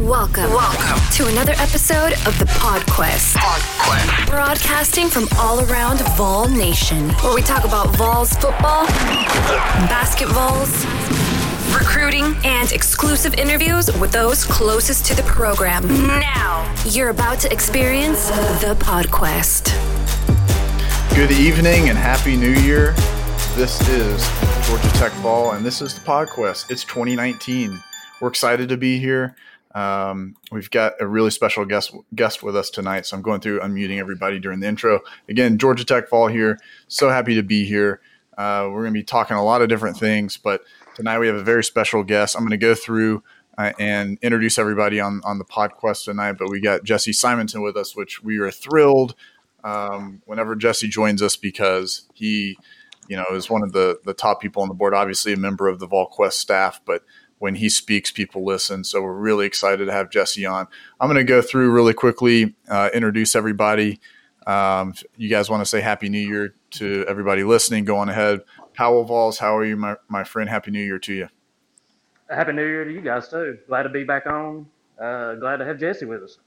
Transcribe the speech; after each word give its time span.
Welcome. 0.00 0.50
Welcome 0.50 0.98
to 1.12 1.26
another 1.26 1.52
episode 1.58 2.14
of 2.26 2.38
the 2.38 2.46
PodQuest. 2.46 3.36
PodQuest. 3.36 4.26
Broadcasting 4.28 5.08
from 5.08 5.28
all 5.36 5.60
around 5.70 6.00
Vol 6.16 6.48
Nation, 6.48 7.10
where 7.20 7.34
we 7.34 7.42
talk 7.42 7.64
about 7.64 7.94
Vols 7.96 8.32
football, 8.32 8.86
basketballs, 9.88 10.70
recruiting, 11.78 12.34
and 12.44 12.72
exclusive 12.72 13.34
interviews 13.34 13.88
with 13.98 14.10
those 14.10 14.42
closest 14.44 15.04
to 15.04 15.14
the 15.14 15.22
program. 15.24 15.86
Now, 16.06 16.74
you're 16.86 17.10
about 17.10 17.38
to 17.40 17.52
experience 17.52 18.30
the 18.62 18.76
PodQuest. 18.80 19.74
Good 21.14 21.30
evening 21.30 21.90
and 21.90 21.98
happy 21.98 22.36
new 22.36 22.54
year. 22.62 22.92
This 23.54 23.86
is 23.90 24.26
Georgia 24.66 24.90
Tech 24.94 25.12
Vol, 25.20 25.50
and 25.52 25.64
this 25.64 25.82
is 25.82 25.94
the 25.94 26.00
PodQuest. 26.00 26.70
It's 26.70 26.84
2019. 26.84 27.82
We're 28.20 28.28
excited 28.28 28.70
to 28.70 28.78
be 28.78 28.98
here. 28.98 29.34
Um, 29.74 30.34
we've 30.50 30.70
got 30.70 30.94
a 31.00 31.06
really 31.06 31.30
special 31.30 31.64
guest 31.64 31.94
guest 32.14 32.42
with 32.42 32.56
us 32.56 32.70
tonight, 32.70 33.06
so 33.06 33.16
I'm 33.16 33.22
going 33.22 33.40
through 33.40 33.60
unmuting 33.60 33.98
everybody 33.98 34.40
during 34.40 34.60
the 34.60 34.66
intro. 34.66 35.00
Again, 35.28 35.58
Georgia 35.58 35.84
Tech 35.84 36.08
Vol 36.10 36.26
here. 36.26 36.58
So 36.88 37.08
happy 37.08 37.34
to 37.36 37.42
be 37.42 37.64
here. 37.64 38.00
Uh, 38.36 38.68
we're 38.70 38.82
going 38.82 38.94
to 38.94 38.98
be 38.98 39.04
talking 39.04 39.36
a 39.36 39.44
lot 39.44 39.62
of 39.62 39.68
different 39.68 39.96
things, 39.96 40.36
but 40.36 40.62
tonight 40.94 41.18
we 41.18 41.26
have 41.26 41.36
a 41.36 41.42
very 41.42 41.62
special 41.62 42.02
guest. 42.02 42.34
I'm 42.34 42.42
going 42.42 42.50
to 42.50 42.56
go 42.56 42.74
through 42.74 43.22
uh, 43.58 43.72
and 43.78 44.18
introduce 44.22 44.58
everybody 44.58 45.00
on 45.00 45.20
on 45.24 45.38
the 45.38 45.44
PodQuest 45.44 46.04
tonight. 46.04 46.32
But 46.32 46.48
we 46.48 46.60
got 46.60 46.82
Jesse 46.82 47.12
Simonton 47.12 47.62
with 47.62 47.76
us, 47.76 47.94
which 47.94 48.22
we 48.22 48.38
are 48.38 48.50
thrilled 48.50 49.14
um, 49.62 50.22
whenever 50.24 50.56
Jesse 50.56 50.88
joins 50.88 51.22
us 51.22 51.36
because 51.36 52.08
he, 52.14 52.56
you 53.08 53.16
know, 53.16 53.26
is 53.32 53.50
one 53.50 53.62
of 53.62 53.72
the 53.72 54.00
the 54.04 54.14
top 54.14 54.40
people 54.40 54.62
on 54.62 54.68
the 54.68 54.74
board. 54.74 54.94
Obviously, 54.94 55.32
a 55.32 55.36
member 55.36 55.68
of 55.68 55.78
the 55.78 55.86
VolQuest 55.86 56.32
staff, 56.32 56.80
but 56.84 57.04
when 57.40 57.56
he 57.56 57.68
speaks, 57.68 58.12
people 58.12 58.44
listen. 58.44 58.84
So 58.84 59.02
we're 59.02 59.14
really 59.14 59.46
excited 59.46 59.86
to 59.86 59.92
have 59.92 60.10
Jesse 60.10 60.44
on. 60.44 60.68
I'm 61.00 61.08
going 61.08 61.16
to 61.16 61.24
go 61.24 61.42
through 61.42 61.70
really 61.70 61.94
quickly, 61.94 62.54
uh, 62.68 62.90
introduce 62.94 63.34
everybody. 63.34 63.98
Um, 64.46 64.94
you 65.16 65.30
guys 65.30 65.48
want 65.48 65.62
to 65.62 65.66
say 65.66 65.80
Happy 65.80 66.10
New 66.10 66.20
Year 66.20 66.54
to 66.72 67.04
everybody 67.08 67.42
listening? 67.42 67.86
Go 67.86 67.96
on 67.96 68.10
ahead. 68.10 68.42
Powell 68.74 69.04
Vols, 69.04 69.38
how 69.38 69.56
are 69.56 69.64
you, 69.64 69.76
my, 69.76 69.96
my 70.06 70.22
friend? 70.22 70.50
Happy 70.50 70.70
New 70.70 70.84
Year 70.84 70.98
to 70.98 71.14
you. 71.14 71.28
Happy 72.28 72.52
New 72.52 72.66
Year 72.66 72.84
to 72.84 72.92
you 72.92 73.00
guys 73.00 73.28
too. 73.28 73.58
Glad 73.66 73.84
to 73.84 73.88
be 73.88 74.04
back 74.04 74.26
on. 74.26 74.66
Uh, 75.00 75.34
glad 75.36 75.56
to 75.56 75.64
have 75.64 75.80
Jesse 75.80 76.04
with 76.04 76.22
us. 76.22 76.38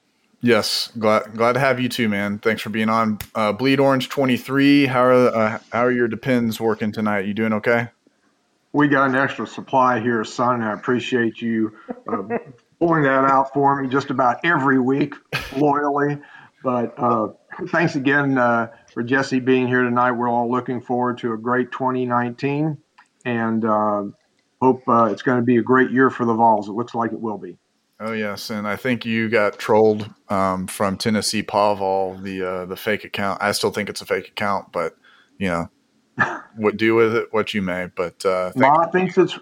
Yes, 0.41 0.91
glad 0.99 1.35
glad 1.35 1.53
to 1.53 1.59
have 1.59 1.79
you 1.79 1.89
too, 1.89 2.07
man. 2.07 2.37
Thanks 2.37 2.61
for 2.61 2.69
being 2.69 2.89
on. 2.89 3.17
Uh, 3.33 3.51
Bleed 3.53 3.79
Orange 3.79 4.09
twenty 4.09 4.37
three. 4.37 4.85
How 4.85 5.03
are 5.05 5.13
uh, 5.13 5.59
how 5.71 5.85
are 5.85 5.91
your 5.91 6.07
depends 6.07 6.59
working 6.59 6.91
tonight? 6.91 7.25
You 7.25 7.33
doing 7.33 7.53
okay? 7.53 7.87
We 8.73 8.87
got 8.87 9.07
an 9.07 9.15
extra 9.15 9.45
supply 9.45 9.99
here, 9.99 10.23
son. 10.23 10.61
I 10.61 10.73
appreciate 10.73 11.41
you 11.41 11.77
uh, 12.11 12.23
pulling 12.79 13.03
that 13.03 13.23
out 13.23 13.53
for 13.53 13.81
me 13.81 13.87
just 13.87 14.09
about 14.09 14.43
every 14.43 14.79
week 14.79 15.13
loyally. 15.55 16.17
But 16.63 16.97
uh, 16.97 17.29
thanks 17.67 17.95
again 17.95 18.37
uh, 18.37 18.67
for 18.91 19.03
Jesse 19.03 19.39
being 19.39 19.67
here 19.67 19.83
tonight. 19.83 20.13
We're 20.13 20.29
all 20.29 20.51
looking 20.51 20.81
forward 20.81 21.19
to 21.19 21.33
a 21.33 21.37
great 21.37 21.71
2019 21.71 22.77
and 23.25 23.65
uh, 23.65 24.03
hope 24.59 24.87
uh, 24.87 25.05
it's 25.05 25.21
going 25.21 25.37
to 25.37 25.45
be 25.45 25.57
a 25.57 25.61
great 25.61 25.91
year 25.91 26.09
for 26.09 26.25
the 26.25 26.33
Vols. 26.33 26.67
It 26.67 26.73
looks 26.73 26.95
like 26.95 27.11
it 27.11 27.19
will 27.21 27.37
be. 27.37 27.57
Oh 27.99 28.11
yes, 28.11 28.49
and 28.49 28.67
I 28.67 28.75
think 28.75 29.05
you 29.05 29.29
got 29.29 29.59
trolled 29.59 30.09
um, 30.27 30.67
from 30.67 30.97
Tennessee 30.97 31.43
Paul 31.43 32.15
the 32.15 32.43
uh, 32.43 32.65
the 32.65 32.75
fake 32.75 33.05
account. 33.05 33.41
I 33.41 33.51
still 33.51 33.71
think 33.71 33.87
it's 33.87 34.01
a 34.01 34.05
fake 34.05 34.27
account, 34.27 34.71
but 34.73 34.97
you 35.37 35.47
know 35.47 35.69
what 36.55 36.77
do 36.77 36.95
with 36.95 37.15
it 37.15 37.27
what 37.31 37.53
you 37.53 37.61
may. 37.61 37.89
But 37.95 38.25
uh, 38.25 38.51
Ma 38.55 38.87
thinks 38.87 39.17
it's 39.17 39.37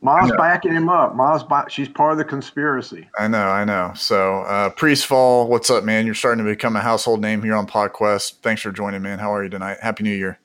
Ma's 0.00 0.30
backing 0.36 0.72
him 0.72 0.88
up. 0.88 1.16
Ma's 1.16 1.44
she's 1.68 1.88
part 1.88 2.12
of 2.12 2.18
the 2.18 2.24
conspiracy. 2.24 3.08
I 3.18 3.26
know, 3.28 3.48
I 3.48 3.64
know. 3.64 3.92
So 3.96 4.42
uh, 4.42 4.70
Priest 4.70 5.06
Vol, 5.06 5.48
what's 5.48 5.70
up, 5.70 5.84
man? 5.84 6.06
You're 6.06 6.14
starting 6.14 6.44
to 6.44 6.50
become 6.50 6.76
a 6.76 6.80
household 6.80 7.20
name 7.20 7.42
here 7.42 7.54
on 7.54 7.66
PodQuest. 7.66 8.40
Thanks 8.42 8.62
for 8.62 8.70
joining, 8.70 9.02
man. 9.02 9.18
How 9.18 9.34
are 9.34 9.42
you 9.42 9.50
tonight? 9.50 9.78
Happy 9.82 10.04
New 10.04 10.14
Year. 10.14 10.38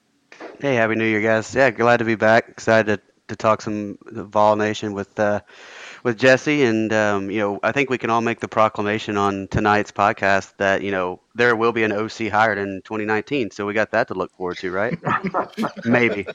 Hey, 0.60 0.76
happy 0.76 0.96
New 0.96 1.06
Year, 1.06 1.22
guys. 1.22 1.54
Yeah, 1.54 1.70
glad 1.70 1.98
to 1.98 2.06
be 2.06 2.16
back. 2.16 2.50
Excited 2.50 2.98
to, 2.98 3.04
to 3.28 3.36
talk 3.36 3.62
some 3.62 3.98
Vol 4.12 4.56
Nation 4.56 4.94
with 4.94 5.20
uh, 5.20 5.42
with 6.04 6.18
Jesse, 6.18 6.64
and 6.64 6.92
um, 6.94 7.32
you 7.32 7.40
know, 7.40 7.60
I 7.64 7.72
think 7.72 7.90
we 7.90 7.98
can 7.98 8.10
all 8.10 8.22
make 8.22 8.42
the 8.42 8.48
proclamation 8.48 9.18
on 9.18 9.48
tonight's 9.48 9.92
podcast 9.92 10.58
that 10.58 10.82
you 10.82 10.92
know 10.92 11.22
there 11.34 11.56
will 11.56 11.72
be 11.72 11.84
an 11.84 11.92
OC 11.92 12.30
hired 12.30 12.58
in 12.58 12.82
2019. 12.84 13.52
So 13.52 13.66
we 13.66 13.74
got 13.74 13.92
that 13.92 14.08
to 14.10 14.14
look 14.14 14.36
forward 14.36 14.58
to, 14.58 14.72
right? 14.72 14.98
Maybe. 15.86 16.28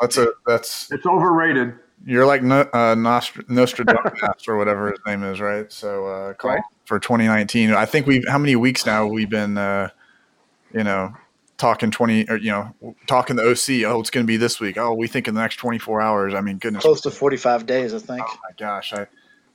That's 0.00 0.16
a 0.16 0.28
that's 0.46 0.90
it's 0.92 1.06
overrated. 1.06 1.74
You're 2.06 2.26
like 2.26 2.42
no, 2.42 2.60
uh, 2.60 2.94
Nostr- 2.94 3.48
Nostradamus 3.48 4.46
or 4.46 4.56
whatever 4.56 4.90
his 4.90 5.00
name 5.06 5.24
is, 5.24 5.40
right? 5.40 5.72
So 5.72 6.06
uh, 6.06 6.34
right. 6.44 6.62
for 6.84 6.98
2019, 6.98 7.72
I 7.72 7.86
think 7.86 8.06
we've 8.06 8.24
how 8.28 8.38
many 8.38 8.56
weeks 8.56 8.84
now 8.84 9.06
we've 9.06 9.30
been, 9.30 9.56
uh, 9.56 9.88
you 10.72 10.84
know, 10.84 11.14
talking 11.56 11.90
20 11.90 12.28
or 12.28 12.36
you 12.36 12.50
know 12.50 12.96
talking 13.06 13.36
the 13.36 13.42
OC. 13.42 13.84
Oh, 13.90 14.00
it's 14.00 14.10
going 14.10 14.24
to 14.24 14.26
be 14.26 14.36
this 14.36 14.60
week. 14.60 14.76
Oh, 14.78 14.94
we 14.94 15.06
think 15.06 15.28
in 15.28 15.34
the 15.34 15.40
next 15.40 15.56
24 15.56 16.00
hours. 16.00 16.34
I 16.34 16.40
mean, 16.40 16.58
goodness, 16.58 16.82
close 16.82 17.00
to 17.02 17.10
45 17.10 17.66
days, 17.66 17.94
I 17.94 17.98
think. 17.98 18.22
Oh 18.26 18.36
my 18.42 18.54
gosh, 18.58 18.92
I 18.92 19.06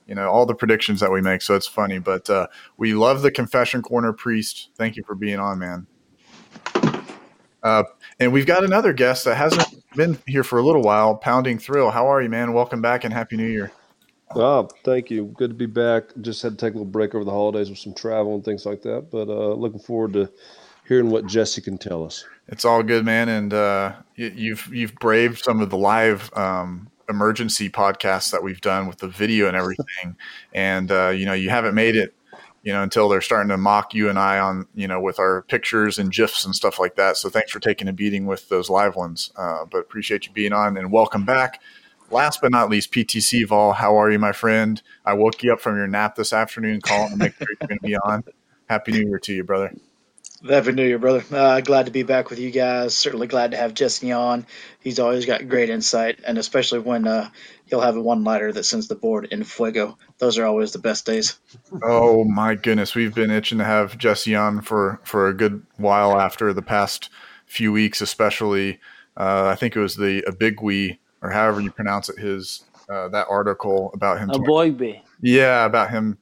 you 0.06 0.14
know 0.14 0.28
all 0.28 0.46
the 0.46 0.54
predictions 0.54 1.00
that 1.00 1.10
we 1.10 1.20
make. 1.20 1.42
So 1.42 1.54
it's 1.54 1.66
funny, 1.66 1.98
but 1.98 2.28
uh, 2.28 2.46
we 2.76 2.94
love 2.94 3.22
the 3.22 3.30
confession 3.30 3.82
corner 3.82 4.12
priest. 4.12 4.70
Thank 4.76 4.96
you 4.96 5.04
for 5.04 5.14
being 5.14 5.38
on, 5.38 5.58
man. 5.58 5.86
Uh, 7.62 7.84
and 8.18 8.32
we've 8.32 8.46
got 8.46 8.64
another 8.64 8.92
guest 8.92 9.24
that 9.26 9.36
hasn't 9.36 9.66
been 9.94 10.18
here 10.26 10.42
for 10.42 10.58
a 10.58 10.62
little 10.62 10.82
while. 10.82 11.16
Pounding 11.16 11.58
Thrill, 11.58 11.90
how 11.90 12.06
are 12.06 12.22
you, 12.22 12.30
man? 12.30 12.54
Welcome 12.54 12.80
back 12.80 13.04
and 13.04 13.12
happy 13.12 13.36
New 13.36 13.46
Year. 13.46 13.70
Oh, 14.34 14.68
thank 14.84 15.10
you. 15.10 15.26
Good 15.36 15.50
to 15.50 15.54
be 15.54 15.66
back. 15.66 16.04
Just 16.20 16.40
had 16.42 16.52
to 16.52 16.56
take 16.56 16.74
a 16.74 16.78
little 16.78 16.90
break 16.90 17.14
over 17.14 17.24
the 17.24 17.32
holidays 17.32 17.68
with 17.68 17.78
some 17.78 17.94
travel 17.94 18.34
and 18.34 18.44
things 18.44 18.64
like 18.64 18.80
that. 18.82 19.10
But 19.10 19.28
uh, 19.28 19.54
looking 19.54 19.80
forward 19.80 20.12
to 20.14 20.30
hearing 20.90 21.08
what 21.08 21.24
Jesse 21.24 21.60
can 21.60 21.78
tell 21.78 22.04
us. 22.04 22.26
It's 22.48 22.64
all 22.64 22.82
good, 22.82 23.04
man. 23.04 23.28
And 23.28 23.54
uh, 23.54 23.92
you, 24.16 24.32
you've 24.34 24.66
you've 24.74 24.94
braved 24.96 25.38
some 25.38 25.60
of 25.60 25.70
the 25.70 25.76
live 25.76 26.36
um, 26.36 26.90
emergency 27.08 27.70
podcasts 27.70 28.32
that 28.32 28.42
we've 28.42 28.60
done 28.60 28.88
with 28.88 28.98
the 28.98 29.06
video 29.06 29.46
and 29.46 29.56
everything. 29.56 30.16
and 30.52 30.90
uh, 30.90 31.10
you 31.10 31.26
know, 31.26 31.32
you 31.32 31.48
haven't 31.48 31.76
made 31.76 31.94
it 31.94 32.12
you 32.62 32.72
know, 32.72 32.82
until 32.82 33.08
they're 33.08 33.22
starting 33.22 33.48
to 33.48 33.56
mock 33.56 33.94
you 33.94 34.10
and 34.10 34.18
I 34.18 34.38
on, 34.38 34.66
you 34.74 34.86
know, 34.86 35.00
with 35.00 35.18
our 35.18 35.42
pictures 35.42 35.98
and 35.98 36.12
GIFs 36.12 36.44
and 36.44 36.54
stuff 36.54 36.78
like 36.78 36.96
that. 36.96 37.16
So 37.16 37.30
thanks 37.30 37.50
for 37.50 37.58
taking 37.58 37.88
a 37.88 37.92
beating 37.92 38.26
with 38.26 38.50
those 38.50 38.68
live 38.68 38.96
ones. 38.96 39.32
Uh, 39.34 39.64
but 39.64 39.78
appreciate 39.78 40.26
you 40.26 40.32
being 40.32 40.52
on 40.52 40.76
and 40.76 40.92
welcome 40.92 41.24
back. 41.24 41.62
Last 42.10 42.42
but 42.42 42.50
not 42.50 42.68
least, 42.68 42.92
PTC 42.92 43.46
Vol, 43.46 43.72
how 43.72 43.96
are 43.96 44.10
you, 44.10 44.18
my 44.18 44.32
friend? 44.32 44.82
I 45.06 45.14
woke 45.14 45.42
you 45.42 45.54
up 45.54 45.60
from 45.62 45.76
your 45.76 45.86
nap 45.86 46.16
this 46.16 46.34
afternoon, 46.34 46.82
calling 46.82 47.12
to 47.12 47.16
make 47.16 47.34
sure 47.36 47.46
you're 47.48 47.68
going 47.68 47.78
to 47.78 47.86
be 47.86 47.96
on. 47.96 48.24
Happy 48.68 48.92
New 48.92 49.08
Year 49.08 49.18
to 49.20 49.32
you, 49.32 49.42
brother. 49.42 49.72
Happy 50.48 50.72
New 50.72 50.86
Year, 50.86 50.98
brother. 50.98 51.22
Uh, 51.30 51.60
glad 51.60 51.86
to 51.86 51.92
be 51.92 52.02
back 52.02 52.30
with 52.30 52.38
you 52.38 52.50
guys. 52.50 52.96
Certainly 52.96 53.26
glad 53.26 53.50
to 53.50 53.58
have 53.58 53.74
Jesse 53.74 54.10
on. 54.10 54.46
He's 54.80 54.98
always 54.98 55.26
got 55.26 55.48
great 55.48 55.68
insight, 55.68 56.20
and 56.26 56.38
especially 56.38 56.78
when 56.78 57.06
uh, 57.06 57.28
he'll 57.66 57.82
have 57.82 57.96
a 57.96 58.00
one 58.00 58.24
lighter 58.24 58.50
that 58.52 58.64
sends 58.64 58.88
the 58.88 58.94
board 58.94 59.28
in 59.30 59.44
fuego. 59.44 59.98
Those 60.18 60.38
are 60.38 60.46
always 60.46 60.72
the 60.72 60.78
best 60.78 61.04
days. 61.04 61.38
Oh 61.82 62.24
my 62.24 62.54
goodness, 62.54 62.94
we've 62.94 63.14
been 63.14 63.30
itching 63.30 63.58
to 63.58 63.64
have 63.64 63.98
Jesse 63.98 64.34
on 64.34 64.62
for 64.62 65.00
for 65.04 65.28
a 65.28 65.34
good 65.34 65.62
while 65.76 66.18
after 66.18 66.54
the 66.54 66.62
past 66.62 67.10
few 67.46 67.70
weeks, 67.70 68.00
especially. 68.00 68.80
Uh, 69.18 69.48
I 69.48 69.56
think 69.56 69.76
it 69.76 69.80
was 69.80 69.96
the 69.96 70.22
Abigui 70.26 70.98
or 71.20 71.30
however 71.30 71.60
you 71.60 71.70
pronounce 71.70 72.08
it. 72.08 72.18
His 72.18 72.64
uh, 72.88 73.08
that 73.08 73.26
article 73.28 73.90
about 73.92 74.18
him. 74.18 74.30
Eboigbe. 74.30 75.02
Yeah, 75.20 75.66
about 75.66 75.90
him 75.90 76.16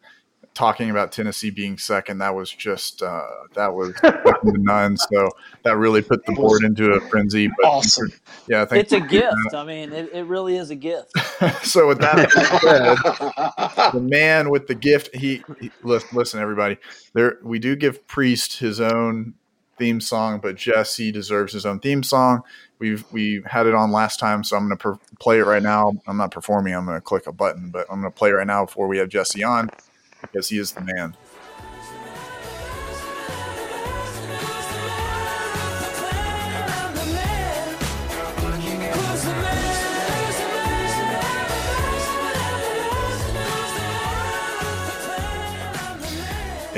talking 0.59 0.91
about 0.91 1.13
Tennessee 1.13 1.51
being 1.51 1.79
second, 1.79 2.19
that 2.19 2.35
was 2.35 2.51
just 2.51 3.01
uh, 3.01 3.23
that 3.55 3.73
was 3.73 3.95
none. 4.43 4.97
So 4.97 5.31
that 5.63 5.77
really 5.77 6.03
put 6.03 6.27
the 6.27 6.33
board 6.33 6.65
into 6.65 6.91
a 6.95 7.01
frenzy. 7.09 7.47
But 7.47 7.65
awesome. 7.65 8.13
Yeah, 8.49 8.67
it's 8.73 8.93
a 8.93 9.01
gift. 9.01 9.55
I 9.55 9.65
mean, 9.65 9.93
it, 9.93 10.13
it 10.13 10.25
really 10.25 10.57
is 10.57 10.71
a 10.71 10.75
gift. 10.75 11.13
so 11.63 11.87
with 11.87 12.01
that 12.01 12.33
said, 12.33 13.93
the 13.93 14.01
man 14.01 14.51
with 14.51 14.67
the 14.67 14.75
gift, 14.75 15.15
he, 15.15 15.44
he 15.61 15.71
listen, 15.85 16.41
everybody. 16.41 16.77
There, 17.12 17.38
we 17.44 17.61
do 17.61 17.77
give 17.77 18.05
Priest 18.09 18.59
his 18.59 18.81
own 18.81 19.35
theme 19.79 20.00
song, 20.00 20.41
but 20.41 20.56
Jesse 20.56 21.12
deserves 21.12 21.53
his 21.53 21.67
own 21.67 21.79
theme 21.79 22.03
song. 22.03 22.43
We've 22.81 23.05
we 23.12 23.43
had 23.47 23.69
it 23.69 23.75
on 23.75 23.93
last 23.93 24.19
time, 24.19 24.43
so 24.43 24.56
I'm 24.56 24.67
going 24.67 24.77
to 24.77 24.82
per- 24.82 24.99
play 25.21 25.38
it 25.38 25.47
right 25.47 25.62
now. 25.62 25.93
I'm 26.09 26.17
not 26.17 26.32
performing. 26.32 26.75
I'm 26.75 26.85
going 26.85 26.97
to 26.97 27.00
click 27.00 27.29
a 27.29 27.32
button, 27.32 27.71
but 27.71 27.87
I'm 27.88 28.00
going 28.00 28.12
to 28.12 28.19
play 28.19 28.31
it 28.31 28.35
right 28.35 28.47
now 28.47 28.65
before 28.65 28.88
we 28.88 28.99
have 28.99 29.09
Jesse 29.09 29.44
on 29.44 29.71
because 30.20 30.49
he 30.49 30.59
is 30.59 30.73
the 30.73 30.82
man. 30.82 31.15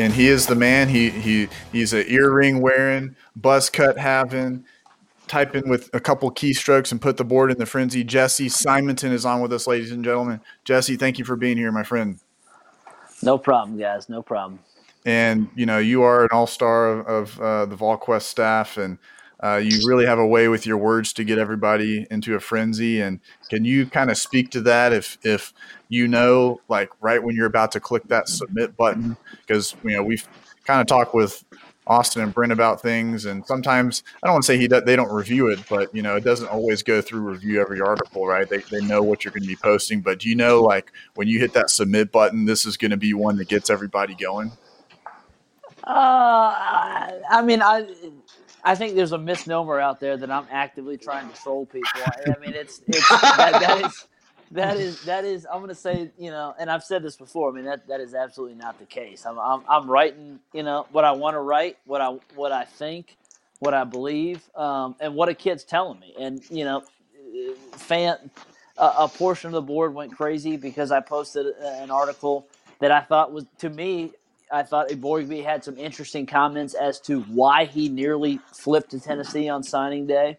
and 0.01 0.15
he 0.15 0.29
is 0.29 0.47
the 0.47 0.55
man. 0.55 0.89
He 0.89 1.11
he 1.11 1.49
he's 1.73 1.93
an 1.93 2.05
earring 2.09 2.61
wearing, 2.61 3.17
buzz 3.37 3.69
cut 3.69 3.99
having, 3.99 4.65
type 5.29 5.55
in 5.55 5.69
with 5.69 5.91
a 5.93 6.01
couple 6.01 6.31
keystrokes 6.33 6.91
and 6.91 7.01
put 7.01 7.19
the 7.19 7.25
board 7.25 7.51
in 7.51 7.59
the 7.59 7.67
frenzy. 7.67 8.03
Jesse 8.03 8.49
Simonton 8.49 9.13
is 9.13 9.27
on 9.27 9.43
with 9.43 9.53
us, 9.53 9.67
ladies 9.67 9.93
and 9.93 10.03
gentlemen. 10.03 10.41
Jesse, 10.65 10.97
thank 10.97 11.19
you 11.19 11.25
for 11.25 11.37
being 11.37 11.59
here, 11.59 11.71
my 11.71 11.83
friend. 11.83 12.19
No 13.23 13.39
problem, 13.39 13.79
guys. 13.79 14.09
No 14.09 14.23
problem. 14.23 14.61
And 15.05 15.49
you 15.55 15.67
know, 15.67 15.79
you 15.79 16.03
are 16.03 16.25
an 16.25 16.29
all-star 16.33 16.89
of, 16.89 17.07
of 17.07 17.41
uh, 17.41 17.67
the 17.67 17.77
VolQuest 17.77 18.23
staff, 18.23 18.77
and 18.77 18.99
uh, 19.43 19.57
you 19.57 19.89
really 19.89 20.05
have 20.05 20.19
a 20.19 20.27
way 20.27 20.49
with 20.49 20.67
your 20.67 20.77
words 20.77 21.13
to 21.15 21.25
get 21.25 21.39
everybody 21.39 22.07
into 22.11 22.35
a 22.35 22.41
frenzy. 22.41 23.01
And 23.01 23.21
can 23.49 23.65
you 23.65 23.87
kind 23.87 24.11
of 24.11 24.19
speak 24.19 24.51
to 24.51 24.61
that 24.63 24.93
if 24.93 25.17
if 25.23 25.55
you 25.89 26.07
know, 26.07 26.61
like 26.69 26.91
right 27.01 27.23
when 27.23 27.35
you're 27.35 27.47
about 27.47 27.73
to 27.73 27.81
click 27.81 28.05
that 28.09 28.29
submit 28.29 28.77
button, 28.77 29.17
because 29.47 29.75
you 29.83 29.93
know 29.93 30.03
we've 30.03 30.27
kind 30.65 30.81
of 30.81 30.87
talked 30.87 31.15
with 31.15 31.45
Austin 31.91 32.23
and 32.23 32.33
Brent 32.33 32.53
about 32.53 32.81
things, 32.81 33.25
and 33.25 33.45
sometimes 33.45 34.05
I 34.23 34.29
don't 34.29 34.35
want 34.35 34.45
to 34.45 34.47
say 34.47 34.59
he 34.59 34.69
they 34.69 34.95
don't 34.95 35.13
review 35.13 35.49
it, 35.49 35.59
but 35.69 35.93
you 35.93 36.03
know 36.03 36.15
it 36.15 36.23
doesn't 36.23 36.47
always 36.47 36.85
go 36.85 37.03
through 37.03 37.23
review 37.23 37.61
every 37.61 37.81
article, 37.81 38.25
right? 38.25 38.49
They 38.49 38.59
they 38.59 38.81
know 38.81 39.03
what 39.03 39.25
you're 39.25 39.33
going 39.33 39.43
to 39.43 39.49
be 39.49 39.57
posting, 39.57 40.01
but 40.01 40.21
do 40.21 40.29
you 40.29 40.37
know 40.37 40.63
like 40.63 40.93
when 41.17 41.27
you 41.27 41.41
hit 41.41 41.53
that 41.55 41.69
submit 41.69 42.13
button, 42.13 42.45
this 42.45 42.65
is 42.65 42.77
going 42.77 42.93
to 42.93 42.97
be 42.97 43.13
one 43.13 43.37
that 43.39 43.49
gets 43.49 43.71
everybody 43.71 44.15
going? 44.15 44.53
Uh, 45.83 47.11
I 47.29 47.43
mean, 47.45 47.61
I 47.61 47.89
I 48.63 48.77
think 48.77 48.95
there's 48.95 49.13
a 49.13 49.19
misnomer 49.19 49.81
out 49.81 49.99
there 49.99 50.17
that 50.17 50.31
I'm 50.31 50.47
actively 50.49 50.97
trying 50.97 51.29
to 51.29 51.43
troll 51.43 51.67
people. 51.67 51.89
I 52.05 52.39
mean, 52.39 52.55
it's 52.55 52.83
it's 52.87 53.09
that, 53.09 53.59
that 53.61 53.85
is 53.85 54.07
that 54.53 54.77
is 54.79 55.03
that 55.05 55.25
is 55.25 55.47
I'm 55.53 55.61
gonna 55.61 55.75
say 55.75 56.11
you 56.19 56.31
know, 56.31 56.55
and 56.59 56.71
I've 56.71 56.85
said 56.85 57.03
this 57.03 57.17
before. 57.17 57.51
I 57.51 57.55
mean 57.55 57.67
that 57.67 57.89
that 57.89 58.01
is 58.01 58.15
absolutely 58.15 58.57
not 58.57 58.79
the 58.79 58.87
case. 58.87 59.27
I'm 59.27 59.39
I'm, 59.39 59.63
I'm 59.69 59.91
writing 59.91 60.41
you 60.53 60.63
know 60.63 60.87
what 60.93 61.05
I 61.05 61.13
want 61.13 61.35
to 61.35 61.41
write, 61.41 61.79
what 61.87 62.01
I 62.01 62.19
what 62.35 62.53
I 62.53 62.65
think, 62.65 63.17
what 63.61 63.75
I 63.75 63.85
believe, 63.85 64.43
um, 64.57 64.97
and 65.01 65.15
what 65.15 65.29
a 65.29 65.35
kid's 65.35 65.65
telling 65.65 66.01
me. 66.01 66.15
And 66.19 66.43
you 66.51 66.65
know, 66.65 66.83
fan 67.73 68.31
a, 68.79 68.93
a 69.01 69.09
portion 69.09 69.49
of 69.49 69.53
the 69.55 69.63
board 69.63 69.95
went 69.95 70.17
crazy 70.17 70.57
because 70.57 70.93
I 70.93 71.01
posted 71.01 71.47
an 71.61 71.91
article 71.91 72.47
that 72.81 72.93
I 72.93 73.01
thought 73.01 73.33
was 73.33 73.47
to 73.59 73.71
me 73.71 74.13
I 74.53 74.65
thought 74.65 74.89
Eboigbe 74.91 75.45
had 75.45 75.65
some 75.65 75.79
interesting 75.79 76.27
comments 76.27 76.75
as 76.75 77.01
to 77.03 77.21
why 77.23 77.67
he 77.67 77.89
nearly 77.89 78.41
flipped 78.53 78.91
to 78.93 79.01
Tennessee 79.01 79.49
on 79.49 79.63
signing 79.63 80.07
day 80.07 80.39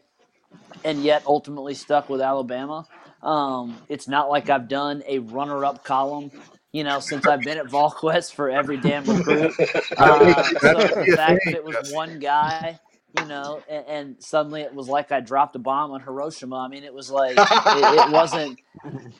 and 0.83 1.03
yet 1.03 1.23
ultimately 1.25 1.73
stuck 1.73 2.09
with 2.09 2.21
Alabama. 2.21 2.87
Um, 3.23 3.77
it's 3.87 4.07
not 4.07 4.29
like 4.29 4.49
I've 4.49 4.67
done 4.67 5.03
a 5.07 5.19
runner-up 5.19 5.83
column, 5.83 6.31
you 6.71 6.83
know, 6.83 6.99
since 6.99 7.27
I've 7.27 7.41
been 7.41 7.57
at 7.57 7.67
VolQuest 7.67 8.33
for 8.33 8.49
every 8.49 8.77
damn 8.77 9.03
recruit. 9.05 9.53
Uh, 9.97 10.43
so 10.43 10.73
the 10.73 11.13
fact 11.15 11.41
that 11.45 11.53
it 11.53 11.63
was 11.63 11.91
one 11.91 12.17
guy, 12.19 12.79
you 13.19 13.25
know, 13.25 13.61
and, 13.69 13.85
and, 13.87 14.23
suddenly 14.23 14.61
it 14.61 14.73
was 14.73 14.87
like 14.87 15.11
I 15.11 15.19
dropped 15.19 15.55
a 15.55 15.59
bomb 15.59 15.91
on 15.91 16.01
Hiroshima. 16.01 16.55
I 16.55 16.67
mean, 16.69 16.83
it 16.83 16.93
was 16.93 17.11
like 17.11 17.35
it, 17.37 18.07
it 18.07 18.11
wasn't. 18.11 18.59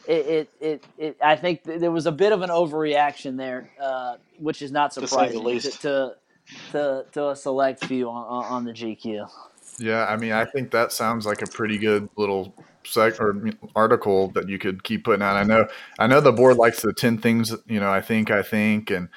It, 0.08 0.26
it, 0.26 0.50
it 0.60 0.84
it 0.98 1.18
I 1.22 1.36
think 1.36 1.64
there 1.64 1.92
was 1.92 2.08
a 2.08 2.12
bit 2.12 2.32
of 2.32 2.42
an 2.42 2.50
overreaction 2.50 3.38
there, 3.38 3.70
uh, 3.80 4.16
which 4.40 4.64
is 4.64 4.72
not 4.72 4.92
surprising 4.92 5.44
to, 5.44 5.60
to, 5.70 6.16
to 6.72 7.06
to 7.12 7.30
a 7.30 7.36
select 7.36 7.86
few 7.86 8.10
on, 8.10 8.46
on 8.46 8.64
the 8.64 8.72
GQ. 8.72 9.30
Yeah, 9.78 10.06
I 10.06 10.18
mean, 10.18 10.32
I 10.32 10.46
think 10.46 10.72
that 10.72 10.92
sounds 10.92 11.28
like 11.28 11.44
a 11.44 11.48
pretty 11.48 11.78
good 11.78 12.10
little 12.18 12.56
sec 12.84 13.20
or 13.20 13.50
article 13.76 14.30
that 14.30 14.50
you 14.50 14.58
could 14.58 14.84
keep 14.84 15.04
putting 15.04 15.22
out. 15.22 15.36
I 15.36 15.44
know, 15.44 15.68
I 16.00 16.08
know 16.08 16.22
the 16.22 16.32
board 16.32 16.58
likes 16.58 16.82
the 16.82 16.94
ten 16.94 17.18
things. 17.18 17.54
You 17.68 17.80
know, 17.80 17.92
I 17.92 18.02
think, 18.02 18.32
I 18.32 18.42
think, 18.42 18.90
and 18.92 19.10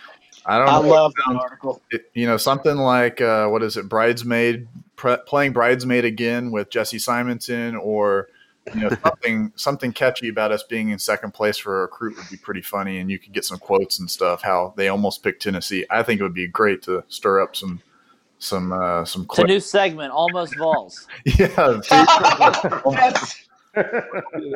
I 0.47 0.59
don't. 0.59 0.69
I 0.69 0.81
know 0.81 0.89
love 0.89 1.13
that 1.27 1.37
article. 1.37 1.83
It, 1.91 2.11
you 2.15 2.27
know, 2.27 2.37
something 2.37 2.77
like 2.77 3.21
uh, 3.21 3.49
what 3.49 3.63
is 3.63 3.77
it? 3.77 3.89
Bridesmaid 3.89 4.69
pre- 4.97 5.19
playing 5.27 5.53
bridesmaid 5.53 6.05
again 6.05 6.51
with 6.51 6.71
Jesse 6.71 6.99
Simonton, 6.99 7.77
or 7.77 8.29
you 8.75 8.81
know, 8.81 8.91
something 9.03 9.53
something 9.57 9.93
catchy 9.93 10.29
about 10.29 10.53
us 10.53 10.63
being 10.63 10.91
in 10.91 10.99
second 10.99 11.33
place 11.33 11.57
for 11.57 11.79
a 11.79 11.83
recruit 11.83 12.17
would 12.17 12.29
be 12.31 12.37
pretty 12.37 12.63
funny, 12.63 12.99
and 12.99 13.11
you 13.11 13.19
could 13.19 13.33
get 13.33 13.45
some 13.45 13.59
quotes 13.59 13.99
and 13.99 14.11
stuff. 14.11 14.43
How 14.43 14.75
they 14.77 14.89
almost 14.89 15.23
picked 15.23 15.43
Tennessee. 15.43 15.87
I 15.91 16.03
think 16.03 16.21
it 16.21 16.23
would 16.23 16.35
be 16.35 16.47
great 16.47 16.83
to 16.83 17.05
stir 17.09 17.43
up 17.43 17.57
some 17.57 17.81
some 18.39 18.73
uh, 18.73 19.05
some. 19.05 19.27
It's 19.31 19.39
a 19.39 19.45
new 19.45 19.61
segment, 19.61 20.13
almost 20.13 20.57
Vols. 20.57 21.07
yeah. 21.25 21.81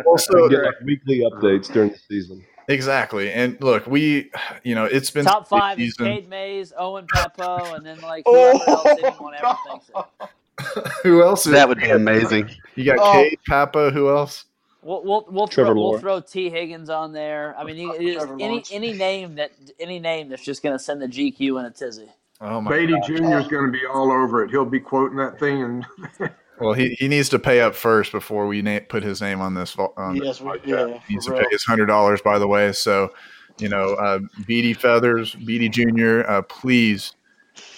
also, 0.06 0.48
get 0.48 0.62
like 0.62 0.80
weekly 0.82 1.20
updates 1.20 1.72
during 1.72 1.90
the 1.90 1.98
season. 2.08 2.44
Exactly, 2.68 3.32
and 3.32 3.56
look, 3.62 3.86
we, 3.86 4.30
you 4.62 4.74
know, 4.74 4.84
it's 4.84 5.10
been 5.10 5.24
top 5.24 5.48
five 5.48 5.80
is 5.80 5.94
Cade 5.94 6.28
Mays, 6.28 6.72
Owen 6.76 7.06
Pappoe, 7.06 7.74
and 7.74 7.84
then 7.84 8.00
like 8.00 8.24
oh, 8.26 8.58
whoever 8.58 8.64
oh, 8.68 8.74
else 8.74 9.00
anyone 9.04 9.34
ever 9.34 9.56
thinks 9.66 9.90
it. 9.94 10.88
Who 11.02 11.22
else? 11.22 11.46
Is, 11.46 11.52
that 11.52 11.68
would 11.68 11.78
be 11.78 11.90
amazing. 11.90 12.50
You 12.74 12.84
got 12.84 12.98
oh. 12.98 13.12
Cade 13.12 13.38
Pappoe. 13.48 13.90
Who 13.90 14.10
else? 14.10 14.44
We'll 14.82 15.02
we'll 15.02 15.26
we'll 15.28 15.46
throw, 15.46 15.74
we'll 15.74 15.98
throw 15.98 16.20
Tee 16.20 16.50
Higgins 16.50 16.90
on 16.90 17.12
there. 17.12 17.54
I 17.58 17.64
mean, 17.64 17.76
you, 17.76 18.38
any 18.38 18.62
any 18.70 18.92
name 18.92 19.34
that 19.36 19.52
any 19.80 19.98
name 19.98 20.28
that's 20.28 20.44
just 20.44 20.62
going 20.62 20.74
to 20.74 20.78
send 20.78 21.00
the 21.00 21.08
GQ 21.08 21.60
in 21.60 21.66
a 21.66 21.70
tizzy. 21.70 22.08
Oh 22.40 22.60
my 22.60 22.70
Beatty 22.70 22.94
Jr. 23.04 23.38
is 23.38 23.48
going 23.48 23.66
to 23.66 23.72
be 23.72 23.84
all 23.92 24.12
over 24.12 24.44
it. 24.44 24.50
He'll 24.50 24.64
be 24.64 24.80
quoting 24.80 25.16
that 25.18 25.38
thing 25.38 25.62
and. 25.62 25.86
Well, 26.60 26.72
he, 26.72 26.96
he 26.98 27.08
needs 27.08 27.28
to 27.30 27.38
pay 27.38 27.60
up 27.60 27.74
first 27.74 28.12
before 28.12 28.46
we 28.46 28.62
na- 28.62 28.80
put 28.88 29.02
his 29.02 29.20
name 29.20 29.40
on 29.40 29.54
this. 29.54 29.76
On 29.78 30.16
yes, 30.16 30.40
we, 30.40 30.52
yeah, 30.64 30.98
he 31.06 31.14
needs 31.14 31.26
to 31.26 31.32
pay 31.32 31.46
his 31.50 31.64
hundred 31.64 31.86
dollars. 31.86 32.20
By 32.20 32.38
the 32.38 32.48
way, 32.48 32.72
so 32.72 33.12
you 33.60 33.68
know, 33.68 33.94
uh, 33.94 34.20
Beattie 34.46 34.74
Feathers, 34.74 35.34
Beatty 35.34 35.68
Junior, 35.68 36.28
uh, 36.28 36.42
please, 36.42 37.14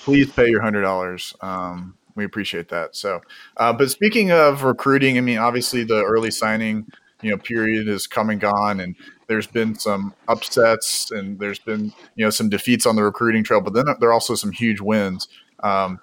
please 0.03 0.31
pay 0.31 0.49
your 0.49 0.63
hundred 0.63 0.83
dollars. 0.83 1.35
Um, 1.41 1.95
we 2.15 2.25
appreciate 2.25 2.69
that. 2.69 2.97
So, 2.97 3.21
uh, 3.57 3.73
but 3.73 3.91
speaking 3.91 4.31
of 4.31 4.63
recruiting, 4.63 5.17
I 5.17 5.21
mean, 5.21 5.39
obviously 5.39 5.85
the 5.85 6.03
early 6.05 6.31
signing, 6.31 6.87
you 7.23 7.31
know, 7.31 7.39
period 7.39 7.89
is 7.89 8.07
come 8.07 8.31
and 8.31 8.41
gone, 8.41 8.81
and 8.81 8.97
there's 9.27 9.47
been 9.47 9.75
some 9.75 10.15
upsets, 10.29 11.11
and 11.11 11.39
there's 11.39 11.59
been 11.59 11.93
you 12.17 12.25
know 12.25 12.31
some 12.31 12.49
defeats 12.49 12.87
on 12.87 12.97
the 12.97 13.03
recruiting 13.03 13.45
trail, 13.45 13.61
but 13.61 13.75
then 13.75 13.85
there 14.01 14.11
are 14.11 14.15
also 14.15 14.35
some 14.35 14.53
huge 14.53 14.81
wins. 14.81 15.29
Um, 15.63 16.01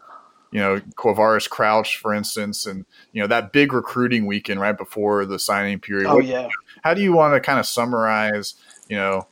you 0.52 0.60
know, 0.60 0.80
Quavaris 0.96 1.50
Crouch, 1.50 1.98
for 1.98 2.14
instance, 2.14 2.66
and 2.66 2.86
you 3.12 3.22
know 3.22 3.28
that 3.28 3.52
big 3.52 3.74
recruiting 3.74 4.26
weekend 4.26 4.60
right 4.60 4.78
before 4.78 5.26
the 5.26 5.40
signing 5.40 5.80
period. 5.80 6.08
Oh 6.08 6.20
yeah. 6.20 6.48
How 6.84 6.94
do 6.94 7.02
you 7.02 7.14
want 7.14 7.34
to 7.34 7.40
kind 7.40 7.60
of 7.60 7.66
summarize? 7.66 8.56
You 8.88 8.98
know, 8.98 9.28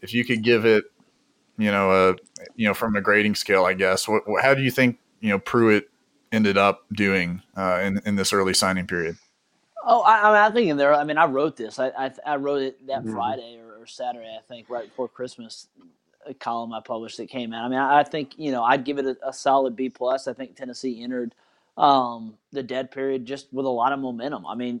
if 0.00 0.14
you 0.14 0.24
could 0.24 0.42
give 0.42 0.64
it, 0.64 0.84
you 1.58 1.70
know, 1.70 1.90
a 1.90 2.16
you 2.54 2.68
know 2.68 2.74
from 2.74 2.96
a 2.96 3.00
grading 3.00 3.34
scale, 3.34 3.64
I 3.64 3.74
guess. 3.74 4.06
What, 4.06 4.22
how 4.42 4.54
do 4.54 4.62
you 4.62 4.70
think 4.70 4.98
you 5.20 5.30
know 5.30 5.38
Pruitt 5.38 5.90
ended 6.30 6.56
up 6.56 6.84
doing 6.92 7.42
uh, 7.56 7.80
in 7.82 8.00
in 8.06 8.16
this 8.16 8.32
early 8.32 8.54
signing 8.54 8.86
period? 8.86 9.16
Oh, 9.84 10.02
I, 10.02 10.20
I 10.20 10.24
mean, 10.24 10.52
I 10.52 10.54
think 10.54 10.70
in 10.70 10.76
there. 10.76 10.94
I 10.94 11.04
mean, 11.04 11.18
I 11.18 11.26
wrote 11.26 11.56
this. 11.56 11.78
I 11.78 11.88
I, 11.88 12.12
I 12.24 12.36
wrote 12.36 12.62
it 12.62 12.86
that 12.86 13.02
mm-hmm. 13.02 13.14
Friday 13.14 13.58
or, 13.58 13.82
or 13.82 13.86
Saturday, 13.86 14.36
I 14.38 14.42
think, 14.46 14.70
right 14.70 14.88
before 14.88 15.08
Christmas 15.08 15.66
a 15.80 15.84
column 16.38 16.72
I 16.72 16.80
published 16.80 17.16
that 17.18 17.28
came 17.28 17.52
out. 17.52 17.64
I 17.64 17.68
mean, 17.68 17.78
I, 17.78 18.00
I 18.00 18.04
think 18.04 18.34
you 18.36 18.52
know 18.52 18.62
I'd 18.62 18.84
give 18.84 18.98
it 18.98 19.06
a, 19.06 19.16
a, 19.28 19.32
solid 19.32 19.76
B 19.76 19.88
plus. 19.88 20.28
I 20.28 20.32
think 20.32 20.56
Tennessee 20.56 21.02
entered 21.02 21.34
um, 21.76 22.34
the 22.52 22.62
dead 22.62 22.90
period 22.90 23.26
just 23.26 23.52
with 23.52 23.66
a 23.66 23.70
lot 23.70 23.92
of 23.92 24.00
momentum. 24.00 24.46
I 24.46 24.54
mean, 24.54 24.80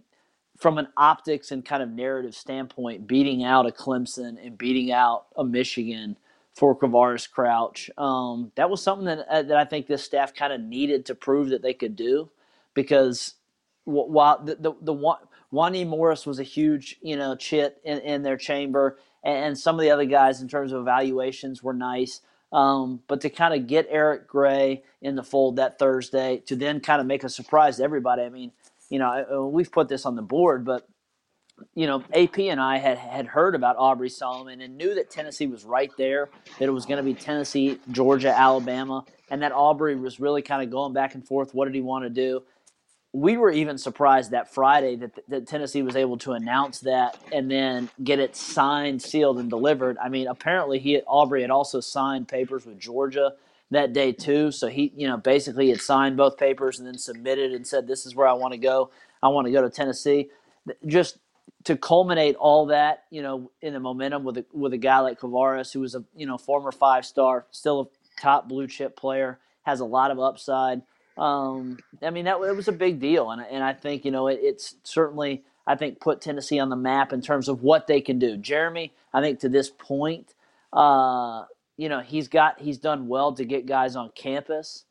from 0.58 0.78
an 0.78 0.88
optics 0.96 1.50
and 1.50 1.64
kind 1.64 1.82
of 1.82 1.90
narrative 1.90 2.34
standpoint, 2.34 3.06
beating 3.06 3.44
out 3.44 3.66
a 3.66 3.70
Clemson 3.70 4.44
and 4.44 4.58
beating 4.58 4.92
out 4.92 5.26
a 5.36 5.44
Michigan 5.44 6.16
for 6.54 6.76
Quavaris 6.76 7.30
Crouch, 7.30 7.90
um, 7.96 8.52
that 8.56 8.68
was 8.68 8.82
something 8.82 9.06
that 9.06 9.26
uh, 9.28 9.42
that 9.42 9.56
I 9.56 9.64
think 9.64 9.86
this 9.86 10.04
staff 10.04 10.34
kind 10.34 10.52
of 10.52 10.60
needed 10.60 11.06
to 11.06 11.14
prove 11.14 11.48
that 11.50 11.62
they 11.62 11.74
could 11.74 11.96
do, 11.96 12.30
because 12.74 13.34
while 13.84 14.42
the 14.44 14.56
the, 14.56 14.72
the 14.82 14.92
one. 14.92 15.18
Wanya 15.52 15.84
Morris 15.84 16.26
was 16.26 16.38
a 16.38 16.44
huge, 16.44 16.96
you 17.02 17.16
know, 17.16 17.34
chit 17.34 17.80
in, 17.84 17.98
in 17.98 18.22
their 18.22 18.36
chamber 18.36 18.98
and 19.22 19.58
some 19.58 19.76
of 19.76 19.82
the 19.82 19.90
other 19.90 20.04
guys 20.04 20.40
in 20.40 20.48
terms 20.48 20.72
of 20.72 20.80
evaluations 20.80 21.62
were 21.62 21.74
nice. 21.74 22.20
Um, 22.52 23.00
but 23.06 23.20
to 23.20 23.30
kind 23.30 23.54
of 23.54 23.68
get 23.68 23.86
Eric 23.90 24.26
Gray 24.26 24.82
in 25.00 25.14
the 25.14 25.22
fold 25.22 25.56
that 25.56 25.78
Thursday, 25.78 26.42
to 26.46 26.56
then 26.56 26.80
kind 26.80 27.00
of 27.00 27.06
make 27.06 27.22
a 27.22 27.28
surprise 27.28 27.76
to 27.76 27.84
everybody. 27.84 28.22
I 28.22 28.28
mean, 28.28 28.50
you 28.88 28.98
know, 28.98 29.48
we've 29.52 29.70
put 29.70 29.88
this 29.88 30.04
on 30.04 30.16
the 30.16 30.22
board, 30.22 30.64
but 30.64 30.88
you 31.74 31.86
know, 31.86 32.02
AP 32.14 32.38
and 32.40 32.60
I 32.60 32.78
had 32.78 32.98
had 32.98 33.26
heard 33.26 33.54
about 33.54 33.76
Aubrey 33.78 34.08
Solomon 34.08 34.60
and 34.60 34.76
knew 34.76 34.94
that 34.94 35.10
Tennessee 35.10 35.46
was 35.46 35.64
right 35.64 35.90
there. 35.96 36.30
That 36.58 36.66
it 36.66 36.72
was 36.72 36.86
going 36.86 36.96
to 36.96 37.02
be 37.02 37.14
Tennessee, 37.14 37.78
Georgia, 37.90 38.36
Alabama, 38.36 39.04
and 39.30 39.42
that 39.42 39.52
Aubrey 39.52 39.94
was 39.94 40.20
really 40.20 40.42
kind 40.42 40.62
of 40.62 40.70
going 40.70 40.92
back 40.92 41.14
and 41.14 41.26
forth. 41.26 41.54
What 41.54 41.66
did 41.66 41.74
he 41.74 41.80
want 41.80 42.04
to 42.04 42.10
do? 42.10 42.42
We 43.12 43.36
were 43.36 43.50
even 43.50 43.76
surprised 43.76 44.30
that 44.30 44.54
Friday 44.54 44.96
that, 44.96 45.18
that 45.28 45.48
Tennessee 45.48 45.82
was 45.82 45.96
able 45.96 46.16
to 46.18 46.32
announce 46.32 46.80
that 46.80 47.18
and 47.32 47.50
then 47.50 47.90
get 48.04 48.20
it 48.20 48.36
signed, 48.36 49.02
sealed, 49.02 49.38
and 49.38 49.50
delivered. 49.50 49.98
I 49.98 50.08
mean, 50.08 50.28
apparently 50.28 50.78
he 50.78 51.00
Aubrey 51.02 51.42
had 51.42 51.50
also 51.50 51.80
signed 51.80 52.28
papers 52.28 52.66
with 52.66 52.78
Georgia 52.78 53.32
that 53.72 53.92
day 53.92 54.12
too. 54.12 54.52
So 54.52 54.68
he, 54.68 54.92
you 54.96 55.08
know, 55.08 55.16
basically 55.16 55.70
had 55.70 55.80
signed 55.80 56.16
both 56.16 56.36
papers 56.36 56.78
and 56.78 56.86
then 56.86 56.98
submitted 56.98 57.52
and 57.52 57.66
said, 57.66 57.88
"This 57.88 58.06
is 58.06 58.14
where 58.14 58.28
I 58.28 58.32
want 58.34 58.52
to 58.52 58.58
go. 58.58 58.90
I 59.22 59.28
want 59.28 59.46
to 59.46 59.52
go 59.52 59.62
to 59.62 59.70
Tennessee." 59.70 60.30
Just 60.86 61.18
to 61.64 61.76
culminate 61.76 62.36
all 62.36 62.66
that, 62.66 63.04
you 63.10 63.22
know, 63.22 63.50
in 63.60 63.72
the 63.72 63.80
momentum 63.80 64.22
with 64.22 64.38
a, 64.38 64.44
with 64.52 64.72
a 64.72 64.78
guy 64.78 65.00
like 65.00 65.18
Quavaris, 65.18 65.72
who 65.72 65.80
was 65.80 65.96
a 65.96 66.04
you 66.14 66.26
know 66.26 66.38
former 66.38 66.70
five 66.70 67.04
star, 67.04 67.46
still 67.50 67.80
a 67.80 68.20
top 68.20 68.48
blue 68.48 68.68
chip 68.68 68.96
player, 68.96 69.40
has 69.62 69.80
a 69.80 69.84
lot 69.84 70.12
of 70.12 70.20
upside 70.20 70.82
um, 71.20 71.78
I 72.02 72.08
mean, 72.08 72.24
that 72.24 72.40
it 72.40 72.56
was 72.56 72.68
a 72.68 72.72
big 72.72 72.98
deal, 72.98 73.30
and 73.30 73.42
and 73.42 73.62
I 73.62 73.74
think 73.74 74.06
you 74.06 74.10
know 74.10 74.28
it, 74.28 74.40
it's 74.42 74.76
certainly 74.84 75.44
I 75.66 75.76
think 75.76 76.00
put 76.00 76.22
Tennessee 76.22 76.58
on 76.58 76.70
the 76.70 76.76
map 76.76 77.12
in 77.12 77.20
terms 77.20 77.48
of 77.48 77.62
what 77.62 77.86
they 77.86 78.00
can 78.00 78.18
do. 78.18 78.38
Jeremy, 78.38 78.94
I 79.12 79.20
think 79.20 79.40
to 79.40 79.50
this 79.50 79.68
point, 79.70 80.34
uh, 80.72 81.44
you 81.76 81.90
know, 81.90 82.00
he's 82.00 82.28
got 82.28 82.58
he's 82.60 82.78
done 82.78 83.06
well 83.06 83.34
to 83.34 83.44
get 83.44 83.66
guys 83.66 83.96
on 83.96 84.10
campus. 84.14 84.84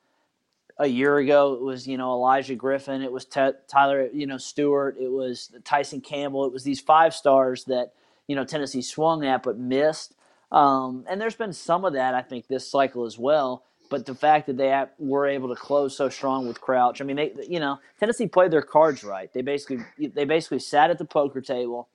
A 0.77 0.87
year 0.87 1.17
ago, 1.17 1.55
it 1.55 1.61
was 1.61 1.87
you 1.87 1.97
know 1.97 2.11
Elijah 2.11 2.55
Griffin, 2.55 3.01
it 3.01 3.11
was 3.11 3.25
T- 3.25 3.51
Tyler 3.67 4.07
you 4.13 4.27
know 4.27 4.37
Stewart, 4.37 4.97
it 4.99 5.11
was 5.11 5.51
Tyson 5.65 5.99
Campbell, 5.99 6.45
it 6.45 6.53
was 6.53 6.63
these 6.63 6.79
five 6.79 7.15
stars 7.15 7.65
that 7.65 7.93
you 8.27 8.35
know 8.35 8.45
Tennessee 8.45 8.83
swung 8.83 9.25
at 9.25 9.41
but 9.41 9.57
missed. 9.57 10.13
Um, 10.51 11.05
and 11.09 11.19
there's 11.19 11.35
been 11.35 11.53
some 11.53 11.85
of 11.85 11.93
that 11.93 12.13
I 12.13 12.21
think 12.21 12.47
this 12.47 12.69
cycle 12.69 13.05
as 13.05 13.17
well. 13.17 13.65
But 13.89 14.05
the 14.05 14.15
fact 14.15 14.47
that 14.47 14.57
they 14.57 14.85
were 14.99 15.27
able 15.27 15.49
to 15.49 15.55
close 15.55 15.97
so 15.97 16.09
strong 16.09 16.47
with 16.47 16.61
Crouch, 16.61 17.01
I 17.01 17.05
mean, 17.05 17.17
they 17.17 17.33
you 17.47 17.59
know 17.59 17.79
Tennessee 17.99 18.27
played 18.27 18.51
their 18.51 18.61
cards 18.61 19.03
right. 19.03 19.31
They 19.33 19.41
basically 19.41 19.83
they 19.97 20.25
basically 20.25 20.59
sat 20.59 20.91
at 20.91 20.99
the 20.99 21.05
poker 21.05 21.41
table, 21.41 21.89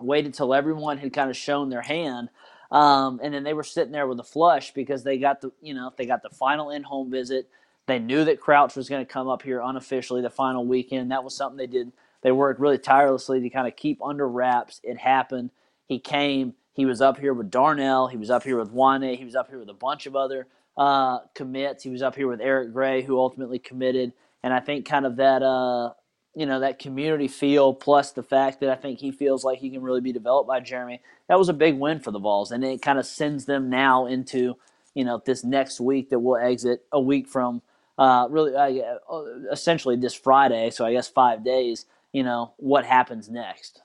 waited 0.00 0.34
till 0.34 0.54
everyone 0.54 0.98
had 0.98 1.12
kind 1.12 1.30
of 1.30 1.36
shown 1.36 1.68
their 1.68 1.82
hand, 1.82 2.30
um, 2.70 3.20
and 3.22 3.34
then 3.34 3.44
they 3.44 3.54
were 3.54 3.64
sitting 3.64 3.92
there 3.92 4.06
with 4.06 4.20
a 4.20 4.24
flush 4.24 4.72
because 4.72 5.02
they 5.04 5.18
got 5.18 5.40
the 5.40 5.52
you 5.60 5.74
know 5.74 5.92
they 5.96 6.06
got 6.06 6.22
the 6.22 6.30
final 6.30 6.70
in 6.70 6.84
home 6.84 7.10
visit. 7.10 7.48
They 7.86 7.98
knew 7.98 8.24
that 8.24 8.40
Crouch 8.40 8.76
was 8.76 8.88
going 8.88 9.04
to 9.04 9.12
come 9.12 9.28
up 9.28 9.42
here 9.42 9.60
unofficially 9.60 10.22
the 10.22 10.30
final 10.30 10.66
weekend. 10.66 11.10
That 11.12 11.24
was 11.24 11.36
something 11.36 11.56
they 11.56 11.68
did. 11.68 11.92
They 12.22 12.32
worked 12.32 12.60
really 12.60 12.78
tirelessly 12.78 13.40
to 13.40 13.50
kind 13.50 13.68
of 13.68 13.76
keep 13.76 14.00
under 14.02 14.28
wraps. 14.28 14.80
It 14.82 14.98
happened. 14.98 15.50
He 15.86 15.98
came. 16.00 16.54
He 16.72 16.84
was 16.84 17.00
up 17.00 17.18
here 17.18 17.32
with 17.34 17.50
Darnell. 17.50 18.08
He 18.08 18.16
was 18.16 18.30
up 18.30 18.42
here 18.42 18.58
with 18.58 18.72
Wanya. 18.72 19.16
He 19.16 19.24
was 19.24 19.36
up 19.36 19.48
here 19.48 19.58
with 19.58 19.70
a 19.70 19.74
bunch 19.74 20.06
of 20.06 20.16
other 20.16 20.46
uh, 20.76 21.20
commits. 21.34 21.82
He 21.84 21.90
was 21.90 22.02
up 22.02 22.16
here 22.16 22.28
with 22.28 22.40
Eric 22.40 22.72
Gray, 22.72 23.02
who 23.02 23.18
ultimately 23.18 23.58
committed. 23.58 24.12
And 24.42 24.52
I 24.52 24.60
think 24.60 24.86
kind 24.86 25.06
of 25.06 25.16
that 25.16 25.42
uh, 25.42 25.92
you 26.34 26.46
know 26.46 26.60
that 26.60 26.78
community 26.78 27.28
feel 27.28 27.74
plus 27.74 28.12
the 28.12 28.22
fact 28.22 28.60
that 28.60 28.70
I 28.70 28.76
think 28.76 29.00
he 29.00 29.10
feels 29.10 29.42
like 29.44 29.58
he 29.58 29.70
can 29.70 29.82
really 29.82 30.02
be 30.02 30.12
developed 30.12 30.48
by 30.48 30.60
Jeremy. 30.60 31.00
That 31.28 31.38
was 31.38 31.48
a 31.48 31.54
big 31.54 31.78
win 31.78 32.00
for 32.00 32.10
the 32.10 32.18
Vols, 32.18 32.52
and 32.52 32.62
it 32.64 32.82
kind 32.82 32.98
of 32.98 33.06
sends 33.06 33.46
them 33.46 33.70
now 33.70 34.06
into 34.06 34.56
you 34.94 35.04
know 35.04 35.22
this 35.24 35.42
next 35.42 35.80
week 35.80 36.10
that 36.10 36.20
we'll 36.20 36.36
exit 36.36 36.84
a 36.92 37.00
week 37.00 37.26
from 37.26 37.62
uh, 37.98 38.28
really 38.30 38.54
uh, 38.54 39.22
essentially 39.50 39.96
this 39.96 40.14
Friday. 40.14 40.70
So 40.70 40.84
I 40.84 40.92
guess 40.92 41.08
five 41.08 41.44
days. 41.44 41.86
You 42.12 42.22
know 42.22 42.54
what 42.56 42.86
happens 42.86 43.28
next. 43.28 43.82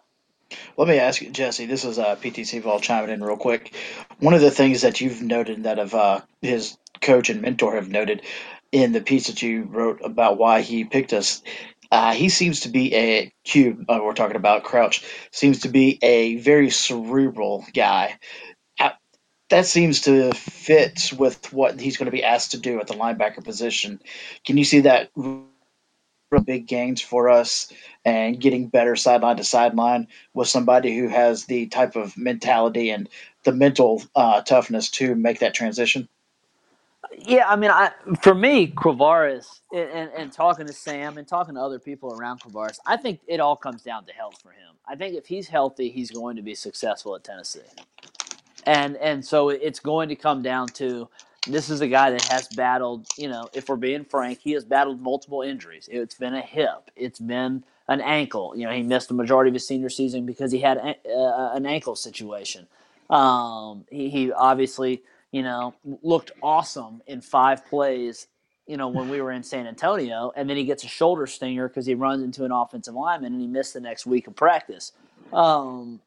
Let 0.77 0.88
me 0.88 1.00
ask 1.00 1.21
you, 1.21 1.29
Jesse. 1.29 1.65
This 1.65 1.86
is 1.86 2.00
uh, 2.00 2.15
PTC 2.15 2.62
Vol 2.62 2.79
chiming 2.79 3.12
in 3.12 3.24
real 3.24 3.38
quick. 3.38 3.74
One 4.19 4.33
of 4.33 4.41
the 4.41 4.51
things 4.51 4.81
that 4.81 5.01
you've 5.01 5.21
noted 5.21 5.63
that 5.63 5.79
of 5.79 5.93
uh, 5.93 6.21
his 6.41 6.77
coach 7.01 7.29
and 7.29 7.41
mentor 7.41 7.75
have 7.75 7.89
noted 7.89 8.22
in 8.72 8.93
the 8.93 9.01
piece 9.01 9.27
that 9.27 9.41
you 9.41 9.63
wrote 9.63 10.00
about 10.03 10.38
why 10.38 10.62
he 10.62 10.84
picked 10.86 11.13
us 11.13 11.41
uh, 11.91 12.13
he 12.13 12.29
seems 12.29 12.62
to 12.62 12.70
be 12.70 12.96
a 12.96 13.31
cube. 13.43 13.84
Uh, 13.89 14.00
we're 14.01 14.13
talking 14.13 14.38
about 14.38 14.63
Crouch. 14.63 15.03
Seems 15.31 15.60
to 15.62 15.70
be 15.70 16.00
a 16.01 16.38
very 16.38 16.70
cerebral 16.70 17.65
guy. 17.74 18.17
That 19.50 19.65
seems 19.65 20.00
to 20.03 20.31
fit 20.31 21.12
with 21.17 21.51
what 21.51 21.77
he's 21.77 21.98
going 21.98 22.05
to 22.05 22.12
be 22.12 22.24
asked 22.24 22.51
to 22.51 22.58
do 22.58 22.79
at 22.79 22.88
the 22.88 22.93
linebacker 22.93 23.43
position. 23.43 24.01
Can 24.46 24.58
you 24.58 24.63
see 24.63 24.79
that 24.79 25.10
big 26.46 26.67
gains 26.67 27.01
for 27.01 27.27
us 27.27 27.70
and 28.05 28.39
getting 28.39 28.67
better 28.67 28.96
sideline 28.96 29.36
to 29.36 29.43
sideline 29.43 30.08
with 30.34 30.48
somebody 30.48 30.98
who 30.98 31.10
has 31.10 31.46
the 31.46 31.65
type 31.65 31.98
of 31.98 32.17
mentality 32.17 32.89
and 32.89 33.10
the 33.43 33.51
mental 33.51 34.01
uh, 34.15 34.39
toughness 34.39 34.89
to 34.91 35.15
make 35.15 35.39
that 35.39 35.53
transition? 35.53 36.08
Yeah, 37.17 37.48
I 37.48 37.55
mean, 37.55 37.72
I 37.72 37.91
for 38.22 38.34
me, 38.36 38.67
Quavaris 38.67 39.62
and, 39.74 40.12
and, 40.15 40.31
talking 40.31 40.67
to 40.67 40.74
Sam 40.74 41.17
and 41.17 41.27
talking 41.27 41.55
to 41.55 41.62
other 41.62 41.79
people 41.79 42.13
around 42.13 42.41
Quavaris, 42.41 42.77
I 42.86 42.98
think 42.98 43.20
it 43.27 43.39
all 43.39 43.55
comes 43.55 43.81
down 43.81 44.05
to 44.05 44.13
health 44.13 44.39
for 44.41 44.51
him. 44.51 44.75
I 44.88 44.96
think 44.96 45.15
if 45.15 45.25
he's 45.25 45.48
healthy, 45.48 45.89
he's 45.89 46.12
going 46.12 46.36
to 46.36 46.41
be 46.41 46.55
successful 46.55 47.15
at 47.15 47.24
Tennessee, 47.24 47.62
and 48.65 48.98
and 48.98 49.25
so 49.25 49.50
it's 49.50 49.79
going 49.79 50.10
to 50.10 50.15
come 50.15 50.41
down 50.41 50.67
to 50.70 51.10
this 51.48 51.70
is 51.70 51.81
a 51.81 51.88
guy 51.88 52.12
that 52.12 52.22
has 52.24 52.48
battled. 52.50 53.08
You 53.17 53.29
know, 53.29 53.50
if 53.53 53.67
we're 53.67 53.77
being 53.77 54.05
frank, 54.05 54.39
he 54.39 54.51
has 54.51 54.63
battled 54.63 55.01
multiple 55.01 55.41
injuries. 55.41 55.89
It's 55.91 56.15
been 56.15 56.36
a 56.36 56.41
hip, 56.41 56.91
it's 56.96 57.20
been 57.20 57.63
an 57.88 58.01
ankle. 58.01 58.53
You 58.55 58.67
know, 58.67 58.74
he 58.74 58.84
missed 58.84 59.08
the 59.08 59.15
majority 59.15 59.50
of 59.50 59.55
his 59.55 59.67
senior 59.67 59.89
season 59.89 60.25
because 60.25 60.51
he 60.51 60.60
had 60.60 60.77
a, 60.77 60.96
uh, 61.12 61.51
an 61.55 61.65
ankle 61.65 61.96
situation. 61.96 62.67
Um, 63.10 63.86
he, 63.89 64.10
he 64.10 64.31
obviously 64.31 65.03
you 65.31 65.43
know, 65.43 65.73
looked 66.03 66.31
awesome 66.43 67.01
in 67.07 67.21
five 67.21 67.65
plays, 67.67 68.27
you 68.67 68.77
know, 68.77 68.89
when 68.89 69.09
we 69.09 69.21
were 69.21 69.31
in 69.31 69.43
San 69.43 69.65
Antonio. 69.65 70.31
And 70.35 70.50
then 70.50 70.57
he 70.57 70.65
gets 70.65 70.83
a 70.83 70.88
shoulder 70.88 71.25
stinger 71.25 71.67
because 71.67 71.85
he 71.85 71.95
runs 71.95 72.23
into 72.23 72.43
an 72.43 72.51
offensive 72.51 72.93
lineman 72.93 73.33
and 73.33 73.41
he 73.41 73.47
missed 73.47 73.73
the 73.73 73.81
next 73.81 74.05
week 74.05 74.27
of 74.27 74.35
practice. 74.35 74.91
Um, 75.31 76.01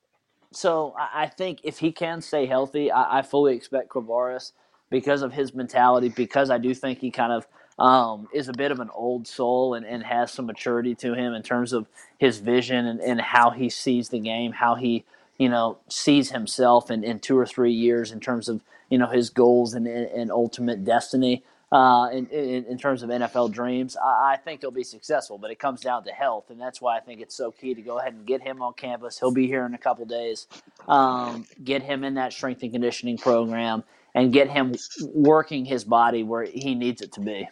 so 0.53 0.95
I, 0.97 1.27
think 1.27 1.61
if 1.65 1.79
he 1.79 1.91
can 1.91 2.21
stay 2.21 2.47
healthy, 2.47 2.91
I, 2.91 3.19
I 3.19 3.23
fully 3.23 3.57
expect 3.57 3.89
Quavaris 3.89 4.53
because 4.91 5.23
of 5.23 5.33
his 5.33 5.55
mentality, 5.55 6.11
because 6.11 6.51
I 6.51 6.59
do 6.59 6.75
think 6.75 7.01
he 7.01 7.11
kind 7.11 7.33
of 7.33 7.49
um, 7.79 8.29
is 8.33 8.49
a 8.49 8.53
bit 8.53 8.71
of 8.71 8.79
an 8.79 8.91
old 8.95 9.27
soul 9.27 9.75
and, 9.75 9.85
and 9.85 10.05
has 10.05 10.31
some 10.31 10.47
maturity 10.47 10.95
to 10.97 11.15
him 11.15 11.35
in 11.35 11.43
terms 11.43 11.73
of 11.73 11.87
his 12.19 12.39
vision 12.39 12.87
and, 12.87 13.01
and 13.01 13.21
how 13.21 13.51
he 13.51 13.69
sees 13.69 14.11
the 14.11 14.21
game, 14.21 14.53
how 14.53 14.77
he, 14.77 15.05
you 15.39 15.49
know, 15.49 15.79
sees 15.89 16.31
himself 16.31 16.91
in, 16.91 17.03
in 17.03 17.19
two 17.19 17.37
or 17.37 17.47
three 17.47 17.73
years 17.73 18.13
in 18.13 18.21
terms 18.21 18.49
of 18.49 18.63
you 18.95 18.99
know 18.99 19.09
his 19.09 19.31
goals 19.31 19.75
and, 19.75 19.89
and 19.89 20.31
ultimate 20.31 20.85
destiny 20.85 21.43
uh, 21.73 22.09
in, 22.13 22.29
in, 22.29 22.79
terms 22.79 23.03
of 23.03 23.11
NFL 23.11 23.51
dreams. 23.51 23.97
I, 23.97 24.35
I, 24.35 24.37
think 24.37 24.61
he'll 24.61 24.71
be 24.71 24.85
successful, 24.85 25.37
but 25.37 25.51
it 25.51 25.59
comes 25.59 25.81
down 25.81 26.05
to 26.05 26.13
health, 26.13 26.51
and 26.51 26.61
that's 26.61 26.81
why 26.81 26.97
I 26.97 27.01
think 27.01 27.21
it's 27.21 27.35
so 27.35 27.51
key 27.51 27.75
to 27.75 27.83
go 27.83 27.99
ahead 27.99 28.13
and 28.13 28.25
get 28.25 28.41
him 28.41 28.63
on 28.63 28.75
campus. 28.75 29.19
He'll 29.19 29.33
be 29.33 29.49
here 29.49 29.67
in 29.67 29.75
a 29.75 29.79
couple 29.79 30.05
days. 30.05 30.47
Um, 30.87 31.45
get 31.65 31.83
him 31.83 32.05
in 32.05 32.15
that 32.15 32.33
strength 32.33 32.63
and 32.63 32.71
conditioning 32.71 33.19
program, 33.19 33.83
and 34.15 34.33
get 34.33 34.49
him 34.49 34.77
working 35.13 35.65
his 35.65 35.83
body 35.83 36.23
where 36.23 36.45
he 36.45 36.77
needs 36.77 37.03
it 37.03 37.11
to 37.15 37.21
be. 37.21 37.49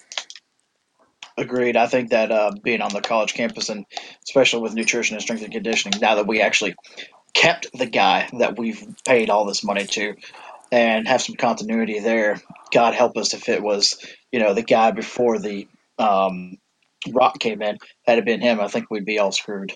Agreed. 1.36 1.76
I 1.76 1.88
think 1.88 2.10
that 2.10 2.30
uh, 2.30 2.52
being 2.62 2.82
on 2.82 2.92
the 2.92 3.00
college 3.00 3.34
campus 3.34 3.68
and 3.68 3.84
especially 4.22 4.62
with 4.62 4.74
nutrition 4.74 5.16
and 5.16 5.22
strength 5.22 5.42
and 5.42 5.52
conditioning, 5.52 5.98
now 6.00 6.14
that 6.14 6.28
we 6.28 6.40
actually 6.40 6.76
kept 7.34 7.66
the 7.76 7.86
guy 7.86 8.28
that 8.38 8.56
we've 8.56 8.86
paid 9.04 9.30
all 9.30 9.44
this 9.44 9.64
money 9.64 9.86
to, 9.86 10.14
and 10.72 11.06
have 11.06 11.20
some 11.20 11.36
continuity 11.36 12.00
there. 12.00 12.40
God 12.72 12.94
help 12.94 13.16
us 13.18 13.34
if 13.34 13.48
it 13.48 13.62
was, 13.62 13.98
you 14.32 14.40
know, 14.40 14.54
the 14.54 14.62
guy 14.62 14.90
before 14.90 15.38
the 15.38 15.68
um, 15.98 16.56
Rock 17.10 17.38
came 17.38 17.60
in. 17.60 17.78
Had 18.06 18.18
it 18.18 18.24
been 18.24 18.40
him, 18.40 18.58
I 18.58 18.68
think 18.68 18.90
we'd 18.90 19.04
be 19.04 19.18
all 19.18 19.32
screwed. 19.32 19.74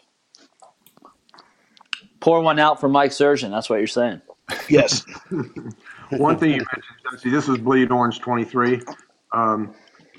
Pour 2.21 2.41
one 2.41 2.59
out 2.59 2.81
for 2.81 2.89
Mike 2.89 3.13
Surgeon. 3.13 3.51
That's 3.51 3.69
what 3.69 3.77
you're 3.77 3.87
saying. 3.87 4.23
Yes. 4.71 5.05
one 6.11 6.39
thing 6.39 6.53
you 6.53 6.65
mentioned, 6.73 6.97
Jesse, 7.13 7.31
this 7.31 7.49
is 7.49 7.59
Bleed 7.59 7.91
Orange 7.93 8.21
23. 8.21 8.81
Um, 9.33 9.75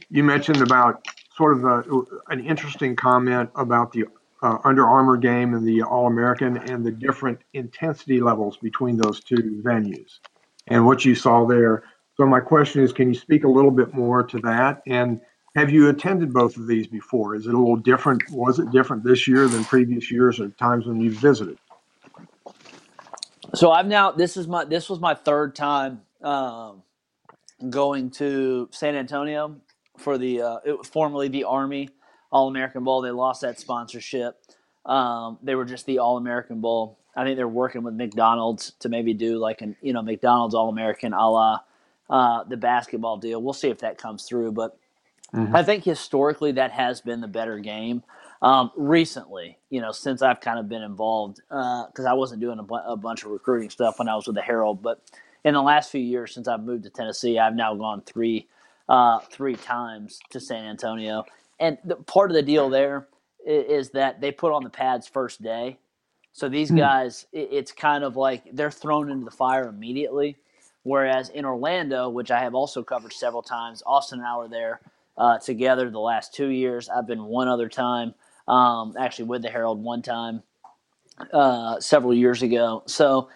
you 0.10 0.24
mentioned 0.24 0.62
about 0.62 1.06
sort 1.36 1.58
of 1.58 1.66
a, 1.66 1.84
an 2.30 2.46
interesting 2.46 2.96
comment 2.96 3.50
about 3.56 3.92
the 3.92 4.06
uh, 4.44 4.60
Under 4.64 4.88
Armour 4.88 5.18
game 5.18 5.56
and 5.56 5.68
the 5.68 5.82
All 5.82 6.06
American 6.06 6.58
and 6.58 6.86
the 6.86 6.92
different 6.92 7.40
intensity 7.54 8.22
levels 8.22 8.58
between 8.58 8.98
those 8.98 9.22
two 9.22 9.62
venues 9.66 10.20
and 10.68 10.86
what 10.86 11.06
you 11.06 11.16
saw 11.16 11.46
there. 11.46 11.84
So 12.16 12.26
my 12.26 12.40
question 12.40 12.84
is, 12.84 12.92
can 12.92 13.10
you 13.10 13.16
speak 13.16 13.44
a 13.44 13.50
little 13.50 13.72
bit 13.72 13.94
more 13.94 14.24
to 14.24 14.40
that? 14.40 14.82
And 14.88 15.22
have 15.56 15.70
you 15.70 15.90
attended 15.90 16.34
both 16.34 16.58
of 16.58 16.68
these 16.68 16.88
before? 16.88 17.36
Is 17.36 17.48
it 17.48 17.54
a 17.54 17.58
little 17.58 17.78
different? 17.78 18.24
Was 18.32 18.60
it 18.60 18.72
different 18.72 19.04
this 19.04 19.28
year 19.28 19.48
than 19.48 19.64
previous 19.64 20.12
years 20.12 20.40
or 20.40 20.50
times 20.50 20.86
when 20.86 21.00
you 21.00 21.12
visited? 21.12 21.58
So 23.56 23.72
I've 23.72 23.88
now 23.88 24.12
this 24.12 24.38
is 24.38 24.48
my 24.48 24.66
this 24.66 24.90
was 24.90 25.00
my 25.00 25.14
third 25.14 25.56
time 25.56 26.02
um, 26.22 26.84
going 27.70 28.12
to 28.12 28.70
San 28.72 28.96
Antonio 28.96 29.56
for 29.98 30.18
the 30.18 30.42
uh, 30.42 30.58
it, 30.66 30.78
was 30.78 30.88
formerly 30.88 31.28
the 31.28 31.46
Army 31.46 31.90
All 32.32 32.48
American 32.48 32.84
Bowl. 32.84 33.02
They 33.02 33.12
lost 33.12 33.42
that 33.42 33.60
sponsorship. 33.60 34.40
Um, 34.86 35.40
they 35.42 35.56
were 35.56 35.66
just 35.66 35.86
the 35.86 36.00
All 36.00 36.18
American 36.18 36.62
Bowl. 36.62 37.00
I 37.18 37.24
think 37.24 37.36
they're 37.36 37.48
working 37.48 37.82
with 37.82 37.96
McDonald's 37.96 38.74
to 38.80 38.90
maybe 38.90 39.14
do 39.14 39.40
like 39.40 39.62
an 39.62 39.76
you 39.82 39.92
know 39.92 40.04
McDonald's 40.04 40.54
All 40.54 40.70
American 40.70 41.14
a 41.14 41.30
la 41.30 41.60
uh, 42.10 42.44
the 42.44 42.58
basketball 42.58 43.18
deal. 43.18 43.42
We'll 43.42 43.54
see 43.54 43.70
if 43.70 43.80
that 43.80 43.98
comes 43.98 44.24
through, 44.24 44.54
but 44.54 44.78
mm-hmm. 45.34 45.54
I 45.56 45.64
think 45.64 45.84
historically 45.84 46.54
that 46.54 46.72
has 46.72 47.02
been 47.02 47.20
the 47.20 47.28
better 47.28 47.60
game. 47.60 48.04
Um, 48.42 48.72
recently, 48.78 49.58
you 49.72 49.82
know, 49.82 49.92
since 49.92 50.22
I've 50.22 50.40
kind 50.40 50.60
of 50.60 50.70
been 50.70 50.84
involved, 50.84 51.42
because 51.50 52.06
uh, 52.06 52.10
I 52.10 52.14
wasn't 52.14 52.40
doing 52.40 52.60
a, 52.60 52.64
bu- 52.64 52.76
a, 52.76 52.96
bunch 52.96 53.24
of 53.24 53.32
recruiting 53.32 53.72
stuff 53.72 53.98
when 53.98 54.08
I 54.08 54.16
was 54.16 54.28
with 54.28 54.36
the 54.36 54.44
Herald, 54.44 54.84
but 54.84 55.02
in 55.44 55.56
the 55.56 55.62
last 55.62 55.90
few 55.90 56.02
years 56.02 56.36
since 56.36 56.48
I've 56.48 56.64
moved 56.64 56.84
to 56.84 56.92
Tennessee, 56.92 57.40
I've 57.40 57.56
now 57.56 57.74
gone 57.74 58.04
three 58.06 58.48
uh, 58.88 59.20
three 59.32 59.56
times 59.56 60.20
to 60.30 60.40
San 60.40 60.66
Antonio, 60.66 61.26
and 61.60 61.80
the, 61.84 61.96
part 61.96 62.30
of 62.30 62.36
the 62.36 62.44
deal 62.44 62.70
there 62.70 63.08
is, 63.46 63.88
is 63.88 63.90
that 63.92 64.22
they 64.22 64.32
put 64.32 64.54
on 64.54 64.64
the 64.64 64.70
pads 64.70 65.08
first 65.08 65.42
day, 65.42 65.80
so 66.38 66.48
these 66.48 66.70
hmm. 66.70 66.78
guys, 66.78 67.26
it's 67.34 67.72
kind 67.72 68.04
of 68.04 68.16
like 68.16 68.44
they're 68.54 68.70
thrown 68.70 69.10
into 69.10 69.26
the 69.26 69.32
fire 69.32 69.68
immediately. 69.68 70.38
Whereas 70.84 71.30
in 71.30 71.46
Orlando, 71.46 72.10
which 72.10 72.30
I 72.30 72.42
have 72.42 72.54
also 72.54 72.84
covered 72.84 73.12
several 73.12 73.42
times, 73.42 73.82
Austin 73.88 74.20
and 74.20 74.28
I 74.28 74.38
were 74.38 74.48
there 74.48 74.80
uh, 75.18 75.40
together 75.40 75.90
the 75.90 76.00
last 76.00 76.36
two 76.36 76.50
years. 76.50 76.90
I've 76.90 77.08
been 77.08 77.24
one 77.24 77.48
other 77.48 77.68
time, 77.68 78.14
um, 78.48 78.94
actually 79.00 79.26
with 79.26 79.42
the 79.42 79.50
Herald 79.50 79.84
one 79.84 80.04
time 80.04 80.44
uh, 81.34 81.80
several 81.80 82.14
years 82.14 82.44
ago. 82.44 82.84
So 82.86 83.30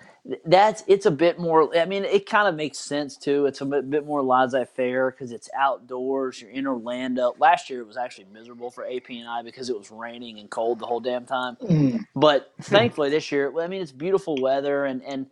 that's 0.45 0.83
it's 0.85 1.07
a 1.07 1.11
bit 1.11 1.39
more. 1.39 1.75
I 1.75 1.85
mean, 1.85 2.03
it 2.03 2.27
kind 2.27 2.47
of 2.47 2.55
makes 2.55 2.77
sense 2.77 3.17
too. 3.17 3.47
It's 3.47 3.61
a 3.61 3.65
bit, 3.65 3.89
bit 3.89 4.05
more 4.05 4.21
laissez-faire 4.21 5.11
because 5.11 5.31
it's 5.31 5.49
outdoors. 5.57 6.39
You're 6.39 6.51
in 6.51 6.67
Orlando. 6.67 7.35
Last 7.39 7.69
year 7.69 7.81
it 7.81 7.87
was 7.87 7.97
actually 7.97 8.27
miserable 8.31 8.69
for 8.69 8.85
AP 8.85 9.09
and 9.09 9.27
I 9.27 9.41
because 9.41 9.69
it 9.69 9.77
was 9.77 9.89
raining 9.89 10.39
and 10.39 10.49
cold 10.49 10.79
the 10.79 10.85
whole 10.85 10.99
damn 10.99 11.25
time. 11.25 11.57
Mm. 11.61 12.05
But 12.15 12.53
thankfully 12.61 13.09
this 13.09 13.31
year, 13.31 13.51
I 13.59 13.67
mean, 13.67 13.81
it's 13.81 13.91
beautiful 13.91 14.37
weather 14.39 14.85
and 14.85 15.03
and 15.03 15.25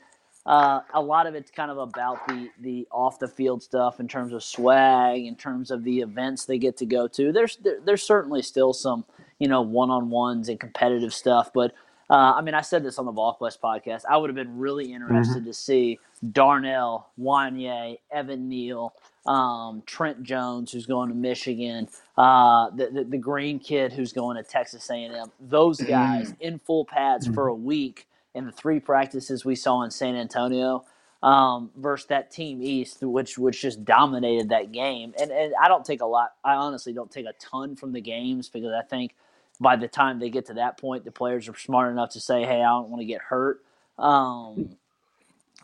uh, 0.46 0.81
a 0.96 1.01
lot 1.01 1.27
of 1.27 1.36
it's 1.36 1.51
kind 1.51 1.69
of 1.69 1.77
about 1.77 2.27
the 2.27 2.50
the 2.60 2.88
off 2.91 3.19
the 3.19 3.27
field 3.27 3.62
stuff 3.62 4.00
in 4.00 4.08
terms 4.08 4.34
of 4.34 4.43
swag, 4.43 5.24
in 5.24 5.36
terms 5.36 5.69
of 5.69 5.84
the 5.84 6.00
events 6.00 6.46
they 6.46 6.58
get 6.58 6.77
to 6.77 6.88
go 6.88 7.08
to. 7.08 7.31
There's 7.31 7.58
there, 7.58 7.79
there's 7.86 8.01
certainly 8.01 8.41
still 8.41 8.74
some 8.74 9.05
you 9.38 9.48
know 9.48 9.62
one 9.62 9.91
on 9.91 10.10
ones 10.10 10.50
and 10.50 10.60
competitive 10.60 11.13
stuff, 11.13 11.51
but 11.53 11.74
uh, 12.10 12.34
I 12.38 12.42
mean, 12.42 12.56
I 12.56 12.62
said 12.62 12.84
this 12.84 12.98
on 12.98 13.06
the 13.06 13.13
VolQuest 13.13 13.60
podcast. 13.60 14.04
I 14.10 14.18
would 14.18 14.30
have 14.30 14.36
been 14.36 14.58
really 14.58 14.94
interested 14.94 15.46
to 15.46 15.54
see 15.54 16.00
Darnell, 16.32 17.10
Wanya, 17.20 18.00
Evan 18.12 18.50
Neal, 18.50 18.94
um, 19.28 19.84
Trent 19.86 20.24
Jones, 20.24 20.72
who's 20.72 20.88
going 20.88 21.10
to 21.10 21.16
Michigan, 21.16 21.88
uh, 22.18 22.72
the, 22.72 22.89
the 22.92 23.04
the 23.04 23.18
green 23.18 23.60
kid 23.60 23.94
who's 23.94 24.13
going 24.13 24.38
to 24.38 24.44
Texas 24.44 24.89
A&M. 24.89 25.32
Those 25.39 25.80
guys 25.82 26.34
in 26.39 26.60
full 26.60 26.86
pads 26.86 27.28
for 27.28 27.48
a 27.48 27.56
week 27.56 28.08
in 28.34 28.46
the 28.46 28.51
three 28.51 28.80
practices 28.80 29.46
we 29.46 29.56
saw 29.56 29.84
in 29.84 29.92
San 29.92 30.16
Antonio 30.16 30.86
um, 31.22 31.70
versus 31.75 32.08
that 32.08 32.32
team 32.32 32.62
East, 32.63 33.04
which 33.04 33.38
which 33.38 33.62
just 33.62 33.86
dominated 33.86 34.50
that 34.50 34.72
game. 34.72 35.13
And 35.20 35.32
and 35.32 35.54
I 35.62 35.68
don't 35.68 35.86
take 35.86 36.01
a 36.01 36.06
lot. 36.08 36.34
I 36.44 36.54
honestly 36.56 36.94
don't 36.94 37.12
take 37.12 37.25
a 37.25 37.34
ton 37.39 37.75
from 37.75 37.94
the 37.94 38.01
games 38.01 38.50
because 38.50 38.74
I 38.74 38.82
think 38.84 39.13
by 39.60 39.75
the 39.78 39.88
time 39.88 40.20
they 40.20 40.30
get 40.30 40.48
to 40.48 40.56
that 40.56 40.80
point, 40.80 41.06
the 41.06 41.12
players 41.12 41.50
are 41.50 41.56
smart 41.58 41.92
enough 41.92 42.12
to 42.12 42.22
say, 42.22 42.44
"Hey, 42.46 42.62
I 42.62 42.70
don't 42.70 42.89
want 42.89 43.01
to 43.01 43.06
get 43.08 43.22
hurt." 43.22 43.63
Um, 43.98 44.78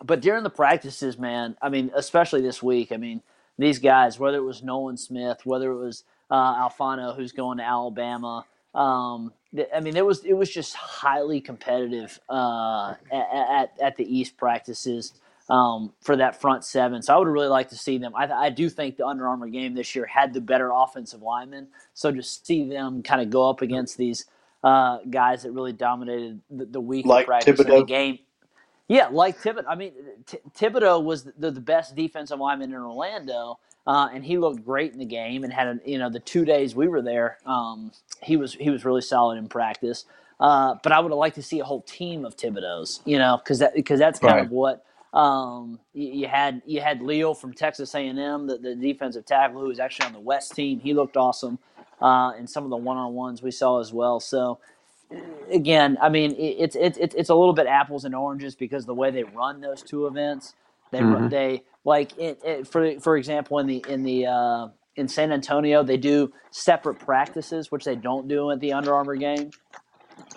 but 0.03 0.21
during 0.21 0.43
the 0.43 0.49
practices, 0.49 1.17
man, 1.17 1.57
I 1.61 1.69
mean, 1.69 1.91
especially 1.95 2.41
this 2.41 2.63
week, 2.63 2.91
I 2.91 2.97
mean, 2.97 3.21
these 3.57 3.79
guys, 3.79 4.19
whether 4.19 4.37
it 4.37 4.43
was 4.45 4.63
Nolan 4.63 4.97
Smith, 4.97 5.41
whether 5.45 5.71
it 5.71 5.77
was 5.77 6.03
uh, 6.31 6.67
Alfano, 6.69 7.15
who's 7.15 7.33
going 7.33 7.59
to 7.59 7.63
Alabama, 7.65 8.45
um, 8.75 9.33
th- 9.55 9.69
I 9.75 9.81
mean, 9.81 9.97
it 9.97 10.05
was 10.05 10.23
it 10.25 10.33
was 10.33 10.49
just 10.51 10.75
highly 10.75 11.41
competitive 11.41 12.19
uh, 12.29 12.95
at, 13.11 13.27
at 13.33 13.71
at 13.81 13.97
the 13.97 14.05
East 14.05 14.37
practices 14.37 15.13
um, 15.49 15.93
for 16.01 16.17
that 16.17 16.41
front 16.41 16.65
seven. 16.65 17.01
So 17.03 17.15
I 17.15 17.19
would 17.19 17.27
really 17.27 17.47
like 17.47 17.69
to 17.69 17.77
see 17.77 17.97
them. 17.97 18.13
I, 18.15 18.25
I 18.31 18.49
do 18.49 18.69
think 18.69 18.97
the 18.97 19.07
Under 19.07 19.27
Armour 19.27 19.49
game 19.49 19.75
this 19.75 19.95
year 19.95 20.05
had 20.05 20.33
the 20.33 20.41
better 20.41 20.71
offensive 20.73 21.21
linemen. 21.21 21.69
So 21.93 22.11
to 22.11 22.23
see 22.23 22.69
them 22.69 23.03
kind 23.03 23.21
of 23.21 23.29
go 23.29 23.49
up 23.49 23.61
against 23.61 23.97
these 23.97 24.25
uh, 24.63 24.99
guys 25.09 25.43
that 25.43 25.51
really 25.51 25.73
dominated 25.73 26.41
the, 26.51 26.65
the 26.65 26.81
week 26.81 27.09
Like 27.09 27.23
practice 27.23 27.65
and 27.65 27.77
the 27.77 27.83
game. 27.83 28.19
Yeah, 28.87 29.07
like 29.11 29.41
Thibodeaux. 29.41 29.65
I 29.67 29.75
mean, 29.75 29.93
T- 30.27 30.39
Thibodeaux 30.57 31.03
was 31.03 31.25
the, 31.25 31.51
the 31.51 31.61
best 31.61 31.95
defensive 31.95 32.39
lineman 32.39 32.71
in 32.71 32.77
Orlando, 32.77 33.59
uh, 33.87 34.09
and 34.13 34.23
he 34.23 34.37
looked 34.37 34.63
great 34.63 34.93
in 34.93 34.99
the 34.99 35.05
game. 35.05 35.43
And 35.43 35.51
had 35.51 35.67
a, 35.67 35.79
you 35.85 35.97
know 35.97 36.09
the 36.09 36.19
two 36.19 36.45
days 36.45 36.75
we 36.75 36.87
were 36.87 37.01
there, 37.01 37.39
um, 37.47 37.91
he 38.21 38.37
was 38.37 38.53
he 38.53 38.69
was 38.69 38.85
really 38.85 39.01
solid 39.01 39.37
in 39.39 39.49
practice. 39.49 40.05
Uh, 40.39 40.75
but 40.83 40.91
I 40.91 40.99
would 40.99 41.11
have 41.11 41.17
liked 41.17 41.35
to 41.37 41.43
see 41.43 41.61
a 41.61 41.65
whole 41.65 41.81
team 41.83 42.25
of 42.25 42.37
Thibodeaux, 42.37 42.99
you 43.05 43.17
know, 43.17 43.37
because 43.37 43.59
that 43.59 43.73
because 43.73 43.99
that's 43.99 44.19
kind 44.19 44.39
Right. 44.39 44.41
of 44.41 44.51
what 44.51 44.85
um, 45.15 45.79
you, 45.93 46.09
you 46.21 46.27
had. 46.29 46.63
You 46.67 46.81
had 46.81 47.01
Leo 47.03 47.35
from 47.35 47.53
Texas 47.53 47.95
A 47.95 47.99
and 48.07 48.19
M, 48.19 48.47
the, 48.47 48.59
the 48.59 48.75
defensive 48.75 49.25
tackle 49.25 49.61
who 49.61 49.69
was 49.69 49.79
actually 49.79 50.07
on 50.07 50.13
the 50.13 50.21
West 50.21 50.55
team. 50.55 50.81
He 50.81 50.93
looked 50.95 51.17
awesome 51.17 51.59
uh, 52.01 52.33
in 52.39 52.47
some 52.47 52.65
of 52.65 52.71
the 52.71 52.77
one 52.77 52.97
on 52.97 53.13
ones 53.15 53.43
we 53.43 53.51
saw 53.51 53.81
as 53.81 53.93
well. 53.93 54.19
So 54.21 54.59
again, 55.51 55.97
I 56.01 56.09
mean, 56.09 56.33
it- 56.33 56.57
it's 56.59 56.77
it's 56.77 56.97
it's 56.99 57.15
it's 57.15 57.29
a 57.29 57.35
little 57.35 57.53
bit 57.53 57.67
apples 57.67 58.05
and 58.05 58.15
oranges 58.15 58.55
because 58.55 58.85
the 58.85 58.95
way 58.95 59.11
they 59.11 59.23
run 59.23 59.61
those 59.61 59.83
two 59.83 60.07
events, 60.07 60.55
they 60.91 61.03
run 61.03 61.29
they 61.29 61.63
like 61.85 62.17
it, 62.17 62.39
it, 62.45 62.67
for 62.67 62.99
for 62.99 63.17
example 63.17 63.59
in 63.59 63.67
the 63.67 63.85
in 63.87 64.03
the 64.03 64.27
uh, 64.27 64.67
in 64.97 65.07
San 65.07 65.31
Antonio 65.31 65.83
they 65.83 65.97
do 65.97 66.33
separate 66.51 66.97
practices 66.99 67.71
which 67.71 67.85
they 67.85 67.95
don't 67.95 68.27
do 68.27 68.51
at 68.51 68.59
the 68.61 68.73
Under 68.73 68.95
Armour 68.95 69.17
game. 69.17 69.53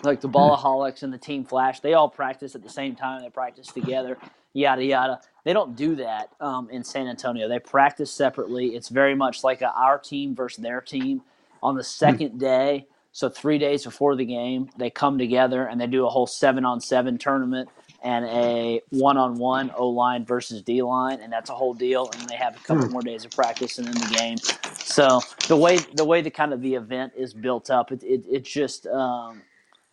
Like 0.03 0.21
the 0.21 0.29
Ballaholics 0.29 1.03
and 1.03 1.13
the 1.13 1.17
Team 1.19 1.45
Flash, 1.45 1.81
they 1.81 1.93
all 1.93 2.09
practice 2.09 2.55
at 2.55 2.63
the 2.63 2.69
same 2.69 2.95
time. 2.95 3.21
They 3.23 3.29
practice 3.31 3.71
together, 3.71 4.17
yada 4.53 4.83
yada. 4.83 5.21
They 5.43 5.53
don't 5.53 5.75
do 5.75 5.95
that 5.95 6.29
um, 6.39 6.69
in 6.69 6.83
San 6.83 7.07
Antonio. 7.07 7.47
They 7.47 7.59
practice 7.59 8.11
separately. 8.11 8.75
It's 8.75 8.89
very 8.89 9.15
much 9.15 9.43
like 9.43 9.61
a, 9.61 9.71
our 9.71 9.97
team 9.97 10.35
versus 10.35 10.61
their 10.61 10.81
team. 10.81 11.21
On 11.61 11.75
the 11.75 11.83
second 11.83 12.39
day, 12.39 12.87
so 13.11 13.29
three 13.29 13.57
days 13.57 13.83
before 13.83 14.15
the 14.15 14.25
game, 14.25 14.69
they 14.77 14.89
come 14.89 15.17
together 15.17 15.65
and 15.65 15.79
they 15.79 15.87
do 15.87 16.05
a 16.05 16.09
whole 16.09 16.27
seven 16.27 16.65
on 16.65 16.79
seven 16.79 17.17
tournament 17.17 17.69
and 18.01 18.25
a 18.25 18.81
one 18.91 19.17
on 19.17 19.35
one 19.35 19.71
O 19.75 19.89
line 19.89 20.25
versus 20.25 20.61
D 20.61 20.81
line, 20.81 21.19
and 21.19 21.31
that's 21.33 21.49
a 21.49 21.53
whole 21.55 21.73
deal. 21.73 22.09
And 22.13 22.29
they 22.29 22.35
have 22.35 22.55
a 22.55 22.59
couple 22.59 22.87
more 22.89 23.01
days 23.01 23.25
of 23.25 23.31
practice 23.31 23.77
and 23.77 23.87
then 23.87 23.95
the 23.95 24.15
game. 24.15 24.37
So 24.75 25.19
the 25.47 25.57
way 25.57 25.77
the 25.95 26.05
way 26.05 26.21
the 26.21 26.29
kind 26.29 26.53
of 26.53 26.61
the 26.61 26.75
event 26.75 27.13
is 27.17 27.33
built 27.33 27.69
up, 27.69 27.91
it, 27.91 28.03
it 28.03 28.23
it's 28.29 28.49
just 28.49 28.87
um, 28.87 29.41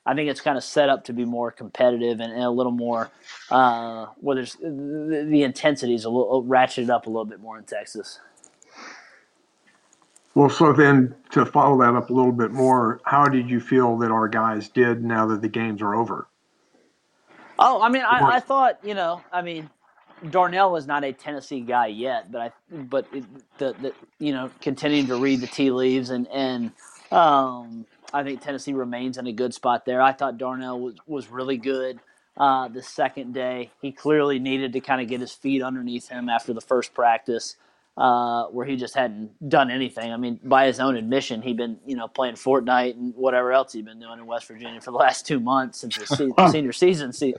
I 0.06 0.14
think 0.14 0.30
it's 0.30 0.40
kind 0.40 0.56
of 0.56 0.64
set 0.64 0.88
up 0.88 1.04
to 1.04 1.12
be 1.12 1.24
more 1.24 1.50
competitive 1.50 2.20
and, 2.20 2.32
and 2.32 2.44
a 2.44 2.50
little 2.50 2.72
more 2.72 3.10
uh, 3.50 4.06
where 4.20 4.36
there's 4.36 4.54
the, 4.54 5.26
the 5.28 5.42
intensity 5.42 5.94
is 5.94 6.04
a 6.04 6.10
little 6.10 6.44
ratcheted 6.44 6.90
up 6.90 7.06
a 7.06 7.10
little 7.10 7.24
bit 7.26 7.40
more 7.40 7.58
in 7.58 7.64
Texas. 7.64 8.20
Well, 10.34 10.50
so 10.50 10.72
then 10.72 11.14
to 11.30 11.46
follow 11.46 11.78
that 11.80 11.94
up 11.94 12.10
a 12.10 12.12
little 12.12 12.32
bit 12.32 12.52
more, 12.52 13.00
how 13.04 13.26
did 13.26 13.50
you 13.50 13.60
feel 13.60 13.96
that 13.98 14.10
our 14.10 14.28
guys 14.28 14.68
did 14.68 15.02
now 15.02 15.26
that 15.28 15.42
the 15.42 15.48
games 15.48 15.82
are 15.82 15.94
over? 15.94 16.28
Oh, 17.58 17.82
I 17.82 17.88
mean, 17.88 18.02
I, 18.02 18.36
I 18.36 18.40
thought 18.40 18.78
you 18.84 18.94
know, 18.94 19.22
I 19.32 19.42
mean, 19.42 19.70
Darnell 20.30 20.76
is 20.76 20.86
not 20.86 21.04
a 21.04 21.12
Tennessee 21.12 21.60
guy 21.60 21.88
yet, 21.88 22.30
but 22.30 22.40
I, 22.40 22.52
but 22.70 23.06
it, 23.12 23.24
the 23.58 23.74
the 23.80 23.94
you 24.18 24.32
know, 24.32 24.50
continuing 24.60 25.06
to 25.06 25.16
read 25.16 25.40
the 25.40 25.46
tea 25.46 25.70
leaves 25.70 26.10
and 26.10 26.28
and 26.28 26.72
um, 27.12 27.86
I 28.12 28.22
think 28.22 28.40
Tennessee 28.42 28.72
remains 28.72 29.18
in 29.18 29.26
a 29.26 29.32
good 29.32 29.54
spot 29.54 29.84
there. 29.84 30.00
I 30.02 30.12
thought 30.12 30.38
Darnell 30.38 30.80
was 30.80 30.94
was 31.06 31.30
really 31.30 31.56
good. 31.56 32.00
Uh, 32.36 32.68
the 32.68 32.82
second 32.82 33.32
day, 33.34 33.70
he 33.80 33.92
clearly 33.92 34.38
needed 34.38 34.72
to 34.74 34.80
kind 34.80 35.00
of 35.00 35.08
get 35.08 35.20
his 35.20 35.32
feet 35.32 35.62
underneath 35.62 36.08
him 36.08 36.28
after 36.28 36.52
the 36.52 36.60
first 36.60 36.92
practice, 36.92 37.56
uh, 37.96 38.44
where 38.46 38.66
he 38.66 38.76
just 38.76 38.94
hadn't 38.94 39.48
done 39.48 39.70
anything. 39.70 40.12
I 40.12 40.18
mean, 40.18 40.38
by 40.44 40.66
his 40.66 40.78
own 40.78 40.96
admission, 40.96 41.42
he'd 41.42 41.56
been 41.56 41.78
you 41.86 41.96
know 41.96 42.08
playing 42.08 42.34
Fortnite 42.34 42.94
and 42.94 43.14
whatever 43.14 43.52
else 43.52 43.72
he'd 43.72 43.86
been 43.86 44.00
doing 44.00 44.18
in 44.18 44.26
West 44.26 44.46
Virginia 44.48 44.80
for 44.80 44.90
the 44.90 44.98
last 44.98 45.26
two 45.26 45.40
months 45.40 45.78
since 45.80 45.96
the 45.96 46.06
se- 46.06 46.32
senior 46.50 46.72
season 46.72 47.12
se- 47.12 47.34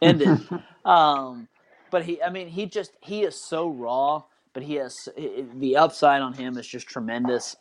ended. 0.00 0.40
Um, 0.84 1.48
but 1.90 2.04
he, 2.04 2.22
I 2.22 2.30
mean, 2.30 2.48
he 2.48 2.66
just 2.66 2.92
he 3.00 3.22
is 3.22 3.36
so 3.40 3.68
raw, 3.68 4.24
but 4.54 4.62
he 4.64 4.74
has 4.76 5.08
the 5.56 5.76
upside 5.76 6.22
on 6.22 6.32
him 6.32 6.58
is 6.58 6.66
just 6.66 6.86
tremendous. 6.88 7.56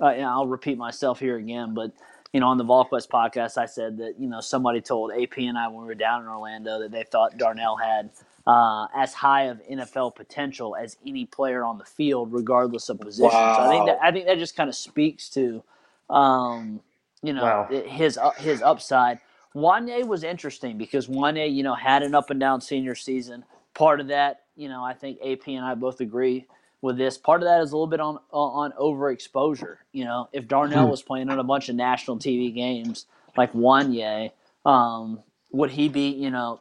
Uh, 0.00 0.06
and 0.08 0.24
I'll 0.26 0.46
repeat 0.46 0.78
myself 0.78 1.20
here 1.20 1.36
again, 1.36 1.74
but 1.74 1.92
you 2.32 2.40
know, 2.40 2.48
on 2.48 2.58
the 2.58 2.64
VolQuest 2.64 3.08
podcast, 3.08 3.58
I 3.58 3.66
said 3.66 3.98
that 3.98 4.14
you 4.18 4.28
know 4.28 4.40
somebody 4.40 4.80
told 4.80 5.12
AP 5.12 5.38
and 5.38 5.58
I 5.58 5.68
when 5.68 5.82
we 5.82 5.86
were 5.86 5.94
down 5.94 6.22
in 6.22 6.28
Orlando 6.28 6.80
that 6.80 6.92
they 6.92 7.04
thought 7.04 7.38
Darnell 7.38 7.76
had 7.76 8.10
uh, 8.46 8.86
as 8.94 9.14
high 9.14 9.44
of 9.44 9.62
NFL 9.70 10.16
potential 10.16 10.76
as 10.76 10.96
any 11.06 11.26
player 11.26 11.64
on 11.64 11.78
the 11.78 11.84
field, 11.84 12.32
regardless 12.32 12.88
of 12.90 13.00
position. 13.00 13.30
So 13.30 13.62
I 13.62 13.68
think 13.68 13.86
that 13.86 13.98
I 14.02 14.12
think 14.12 14.26
that 14.26 14.38
just 14.38 14.56
kind 14.56 14.68
of 14.68 14.76
speaks 14.76 15.30
to, 15.30 15.62
um, 16.10 16.80
you 17.22 17.32
know, 17.32 17.44
Wow. 17.44 17.68
his 17.70 18.18
uh, 18.18 18.32
his 18.32 18.62
upside. 18.62 19.20
Wanya 19.56 20.06
was 20.06 20.24
interesting 20.24 20.78
because 20.78 21.08
Wanya, 21.08 21.52
you 21.52 21.62
know, 21.62 21.74
had 21.74 22.02
an 22.02 22.14
up 22.14 22.30
and 22.30 22.40
down 22.40 22.60
senior 22.60 22.94
season. 22.96 23.44
Part 23.74 24.00
of 24.00 24.08
that, 24.08 24.42
you 24.56 24.68
know, 24.68 24.84
I 24.84 24.94
think 24.94 25.18
AP 25.24 25.48
and 25.48 25.64
I 25.64 25.74
both 25.74 26.00
agree 26.00 26.46
with 26.84 26.98
this. 26.98 27.16
Part 27.16 27.42
of 27.42 27.48
that 27.48 27.62
is 27.62 27.72
a 27.72 27.76
little 27.76 27.88
bit 27.88 28.00
on 28.00 28.18
on 28.30 28.72
overexposure. 28.72 29.78
You 29.92 30.04
know, 30.04 30.28
if 30.32 30.46
Darnell 30.46 30.88
was 30.88 31.02
playing 31.02 31.30
on 31.30 31.38
a 31.38 31.44
bunch 31.44 31.68
of 31.68 31.74
national 31.74 32.18
TV 32.18 32.54
games 32.54 33.06
like 33.36 33.52
Wanya, 33.54 34.30
um, 34.64 35.20
would 35.50 35.70
he 35.70 35.88
be, 35.88 36.10
you 36.10 36.30
know, 36.30 36.60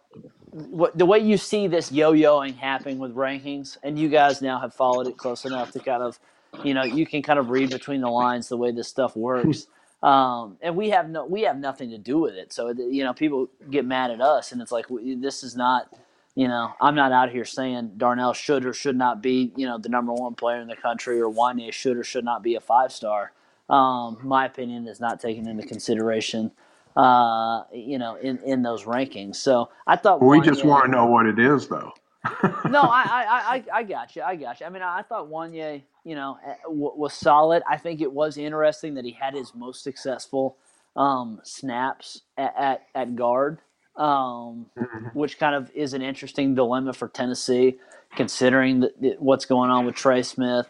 what, 0.51 0.97
the 0.97 1.05
way 1.05 1.19
you 1.19 1.37
see 1.37 1.67
this 1.67 1.91
yo-yoing 1.91 2.55
happening 2.55 2.99
with 2.99 3.13
rankings, 3.15 3.77
and 3.83 3.99
you 3.99 4.07
guys 4.07 4.41
now 4.41 4.59
have 4.59 4.73
followed 4.73 5.07
it 5.07 5.17
close 5.17 5.45
enough 5.45 5.71
to 5.71 5.79
kind 5.79 6.01
of, 6.01 6.17
you 6.63 6.73
know, 6.73 6.83
you 6.83 7.05
can 7.05 7.21
kind 7.21 7.37
of 7.37 7.49
read 7.49 7.69
between 7.69 8.01
the 8.01 8.09
lines 8.09 8.47
the 8.47 8.57
way 8.57 8.71
this 8.71 8.87
stuff 8.87 9.15
works. 9.15 9.67
Um, 10.03 10.57
and 10.61 10.75
we 10.75 10.89
have 10.89 11.09
no, 11.09 11.23
we 11.23 11.43
have 11.43 11.57
nothing 11.57 11.91
to 11.91 11.97
do 11.97 12.19
with 12.19 12.33
it. 12.33 12.51
So 12.51 12.71
you 12.71 13.05
know, 13.05 13.13
people 13.13 13.47
get 13.71 13.85
mad 13.85 14.11
at 14.11 14.19
us, 14.19 14.51
and 14.51 14.61
it's 14.61 14.69
like 14.69 14.89
we, 14.89 15.15
this 15.15 15.43
is 15.43 15.55
not, 15.55 15.95
you 16.35 16.47
know, 16.47 16.73
I'm 16.81 16.95
not 16.95 17.11
out 17.11 17.29
here 17.29 17.45
saying 17.45 17.93
Darnell 17.97 18.33
should 18.33 18.65
or 18.65 18.73
should 18.73 18.97
not 18.97 19.21
be, 19.21 19.51
you 19.55 19.67
know, 19.67 19.77
the 19.77 19.89
number 19.89 20.13
one 20.13 20.33
player 20.33 20.61
in 20.61 20.67
the 20.67 20.75
country, 20.75 21.21
or 21.21 21.31
Wanya 21.31 21.71
should 21.71 21.97
or 21.97 22.03
should 22.03 22.25
not 22.25 22.41
be 22.41 22.55
a 22.55 22.59
five 22.61 22.91
star. 22.91 23.33
Um, 23.69 24.17
my 24.23 24.45
opinion 24.45 24.87
is 24.87 24.99
not 24.99 25.19
taken 25.19 25.47
into 25.47 25.65
consideration, 25.65 26.51
uh, 26.95 27.63
you 27.71 27.99
know, 27.99 28.15
in, 28.15 28.39
in 28.39 28.63
those 28.63 28.83
rankings. 28.83 29.37
So 29.37 29.69
I 29.87 29.95
thought 29.95 30.21
We 30.21 30.41
just 30.41 30.65
want 30.65 30.85
to 30.85 30.91
know 30.91 31.05
what 31.05 31.27
it 31.27 31.39
is, 31.39 31.67
though. 31.67 31.93
no, 32.69 32.81
I, 32.81 33.03
I, 33.03 33.55
I, 33.55 33.63
I 33.79 33.83
got 33.83 34.15
you. 34.15 34.21
I 34.23 34.35
got 34.35 34.59
you. 34.59 34.65
I 34.65 34.69
mean, 34.69 34.81
I 34.81 35.01
thought 35.03 35.29
Wanya, 35.29 35.81
you 36.03 36.15
know, 36.15 36.37
eh, 36.45 36.55
w- 36.65 36.93
was 36.95 37.13
solid. 37.13 37.63
I 37.69 37.77
think 37.77 38.01
it 38.01 38.11
was 38.11 38.37
interesting 38.37 38.95
that 38.95 39.05
he 39.05 39.11
had 39.11 39.33
his 39.33 39.53
most 39.53 39.83
successful 39.83 40.57
um, 40.95 41.41
snaps 41.43 42.21
at, 42.37 42.53
at, 42.57 42.87
at 42.95 43.15
guard 43.15 43.59
um, 43.95 44.65
mm-hmm. 44.77 45.07
which 45.13 45.37
kind 45.37 45.55
of 45.55 45.71
is 45.73 45.93
an 45.93 46.01
interesting 46.01 46.55
dilemma 46.55 46.93
for 46.93 47.07
Tennessee, 47.07 47.77
considering 48.15 48.81
the, 48.81 48.93
the, 48.99 49.15
what's 49.19 49.45
going 49.45 49.69
on 49.69 49.85
with 49.85 49.95
Trey 49.95 50.23
Smith, 50.23 50.67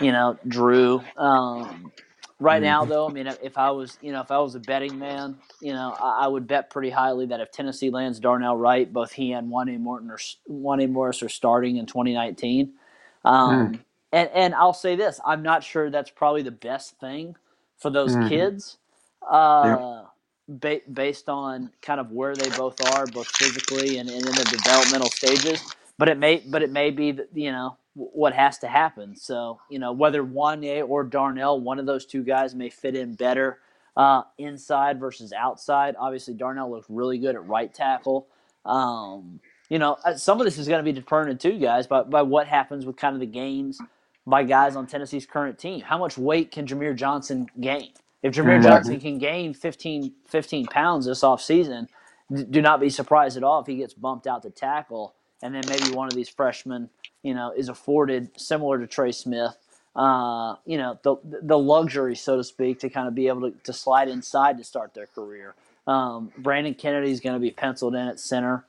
you 0.00 0.12
know, 0.12 0.38
Drew. 0.46 1.02
Um, 1.16 1.92
right 2.38 2.62
now, 2.62 2.82
mm-hmm. 2.82 2.90
though, 2.90 3.08
I 3.08 3.12
mean, 3.12 3.26
if 3.42 3.56
I 3.56 3.70
was, 3.70 3.98
you 4.02 4.12
know, 4.12 4.20
if 4.20 4.30
I 4.30 4.38
was 4.38 4.54
a 4.54 4.60
betting 4.60 4.98
man, 4.98 5.38
you 5.60 5.72
know, 5.72 5.96
I, 6.00 6.24
I 6.24 6.26
would 6.28 6.46
bet 6.46 6.70
pretty 6.70 6.90
highly 6.90 7.26
that 7.26 7.40
if 7.40 7.50
Tennessee 7.50 7.90
lands 7.90 8.20
Darnell 8.20 8.56
Wright, 8.56 8.92
both 8.92 9.12
he 9.12 9.32
and 9.32 9.50
Wanya 9.50 9.80
Morton 9.80 10.10
or 10.10 10.18
Wanya 10.50 10.90
Morris 10.90 11.22
are 11.22 11.28
starting 11.28 11.76
in 11.76 11.86
2019. 11.86 12.72
Um, 13.24 13.72
mm. 13.72 13.80
And 14.12 14.30
and 14.32 14.54
I'll 14.54 14.72
say 14.72 14.94
this: 14.94 15.20
I'm 15.26 15.42
not 15.42 15.64
sure 15.64 15.90
that's 15.90 16.10
probably 16.10 16.42
the 16.42 16.52
best 16.52 16.98
thing 17.00 17.36
for 17.76 17.90
those 17.90 18.14
mm-hmm. 18.14 18.28
kids. 18.28 18.78
Uh, 19.28 20.04
ba- 20.48 20.82
based 20.92 21.28
on 21.28 21.70
kind 21.82 22.00
of 22.00 22.12
where 22.12 22.34
they 22.36 22.50
both 22.50 22.80
are, 22.94 23.06
both 23.06 23.28
physically 23.28 23.98
and, 23.98 24.08
and 24.10 24.20
in 24.26 24.32
the 24.32 24.44
developmental 24.64 25.10
stages. 25.10 25.62
But 25.98 26.08
it 26.08 26.18
may, 26.18 26.42
but 26.46 26.62
it 26.62 26.70
may 26.70 26.90
be 26.90 27.12
that 27.12 27.28
you 27.34 27.52
know 27.52 27.78
what 27.94 28.34
has 28.34 28.58
to 28.58 28.68
happen. 28.68 29.16
So 29.16 29.60
you 29.70 29.78
know 29.78 29.92
whether 29.92 30.22
Wanya 30.24 30.88
or 30.88 31.04
Darnell, 31.04 31.60
one 31.60 31.78
of 31.78 31.86
those 31.86 32.06
two 32.06 32.22
guys 32.24 32.54
may 32.54 32.70
fit 32.70 32.96
in 32.96 33.14
better 33.14 33.58
uh, 33.96 34.22
inside 34.38 35.00
versus 35.00 35.32
outside. 35.32 35.96
Obviously, 35.98 36.34
Darnell 36.34 36.70
looks 36.70 36.86
really 36.90 37.18
good 37.18 37.34
at 37.34 37.46
right 37.46 37.72
tackle. 37.72 38.28
Um, 38.64 39.40
you 39.70 39.78
know, 39.78 39.96
uh, 40.04 40.14
some 40.16 40.40
of 40.40 40.44
this 40.44 40.58
is 40.58 40.68
going 40.68 40.78
to 40.78 40.84
be 40.84 40.92
determined 40.92 41.40
too, 41.40 41.58
guys, 41.58 41.86
by, 41.86 42.02
by 42.02 42.22
what 42.22 42.46
happens 42.46 42.86
with 42.86 42.96
kind 42.96 43.14
of 43.14 43.20
the 43.20 43.26
gains 43.26 43.80
by 44.26 44.44
guys 44.44 44.76
on 44.76 44.86
Tennessee's 44.86 45.26
current 45.26 45.58
team. 45.58 45.80
How 45.80 45.98
much 45.98 46.18
weight 46.18 46.52
can 46.52 46.66
Jahmir 46.66 46.94
Johnson 46.96 47.48
gain? 47.60 47.90
If 48.26 48.34
Jahmir 48.34 48.54
mm-hmm. 48.54 48.62
Johnson 48.62 49.00
can 49.00 49.18
gain 49.18 49.54
15, 49.54 50.12
15 50.26 50.66
pounds 50.66 51.06
this 51.06 51.22
offseason, 51.22 51.86
do 52.50 52.60
not 52.60 52.80
be 52.80 52.90
surprised 52.90 53.36
at 53.36 53.44
all 53.44 53.60
if 53.60 53.68
he 53.68 53.76
gets 53.76 53.94
bumped 53.94 54.26
out 54.26 54.42
to 54.42 54.50
tackle. 54.50 55.14
And 55.42 55.54
then 55.54 55.62
maybe 55.68 55.94
one 55.94 56.08
of 56.08 56.14
these 56.14 56.28
freshmen, 56.28 56.90
you 57.22 57.34
know, 57.34 57.52
is 57.56 57.68
afforded 57.68 58.30
similar 58.36 58.80
to 58.80 58.86
Trey 58.88 59.12
Smith, 59.12 59.56
uh, 59.94 60.56
you 60.64 60.76
know, 60.76 60.98
the 61.04 61.16
the 61.22 61.56
luxury, 61.56 62.16
so 62.16 62.36
to 62.36 62.42
speak, 62.42 62.80
to 62.80 62.90
kind 62.90 63.06
of 63.06 63.14
be 63.14 63.28
able 63.28 63.52
to, 63.52 63.56
to 63.62 63.72
slide 63.72 64.08
inside 64.08 64.58
to 64.58 64.64
start 64.64 64.92
their 64.92 65.06
career. 65.06 65.54
Um, 65.86 66.32
Brandon 66.36 66.74
Kennedy 66.74 67.12
is 67.12 67.20
going 67.20 67.34
to 67.34 67.40
be 67.40 67.52
penciled 67.52 67.94
in 67.94 68.08
at 68.08 68.18
center. 68.18 68.64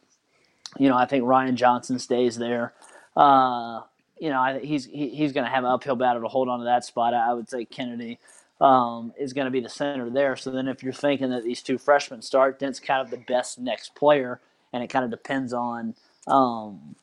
You 0.78 0.88
know, 0.88 0.96
I 0.96 1.08
think 1.08 1.24
Ryan 1.26 1.56
Johnson 1.56 1.98
stays 1.98 2.38
there. 2.38 2.74
Uh, 3.16 3.82
you 4.20 4.30
know, 4.30 4.40
I, 4.40 4.60
he's 4.60 4.86
he, 4.86 5.10
he's 5.10 5.34
going 5.34 5.46
to 5.46 5.52
have 5.52 5.64
an 5.64 5.72
uphill 5.72 5.96
battle 5.96 6.22
to 6.22 6.28
hold 6.28 6.48
on 6.48 6.60
to 6.60 6.66
that 6.66 6.86
spot. 6.86 7.16
I, 7.16 7.32
I 7.32 7.34
would 7.34 7.50
say 7.50 7.66
Kennedy 7.66 8.20
um, 8.60 9.14
is 9.20 9.34
going 9.34 9.46
to 9.46 9.52
be 9.52 9.60
the 9.60 9.70
center 9.70 10.10
there. 10.10 10.36
So 10.36 10.52
then, 10.52 10.68
if 10.68 10.84
you're 10.84 10.94
thinking 10.94 11.30
that 11.30 11.44
these 11.44 11.62
two 11.62 11.78
freshmen 11.78 12.22
start, 12.22 12.60
then 12.60 12.70
it's 12.70 12.80
kind 12.80 13.02
of 13.02 13.12
the 13.12 13.18
best 13.18 13.60
next 13.60 13.96
player, 13.96 14.42
and 14.74 14.84
it 14.84 14.88
kind 14.88 15.06
of 15.06 15.12
depends 15.12 15.54
on, 15.54 15.96
um, 16.28 16.96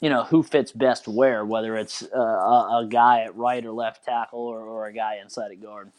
you 0.00 0.08
know, 0.08 0.24
who 0.24 0.42
fits 0.42 0.72
best 0.72 1.08
where, 1.08 1.44
whether 1.44 1.76
it's 1.76 2.02
uh, 2.02 2.18
a, 2.18 2.82
a, 2.82 2.86
guy 2.88 3.22
at 3.22 3.34
right 3.36 3.64
or 3.64 3.72
left 3.72 4.04
tackle 4.04 4.40
or, 4.40 4.60
or 4.60 4.86
a 4.86 4.92
guy 4.92 5.18
inside 5.20 5.50
at 5.50 5.60
guard. 5.60 5.90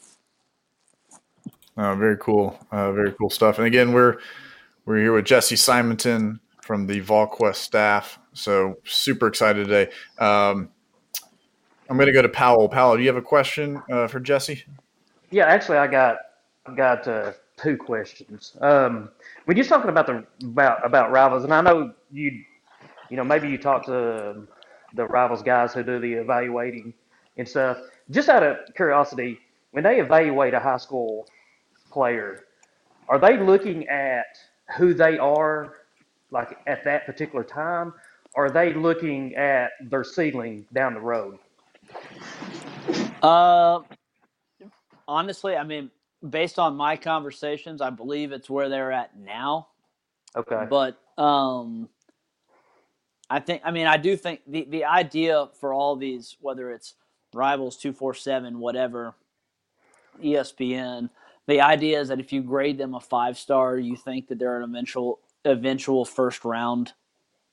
Uh, 1.76 1.94
very 1.94 2.16
cool, 2.16 2.58
uh, 2.72 2.92
very 2.92 3.12
cool 3.12 3.30
stuff. 3.30 3.58
And 3.58 3.66
again, 3.66 3.92
we're 3.92 4.18
we're 4.86 4.98
here 4.98 5.12
with 5.12 5.26
Jesse 5.26 5.56
Simonton 5.56 6.40
from 6.62 6.86
the 6.86 7.00
VolQuest 7.00 7.56
staff. 7.56 8.18
So 8.32 8.78
super 8.84 9.26
excited 9.26 9.66
today. 9.66 9.92
Um, 10.18 10.70
I'm 11.90 11.96
going 11.96 12.06
to 12.06 12.12
go 12.12 12.22
to 12.22 12.28
Powell. 12.28 12.68
Powell, 12.68 12.96
do 12.96 13.02
you 13.02 13.08
have 13.08 13.16
a 13.16 13.22
question 13.22 13.82
uh, 13.90 14.06
for 14.06 14.20
Jesse? 14.20 14.62
Yeah, 15.32 15.46
actually, 15.46 15.78
I 15.78 15.88
got 15.88 16.18
I 16.64 16.74
got 16.76 17.08
uh, 17.08 17.32
two 17.56 17.76
questions. 17.76 18.56
Um, 18.60 19.10
when 19.46 19.56
you're 19.56 19.66
talking 19.66 19.90
about 19.90 20.06
the 20.06 20.24
about 20.44 20.86
about 20.86 21.10
rivals, 21.10 21.42
and 21.42 21.52
I 21.52 21.60
know 21.60 21.92
you, 22.12 22.44
you 23.08 23.16
know, 23.16 23.24
maybe 23.24 23.48
you 23.48 23.58
talk 23.58 23.84
to 23.86 24.46
the 24.94 25.04
rivals 25.06 25.42
guys 25.42 25.74
who 25.74 25.82
do 25.82 25.98
the 25.98 26.12
evaluating 26.12 26.94
and 27.36 27.48
stuff. 27.48 27.78
Just 28.10 28.28
out 28.28 28.44
of 28.44 28.58
curiosity, 28.76 29.40
when 29.72 29.82
they 29.82 29.98
evaluate 30.00 30.54
a 30.54 30.60
high 30.60 30.76
school 30.76 31.26
player, 31.90 32.44
are 33.08 33.18
they 33.18 33.36
looking 33.36 33.88
at 33.88 34.38
who 34.76 34.94
they 34.94 35.18
are, 35.18 35.74
like 36.30 36.56
at 36.68 36.84
that 36.84 37.04
particular 37.04 37.42
time, 37.42 37.92
or 38.34 38.46
are 38.46 38.50
they 38.50 38.74
looking 38.74 39.34
at 39.34 39.70
their 39.90 40.04
ceiling 40.04 40.64
down 40.72 40.94
the 40.94 41.00
road? 41.00 41.36
Uh, 43.22 43.80
honestly, 45.06 45.56
I 45.56 45.64
mean, 45.64 45.90
based 46.28 46.58
on 46.58 46.76
my 46.76 46.96
conversations, 46.96 47.80
I 47.80 47.90
believe 47.90 48.32
it's 48.32 48.48
where 48.48 48.68
they're 48.68 48.92
at 48.92 49.16
now. 49.18 49.68
Okay. 50.36 50.66
But 50.68 51.00
um, 51.18 51.88
I 53.28 53.40
think, 53.40 53.62
I 53.64 53.70
mean, 53.70 53.86
I 53.86 53.96
do 53.96 54.16
think 54.16 54.40
the 54.46 54.66
the 54.68 54.84
idea 54.84 55.48
for 55.60 55.72
all 55.74 55.96
these, 55.96 56.36
whether 56.40 56.70
it's 56.72 56.94
Rivals 57.32 57.76
two 57.76 57.92
four 57.92 58.14
seven, 58.14 58.58
whatever, 58.58 59.14
ESPN, 60.22 61.10
the 61.46 61.60
idea 61.60 62.00
is 62.00 62.08
that 62.08 62.20
if 62.20 62.32
you 62.32 62.42
grade 62.42 62.78
them 62.78 62.94
a 62.94 63.00
five 63.00 63.38
star, 63.38 63.78
you 63.78 63.96
think 63.96 64.28
that 64.28 64.38
they're 64.38 64.60
an 64.60 64.64
eventual 64.64 65.20
eventual 65.44 66.04
first 66.04 66.44
round 66.44 66.92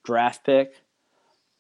draft 0.04 0.46
pick. 0.46 0.76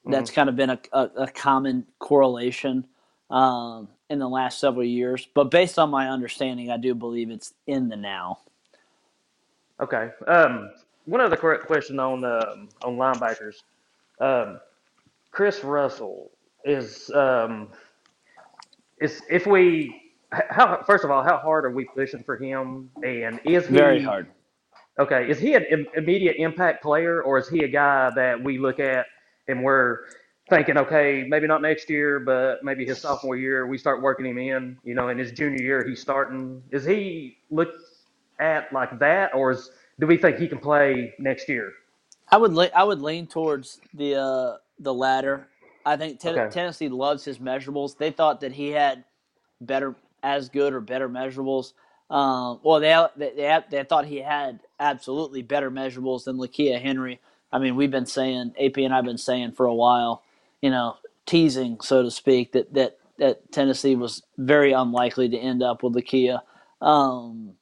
That's 0.09 0.29
mm-hmm. 0.29 0.35
kind 0.35 0.49
of 0.49 0.55
been 0.55 0.69
a, 0.71 0.79
a, 0.93 1.09
a 1.23 1.27
common 1.27 1.85
correlation 1.99 2.85
um, 3.29 3.87
in 4.09 4.19
the 4.19 4.29
last 4.29 4.59
several 4.59 4.85
years. 4.85 5.27
But 5.33 5.51
based 5.51 5.77
on 5.77 5.89
my 5.89 6.09
understanding, 6.09 6.71
I 6.71 6.77
do 6.77 6.95
believe 6.95 7.29
it's 7.29 7.53
in 7.65 7.89
the 7.89 7.95
now. 7.97 8.39
Okay. 9.79 10.09
Um, 10.27 10.71
one 11.05 11.21
other 11.21 11.37
question 11.37 11.99
on 11.99 12.23
um, 12.23 12.69
on 12.83 12.97
linebackers. 12.97 13.63
Um, 14.19 14.59
Chris 15.31 15.63
Russell 15.63 16.31
is 16.65 17.09
um, 17.11 17.69
is 18.99 19.21
if 19.29 19.45
we 19.45 20.13
how 20.31 20.81
first 20.85 21.03
of 21.03 21.11
all 21.11 21.23
how 21.23 21.37
hard 21.37 21.65
are 21.65 21.71
we 21.71 21.85
pushing 21.85 22.23
for 22.23 22.37
him 22.37 22.89
and 23.03 23.39
is 23.45 23.67
he 23.67 23.73
very 23.73 24.01
hard. 24.01 24.27
Okay, 24.99 25.29
is 25.29 25.37
he 25.37 25.53
an 25.53 25.85
immediate 25.95 26.37
impact 26.37 26.81
player 26.81 27.21
or 27.21 27.37
is 27.37 27.47
he 27.47 27.63
a 27.63 27.67
guy 27.67 28.09
that 28.15 28.43
we 28.43 28.57
look 28.57 28.79
at 28.79 29.05
and 29.47 29.63
we're 29.63 29.99
thinking, 30.49 30.77
okay, 30.77 31.25
maybe 31.27 31.47
not 31.47 31.61
next 31.61 31.89
year, 31.89 32.19
but 32.19 32.63
maybe 32.63 32.85
his 32.85 32.99
sophomore 32.99 33.35
year, 33.37 33.67
we 33.67 33.77
start 33.77 34.01
working 34.01 34.25
him 34.25 34.37
in. 34.37 34.77
You 34.83 34.95
know, 34.95 35.09
in 35.09 35.17
his 35.17 35.31
junior 35.31 35.61
year, 35.61 35.87
he's 35.87 36.01
starting. 36.01 36.63
Is 36.71 36.85
he 36.85 37.37
looked 37.49 37.81
at 38.39 38.71
like 38.73 38.97
that, 38.99 39.33
or 39.33 39.51
is 39.51 39.71
do 39.99 40.07
we 40.07 40.17
think 40.17 40.37
he 40.37 40.47
can 40.47 40.59
play 40.59 41.13
next 41.19 41.49
year? 41.49 41.71
I 42.31 42.37
would 42.37 42.53
le- 42.53 42.71
I 42.75 42.83
would 42.83 43.01
lean 43.01 43.27
towards 43.27 43.79
the 43.93 44.15
uh, 44.15 44.57
the 44.79 44.93
latter. 44.93 45.47
I 45.85 45.97
think 45.97 46.19
ten- 46.19 46.37
okay. 46.37 46.49
Tennessee 46.49 46.89
loves 46.89 47.23
his 47.23 47.39
measurables. 47.39 47.97
They 47.97 48.11
thought 48.11 48.41
that 48.41 48.53
he 48.53 48.69
had 48.69 49.05
better, 49.61 49.95
as 50.23 50.49
good 50.49 50.73
or 50.73 50.81
better 50.81 51.09
measurables. 51.09 51.73
Um, 52.09 52.59
well, 52.63 52.79
they, 52.79 53.07
they 53.35 53.59
they 53.69 53.83
thought 53.83 54.05
he 54.05 54.17
had 54.17 54.61
absolutely 54.79 55.41
better 55.41 55.71
measurables 55.71 56.25
than 56.25 56.37
Lakia 56.37 56.81
Henry. 56.81 57.19
I 57.51 57.59
mean, 57.59 57.75
we've 57.75 57.91
been 57.91 58.05
saying 58.05 58.53
AP 58.59 58.77
and 58.77 58.93
I've 58.93 59.05
been 59.05 59.17
saying 59.17 59.53
for 59.53 59.65
a 59.65 59.73
while 59.75 60.23
you 60.61 60.69
know, 60.69 60.97
teasing, 61.25 61.79
so 61.81 62.03
to 62.03 62.11
speak, 62.11 62.51
that 62.53 62.73
that 62.73 62.97
that 63.19 63.51
Tennessee 63.51 63.95
was 63.95 64.23
very 64.37 64.71
unlikely 64.73 65.29
to 65.29 65.37
end 65.37 65.63
up 65.63 65.83
with 65.83 65.93
the 65.93 66.01
Kia. 66.01 66.41
Um, 66.81 67.53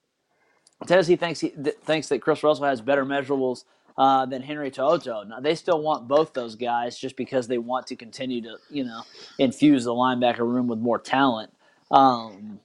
Tennessee 0.88 1.15
thinks 1.15 1.39
he 1.39 1.50
th- 1.50 1.78
thinks 1.84 2.10
that 2.10 2.21
Chris 2.21 2.43
Russell 2.43 2.65
has 2.65 2.82
better 2.82 3.06
measurables 3.06 3.65
uh, 3.98 4.26
than 4.26 4.41
Henry 4.41 4.71
To'oTo'o. 4.71 5.28
Now 5.28 5.39
they 5.39 5.56
still 5.56 5.82
want 5.82 6.08
both 6.08 6.34
those 6.34 6.56
guys 6.56 6.98
just 7.00 7.15
because 7.17 7.48
they 7.48 7.58
want 7.58 7.88
to 7.88 7.95
continue 7.95 8.41
to 8.43 8.58
you 8.69 8.84
know 8.84 9.04
infuse 9.39 9.86
the 9.86 9.93
linebacker 9.93 10.39
room 10.39 10.67
with 10.67 10.80
more 10.80 11.00
talent. 11.00 11.52
Um, 11.91 12.60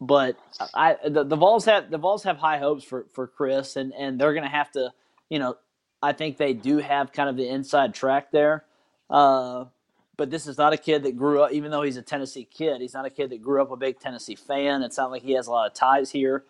but 0.00 0.36
I 0.74 0.96
the, 1.06 1.24
the 1.24 1.36
Vols 1.36 1.66
have 1.66 1.90
the 1.90 1.98
Vols 1.98 2.24
have 2.24 2.38
high 2.38 2.58
hopes 2.58 2.84
for 2.84 3.06
for 3.12 3.26
Chris 3.26 3.76
and 3.76 3.92
and 3.94 4.20
they're 4.20 4.34
going 4.34 4.44
to 4.44 4.50
have 4.50 4.70
to 4.72 4.92
you 5.28 5.38
know 5.38 5.56
I 6.02 6.12
think 6.12 6.36
they 6.36 6.52
do 6.52 6.78
have 6.78 7.12
kind 7.12 7.28
of 7.28 7.36
the 7.36 7.48
inside 7.48 7.94
track 7.94 8.30
there. 8.30 8.64
Uh, 9.08 9.66
but 10.16 10.30
this 10.30 10.46
is 10.46 10.58
not 10.58 10.72
a 10.72 10.76
kid 10.76 11.02
that 11.04 11.16
grew 11.16 11.42
up, 11.42 11.52
even 11.52 11.70
though 11.70 11.82
he's 11.82 11.96
a 11.96 12.02
Tennessee 12.02 12.44
kid, 12.44 12.80
he's 12.82 12.92
not 12.92 13.06
a 13.06 13.10
kid 13.10 13.30
that 13.30 13.40
grew 13.42 13.62
up 13.62 13.70
a 13.70 13.76
big 13.76 13.98
Tennessee 13.98 14.34
fan. 14.34 14.82
It's 14.82 14.98
not 14.98 15.10
like 15.10 15.22
he 15.22 15.32
has 15.32 15.46
a 15.46 15.50
lot 15.50 15.66
of 15.66 15.74
ties 15.74 16.10
here. 16.10 16.44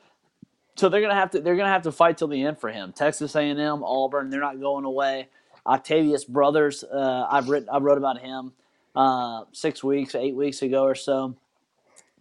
So 0.77 0.89
they're 0.89 1.01
gonna 1.01 1.15
have 1.15 1.31
to 1.33 1.41
they're 1.41 1.57
gonna 1.57 1.69
have 1.69 1.83
to 1.83 1.93
fight 1.93 2.19
till 2.19 2.29
the 2.29 2.43
end 2.43 2.59
for 2.59 2.71
him. 2.71 2.93
Texas 2.93 3.35
A&M, 3.37 3.85
Auburn, 3.85 4.31
they're 4.31 4.41
not 4.41 4.61
going 4.61 4.85
away. 4.85 5.29
Octavius 5.67 6.25
Brothers, 6.25 6.83
uh, 6.85 7.27
I've 7.31 7.49
written 7.49 7.69
I 7.71 7.79
wrote 7.79 7.99
about 7.99 8.19
him 8.19 8.53
uh, 8.97 9.45
six 9.53 9.85
weeks, 9.85 10.15
eight 10.15 10.35
weeks 10.35 10.63
ago 10.63 10.83
or 10.83 10.95
so. 10.95 11.37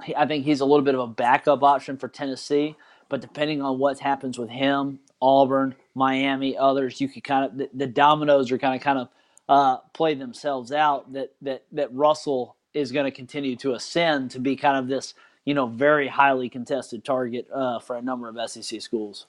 He, 0.04 0.16
I 0.16 0.28
think 0.28 0.46
he's 0.46 0.60
a 0.60 0.66
little 0.66 0.86
bit 0.86 0.94
of 0.94 1.02
a 1.02 1.08
backup 1.08 1.64
option 1.64 1.98
for 1.98 2.08
Tennessee, 2.08 2.76
but 3.08 3.22
depending 3.22 3.62
on 3.62 3.80
what 3.80 4.00
happens 4.00 4.38
with 4.38 4.50
him, 4.50 5.00
Auburn, 5.22 5.76
Miami, 6.00 6.58
others, 6.58 7.00
you 7.00 7.10
could 7.10 7.24
kind 7.24 7.46
of 7.46 7.58
the, 7.58 7.70
the 7.74 7.88
dominoes 7.88 8.52
are 8.52 8.58
kind 8.58 8.76
of 8.76 8.82
kind 8.82 9.00
of 9.00 9.10
uh, 9.50 9.78
play 9.94 10.16
themselves 10.16 10.72
out, 10.72 11.12
that 11.14 11.34
that 11.42 11.66
that 11.74 11.94
Russell 11.94 12.56
is 12.74 12.92
going 12.92 13.06
to 13.06 13.12
continue 13.12 13.56
to 13.58 13.74
ascend 13.74 14.32
to 14.32 14.40
be 14.40 14.56
kind 14.56 14.78
of 14.78 14.88
this 14.88 15.14
you 15.46 15.54
know 15.54 15.68
very 15.68 16.08
highly 16.08 16.50
contested 16.50 17.04
target 17.04 17.48
uh, 17.54 17.80
for 17.80 17.98
a 17.98 18.02
number 18.02 18.30
of 18.30 18.50
SEC 18.50 18.82
schools. 18.82 19.28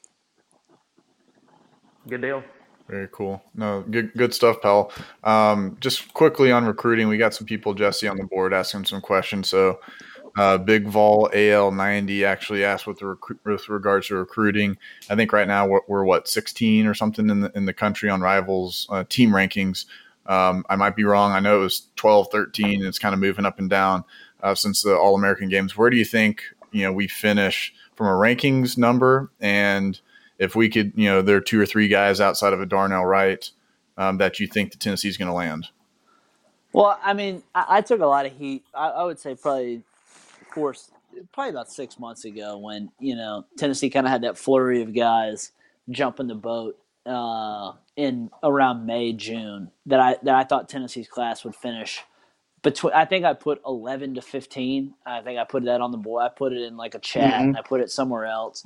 Good 2.09 2.23
deal. 2.23 2.43
Very 2.89 3.09
cool. 3.13 3.43
No, 3.55 3.83
good 3.89 4.13
good 4.15 4.35
stuff, 4.35 4.61
pal. 4.61 4.93
Um, 5.23 5.77
just 5.81 6.13
quickly 6.13 6.51
on 6.51 6.65
recruiting, 6.65 7.09
we 7.09 7.19
got 7.19 7.35
some 7.35 7.47
people, 7.47 7.75
Jesse, 7.75 8.09
on 8.09 8.17
the 8.17 8.25
board 8.25 8.53
asking 8.53 8.85
some 8.87 9.01
questions. 9.01 9.49
So, 9.49 9.81
uh, 10.37 10.59
Big 10.59 10.87
Vol 10.87 11.31
AL 11.33 11.73
ninety 11.73 12.25
actually 12.25 12.65
asked 12.65 12.87
with 12.87 13.01
with 13.45 13.69
regards 13.69 14.09
to 14.09 14.17
recruiting. 14.17 14.77
I 15.09 15.17
think 15.17 15.33
right 15.33 15.49
now 15.49 15.67
we're, 15.67 15.81
we're, 15.89 16.05
what 16.05 16.29
sixteen 16.29 16.87
or 16.87 16.95
something 16.95 17.29
in 17.29 17.41
the 17.41 17.53
in 17.55 17.67
the 17.67 17.75
country 17.75 18.09
on 18.11 18.21
Rivals 18.21 18.87
uh, 18.91 19.05
team 19.09 19.31
rankings. 19.31 19.87
Um, 20.27 20.65
I 20.69 20.77
might 20.77 20.97
be 20.97 21.05
wrong. 21.05 21.33
I 21.33 21.41
know 21.41 21.59
it 21.59 21.63
was 21.63 21.89
12, 21.97 22.29
13. 22.31 22.85
It's 22.85 23.01
kind 23.01 23.15
of 23.15 23.21
moving 23.21 23.47
up 23.47 23.59
and 23.59 23.69
down 23.69 24.05
uh, 24.43 24.55
since 24.55 24.83
the 24.83 24.95
All 24.97 25.17
American 25.17 25.49
games. 25.49 25.77
Where 25.77 25.91
do 25.91 25.97
you 25.97 26.05
think 26.05 26.43
you 26.71 26.83
know 26.83 26.93
we 26.93 27.09
finish 27.09 27.75
from 27.97 28.07
a 28.07 28.11
rankings 28.11 28.79
number 28.79 29.31
and 29.41 30.01
if 30.41 30.57
we 30.57 30.71
could, 30.71 30.93
you 30.97 31.05
know, 31.05 31.23
there 31.23 31.37
are 31.37 31.41
two 31.41 31.61
or 31.61 31.67
three 31.67 31.87
guys 31.87 32.21
outside 32.21 32.55
of 32.55 32.61
a 32.63 32.67
Darnell 32.67 33.05
Wright 33.05 33.49
um, 33.99 34.17
that 34.17 34.41
you 34.41 34.47
think 34.47 34.73
the 34.73 34.79
Tennessee's 34.79 35.19
going 35.19 35.29
to 35.29 35.35
land? 35.35 35.69
Well, 36.73 36.99
I 37.05 37.13
mean, 37.13 37.43
I, 37.55 37.67
I, 37.69 37.81
took 37.83 38.01
a 38.01 38.07
lot 38.07 38.25
of 38.25 38.33
heat. 38.33 38.65
I, 38.75 38.89
I 38.89 39.05
would 39.05 39.19
say 39.19 39.35
probably, 39.35 39.83
course, 40.51 40.91
probably 41.33 41.51
about 41.51 41.71
six 41.71 41.99
months 41.99 42.25
ago 42.25 42.59
when 42.59 42.91
you 42.99 43.17
know 43.17 43.47
Tennessee 43.57 43.91
kind 43.91 44.07
of 44.07 44.13
had 44.13 44.23
that 44.23 44.39
flurry 44.39 44.83
of 44.83 44.95
guys 44.95 45.53
jumping 45.89 46.27
the 46.27 46.35
boat 46.35 46.79
uh, 47.07 47.73
in 47.97 48.31
around 48.43 48.87
May 48.87 49.13
June 49.13 49.71
that 49.87 50.01
I 50.01 50.17
that 50.23 50.35
I 50.35 50.45
thought 50.45 50.69
Tennessee's 50.69 51.09
class 51.09 51.45
would 51.45 51.55
finish 51.55 52.05
between. 52.63 52.93
I 52.93 53.05
think 53.05 53.25
I 53.25 53.35
put 53.35 53.61
eleven 53.67 54.15
to 54.15 54.23
fifteen. 54.23 54.95
I 55.05 55.21
think 55.21 55.39
I 55.39 55.45
put 55.45 55.65
that 55.65 55.81
on 55.81 55.91
the 55.91 55.99
board. 55.99 56.23
I 56.23 56.29
put 56.29 56.53
it 56.53 56.63
in 56.63 56.77
like 56.77 56.95
a 56.95 57.01
chat. 57.01 57.43
Mm-hmm. 57.43 57.57
I 57.57 57.63
put 57.63 57.81
it 57.81 57.91
somewhere 57.91 58.27
else. 58.27 58.65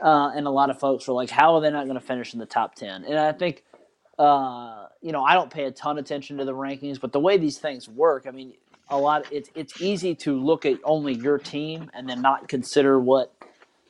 Uh, 0.00 0.30
and 0.34 0.46
a 0.46 0.50
lot 0.50 0.70
of 0.70 0.78
folks 0.78 1.08
were 1.08 1.14
like, 1.14 1.30
"How 1.30 1.54
are 1.54 1.60
they 1.60 1.70
not 1.70 1.86
going 1.86 1.98
to 1.98 2.04
finish 2.04 2.32
in 2.32 2.38
the 2.38 2.46
top 2.46 2.76
10? 2.76 3.04
And 3.04 3.18
I 3.18 3.32
think, 3.32 3.64
uh, 4.16 4.86
you 5.00 5.10
know, 5.10 5.24
I 5.24 5.34
don't 5.34 5.50
pay 5.50 5.64
a 5.64 5.72
ton 5.72 5.98
of 5.98 6.04
attention 6.04 6.38
to 6.38 6.44
the 6.44 6.54
rankings, 6.54 7.00
but 7.00 7.10
the 7.12 7.18
way 7.18 7.36
these 7.36 7.58
things 7.58 7.88
work, 7.88 8.26
I 8.28 8.30
mean, 8.30 8.54
a 8.90 8.98
lot. 8.98 9.26
It's 9.32 9.50
it's 9.54 9.80
easy 9.80 10.14
to 10.16 10.38
look 10.38 10.66
at 10.66 10.78
only 10.84 11.14
your 11.14 11.38
team 11.38 11.90
and 11.94 12.08
then 12.08 12.22
not 12.22 12.48
consider 12.48 12.98
what, 12.98 13.32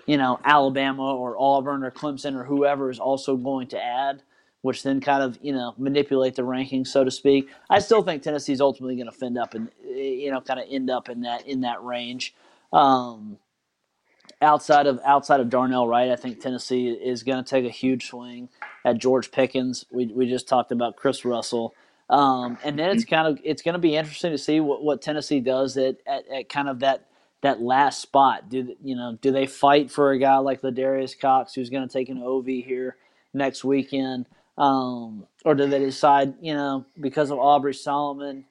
you 0.06 0.16
know, 0.16 0.40
Alabama 0.44 1.14
or 1.14 1.36
Auburn 1.38 1.84
or 1.84 1.90
Clemson 1.90 2.34
or 2.34 2.44
whoever 2.44 2.90
is 2.90 2.98
also 2.98 3.36
going 3.36 3.68
to 3.68 3.82
add, 3.82 4.22
which 4.62 4.82
then 4.82 5.00
kind 5.00 5.22
of 5.22 5.38
you 5.42 5.52
know 5.52 5.74
manipulate 5.78 6.34
the 6.34 6.42
rankings, 6.42 6.88
so 6.88 7.04
to 7.04 7.10
speak. 7.10 7.48
I 7.70 7.78
still 7.80 8.02
think 8.02 8.22
Tennessee's 8.22 8.60
ultimately 8.60 8.96
going 8.96 9.10
to 9.10 9.26
end 9.26 9.38
up 9.38 9.54
and 9.54 9.70
you 9.84 10.30
know 10.30 10.40
kind 10.40 10.60
of 10.60 10.66
end 10.70 10.90
up 10.90 11.08
in 11.08 11.22
that 11.22 11.46
in 11.46 11.62
that 11.62 11.82
range. 11.82 12.34
Um, 12.72 13.38
outside 14.40 14.86
of 14.86 15.00
outside 15.04 15.40
of 15.40 15.50
Darnell 15.50 15.88
Wright, 15.88 16.10
I 16.10 16.16
think 16.16 16.40
Tennessee 16.40 16.88
is 16.88 17.22
going 17.22 17.42
to 17.42 17.48
take 17.48 17.64
a 17.64 17.70
huge 17.70 18.06
swing 18.06 18.48
at 18.84 18.98
George 18.98 19.30
Pickens. 19.30 19.84
We 19.90 20.06
we 20.06 20.28
just 20.28 20.48
talked 20.48 20.72
about 20.72 20.96
Chris 20.96 21.24
Russell. 21.24 21.74
Um, 22.10 22.56
and 22.64 22.78
then 22.78 22.90
it's 22.90 23.04
kind 23.04 23.26
of 23.26 23.38
it's 23.44 23.62
going 23.62 23.74
to 23.74 23.78
be 23.78 23.94
interesting 23.94 24.32
to 24.32 24.38
see 24.38 24.60
what, 24.60 24.82
what 24.82 25.02
Tennessee 25.02 25.40
does 25.40 25.76
at, 25.76 25.96
at, 26.06 26.26
at, 26.28 26.48
kind 26.48 26.68
of 26.68 26.80
that 26.80 27.06
that 27.42 27.60
last 27.60 28.00
spot. 28.00 28.48
Do 28.48 28.74
you 28.82 28.96
know 28.96 29.18
do 29.20 29.30
they 29.30 29.46
fight 29.46 29.90
for 29.90 30.12
a 30.12 30.18
guy 30.18 30.38
like 30.38 30.62
Ladarius 30.62 31.18
Cox 31.18 31.54
who's 31.54 31.70
going 31.70 31.86
to 31.86 31.92
take 31.92 32.08
an 32.08 32.22
OV 32.22 32.46
here 32.46 32.96
next 33.34 33.62
weekend, 33.62 34.26
um, 34.56 35.26
or 35.44 35.54
do 35.54 35.66
they 35.66 35.80
decide 35.80 36.34
you 36.40 36.54
know 36.54 36.86
because 36.98 37.30
of 37.30 37.38
Aubrey 37.38 37.74
Solomon 37.74 38.46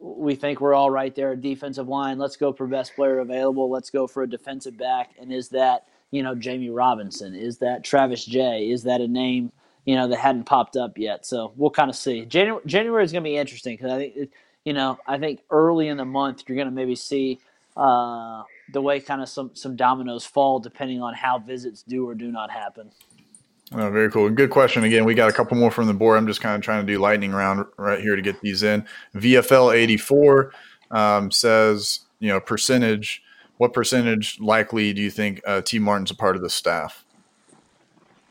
we 0.00 0.34
think 0.34 0.60
we're 0.60 0.74
all 0.74 0.90
right 0.90 1.14
there. 1.14 1.36
Defensive 1.36 1.86
line, 1.86 2.18
let's 2.18 2.36
go 2.36 2.52
for 2.52 2.66
best 2.66 2.94
player 2.96 3.18
available. 3.18 3.70
Let's 3.70 3.90
go 3.90 4.06
for 4.06 4.22
a 4.22 4.28
defensive 4.28 4.76
back. 4.76 5.10
And 5.20 5.32
is 5.32 5.50
that 5.50 5.86
you 6.10 6.22
know 6.22 6.34
Jammie 6.34 6.74
Robinson? 6.74 7.34
Is 7.34 7.58
that 7.58 7.84
Travis 7.84 8.24
Jay? 8.24 8.70
Is 8.70 8.82
that 8.84 9.00
a 9.00 9.08
name 9.08 9.52
you 9.84 9.94
know 9.94 10.08
that 10.08 10.18
hadn't 10.18 10.44
popped 10.44 10.76
up 10.76 10.98
yet? 10.98 11.26
So 11.26 11.52
we'll 11.56 11.70
kind 11.70 11.90
of 11.90 11.96
see. 11.96 12.24
January, 12.24 12.62
January 12.66 13.04
is 13.04 13.12
going 13.12 13.24
to 13.24 13.30
be 13.30 13.36
interesting 13.36 13.76
because 13.76 13.92
I 13.92 13.98
think 13.98 14.30
you 14.64 14.72
know 14.72 14.98
I 15.06 15.18
think 15.18 15.40
early 15.50 15.88
in 15.88 15.96
the 15.96 16.04
month 16.04 16.44
you're 16.46 16.56
going 16.56 16.68
to 16.68 16.74
maybe 16.74 16.94
see 16.94 17.40
uh, 17.76 18.42
the 18.72 18.80
way 18.80 19.00
kind 19.00 19.22
of 19.22 19.28
some 19.28 19.50
some 19.54 19.76
dominoes 19.76 20.24
fall 20.24 20.58
depending 20.58 21.02
on 21.02 21.14
how 21.14 21.38
visits 21.38 21.82
do 21.82 22.08
or 22.08 22.14
do 22.14 22.30
not 22.30 22.50
happen. 22.50 22.90
Oh, 23.72 23.88
very 23.90 24.10
cool. 24.10 24.28
Good 24.30 24.50
question. 24.50 24.82
Again, 24.82 25.04
we 25.04 25.14
got 25.14 25.30
a 25.30 25.32
couple 25.32 25.56
more 25.56 25.70
from 25.70 25.86
the 25.86 25.94
board. 25.94 26.18
I'm 26.18 26.26
just 26.26 26.40
kind 26.40 26.56
of 26.56 26.62
trying 26.62 26.84
to 26.84 26.92
do 26.92 26.98
lightning 26.98 27.30
round 27.30 27.64
right 27.76 28.00
here 28.00 28.16
to 28.16 28.22
get 28.22 28.40
these 28.40 28.64
in. 28.64 28.84
VFL 29.14 29.72
84 29.74 30.52
um, 30.90 31.30
says, 31.30 32.00
you 32.18 32.28
know, 32.28 32.40
percentage. 32.40 33.22
What 33.58 33.72
percentage 33.72 34.40
likely 34.40 34.92
do 34.92 35.00
you 35.00 35.10
think 35.10 35.40
uh, 35.46 35.60
Tee 35.60 35.78
Martin's 35.78 36.10
a 36.10 36.16
part 36.16 36.34
of 36.34 36.42
the 36.42 36.50
staff? 36.50 37.04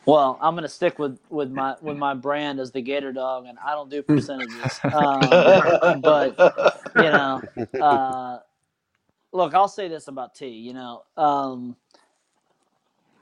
Well, 0.10 0.40
I'm 0.42 0.56
going 0.56 0.64
to 0.64 0.70
stick 0.70 0.98
with, 0.98 1.20
with 1.30 1.52
my 1.52 1.76
with 1.82 1.98
my 1.98 2.16
brand 2.16 2.60
as 2.60 2.72
the 2.72 2.82
Gator 2.82 3.14
Dog, 3.14 3.46
and 3.46 3.60
I 3.60 3.72
don't 3.72 3.90
do 3.90 4.02
percentages. 4.02 4.80
um, 4.84 6.02
but 6.02 6.36
you 6.96 7.04
know, 7.04 7.42
uh, 7.80 8.40
look, 9.32 9.54
I'll 9.54 9.68
say 9.68 9.88
this 9.88 10.08
about 10.08 10.34
T. 10.34 10.48
You 10.48 10.74
know, 10.74 11.04
um, 11.16 11.76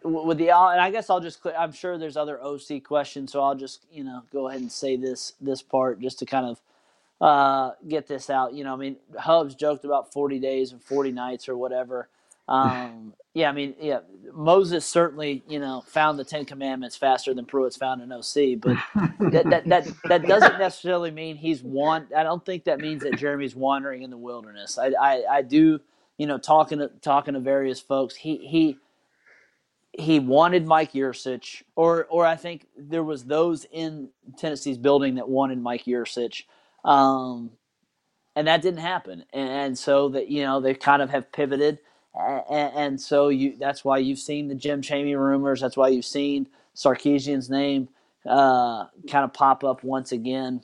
with 0.04 0.38
the 0.38 0.50
and 0.50 0.80
I 0.80 0.90
guess 0.90 1.10
I'll 1.10 1.20
just 1.20 1.46
I'm 1.58 1.74
sure 1.74 1.98
there's 1.98 2.16
other 2.16 2.42
OC 2.42 2.84
questions, 2.84 3.34
so 3.34 3.42
I'll 3.42 3.56
just 3.56 3.86
you 3.92 4.06
know 4.06 4.24
go 4.32 4.48
ahead 4.48 4.62
and 4.62 4.72
say 4.72 4.96
this 4.96 5.34
this 5.42 5.62
part 5.62 6.00
just 6.00 6.20
to 6.20 6.26
kind 6.26 6.46
of 6.46 6.62
uh, 7.20 7.72
get 7.88 8.08
this 8.08 8.30
out. 8.30 8.54
You 8.54 8.64
know, 8.64 8.74
I 8.74 8.78
mean, 8.78 8.96
Hubs 9.18 9.56
joked 9.56 9.84
about 9.84 10.14
40 10.14 10.40
days 10.40 10.72
and 10.72 10.82
40 10.82 11.12
nights 11.12 11.50
or 11.50 11.58
whatever. 11.58 12.08
Um, 12.48 13.14
yeah, 13.34 13.50
I 13.50 13.52
mean, 13.52 13.76
yeah, 13.80 14.00
Moses 14.34 14.86
certainly 14.86 15.44
you 15.48 15.60
know 15.60 15.84
found 15.88 16.18
the 16.18 16.24
Ten 16.24 16.46
Commandments 16.46 16.96
faster 16.96 17.34
than 17.34 17.46
Pruitt's 17.46 17.78
found 17.78 18.02
an 18.02 18.12
OC, 18.12 18.60
but 18.60 18.78
that, 19.32 19.46
that 19.50 19.68
that 19.68 19.88
that 20.06 20.28
doesn't 20.28 20.58
necessarily 20.60 21.12
mean 21.12 21.36
he's 21.36 21.62
one. 21.62 22.08
I 22.16 22.24
don't 22.24 22.46
think 22.46 22.64
that 22.66 22.80
means 22.80 23.04
that 23.04 23.18
Jeremy's 23.18 23.56
wandering 23.56 24.04
in 24.04 24.10
the 24.10 24.18
wilderness. 24.18 24.78
I 24.78 24.92
I, 25.00 25.24
I 25.30 25.42
do 25.42 25.80
you 26.18 26.26
know 26.28 26.38
talking 26.38 26.80
to 26.80 26.90
talking 27.02 27.36
to 27.36 27.40
various 27.40 27.80
folks. 27.80 28.16
He 28.16 28.38
he 28.38 28.78
he 29.98 30.20
wanted 30.20 30.66
Mike 30.66 30.94
Yurcich, 30.94 31.64
or 31.76 32.06
or 32.10 32.26
I 32.26 32.36
think 32.36 32.68
there 32.78 33.04
was 33.04 33.26
those 33.26 33.66
in 33.72 34.10
Tennessee's 34.38 34.78
building 34.78 35.16
that 35.16 35.28
wanted 35.28 35.60
Mike 35.60 35.86
Yurcich, 35.86 36.44
um, 36.86 37.52
and 38.36 38.48
that 38.48 38.62
didn't 38.62 38.80
happen. 38.80 39.26
And, 39.34 39.50
and, 39.50 39.78
so 39.78 40.10
that 40.10 40.30
you 40.30 40.44
know 40.44 40.62
they 40.62 40.76
kind 40.76 41.02
of 41.02 41.10
have 41.10 41.32
pivoted, 41.32 41.80
and, 42.18 42.74
and, 42.76 43.02
so 43.02 43.30
you 43.30 43.56
that's 43.58 43.86
why 43.86 43.98
you've 43.98 44.20
seen 44.20 44.48
the 44.48 44.56
Jim 44.56 44.82
Chaney 44.82 45.16
rumors. 45.16 45.62
That's 45.62 45.78
why 45.78 45.90
you've 45.90 46.06
seen 46.06 46.48
Sarkisian's 46.76 47.50
name 47.50 47.90
uh, 48.26 48.86
kind 49.10 49.24
of 49.24 49.34
pop 49.34 49.64
up 49.64 49.84
once 49.84 50.12
again. 50.12 50.62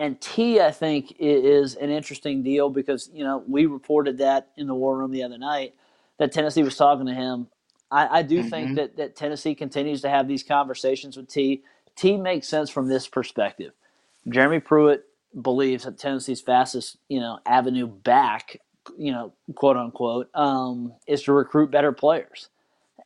And 0.00 0.20
T, 0.20 0.60
I 0.60 0.70
think, 0.70 1.16
is 1.18 1.74
an 1.74 1.90
interesting 1.90 2.42
deal 2.42 2.70
because 2.70 3.10
you 3.12 3.24
know 3.24 3.42
we 3.46 3.66
reported 3.66 4.18
that 4.18 4.50
in 4.56 4.66
the 4.66 4.74
war 4.74 4.96
room 4.96 5.10
the 5.10 5.22
other 5.22 5.38
night 5.38 5.74
that 6.18 6.32
Tennessee 6.32 6.62
was 6.62 6.76
talking 6.76 7.06
to 7.06 7.14
him 7.14 7.48
I, 7.90 8.18
I 8.18 8.22
do 8.22 8.40
mm-hmm. 8.40 8.48
think 8.48 8.76
that, 8.76 8.96
that 8.96 9.16
Tennessee 9.16 9.54
continues 9.54 10.02
to 10.02 10.10
have 10.10 10.28
these 10.28 10.42
conversations 10.42 11.16
with 11.16 11.28
T. 11.28 11.62
T 11.96 12.16
makes 12.16 12.48
sense 12.48 12.70
from 12.70 12.88
this 12.88 13.08
perspective. 13.08 13.72
Jeremy 14.28 14.60
Pruitt 14.60 15.04
believes 15.40 15.84
that 15.84 15.98
Tennessee's 15.98 16.40
fastest, 16.40 16.98
you 17.08 17.20
know, 17.20 17.38
avenue 17.46 17.86
back, 17.86 18.60
you 18.96 19.12
know, 19.12 19.32
quote 19.54 19.76
unquote, 19.76 20.30
um, 20.34 20.94
is 21.06 21.22
to 21.24 21.32
recruit 21.32 21.70
better 21.70 21.92
players, 21.92 22.48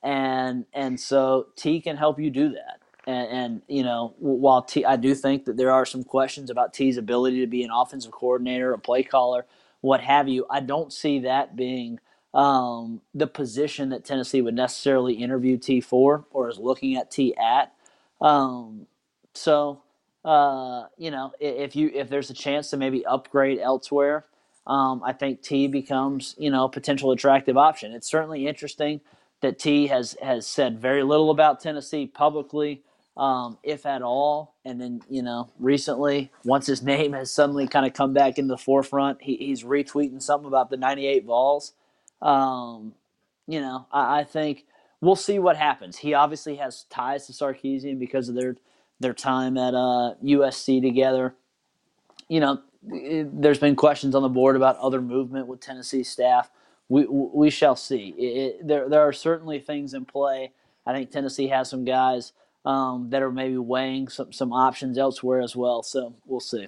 and 0.02 0.66
and 0.72 0.98
so 1.00 1.48
T 1.56 1.80
can 1.80 1.96
help 1.96 2.20
you 2.20 2.30
do 2.30 2.50
that. 2.50 2.80
And, 3.04 3.28
and, 3.28 3.62
you 3.66 3.82
know, 3.82 4.14
while 4.18 4.62
T, 4.62 4.84
I 4.84 4.94
do 4.94 5.14
think 5.14 5.46
that 5.46 5.56
there 5.56 5.72
are 5.72 5.84
some 5.84 6.04
questions 6.04 6.50
about 6.50 6.72
T's 6.72 6.96
ability 6.96 7.40
to 7.40 7.48
be 7.48 7.64
an 7.64 7.70
offensive 7.74 8.12
coordinator, 8.12 8.72
a 8.72 8.78
play 8.78 9.02
caller, 9.02 9.44
what 9.80 10.00
have 10.00 10.28
you. 10.28 10.46
I 10.48 10.60
don't 10.60 10.92
see 10.92 11.18
that 11.20 11.56
being 11.56 11.98
um, 12.32 13.00
the 13.12 13.26
position 13.26 13.88
that 13.90 14.04
Tennessee 14.04 14.40
would 14.40 14.54
necessarily 14.54 15.14
interview 15.14 15.58
T 15.58 15.80
for 15.80 16.24
or 16.30 16.48
is 16.48 16.58
looking 16.58 16.96
at 16.96 17.10
T 17.10 17.34
at. 17.36 17.74
Um, 18.20 18.86
so, 19.34 19.82
uh, 20.24 20.84
you 20.96 21.10
know, 21.10 21.32
if 21.40 21.74
you 21.74 21.90
if 21.92 22.08
there's 22.08 22.30
a 22.30 22.34
chance 22.34 22.70
to 22.70 22.76
maybe 22.76 23.04
upgrade 23.04 23.58
elsewhere, 23.58 24.26
um, 24.66 25.02
I 25.04 25.12
think 25.12 25.42
T 25.42 25.66
becomes 25.68 26.34
you 26.38 26.50
know 26.50 26.64
a 26.64 26.68
potential 26.68 27.10
attractive 27.10 27.56
option. 27.56 27.92
It's 27.92 28.10
certainly 28.10 28.46
interesting 28.46 29.00
that 29.40 29.58
T 29.58 29.88
has 29.88 30.16
has 30.22 30.46
said 30.46 30.80
very 30.80 31.02
little 31.02 31.30
about 31.30 31.60
Tennessee 31.60 32.06
publicly. 32.06 32.82
Um, 33.14 33.58
if 33.62 33.84
at 33.84 34.00
all. 34.00 34.54
And 34.64 34.80
then, 34.80 35.02
you 35.06 35.22
know, 35.22 35.50
recently, 35.58 36.32
once 36.46 36.66
his 36.66 36.82
name 36.94 37.12
has 37.12 37.30
suddenly 37.30 37.68
kind 37.68 37.84
of 37.84 37.92
come 37.92 38.14
back 38.14 38.38
in 38.38 38.46
the 38.46 38.56
forefront, 38.56 39.20
he, 39.20 39.36
he's 39.36 39.64
retweeting 39.64 40.22
something 40.22 40.48
about 40.48 40.70
the 40.70 40.78
98 40.78 41.26
Vols. 41.26 41.74
Um, 42.22 42.94
you 43.46 43.60
know, 43.60 43.86
I, 43.92 44.20
I, 44.20 44.24
think 44.24 44.64
we'll 45.00 45.16
see 45.16 45.38
what 45.38 45.56
happens. 45.56 45.98
He 45.98 46.14
obviously 46.14 46.56
has 46.56 46.84
ties 46.88 47.26
to 47.26 47.32
Sarkisian 47.32 47.98
because 47.98 48.28
of 48.28 48.34
their 48.34 48.56
their 49.00 49.12
time 49.12 49.58
at 49.58 49.74
uh, 49.74 50.14
USC 50.24 50.80
together. 50.80 51.34
You 52.28 52.40
know, 52.40 52.62
there's 52.82 53.58
been 53.58 53.76
questions 53.76 54.14
on 54.14 54.22
the 54.22 54.28
board 54.28 54.56
about 54.56 54.76
other 54.78 55.00
movement 55.00 55.46
with 55.46 55.60
Tennessee 55.60 56.02
staff. 56.02 56.50
We 56.88 57.06
we 57.06 57.50
shall 57.50 57.76
see. 57.76 58.14
It, 58.18 58.22
it, 58.22 58.66
there 58.66 58.88
there 58.88 59.00
are 59.00 59.12
certainly 59.12 59.60
things 59.60 59.94
in 59.94 60.04
play. 60.04 60.52
I 60.84 60.92
think 60.92 61.10
Tennessee 61.10 61.48
has 61.48 61.70
some 61.70 61.84
guys 61.84 62.32
um, 62.64 63.10
that 63.10 63.22
are 63.22 63.30
maybe 63.30 63.56
weighing 63.56 64.08
some 64.08 64.32
some 64.32 64.52
options 64.52 64.98
elsewhere 64.98 65.40
as 65.40 65.54
well. 65.54 65.82
So 65.82 66.14
we'll 66.26 66.40
see. 66.40 66.66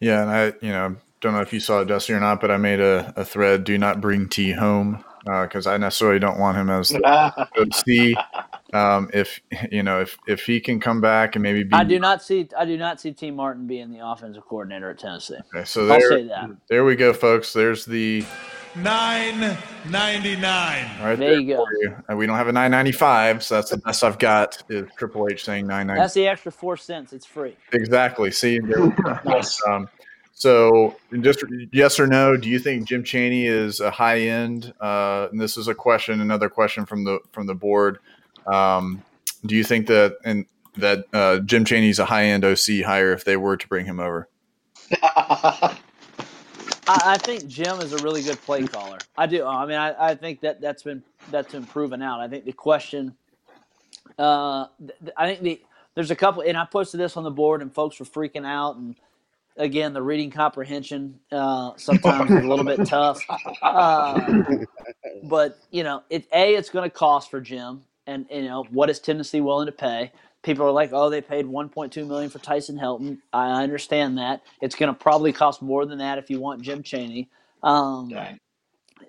Yeah, 0.00 0.22
and 0.22 0.30
I 0.30 0.46
you 0.60 0.72
know 0.72 0.96
don't 1.20 1.32
know 1.32 1.40
if 1.40 1.52
you 1.52 1.60
saw 1.60 1.80
it, 1.80 1.86
Dusty, 1.86 2.12
or 2.12 2.20
not, 2.20 2.40
but 2.40 2.50
I 2.50 2.56
made 2.56 2.80
a, 2.80 3.14
a 3.16 3.24
thread. 3.24 3.64
Do 3.64 3.78
not 3.78 4.00
bring 4.00 4.28
T 4.28 4.52
home 4.52 5.04
because 5.24 5.66
uh, 5.66 5.70
I 5.70 5.76
necessarily 5.76 6.18
don't 6.18 6.38
want 6.38 6.58
him 6.58 6.68
as 6.68 6.88
the 6.90 7.48
OC. 7.56 8.51
Um, 8.72 9.10
if 9.12 9.40
you 9.70 9.82
know 9.82 10.00
if 10.00 10.18
if 10.26 10.44
he 10.44 10.60
can 10.60 10.80
come 10.80 11.00
back 11.00 11.36
and 11.36 11.42
maybe 11.42 11.62
be, 11.64 11.74
I 11.74 11.84
do 11.84 11.98
not 11.98 12.22
see 12.22 12.48
I 12.56 12.64
do 12.64 12.76
not 12.76 13.00
see 13.00 13.12
Tee 13.12 13.30
Martin 13.30 13.66
being 13.66 13.90
the 13.90 14.06
offensive 14.06 14.44
coordinator 14.46 14.90
at 14.90 14.98
Tennessee. 14.98 15.38
Okay, 15.54 15.64
so 15.64 15.86
there, 15.86 15.96
I'll 15.96 16.08
say 16.08 16.26
that. 16.28 16.50
There 16.68 16.84
we 16.84 16.96
go, 16.96 17.12
folks. 17.12 17.52
There's 17.52 17.84
the 17.84 18.24
nine 18.74 19.56
ninety 19.88 20.36
nine. 20.36 20.86
Right 21.02 21.16
there, 21.16 21.16
there 21.16 21.40
you 21.40 21.54
go. 21.54 21.66
You. 21.82 22.16
We 22.16 22.26
don't 22.26 22.36
have 22.36 22.48
a 22.48 22.52
nine 22.52 22.70
ninety 22.70 22.92
five, 22.92 23.42
so 23.42 23.56
that's 23.56 23.70
the 23.70 23.76
best 23.78 24.02
I've 24.02 24.18
got. 24.18 24.62
Is 24.68 24.88
Triple 24.96 25.28
H 25.30 25.44
saying 25.44 25.66
nine 25.66 25.86
ninety? 25.86 26.00
That's 26.00 26.14
the 26.14 26.26
extra 26.26 26.50
four 26.50 26.76
cents. 26.76 27.12
It's 27.12 27.26
free. 27.26 27.56
Exactly. 27.72 28.30
See, 28.30 28.58
nice. 29.24 29.60
Um, 29.68 29.88
so, 30.34 30.96
just 31.20 31.44
yes 31.72 32.00
or 32.00 32.06
no, 32.06 32.36
do 32.36 32.48
you 32.48 32.58
think 32.58 32.88
Jim 32.88 33.04
Chaney 33.04 33.46
is 33.46 33.80
a 33.80 33.90
high 33.90 34.20
end? 34.22 34.72
Uh, 34.80 35.28
and 35.30 35.40
this 35.40 35.56
is 35.56 35.68
a 35.68 35.74
question, 35.74 36.20
another 36.20 36.48
question 36.48 36.86
from 36.86 37.04
the 37.04 37.20
from 37.32 37.46
the 37.46 37.54
board. 37.54 37.98
Um, 38.46 39.02
do 39.46 39.56
you 39.56 39.64
think 39.64 39.86
that 39.88 40.16
and 40.24 40.46
that 40.76 41.06
uh, 41.12 41.38
Jim 41.40 41.64
Chaney's 41.64 41.98
a 41.98 42.04
high 42.04 42.24
end 42.24 42.44
OC 42.44 42.84
hire 42.84 43.12
if 43.12 43.24
they 43.24 43.36
were 43.36 43.56
to 43.56 43.68
bring 43.68 43.86
him 43.86 44.00
over? 44.00 44.28
I, 45.02 45.78
think 47.18 47.46
Jim 47.46 47.80
is 47.80 47.92
a 47.92 48.02
really 48.02 48.22
good 48.22 48.40
play 48.42 48.66
caller. 48.66 48.98
I 49.16 49.26
do. 49.26 49.46
I 49.46 49.66
mean, 49.66 49.78
I, 49.78 50.10
I 50.10 50.14
think 50.14 50.40
that 50.40 50.60
that's 50.60 50.82
been 50.82 51.02
that's 51.30 51.52
been 51.52 51.64
proven 51.64 52.02
out. 52.02 52.20
I 52.20 52.28
think 52.28 52.44
the 52.44 52.52
question, 52.52 53.14
uh, 54.18 54.66
I 55.16 55.26
think 55.26 55.40
the 55.40 55.62
there's 55.94 56.10
a 56.10 56.16
couple, 56.16 56.42
and 56.42 56.56
I 56.56 56.64
posted 56.64 57.00
this 57.00 57.16
on 57.16 57.24
the 57.24 57.30
board, 57.30 57.62
and 57.62 57.72
folks 57.72 58.00
were 58.00 58.06
freaking 58.06 58.46
out 58.46 58.76
and 58.76 58.96
again, 59.56 59.92
the 59.92 60.02
reading 60.02 60.30
comprehension 60.30 61.18
uh, 61.30 61.72
sometimes 61.76 62.30
is 62.30 62.44
a 62.44 62.48
little 62.48 62.64
bit 62.64 62.86
tough. 62.86 63.20
Uh, 63.62 64.20
but 65.24 65.58
you 65.70 65.82
know, 65.82 66.02
it 66.10 66.26
a 66.32 66.54
it's 66.54 66.70
going 66.70 66.88
to 66.88 66.94
cost 66.94 67.30
for 67.30 67.40
Jim, 67.40 67.82
and 68.06 68.26
you 68.30 68.44
know 68.44 68.64
what 68.70 68.90
is 68.90 69.00
Tennessee 69.00 69.40
willing 69.40 69.66
to 69.66 69.72
pay? 69.72 70.12
People 70.42 70.66
are 70.66 70.72
like, 70.72 70.90
oh, 70.92 71.10
they 71.10 71.20
paid 71.20 71.46
1.2 71.46 72.06
million 72.06 72.30
for 72.30 72.38
Tyson 72.40 72.78
Helton. 72.78 73.18
I 73.32 73.62
understand 73.62 74.18
that. 74.18 74.42
It's 74.60 74.74
going 74.74 74.92
to 74.92 74.98
probably 74.98 75.32
cost 75.32 75.62
more 75.62 75.86
than 75.86 75.98
that 75.98 76.18
if 76.18 76.30
you 76.30 76.40
want 76.40 76.62
Jim 76.62 76.82
Chaney. 76.82 77.30
Um, 77.62 78.26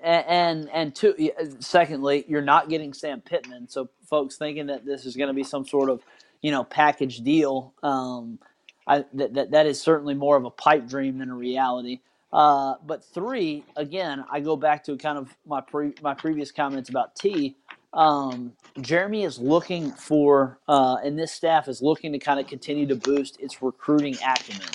and, 0.03 0.25
and 0.27 0.69
and 0.73 0.95
two, 0.95 1.15
secondly, 1.59 2.25
you're 2.27 2.41
not 2.41 2.69
getting 2.69 2.93
Sam 2.93 3.21
Pittman. 3.21 3.69
So 3.69 3.89
folks 4.09 4.37
thinking 4.37 4.67
that 4.67 4.85
this 4.85 5.05
is 5.05 5.15
going 5.15 5.29
to 5.29 5.33
be 5.33 5.43
some 5.43 5.65
sort 5.67 5.89
of 5.89 6.01
you 6.41 6.51
know 6.51 6.63
package 6.63 7.19
deal. 7.19 7.73
Um, 7.83 8.39
I, 8.87 9.05
that, 9.13 9.33
that, 9.35 9.51
that 9.51 9.65
is 9.65 9.81
certainly 9.81 10.13
more 10.13 10.37
of 10.37 10.45
a 10.45 10.51
pipe 10.51 10.87
dream 10.87 11.19
than 11.19 11.29
a 11.29 11.35
reality. 11.35 12.01
Uh, 12.33 12.75
but 12.85 13.05
three, 13.05 13.63
again, 13.75 14.25
I 14.31 14.39
go 14.41 14.55
back 14.55 14.83
to 14.85 14.97
kind 14.97 15.17
of 15.17 15.35
my 15.45 15.61
pre, 15.61 15.93
my 16.01 16.13
previous 16.15 16.51
comments 16.51 16.89
about 16.89 17.15
T. 17.15 17.57
Um, 17.93 18.53
Jeremy 18.81 19.23
is 19.23 19.37
looking 19.39 19.91
for, 19.91 20.57
uh, 20.67 20.97
and 21.03 21.17
this 21.17 21.31
staff 21.31 21.67
is 21.67 21.81
looking 21.81 22.11
to 22.13 22.19
kind 22.19 22.39
of 22.39 22.47
continue 22.47 22.87
to 22.87 22.95
boost 22.95 23.39
its 23.39 23.61
recruiting 23.61 24.15
acumen. 24.25 24.67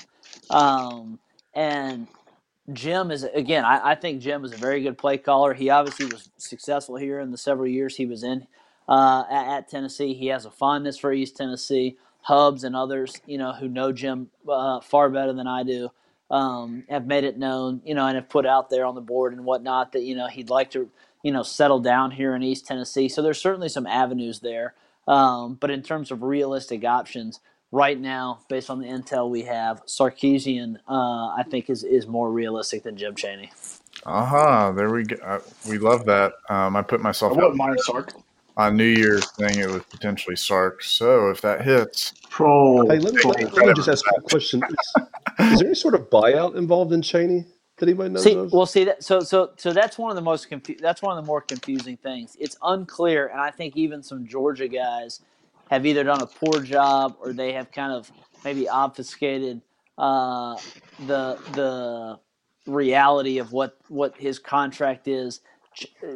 Um, 0.51 1.19
and 1.55 2.07
Jim 2.73 3.11
is 3.11 3.25
again, 3.25 3.65
I, 3.65 3.91
I, 3.91 3.95
think 3.95 4.21
Jim 4.21 4.45
is 4.45 4.53
a 4.53 4.57
very 4.57 4.83
good 4.83 4.99
play 4.99 5.19
caller. 5.19 5.55
He 5.55 5.71
obviously 5.71 6.07
was 6.07 6.31
successful 6.37 6.97
here 6.97 7.21
in 7.21 7.31
the 7.31 7.39
several 7.39 7.67
years 7.67 7.97
he 7.97 8.07
was 8.07 8.23
in 8.23 8.47
uh, 8.89 9.25
at, 9.31 9.49
at 9.49 9.69
Tennessee. 9.69 10.15
He 10.15 10.29
has 10.29 10.45
a 10.45 10.51
fondness 10.51 10.99
for 10.99 11.13
East 11.13 11.37
Tennessee. 11.37 11.97
Hubs 12.23 12.65
and 12.65 12.77
others, 12.77 13.17
you 13.27 13.39
know, 13.39 13.53
who 13.53 13.69
know 13.69 13.91
Jim 13.91 14.29
uh, 14.49 14.81
far 14.81 15.09
better 15.09 15.33
than 15.33 15.47
I 15.47 15.63
do, 15.63 15.89
um, 16.31 16.85
have 16.91 17.07
made 17.07 17.25
it 17.25 17.39
known, 17.39 17.81
you 17.85 17.95
know, 17.95 18.07
and 18.07 18.17
have 18.17 18.29
put 18.29 18.45
out 18.45 18.69
there 18.69 18.85
on 18.85 18.95
the 18.95 19.01
board 19.01 19.33
and 19.33 19.45
whatnot 19.45 19.93
that 19.93 20.03
you 20.03 20.15
know 20.15 20.27
he'd 20.27 20.51
like 20.51 20.71
to, 20.73 20.91
you 21.29 21.33
know, 21.33 21.43
settle 21.43 21.79
down 21.79 22.11
here 22.11 22.35
in 22.35 22.43
East 22.43 22.67
Tennessee. 22.67 23.07
So 23.07 23.21
there's 23.21 23.39
certainly 23.39 23.69
some 23.69 23.87
avenues 23.87 24.41
there, 24.41 24.73
um, 25.07 25.59
but 25.61 25.71
in 25.71 25.83
terms 25.83 26.11
of 26.11 26.23
realistic 26.23 26.87
options, 26.87 27.41
right 27.71 28.01
now, 28.01 28.41
based 28.49 28.71
on 28.71 28.79
the 28.79 28.87
intel 28.87 29.29
we 29.29 29.43
have, 29.43 29.85
Sarkisian, 29.85 30.77
uh, 30.89 31.35
I 31.37 31.45
think 31.51 31.69
is 31.69 31.85
is 31.85 32.07
more 32.07 32.33
realistic 32.33 32.83
than 32.83 32.97
Jim 32.97 33.15
Chaney. 33.15 33.53
Aha, 34.07 34.69
uh-huh, 34.69 34.73
there 34.73 34.91
we 34.91 35.05
go. 35.05 35.17
Uh, 35.23 35.41
we 35.69 35.77
love 35.77 36.07
that. 36.07 36.33
Um, 36.49 36.77
I 36.77 36.81
put 36.81 37.03
myself. 37.03 37.35
I 37.35 37.37
wouldn't 37.37 37.57
mind 37.57 37.79
Sark 37.81 38.15
on 38.57 38.75
New 38.75 38.85
Year's 38.85 39.31
thing, 39.33 39.59
it 39.59 39.69
was 39.69 39.83
potentially 39.85 40.35
Sark. 40.35 40.83
So 40.83 41.29
if 41.29 41.43
that 41.43 41.61
hits, 41.61 42.15
troll. 42.31 42.89
Hey, 42.89 43.01
let 43.01 43.13
me, 43.13 43.21
let, 43.23 43.53
let 43.53 43.67
me 43.67 43.75
just 43.75 43.91
ask 43.91 44.03
a 44.17 44.21
question: 44.23 44.63
is, 44.65 45.53
is, 45.53 45.59
there 45.59 45.67
any 45.67 45.75
sort 45.75 45.95
of 45.95 46.09
buyout 46.09 46.57
involved 46.57 46.95
in 46.95 47.03
Chaney 47.03 47.45
that 47.79 47.89
anybody 47.89 48.11
knows 48.11 48.23
see, 48.23 48.35
of? 48.35 48.53
Well, 48.53 48.67
see 48.67 48.85
that. 48.85 49.03
So, 49.03 49.21
so, 49.21 49.53
so 49.57 49.73
that's 49.73 49.99
one 49.99 50.11
of 50.11 50.17
the 50.17 50.23
most 50.23 50.49
confu- 50.49 50.79
That's 50.81 51.03
one 51.03 51.17
of 51.17 51.25
the 51.25 51.27
more 51.27 51.41
confusing 51.41 51.97
things. 51.97 52.37
It's 52.41 52.57
unclear, 52.63 53.29
and 53.29 53.41
I 53.41 53.51
think 53.51 53.77
even 53.77 54.03
some 54.03 54.27
Georgia 54.27 54.69
guys 54.69 55.21
have 55.71 55.87
either 55.87 56.05
done 56.05 56.23
a 56.23 56.27
poor 56.27 56.63
job 56.63 57.17
or 57.21 57.33
they 57.33 57.53
have 57.53 57.71
kind 57.73 57.93
of 57.93 58.11
maybe 58.45 58.69
obfuscated 58.69 59.61
uh, 59.99 60.57
the 61.07 61.39
the 61.53 62.19
reality 62.71 63.39
of 63.39 63.53
what 63.53 63.79
what 63.89 64.17
his 64.17 64.39
contract 64.39 65.09
is 65.09 65.41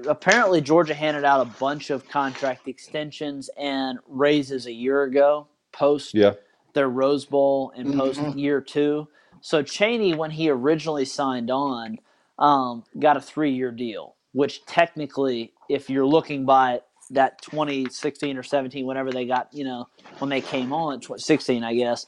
apparently 0.09 0.61
Georgia 0.61 0.94
handed 0.94 1.25
out 1.25 1.40
a 1.40 1.51
bunch 1.59 1.90
of 1.90 2.09
contract 2.09 2.68
extensions 2.68 3.48
and 3.57 3.98
raises 4.09 4.66
a 4.66 4.72
year 4.72 5.05
ago 5.05 5.46
post 5.72 6.14
yeah. 6.14 6.33
their 6.75 6.88
Rose 6.88 7.25
Bowl 7.25 7.72
and 7.77 7.94
post 7.94 8.20
mm-hmm. 8.20 8.38
year 8.38 8.61
two. 8.61 9.09
So 9.42 9.62
Chaney, 9.62 10.14
when 10.14 10.31
he 10.31 10.48
originally 10.48 11.05
signed 11.05 11.50
on, 11.50 11.98
um, 12.38 12.85
got 12.98 13.16
a 13.16 13.20
three 13.20 13.50
year 13.50 13.72
deal, 13.72 14.14
which 14.33 14.64
technically, 14.66 15.52
if 15.68 15.90
you're 15.90 16.07
looking 16.07 16.46
by 16.46 16.81
that 17.11 17.42
2016 17.42 18.38
or 18.38 18.44
17, 18.44 18.87
whenever 18.87 19.11
they 19.11 19.26
got, 19.26 19.48
you 19.52 19.64
know, 19.64 19.88
when 20.18 20.31
they 20.31 20.40
came 20.40 20.72
on, 20.72 21.02
16, 21.02 21.64
I 21.64 21.74
guess, 21.74 22.07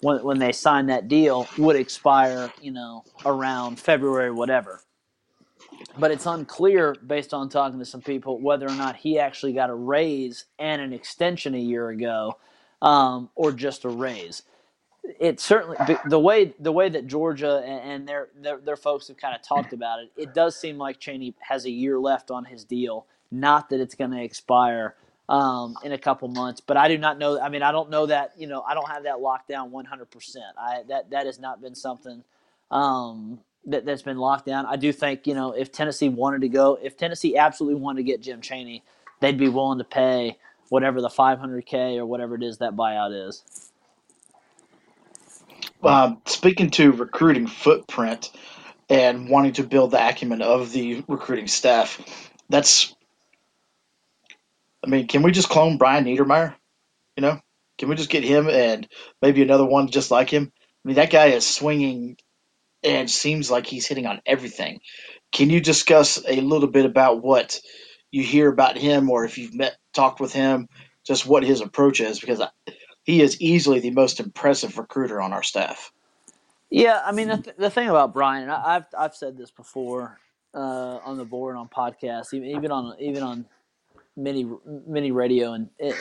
when, 0.00 0.24
when 0.24 0.38
they 0.38 0.52
signed 0.52 0.88
that 0.88 1.06
deal, 1.06 1.46
would 1.58 1.76
expire, 1.76 2.50
you 2.62 2.72
know, 2.72 3.04
around 3.26 3.78
February, 3.78 4.32
whatever. 4.32 4.80
But 5.98 6.10
it's 6.10 6.26
unclear 6.26 6.96
based 7.06 7.34
on 7.34 7.50
talking 7.50 7.78
to 7.78 7.84
some 7.84 8.00
people 8.00 8.40
whether 8.40 8.66
or 8.66 8.74
not 8.74 8.96
he 8.96 9.18
actually 9.18 9.52
got 9.52 9.68
a 9.68 9.74
raise 9.74 10.46
and 10.58 10.80
an 10.80 10.94
extension 10.94 11.54
a 11.54 11.58
year 11.58 11.90
ago 11.90 12.38
um, 12.80 13.28
or 13.34 13.52
just 13.52 13.84
a 13.84 13.88
raise 13.90 14.42
it 15.20 15.40
certainly 15.40 15.76
the 16.08 16.18
way 16.18 16.54
the 16.60 16.72
way 16.72 16.88
that 16.88 17.06
Georgia 17.06 17.58
and 17.66 18.08
their, 18.08 18.28
their 18.40 18.58
their 18.58 18.76
folks 18.76 19.08
have 19.08 19.16
kind 19.16 19.34
of 19.34 19.42
talked 19.42 19.72
about 19.72 20.00
it 20.00 20.12
it 20.16 20.34
does 20.34 20.58
seem 20.58 20.78
like 20.78 21.00
Chaney 21.00 21.34
has 21.40 21.64
a 21.66 21.70
year 21.70 21.98
left 21.98 22.30
on 22.30 22.44
his 22.46 22.64
deal 22.64 23.06
not 23.30 23.70
that 23.70 23.80
it's 23.80 23.94
going 23.94 24.12
to 24.12 24.22
expire 24.22 24.96
um, 25.28 25.76
in 25.84 25.92
a 25.92 25.98
couple 25.98 26.28
months 26.28 26.60
but 26.60 26.76
I 26.76 26.88
do 26.88 26.98
not 26.98 27.18
know 27.18 27.40
I 27.40 27.48
mean 27.50 27.62
I 27.62 27.72
don't 27.72 27.90
know 27.90 28.06
that 28.06 28.32
you 28.38 28.46
know 28.46 28.62
I 28.62 28.74
don't 28.74 28.88
have 28.88 29.04
that 29.04 29.20
locked 29.20 29.48
down 29.48 29.70
100% 29.70 29.86
I 30.58 30.82
that 30.88 31.10
that 31.10 31.26
has 31.26 31.38
not 31.40 31.60
been 31.62 31.74
something 31.74 32.24
um, 32.70 33.40
that, 33.66 33.84
that's 33.86 34.02
been 34.02 34.18
locked 34.18 34.46
down. 34.46 34.66
I 34.66 34.76
do 34.76 34.92
think, 34.92 35.26
you 35.26 35.34
know, 35.34 35.52
if 35.52 35.72
Tennessee 35.72 36.10
wanted 36.10 36.42
to 36.42 36.50
go, 36.50 36.78
if 36.82 36.96
Tennessee 36.96 37.36
absolutely 37.36 37.80
wanted 37.80 37.98
to 37.98 38.04
get 38.04 38.22
Jim 38.22 38.40
Chaney, 38.40 38.84
they'd 39.20 39.38
be 39.38 39.48
willing 39.48 39.78
to 39.78 39.84
pay 39.84 40.38
whatever 40.70 41.00
the 41.00 41.08
500K 41.08 41.96
or 41.98 42.06
whatever 42.06 42.36
it 42.36 42.42
is 42.42 42.58
that 42.58 42.76
buyout 42.76 43.28
is. 43.28 43.69
Um, 45.82 46.22
speaking 46.26 46.70
to 46.70 46.92
recruiting 46.92 47.46
footprint 47.46 48.30
and 48.90 49.28
wanting 49.30 49.54
to 49.54 49.64
build 49.64 49.92
the 49.92 50.08
acumen 50.08 50.42
of 50.42 50.72
the 50.72 51.04
recruiting 51.08 51.48
staff, 51.48 52.00
that's, 52.48 52.94
I 54.84 54.88
mean, 54.88 55.06
can 55.08 55.22
we 55.22 55.32
just 55.32 55.48
clone 55.48 55.78
Brian 55.78 56.04
Niedermeyer? 56.04 56.54
You 57.16 57.22
know, 57.22 57.40
can 57.78 57.88
we 57.88 57.96
just 57.96 58.10
get 58.10 58.24
him 58.24 58.48
and 58.48 58.88
maybe 59.22 59.42
another 59.42 59.64
one 59.66 59.88
just 59.88 60.10
like 60.10 60.30
him? 60.30 60.52
I 60.54 60.88
mean, 60.88 60.96
that 60.96 61.10
guy 61.10 61.26
is 61.26 61.46
swinging 61.46 62.16
and 62.82 63.10
seems 63.10 63.50
like 63.50 63.66
he's 63.66 63.86
hitting 63.86 64.06
on 64.06 64.20
everything. 64.26 64.80
Can 65.32 65.50
you 65.50 65.60
discuss 65.60 66.22
a 66.26 66.40
little 66.40 66.68
bit 66.68 66.86
about 66.86 67.22
what 67.22 67.60
you 68.10 68.22
hear 68.22 68.48
about 68.50 68.76
him, 68.76 69.10
or 69.10 69.24
if 69.24 69.38
you've 69.38 69.54
met 69.54 69.76
talked 69.94 70.20
with 70.20 70.32
him, 70.32 70.68
just 71.06 71.26
what 71.26 71.44
his 71.44 71.60
approach 71.60 72.00
is? 72.00 72.20
Because 72.20 72.42
he 73.10 73.20
is 73.22 73.40
easily 73.40 73.80
the 73.80 73.90
most 73.90 74.20
impressive 74.20 74.78
recruiter 74.78 75.20
on 75.20 75.32
our 75.32 75.42
staff. 75.42 75.92
Yeah, 76.70 77.02
I 77.04 77.12
mean 77.12 77.28
the, 77.28 77.38
th- 77.38 77.56
the 77.56 77.70
thing 77.70 77.88
about 77.88 78.14
Brian, 78.14 78.48
I, 78.48 78.74
have 78.74 78.86
I've 78.96 79.14
said 79.14 79.36
this 79.36 79.50
before 79.50 80.18
uh, 80.54 80.98
on 81.04 81.18
the 81.18 81.24
board 81.24 81.56
on 81.56 81.68
podcasts, 81.68 82.32
even 82.32 82.48
even 82.50 82.70
on 82.70 82.96
even 83.00 83.22
on 83.22 83.46
many 84.16 84.48
many 84.86 85.10
radio 85.10 85.52
and, 85.52 85.68
and, 85.80 85.94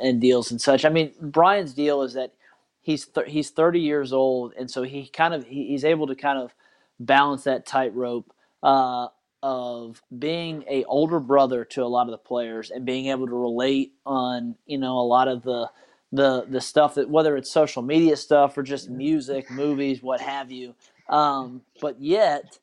and 0.00 0.20
deals 0.20 0.50
and 0.50 0.60
such. 0.60 0.84
I 0.84 0.90
mean, 0.90 1.12
Brian's 1.20 1.72
deal 1.72 2.02
is 2.02 2.12
that 2.14 2.34
he's 2.82 3.06
th- 3.06 3.28
he's 3.30 3.50
30 3.50 3.80
years 3.80 4.12
old, 4.12 4.52
and 4.58 4.70
so 4.70 4.82
he 4.82 5.06
kind 5.06 5.32
of 5.32 5.46
he, 5.46 5.68
he's 5.68 5.84
able 5.84 6.06
to 6.08 6.14
kind 6.14 6.38
of 6.38 6.54
balance 6.98 7.44
that 7.44 7.64
tightrope 7.64 8.30
uh, 8.62 9.08
of 9.42 10.02
being 10.18 10.64
a 10.68 10.84
older 10.84 11.18
brother 11.20 11.64
to 11.64 11.82
a 11.82 11.86
lot 11.86 12.06
of 12.06 12.10
the 12.10 12.18
players 12.18 12.70
and 12.70 12.84
being 12.84 13.06
able 13.06 13.26
to 13.26 13.34
relate 13.34 13.94
on 14.04 14.54
you 14.66 14.76
know 14.76 14.98
a 14.98 15.06
lot 15.06 15.28
of 15.28 15.42
the 15.42 15.70
the 16.12 16.46
the 16.48 16.60
stuff 16.60 16.94
that 16.96 17.10
whether 17.10 17.36
it's 17.36 17.50
social 17.52 17.82
media 17.82 18.16
stuff 18.16 18.56
or 18.58 18.62
just 18.62 18.90
music, 18.90 19.50
movies, 19.50 20.02
what 20.02 20.20
have 20.20 20.50
you. 20.50 20.74
Um, 21.08 21.62
but 21.80 22.00
yet 22.00 22.58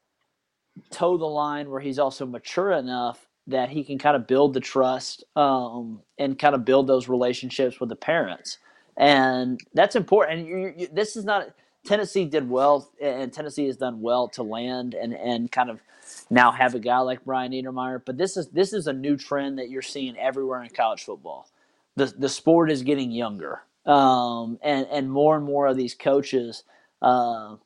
toe 0.92 1.18
the 1.18 1.26
line 1.26 1.70
where 1.70 1.80
he's 1.82 2.00
also 2.00 2.26
mature 2.26 2.72
enough 2.72 3.28
that 3.48 3.70
he 3.70 3.84
can 3.84 3.98
kind 3.98 4.16
of 4.16 4.28
build 4.28 4.54
the 4.54 4.60
trust 4.60 5.24
um, 5.36 6.02
and 6.18 6.38
kind 6.38 6.54
of 6.56 6.66
build 6.66 6.88
those 6.88 7.08
relationships 7.08 7.80
with 7.80 7.90
the 7.90 7.96
parents, 7.96 8.58
and 8.98 9.60
that's 9.74 9.96
important. 9.96 10.40
And 10.40 10.48
you, 10.48 10.74
you, 10.78 10.88
this 10.92 11.16
is 11.16 11.26
not 11.26 11.50
Tennessee 11.86 12.26
did 12.26 12.50
well, 12.50 12.92
and 13.02 13.32
Tennessee 13.32 13.68
has 13.68 13.78
done 13.78 14.02
well 14.02 14.28
to 14.30 14.44
land 14.44 14.94
and 14.96 15.14
and 15.14 15.52
kind 15.52 15.70
of 15.70 15.82
now 16.30 16.52
have 16.52 16.76
a 16.76 16.80
guy 16.80 17.00
like 17.00 17.24
Brian 17.26 17.54
Niedermeyer. 17.54 18.02
But 18.06 18.18
this 18.18 18.38
is 18.38 18.50
this 18.50 18.74
is 18.74 18.88
a 18.88 18.94
new 18.94 19.16
trend 19.18 19.60
that 19.60 19.70
you're 19.70 19.82
seeing 19.82 20.18
everywhere 20.18 20.64
in 20.64 20.70
college 20.72 21.04
football. 21.06 21.50
The 21.98 22.08
the 22.08 22.30
sport 22.30 22.72
is 22.72 22.84
getting 22.84 23.12
younger, 23.12 23.64
um, 23.86 24.60
and 24.64 24.88
and 24.92 25.12
more 25.12 25.38
and 25.38 25.46
more 25.46 25.68
of 25.68 25.78
these 25.78 25.96
coaches. 25.96 26.64
Uh, 27.04 27.58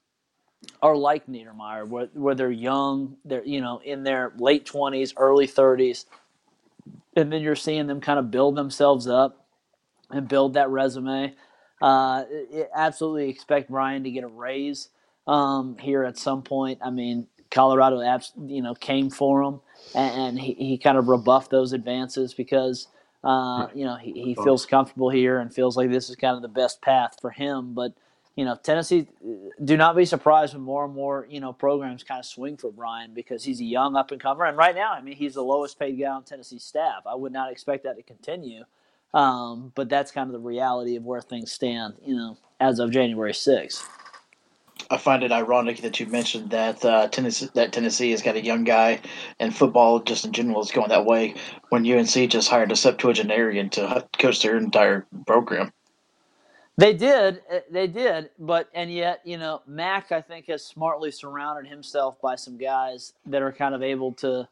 are 0.81 0.97
like 0.97 1.27
Niedermeyer, 1.27 1.87
where, 1.87 2.07
where 2.13 2.35
they're 2.35 2.51
young, 2.51 3.17
they're 3.25 3.45
you 3.45 3.61
know 3.61 3.81
in 3.85 4.03
their 4.03 4.33
late 4.37 4.65
twenties, 4.65 5.13
early 5.17 5.47
thirties, 5.47 6.05
and 7.15 7.31
then 7.33 7.41
you're 7.41 7.55
seeing 7.55 7.87
them 7.87 8.01
kind 8.01 8.19
of 8.19 8.31
build 8.31 8.55
themselves 8.55 9.07
up 9.07 9.47
and 10.11 10.27
build 10.27 10.53
that 10.55 10.69
resume. 10.69 11.33
Uh, 11.81 12.25
it, 12.29 12.69
absolutely 12.75 13.29
expect 13.29 13.69
Brian 13.71 14.03
to 14.03 14.11
get 14.11 14.23
a 14.23 14.27
raise 14.27 14.89
um, 15.27 15.77
here 15.79 16.03
at 16.03 16.17
some 16.17 16.43
point. 16.43 16.79
I 16.83 16.89
mean, 16.91 17.27
Colorado, 17.51 18.01
abs- 18.01 18.33
you 18.45 18.61
know, 18.61 18.75
came 18.75 19.09
for 19.09 19.41
him, 19.43 19.61
and, 19.95 20.21
and 20.21 20.39
he, 20.39 20.53
he 20.53 20.77
kind 20.77 20.97
of 20.97 21.07
rebuffed 21.07 21.51
those 21.51 21.73
advances 21.73 22.33
because 22.33 22.87
uh, 23.23 23.67
you 23.73 23.85
know 23.85 23.95
he, 23.95 24.11
he 24.13 24.35
feels 24.35 24.65
comfortable 24.65 25.09
here 25.09 25.39
and 25.39 25.53
feels 25.53 25.77
like 25.77 25.89
this 25.91 26.09
is 26.09 26.15
kind 26.15 26.35
of 26.35 26.41
the 26.41 26.47
best 26.47 26.81
path 26.81 27.17
for 27.21 27.31
him, 27.31 27.73
but 27.73 27.93
you 28.35 28.45
know, 28.45 28.55
Tennessee, 28.55 29.07
do 29.63 29.75
not 29.75 29.95
be 29.95 30.05
surprised 30.05 30.53
when 30.53 30.63
more 30.63 30.85
and 30.85 30.93
more, 30.93 31.27
you 31.29 31.39
know, 31.41 31.51
programs 31.51 32.03
kind 32.03 32.19
of 32.19 32.25
swing 32.25 32.55
for 32.55 32.71
Brian 32.71 33.13
because 33.13 33.43
he's 33.43 33.59
a 33.59 33.65
young 33.65 33.95
up 33.95 34.11
and 34.11 34.21
comer. 34.21 34.45
And 34.45 34.57
right 34.57 34.73
now, 34.73 34.93
I 34.93 35.01
mean, 35.01 35.15
he's 35.15 35.33
the 35.33 35.43
lowest 35.43 35.77
paid 35.77 35.99
guy 35.99 36.07
on 36.07 36.23
Tennessee's 36.23 36.63
staff. 36.63 37.03
I 37.05 37.15
would 37.15 37.33
not 37.33 37.51
expect 37.51 37.83
that 37.83 37.97
to 37.97 38.03
continue. 38.03 38.63
Um, 39.13 39.73
but 39.75 39.89
that's 39.89 40.11
kind 40.11 40.27
of 40.27 40.33
the 40.33 40.39
reality 40.39 40.95
of 40.95 41.03
where 41.03 41.21
things 41.21 41.51
stand, 41.51 41.95
you 42.05 42.15
know, 42.15 42.37
as 42.61 42.79
of 42.79 42.91
January 42.91 43.33
6th. 43.33 43.85
I 44.91 44.97
find 44.97 45.23
it 45.23 45.31
ironic 45.31 45.81
that 45.81 45.99
you 45.99 46.05
mentioned 46.05 46.49
that 46.49 46.83
uh, 46.83 47.07
Tennessee 47.07 47.49
that 47.53 47.71
Tennessee 47.71 48.11
has 48.11 48.21
got 48.21 48.35
a 48.35 48.43
young 48.43 48.65
guy, 48.65 48.99
and 49.39 49.55
football 49.55 49.99
just 50.01 50.25
in 50.25 50.33
general 50.33 50.61
is 50.61 50.71
going 50.71 50.89
that 50.89 51.05
way. 51.05 51.35
When 51.69 51.89
UNC 51.89 52.29
just 52.29 52.49
hired 52.49 52.71
a 52.71 52.75
Septuagenarian 52.75 53.69
to 53.71 54.05
coach 54.19 54.43
their 54.43 54.57
entire 54.57 55.07
program. 55.25 55.71
They 56.77 56.93
did, 56.93 57.41
uh, 57.51 57.59
they 57.69 57.87
did, 57.87 58.31
but 58.39 58.69
and 58.73 58.91
yet, 58.91 59.21
you 59.23 59.37
know, 59.37 59.61
Mack 59.65 60.11
I 60.11 60.21
think 60.21 60.47
has 60.47 60.65
smartly 60.65 61.11
surrounded 61.11 61.69
himself 61.69 62.19
by 62.21 62.35
some 62.35 62.57
guys 62.57 63.13
that 63.25 63.41
are 63.41 63.51
kind 63.51 63.75
of 63.75 63.81
able 63.81 64.13
to 64.13 64.47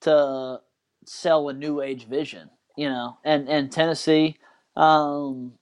to 0.00 0.60
sell 1.04 1.48
a 1.48 1.52
new 1.52 1.80
age 1.80 2.06
vision, 2.06 2.50
you 2.76 2.88
know, 2.88 3.18
and 3.24 3.48
and 3.48 3.70
Tennessee, 3.70 4.38
um, 4.76 5.52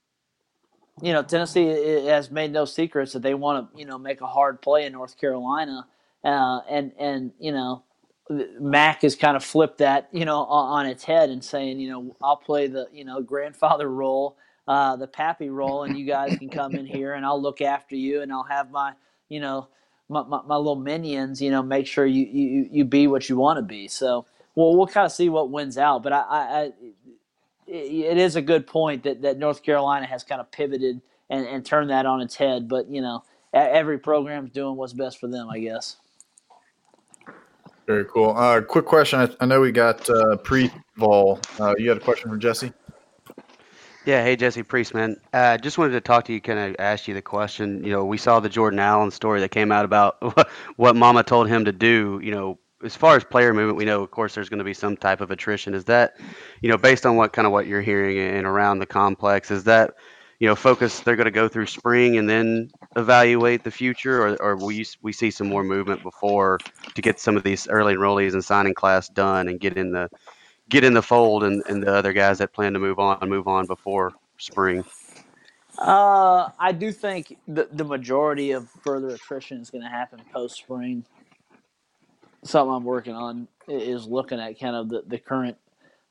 you 1.02 1.12
know, 1.12 1.22
Tennessee 1.22 1.66
has 2.06 2.30
made 2.30 2.52
no 2.52 2.64
secrets 2.64 3.12
that 3.14 3.22
they 3.22 3.34
want 3.34 3.72
to, 3.72 3.78
you 3.78 3.86
know, 3.86 3.98
make 3.98 4.22
a 4.22 4.28
hard 4.28 4.62
play 4.62 4.86
in 4.86 4.92
North 4.94 5.18
Carolina, 5.20 5.86
uh, 6.24 6.60
and 6.70 6.92
and 6.98 7.32
you 7.40 7.52
know, 7.52 7.84
Mack 8.30 9.02
has 9.02 9.16
kind 9.16 9.36
of 9.36 9.44
flipped 9.44 9.78
that, 9.78 10.08
you 10.12 10.24
know, 10.24 10.44
on 10.44 10.86
its 10.86 11.04
head 11.04 11.30
and 11.30 11.44
saying, 11.44 11.80
you 11.80 11.90
know, 11.90 12.16
I'll 12.22 12.36
play 12.36 12.68
the, 12.68 12.88
you 12.92 13.04
know, 13.04 13.22
grandfather 13.22 13.90
role 13.90 14.36
uh, 14.68 14.96
the 14.96 15.06
pappy 15.06 15.50
role, 15.50 15.84
and 15.84 15.98
you 15.98 16.06
guys 16.06 16.36
can 16.38 16.48
come 16.48 16.74
in 16.74 16.86
here, 16.86 17.14
and 17.14 17.26
I'll 17.26 17.40
look 17.40 17.60
after 17.60 17.96
you, 17.96 18.22
and 18.22 18.32
I'll 18.32 18.44
have 18.44 18.70
my, 18.70 18.94
you 19.28 19.40
know, 19.40 19.68
my, 20.08 20.22
my, 20.22 20.42
my 20.46 20.56
little 20.56 20.76
minions, 20.76 21.40
you 21.42 21.50
know, 21.50 21.62
make 21.62 21.86
sure 21.86 22.06
you 22.06 22.24
you, 22.24 22.68
you 22.70 22.84
be 22.84 23.06
what 23.06 23.28
you 23.28 23.36
want 23.36 23.58
to 23.58 23.62
be. 23.62 23.88
So, 23.88 24.26
well, 24.54 24.76
we'll 24.76 24.86
kind 24.86 25.06
of 25.06 25.12
see 25.12 25.28
what 25.28 25.50
wins 25.50 25.78
out. 25.78 26.02
But 26.02 26.12
I, 26.12 26.20
I, 26.20 26.60
I 26.60 26.72
it 27.66 28.18
is 28.18 28.36
a 28.36 28.42
good 28.42 28.66
point 28.66 29.04
that, 29.04 29.22
that 29.22 29.38
North 29.38 29.62
Carolina 29.62 30.06
has 30.06 30.24
kind 30.24 30.40
of 30.40 30.50
pivoted 30.50 31.00
and, 31.30 31.46
and 31.46 31.64
turned 31.64 31.90
that 31.90 32.06
on 32.06 32.20
its 32.20 32.34
head. 32.34 32.68
But 32.68 32.88
you 32.88 33.00
know, 33.00 33.22
every 33.52 33.98
program's 33.98 34.50
doing 34.50 34.76
what's 34.76 34.92
best 34.92 35.18
for 35.18 35.28
them, 35.28 35.48
I 35.48 35.58
guess. 35.58 35.96
Very 37.86 38.04
cool. 38.04 38.36
Uh, 38.36 38.60
quick 38.60 38.86
question. 38.86 39.20
I, 39.20 39.28
I 39.40 39.46
know 39.46 39.60
we 39.60 39.72
got 39.72 40.08
uh, 40.08 40.36
Priest 40.36 40.74
Vol. 40.96 41.40
Uh, 41.58 41.74
you 41.78 41.88
had 41.88 41.98
a 41.98 42.00
question 42.00 42.30
for 42.30 42.36
Jesse? 42.36 42.72
Yeah, 44.04 44.24
hey 44.24 44.34
Jesse 44.34 44.64
Priestman. 44.64 45.16
Uh, 45.32 45.58
just 45.58 45.78
wanted 45.78 45.92
to 45.92 46.00
talk 46.00 46.24
to 46.24 46.32
you, 46.32 46.40
kind 46.40 46.58
of 46.58 46.76
ask 46.80 47.06
you 47.06 47.14
the 47.14 47.22
question. 47.22 47.84
You 47.84 47.92
know, 47.92 48.04
we 48.04 48.18
saw 48.18 48.40
the 48.40 48.48
Jordan 48.48 48.80
Allen 48.80 49.12
story 49.12 49.40
that 49.40 49.50
came 49.50 49.70
out 49.70 49.84
about 49.84 50.48
what 50.76 50.96
Mama 50.96 51.22
told 51.22 51.48
him 51.48 51.64
to 51.66 51.72
do. 51.72 52.20
You 52.22 52.32
know, 52.32 52.58
as 52.82 52.96
far 52.96 53.16
as 53.16 53.24
player 53.24 53.54
movement, 53.54 53.76
we 53.76 53.84
know, 53.84 54.02
of 54.02 54.10
course, 54.10 54.34
there's 54.34 54.48
going 54.48 54.58
to 54.58 54.64
be 54.64 54.74
some 54.74 54.96
type 54.96 55.20
of 55.20 55.30
attrition. 55.30 55.74
Is 55.74 55.84
that, 55.84 56.18
you 56.60 56.68
know, 56.68 56.76
based 56.76 57.06
on 57.06 57.16
what 57.16 57.32
kind 57.32 57.46
of 57.46 57.52
what 57.52 57.66
you're 57.66 57.82
hearing 57.82 58.18
and 58.18 58.46
around 58.46 58.78
the 58.78 58.86
complex, 58.86 59.50
is 59.50 59.64
that, 59.64 59.94
you 60.38 60.48
know, 60.48 60.56
focus 60.56 61.00
they're 61.00 61.16
going 61.16 61.26
to 61.26 61.30
go 61.30 61.48
through 61.48 61.66
spring 61.66 62.16
and 62.16 62.28
then 62.28 62.70
evaluate 62.96 63.62
the 63.62 63.70
future, 63.70 64.26
or, 64.26 64.42
or 64.42 64.56
will 64.56 64.72
you, 64.72 64.84
we 65.02 65.12
see 65.12 65.30
some 65.30 65.48
more 65.48 65.62
movement 65.62 66.02
before 66.02 66.58
to 66.94 67.02
get 67.02 67.20
some 67.20 67.36
of 67.36 67.44
these 67.44 67.68
early 67.68 67.94
enrollees 67.94 68.32
and 68.32 68.44
signing 68.44 68.74
class 68.74 69.08
done 69.08 69.48
and 69.48 69.60
get 69.60 69.76
in 69.76 69.92
the 69.92 70.08
get 70.68 70.84
in 70.84 70.94
the 70.94 71.02
fold 71.02 71.44
and, 71.44 71.62
and 71.68 71.82
the 71.82 71.92
other 71.92 72.12
guys 72.12 72.38
that 72.38 72.52
plan 72.52 72.72
to 72.72 72.78
move 72.78 72.98
on 72.98 73.28
move 73.28 73.46
on 73.46 73.66
before 73.66 74.12
spring? 74.38 74.84
Uh, 75.78 76.50
I 76.58 76.72
do 76.72 76.92
think 76.92 77.38
the, 77.48 77.68
the 77.72 77.84
majority 77.84 78.50
of 78.52 78.68
further 78.82 79.08
attrition 79.08 79.60
is 79.60 79.70
going 79.70 79.82
to 79.82 79.88
happen 79.88 80.20
post 80.32 80.56
spring. 80.56 81.04
Something 82.44 82.74
I'm 82.74 82.84
working 82.84 83.14
on 83.14 83.48
is 83.68 84.06
looking 84.06 84.40
at 84.40 84.58
kind 84.58 84.74
of 84.74 84.88
the, 84.88 85.04
the 85.06 85.18
current 85.18 85.56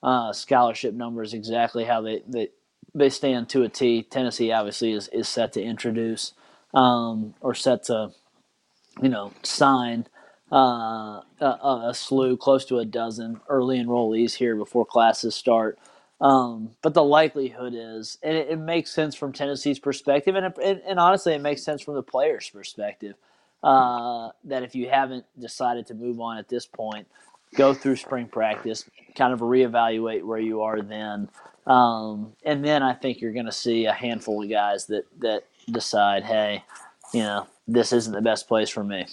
uh, 0.01 0.33
scholarship 0.33 0.93
numbers, 0.93 1.33
exactly 1.33 1.83
how 1.83 2.01
they, 2.01 2.23
they, 2.27 2.49
they 2.93 3.09
stand 3.09 3.49
to 3.49 3.63
a 3.63 3.69
T. 3.69 4.03
Tennessee 4.03 4.51
obviously 4.51 4.93
is, 4.93 5.07
is 5.09 5.27
set 5.27 5.53
to 5.53 5.61
introduce 5.61 6.33
um, 6.73 7.35
or 7.41 7.53
set 7.53 7.83
to, 7.83 8.11
you 9.01 9.09
know, 9.09 9.31
sign 9.43 10.07
uh, 10.51 11.21
a, 11.39 11.89
a, 11.89 11.93
slew, 11.93 12.35
close 12.35 12.65
to 12.65 12.79
a 12.79 12.85
dozen 12.85 13.39
early 13.47 13.77
enrollees 13.77 14.35
here 14.35 14.55
before 14.55 14.85
classes 14.85 15.35
start. 15.35 15.79
Um, 16.19 16.71
but 16.81 16.93
the 16.93 17.03
likelihood 17.03 17.73
is, 17.75 18.17
and 18.21 18.37
it, 18.37 18.49
it, 18.49 18.59
makes 18.59 18.91
sense 18.91 19.15
from 19.15 19.33
Tennessee's 19.33 19.79
perspective, 19.79 20.35
and, 20.35 20.53
it, 20.59 20.83
and 20.85 20.99
honestly, 20.99 21.33
it 21.33 21.41
makes 21.41 21.63
sense 21.63 21.81
from 21.81 21.95
the 21.95 22.03
players' 22.03 22.49
perspective. 22.49 23.15
Uh, 23.63 24.29
that 24.43 24.63
if 24.63 24.73
you 24.73 24.89
haven't 24.89 25.25
decided 25.39 25.85
to 25.85 25.93
move 25.93 26.19
on 26.19 26.37
at 26.37 26.49
this 26.49 26.65
point, 26.65 27.07
go 27.55 27.73
through 27.73 27.95
spring 27.95 28.27
practice, 28.27 28.89
kind 29.15 29.33
of 29.33 29.39
reevaluate 29.41 30.23
where 30.23 30.39
you 30.39 30.61
are 30.61 30.81
then, 30.81 31.29
um, 31.67 32.33
and 32.43 32.65
then 32.65 32.81
I 32.81 32.93
think 32.93 33.21
you're 33.21 33.33
going 33.33 33.45
to 33.45 33.51
see 33.51 33.85
a 33.85 33.93
handful 33.93 34.43
of 34.43 34.49
guys 34.49 34.87
that 34.87 35.05
that 35.19 35.43
decide, 35.69 36.23
hey, 36.23 36.63
you 37.13 37.21
know, 37.21 37.47
this 37.67 37.93
isn't 37.93 38.13
the 38.13 38.21
best 38.21 38.47
place 38.47 38.69
for 38.69 38.83
me. 38.83 39.05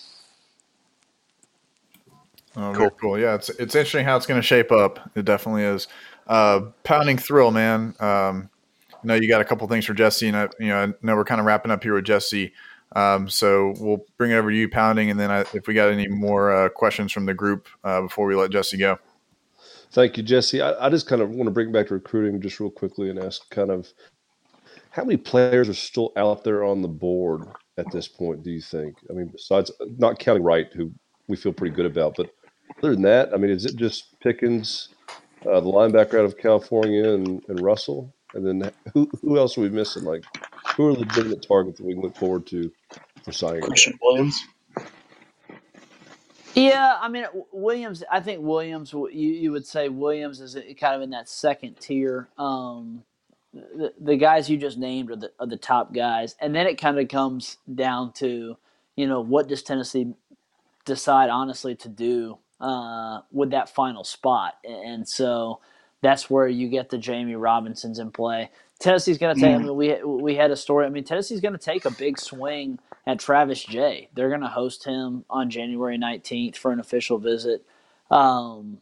Oh, 2.57 2.73
cool. 2.75 2.91
cool. 2.91 3.19
Yeah, 3.19 3.35
it's 3.35 3.51
it's 3.51 3.75
interesting 3.75 4.05
how 4.05 4.17
it's 4.17 4.27
going 4.27 4.41
to 4.41 4.47
shape 4.47 4.73
up. 4.73 5.11
It 5.15 5.25
definitely 5.25 5.65
is. 5.65 5.87
Uh, 6.27 6.61
pounding 6.85 7.19
thrill, 7.19 7.51
man. 7.51 7.95
Um, 8.01 8.51
I 8.93 8.99
know 9.05 9.15
you 9.15 9.29
got 9.29 9.41
a 9.41 9.45
couple 9.45 9.69
things 9.69 9.85
for 9.85 9.95
Jesse, 9.95 10.27
and 10.27 10.37
I, 10.37 10.49
you 10.59 10.69
know, 10.69 10.83
I 10.83 10.87
know 11.03 11.17
we're 11.17 11.25
kind 11.25 11.41
of 11.41 11.47
wrapping 11.47 11.71
up 11.71 11.83
here 11.83 11.95
with 11.95 12.05
Jesse. 12.05 12.53
Um, 12.97 13.29
so 13.29 13.75
we'll 13.79 14.05
bring 14.17 14.31
it 14.31 14.37
over 14.37 14.51
to 14.51 14.57
you, 14.57 14.69
pounding, 14.69 15.11
and 15.11 15.21
then 15.21 15.31
I, 15.31 15.41
if 15.53 15.67
we 15.67 15.75
got 15.75 15.91
any 15.91 16.09
more 16.09 16.51
uh, 16.51 16.69
questions 16.71 17.13
from 17.13 17.27
the 17.27 17.35
group 17.35 17.69
uh, 17.85 18.03
before 18.03 18.27
we 18.27 18.35
let 18.35 18.51
Jesse 18.51 18.79
go. 18.79 18.99
Thank 19.93 20.17
you, 20.17 20.23
Jesse. 20.23 20.61
I, 20.61 20.87
I 20.87 20.91
just 20.91 21.07
kind 21.07 21.23
of 21.23 21.31
want 21.31 21.47
to 21.47 21.51
bring 21.51 21.73
back 21.73 21.89
to 21.89 21.95
recruiting 21.95 22.41
just 22.41 22.61
real 22.61 22.71
quickly 22.71 23.11
and 23.11 23.19
ask 23.19 23.49
kind 23.51 23.71
of 23.71 23.93
how 24.91 25.05
many 25.05 25.17
players 25.17 25.69
are 25.69 25.75
still 25.75 26.13
out 26.17 26.45
there 26.45 26.65
on 26.65 26.83
the 26.83 26.89
board 26.89 27.47
at 27.79 27.91
this 27.93 28.09
point? 28.09 28.43
Do 28.43 28.51
you 28.51 28.61
think? 28.61 28.97
I 29.09 29.13
mean, 29.13 29.29
besides 29.29 29.71
not 29.97 30.19
counting 30.19 30.43
Wright, 30.43 30.69
who 30.75 30.93
we 31.29 31.37
feel 31.37 31.53
pretty 31.53 31.75
good 31.75 31.87
about, 31.87 32.15
but 32.17 32.31
other 32.79 32.93
than 32.93 33.03
that, 33.03 33.33
I 33.33 33.37
mean, 33.37 33.51
is 33.51 33.65
it 33.65 33.77
just 33.77 34.19
Pickens, 34.21 34.89
uh, 35.47 35.61
the 35.61 35.71
linebacker 35.71 36.19
out 36.19 36.25
of 36.25 36.37
California, 36.37 37.13
and, 37.13 37.43
and 37.49 37.61
Russell? 37.61 38.13
And 38.35 38.47
then 38.47 38.71
who, 38.93 39.09
who 39.23 39.39
else 39.39 39.57
are 39.57 39.63
we 39.63 39.71
missing? 39.71 40.05
Like, 40.05 40.25
who 40.79 40.87
are 40.87 40.93
legitimate 40.93 41.45
targets 41.47 41.79
that 41.79 41.85
we 41.85 41.93
can 41.93 42.03
look 42.03 42.17
forward 42.17 42.47
to 42.47 42.73
for 43.25 43.33
signing? 43.33 43.61
Christian 43.63 43.99
Williams. 44.01 44.47
Yeah, 46.55 46.97
I 47.01 47.09
mean 47.09 47.27
Williams. 47.53 48.03
I 48.11 48.21
think 48.21 48.43
Williams. 48.43 48.93
You 48.93 49.09
you 49.11 49.53
would 49.53 49.67
say 49.67 49.89
Williams 49.89 50.41
is 50.41 50.57
kind 50.81 50.95
of 50.95 51.03
in 51.03 51.11
that 51.11 51.29
second 51.29 51.81
tier. 51.81 52.29
Um, 52.39 53.03
the, 53.53 53.93
the 54.01 54.17
guys 54.17 54.49
you 54.49 54.57
just 54.57 54.79
named 54.79 55.11
are 55.11 55.17
the 55.17 55.33
are 55.41 55.47
the 55.47 55.57
top 55.57 55.93
guys, 55.93 56.37
and 56.41 56.55
then 56.55 56.67
it 56.67 56.81
kind 56.81 56.99
of 56.99 57.09
comes 57.09 57.59
down 57.73 58.13
to 58.15 58.57
you 58.97 59.07
know 59.07 59.21
what 59.21 59.49
does 59.49 59.63
Tennessee 59.63 60.15
decide 60.85 61.29
honestly 61.29 61.75
to 61.75 61.89
do 61.89 62.39
uh, 62.61 63.21
with 63.33 63.51
that 63.51 63.69
final 63.69 64.05
spot, 64.05 64.55
and 64.65 65.09
so 65.09 65.61
that's 66.03 66.31
where 66.31 66.47
you 66.47 66.69
get 66.69 66.91
the 66.91 66.99
Jamie 66.99 67.35
Robinsons 67.35 67.99
in 67.99 68.13
play. 68.13 68.51
Tennessee's 68.81 69.19
going 69.19 69.35
to 69.35 69.41
take. 69.41 69.55
I 69.55 69.59
mean, 69.59 69.77
we 69.77 70.03
we 70.05 70.37
had 70.37 70.51
a 70.51 70.57
story. 70.57 70.87
I 70.87 70.91
mean, 70.91 71.05
Tennessee's 71.05 71.41
going 71.41 71.55
to 71.55 71.59
take 71.59 71.85
a 71.87 71.91
big 71.91 72.19
swing 72.19 72.79
at 73.07 73.19
Travis 73.19 73.65
Jay. 73.65 74.11
They're 74.15 74.29
going 74.29 74.43
to 74.43 74.49
host 74.49 74.85
him 74.85 75.25
on 75.31 75.51
January 75.51 75.99
nineteenth 75.99 76.57
for 76.57 76.73
an 76.73 76.81
official 76.81 77.19
visit. 77.19 77.65
Um, 78.11 78.79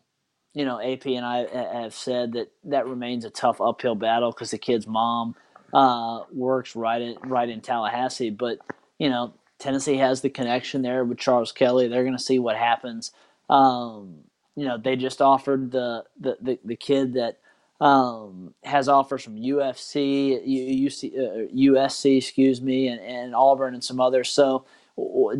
you 0.55 0.65
know, 0.65 0.81
AP 0.81 1.07
and 1.07 1.25
I 1.25 1.47
have 1.83 1.95
said 1.95 2.33
that 2.33 2.51
that 2.65 2.87
remains 2.89 3.25
a 3.25 3.31
tough 3.31 3.61
uphill 3.61 3.95
battle 3.95 4.33
because 4.33 4.51
the 4.51 4.59
kid's 4.59 4.87
mom 4.87 5.37
uh, 5.73 6.23
works 6.33 6.75
right 6.77 7.01
in 7.01 7.17
right 7.25 7.49
in 7.49 7.61
Tallahassee. 7.61 8.31
But 8.31 8.59
you 8.99 9.09
know, 9.11 9.35
Tennessee 9.61 9.99
has 9.99 10.23
the 10.23 10.31
connection 10.31 10.83
there 10.83 11.05
with 11.05 11.19
Charles 11.19 11.53
Kelly. 11.53 11.89
They're 11.89 12.05
going 12.05 12.17
to 12.17 12.23
see 12.23 12.41
what 12.41 12.57
happens. 12.57 13.13
Um, 13.49 14.25
you 14.57 14.67
know, 14.67 14.77
they 14.79 14.97
just 14.97 15.23
offered 15.23 15.71
the 15.71 16.05
the 16.21 16.37
the, 16.43 16.59
the 16.65 16.77
kid 16.77 17.15
that 17.15 17.39
um, 17.81 18.55
has 18.63 18.89
offers 18.89 19.23
from 19.23 19.37
UFC, 19.37 20.33
UC, 20.47 21.19
uh, 21.19 21.53
USC, 21.55 22.19
excuse 22.19 22.61
me, 22.61 22.89
and, 22.89 23.01
and 23.01 23.35
Auburn 23.35 23.75
and 23.75 23.85
some 23.85 24.01
others. 24.01 24.31
So 24.31 24.65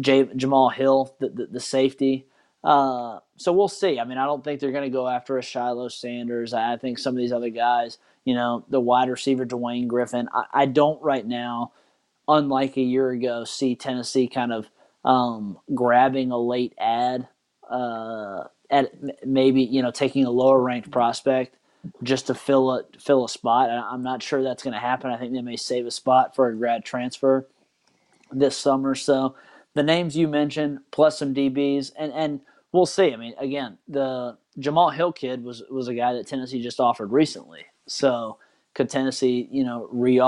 J, 0.01 0.29
Jamal 0.37 0.69
Hill, 0.71 1.15
the, 1.19 1.29
the, 1.29 1.47
the 1.47 1.61
safety. 1.61 2.27
Uh, 2.63 3.21
so 3.37 3.53
we'll 3.53 3.69
see. 3.69 3.99
I 3.99 4.05
mean, 4.05 4.19
I 4.19 4.27
don't 4.27 4.43
think 4.43 4.61
they're 4.61 4.73
going 4.73 4.91
to 4.91 4.91
go 4.91 5.09
after 5.09 5.39
a 5.39 5.43
Shiloh 5.43 5.89
Sanders. 5.89 6.53
I 6.53 6.77
think 6.77 6.99
some 6.99 7.15
of 7.15 7.19
these 7.19 7.33
other 7.33 7.51
guys, 7.51 7.99
you 8.25 8.35
know, 8.35 8.65
the 8.69 8.81
wide 8.81 9.09
receiver 9.09 9.47
Dwayne 9.47 9.87
Griffin. 9.87 10.29
I, 10.35 10.45
I 10.53 10.67
don't 10.67 11.01
right 11.03 11.27
now, 11.27 11.73
unlike 12.29 12.77
a 12.77 12.83
year 12.83 13.11
ago, 13.11 13.45
see 13.45 13.77
Tennessee 13.77 14.27
kind 14.27 14.53
of 14.53 14.69
um, 15.05 15.59
grabbing 15.75 16.33
a 16.33 16.39
late 16.39 16.75
ad 16.79 17.29
uh, 17.71 18.45
at 18.71 18.93
maybe 19.25 19.63
you 19.63 19.81
know 19.83 19.93
taking 19.93 20.25
a 20.25 20.31
lower 20.31 20.61
ranked 20.61 20.91
prospect 20.91 21.57
just 22.03 22.27
to 22.29 22.35
fill 22.35 22.71
a 22.71 22.85
fill 22.99 23.25
a 23.25 23.29
spot. 23.29 23.71
I'm 23.71 24.03
not 24.03 24.23
sure 24.23 24.43
that's 24.43 24.63
going 24.63 24.75
to 24.75 24.81
happen. 24.81 25.11
I 25.11 25.19
think 25.19 25.33
they 25.33 25.43
may 25.43 25.57
save 25.57 25.87
a 25.87 25.91
spot 25.91 26.35
for 26.35 26.49
a 26.49 26.55
grad 26.55 26.85
transfer 26.85 27.47
this 28.33 28.57
summer. 28.57 28.95
So 28.95 29.35
the 29.75 29.83
names 29.83 30.17
you 30.17 30.29
mentioned, 30.29 30.81
plus 30.91 31.19
some 31.19 31.35
DBs, 31.35 31.93
and 31.99 32.13
and 32.13 32.41
we'll 32.73 32.87
see. 32.87 33.13
I 33.13 33.17
mean, 33.17 33.35
again, 33.39 33.79
the 33.89 34.37
Jamal 34.59 34.91
Hill 34.91 35.13
kid 35.13 35.45
was 35.45 35.63
was 35.71 35.89
a 35.89 35.95
guy 35.95 36.13
that 36.15 36.27
Tennessee 36.27 36.63
just 36.63 36.81
offered 36.81 37.13
recently. 37.13 37.67
So 37.87 38.39
could 38.75 38.91
Tennessee, 38.91 39.49
you 39.51 39.65
know, 39.65 39.89
re 39.91 40.21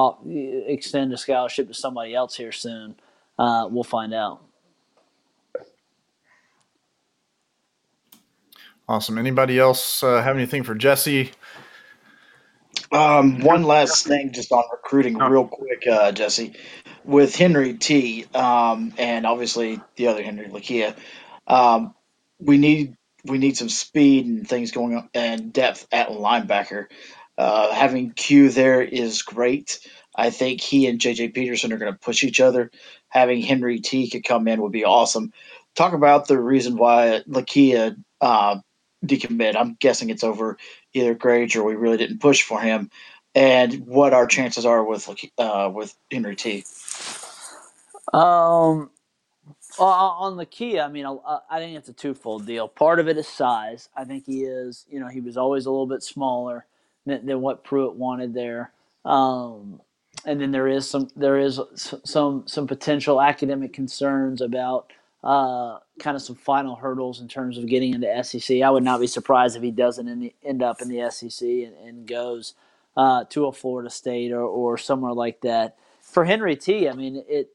extend 0.67 1.13
a 1.13 1.19
scholarship 1.19 1.69
to 1.69 1.75
somebody 1.75 2.15
else 2.15 2.37
here 2.37 2.53
soon? 2.53 2.97
Uh, 3.39 3.69
we'll 3.71 3.85
find 3.85 4.15
out. 4.15 4.43
Awesome. 8.89 9.19
Anybody 9.19 9.59
else 9.59 10.03
uh, 10.03 10.23
have 10.23 10.35
anything 10.35 10.63
for 10.63 10.75
Jesse? 10.75 11.33
Um, 12.91 13.41
one 13.41 13.65
last 13.65 14.07
thing, 14.07 14.33
just 14.33 14.51
on 14.53 14.65
recruiting, 14.73 15.19
real 15.19 15.47
quick, 15.47 15.87
uh, 15.87 16.13
Jesse, 16.13 16.55
with 17.05 17.37
Henry 17.37 17.75
T, 17.75 18.25
um, 18.35 18.95
and 18.97 19.27
obviously 19.27 19.81
the 19.97 20.09
other 20.09 20.23
Henry 20.23 20.47
Lakia, 20.49 20.97
um, 21.47 21.95
we 22.39 22.59
need 22.59 22.97
we 23.25 23.39
need 23.39 23.57
some 23.57 23.69
speed 23.69 24.27
and 24.27 24.49
things 24.49 24.71
going 24.71 24.97
on 24.97 25.11
and 25.13 25.53
depth 25.53 25.87
at 25.93 26.09
linebacker. 26.09 26.87
Uh, 27.37 27.73
having 27.73 28.13
Q 28.13 28.49
there 28.51 28.81
is 28.83 29.23
great. 29.23 29.81
I 30.17 30.31
think 30.31 30.61
he 30.61 30.87
and 30.87 30.99
JJ 30.99 31.35
Peterson 31.35 31.73
are 31.73 31.79
going 31.79 31.93
to 31.93 31.99
push 31.99 32.25
each 32.25 32.41
other. 32.41 32.71
Having 33.09 33.43
Henry 33.43 33.81
T 33.81 34.09
could 34.11 34.25
come 34.25 34.49
in 34.49 34.63
would 34.63 34.73
be 34.73 34.85
awesome. 34.85 35.33
Talk 35.77 35.93
about 35.93 36.27
the 36.27 36.41
reason 36.41 36.77
why 36.77 37.23
Lakia 37.29 37.97
uh, 38.21 38.57
decommit. 39.05 39.57
I'm 39.57 39.77
guessing 39.79 40.11
it's 40.11 40.25
over 40.25 40.57
either 41.01 41.15
grades 41.15 41.57
or 41.57 41.65
we 41.65 41.75
really 41.75 41.97
didn't 41.97 42.21
push 42.21 42.43
for 42.43 42.61
him. 42.61 42.91
And 43.35 43.87
what 43.87 44.13
our 44.13 44.27
chances 44.27 44.65
are 44.67 44.83
with 44.83 45.09
uh, 45.39 45.71
with 45.73 45.95
Henry 46.11 46.37
T. 46.37 46.65
Um, 48.13 48.91
on 49.79 50.37
the 50.37 50.47
key, 50.47 50.81
I 50.81 50.89
mean, 50.89 51.07
I 51.07 51.59
think 51.59 51.77
it's 51.77 51.89
a 51.89 51.93
twofold 51.93 52.47
deal. 52.47 52.69
Part 52.69 52.99
of 52.99 53.09
it 53.09 53.17
is 53.17 53.29
size. 53.29 53.89
I 53.97 54.05
think 54.05 54.25
he 54.27 54.45
is, 54.45 54.87
you 54.91 54.99
know, 54.99 55.09
he 55.09 55.21
was 55.21 55.37
always 55.37 55.67
a 55.67 55.71
little 55.71 55.87
bit 55.87 56.03
smaller 56.03 56.67
than, 57.07 57.27
than 57.27 57.41
what 57.41 57.65
Pruitt 57.65 57.95
wanted 57.95 58.35
there. 58.35 58.73
Um, 59.05 59.81
and 60.25 60.41
then 60.41 60.51
there 60.51 60.69
is 60.69 60.89
some 60.89 61.09
there 61.15 61.39
is 61.39 61.61
some 62.05 62.45
some 62.47 62.67
potential 62.67 63.21
academic 63.21 63.73
concerns 63.73 64.41
about 64.41 64.93
uh, 65.25 65.79
kind 65.99 66.17
of 66.17 66.23
some 66.23 66.37
final 66.37 66.77
hurdles 66.77 67.21
in 67.21 67.29
terms 67.29 67.59
of 67.59 67.67
getting 67.67 67.95
into 67.95 68.25
SEC. 68.25 68.63
I 68.63 68.71
would 68.71 68.85
not 68.85 69.01
be 69.01 69.07
surprised 69.07 69.57
if 69.57 69.63
he 69.63 69.71
doesn't 69.71 70.21
the, 70.21 70.35
end 70.45 70.63
up 70.63 70.81
in 70.81 70.89
the 70.89 71.11
SEC 71.11 71.47
and, 71.49 71.75
and 71.77 72.07
goes 72.07 72.55
uh, 72.97 73.25
to 73.31 73.47
a 73.47 73.53
Florida 73.53 73.91
State 73.91 74.33
or, 74.33 74.43
or 74.43 74.79
somewhere 74.79 75.13
like 75.13 75.41
that. 75.43 75.77
For 76.03 76.25
Henry 76.25 76.57
T, 76.57 76.89
I 76.89 76.93
mean, 76.95 77.25
it 77.29 77.51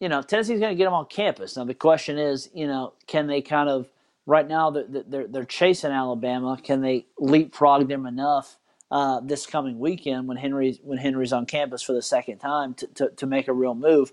you 0.00 0.08
know 0.08 0.22
Tennessee's 0.22 0.60
going 0.60 0.72
to 0.72 0.78
get 0.78 0.86
him 0.86 0.94
on 0.94 1.06
campus. 1.06 1.56
Now 1.56 1.64
the 1.64 1.74
question 1.74 2.18
is, 2.18 2.50
you 2.54 2.66
know, 2.66 2.94
can 3.06 3.26
they 3.26 3.42
kind 3.42 3.68
of 3.68 3.88
right 4.26 4.46
now 4.46 4.70
they're 4.70 4.86
they're, 4.88 5.26
they're 5.26 5.44
chasing 5.44 5.92
Alabama? 5.92 6.58
Can 6.62 6.80
they 6.80 7.06
leapfrog 7.18 7.88
them 7.88 8.06
enough? 8.06 8.58
Uh, 8.90 9.20
this 9.20 9.46
coming 9.46 9.78
weekend, 9.78 10.28
when 10.28 10.36
Henry's 10.36 10.78
when 10.82 10.98
Henry's 10.98 11.32
on 11.32 11.46
campus 11.46 11.82
for 11.82 11.94
the 11.94 12.02
second 12.02 12.38
time, 12.38 12.74
to, 12.74 12.86
to, 12.88 13.08
to 13.10 13.26
make 13.26 13.48
a 13.48 13.52
real 13.52 13.74
move, 13.74 14.12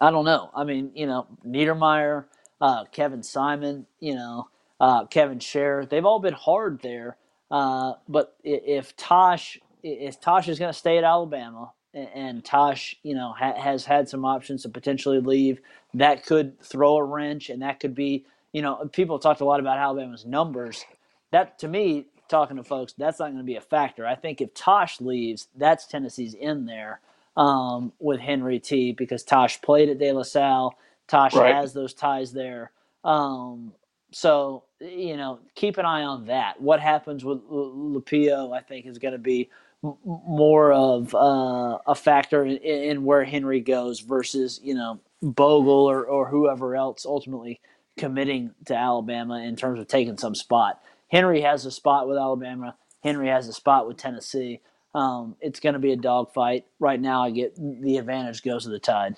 I 0.00 0.10
don't 0.10 0.24
know. 0.24 0.50
I 0.54 0.64
mean, 0.64 0.92
you 0.94 1.06
know, 1.06 1.26
Niedermeyer, 1.46 2.26
uh, 2.60 2.84
Kevin 2.86 3.22
Simon, 3.22 3.86
you 4.00 4.14
know, 4.14 4.48
uh, 4.80 5.06
Kevin 5.06 5.38
Sherr, 5.38 5.88
they've 5.88 6.04
all 6.04 6.20
been 6.20 6.34
hard 6.34 6.80
there. 6.82 7.16
Uh, 7.50 7.94
but 8.08 8.36
if 8.44 8.96
Tosh, 8.96 9.58
if 9.82 10.20
Tosh 10.20 10.48
is 10.48 10.58
going 10.58 10.72
to 10.72 10.78
stay 10.78 10.98
at 10.98 11.04
Alabama, 11.04 11.72
and 11.94 12.44
Tosh, 12.44 12.96
you 13.02 13.14
know, 13.14 13.34
ha- 13.38 13.60
has 13.60 13.84
had 13.86 14.08
some 14.08 14.24
options 14.24 14.62
to 14.62 14.68
potentially 14.68 15.20
leave, 15.20 15.60
that 15.94 16.26
could 16.26 16.60
throw 16.62 16.96
a 16.96 17.04
wrench, 17.04 17.50
and 17.50 17.62
that 17.62 17.80
could 17.80 17.94
be, 17.94 18.26
you 18.52 18.62
know, 18.62 18.88
people 18.92 19.18
talked 19.18 19.40
a 19.40 19.44
lot 19.44 19.60
about 19.60 19.78
Alabama's 19.78 20.26
numbers. 20.26 20.84
That 21.32 21.58
to 21.60 21.68
me, 21.68 22.06
talking 22.28 22.56
to 22.58 22.64
folks, 22.64 22.94
that's 22.94 23.18
not 23.20 23.26
going 23.26 23.38
to 23.38 23.44
be 23.44 23.56
a 23.56 23.60
factor. 23.62 24.06
I 24.06 24.14
think 24.16 24.40
if 24.40 24.54
Tosh 24.54 25.00
leaves, 25.00 25.48
that's 25.56 25.86
Tennessee's 25.86 26.34
in 26.34 26.66
there 26.66 27.00
um, 27.36 27.92
with 27.98 28.20
Henry 28.20 28.58
T 28.58 28.92
because 28.92 29.22
Tosh 29.22 29.60
played 29.60 29.88
at 29.88 29.98
De 29.98 30.12
La 30.12 30.22
Salle. 30.22 30.74
Tosh 31.08 31.34
right. 31.34 31.54
has 31.54 31.72
those 31.72 31.94
ties 31.94 32.32
there. 32.32 32.72
Um, 33.04 33.72
so 34.12 34.64
you 34.80 35.16
know, 35.16 35.38
keep 35.54 35.78
an 35.78 35.86
eye 35.86 36.02
on 36.02 36.26
that. 36.26 36.60
What 36.60 36.80
happens 36.80 37.24
with 37.24 37.40
Lupoi, 37.48 38.52
I 38.52 38.60
think, 38.60 38.86
is 38.86 38.98
going 38.98 39.12
to 39.12 39.18
be 39.18 39.50
m- 39.84 39.96
more 40.04 40.72
of 40.72 41.14
uh, 41.14 41.78
a 41.86 41.94
factor 41.94 42.44
in, 42.44 42.56
in, 42.58 43.04
where 43.04 43.24
Henry 43.24 43.60
goes 43.60 44.00
versus 44.00 44.60
you 44.62 44.74
know 44.74 45.00
Bogle 45.22 45.88
or, 45.90 46.04
or 46.04 46.28
whoever 46.28 46.74
else 46.76 47.06
ultimately 47.06 47.60
committing 47.96 48.52
to 48.66 48.74
Alabama 48.74 49.38
in 49.40 49.56
terms 49.56 49.78
of 49.78 49.86
taking 49.86 50.18
some 50.18 50.34
spot. 50.34 50.80
Henry 51.08 51.42
has 51.42 51.66
a 51.66 51.70
spot 51.70 52.08
with 52.08 52.16
Alabama. 52.16 52.74
Henry 53.02 53.28
has 53.28 53.48
a 53.48 53.52
spot 53.52 53.86
with 53.86 53.98
Tennessee. 53.98 54.60
Um, 54.94 55.36
it's 55.40 55.60
going 55.60 55.72
to 55.72 55.78
be 55.78 55.92
a 55.92 55.96
dogfight. 55.96 56.66
Right 56.78 57.00
now, 57.00 57.24
I 57.24 57.30
get 57.30 57.56
the 57.56 57.96
advantage 57.96 58.42
goes 58.42 58.64
to 58.64 58.70
the 58.70 58.78
Tide. 58.78 59.16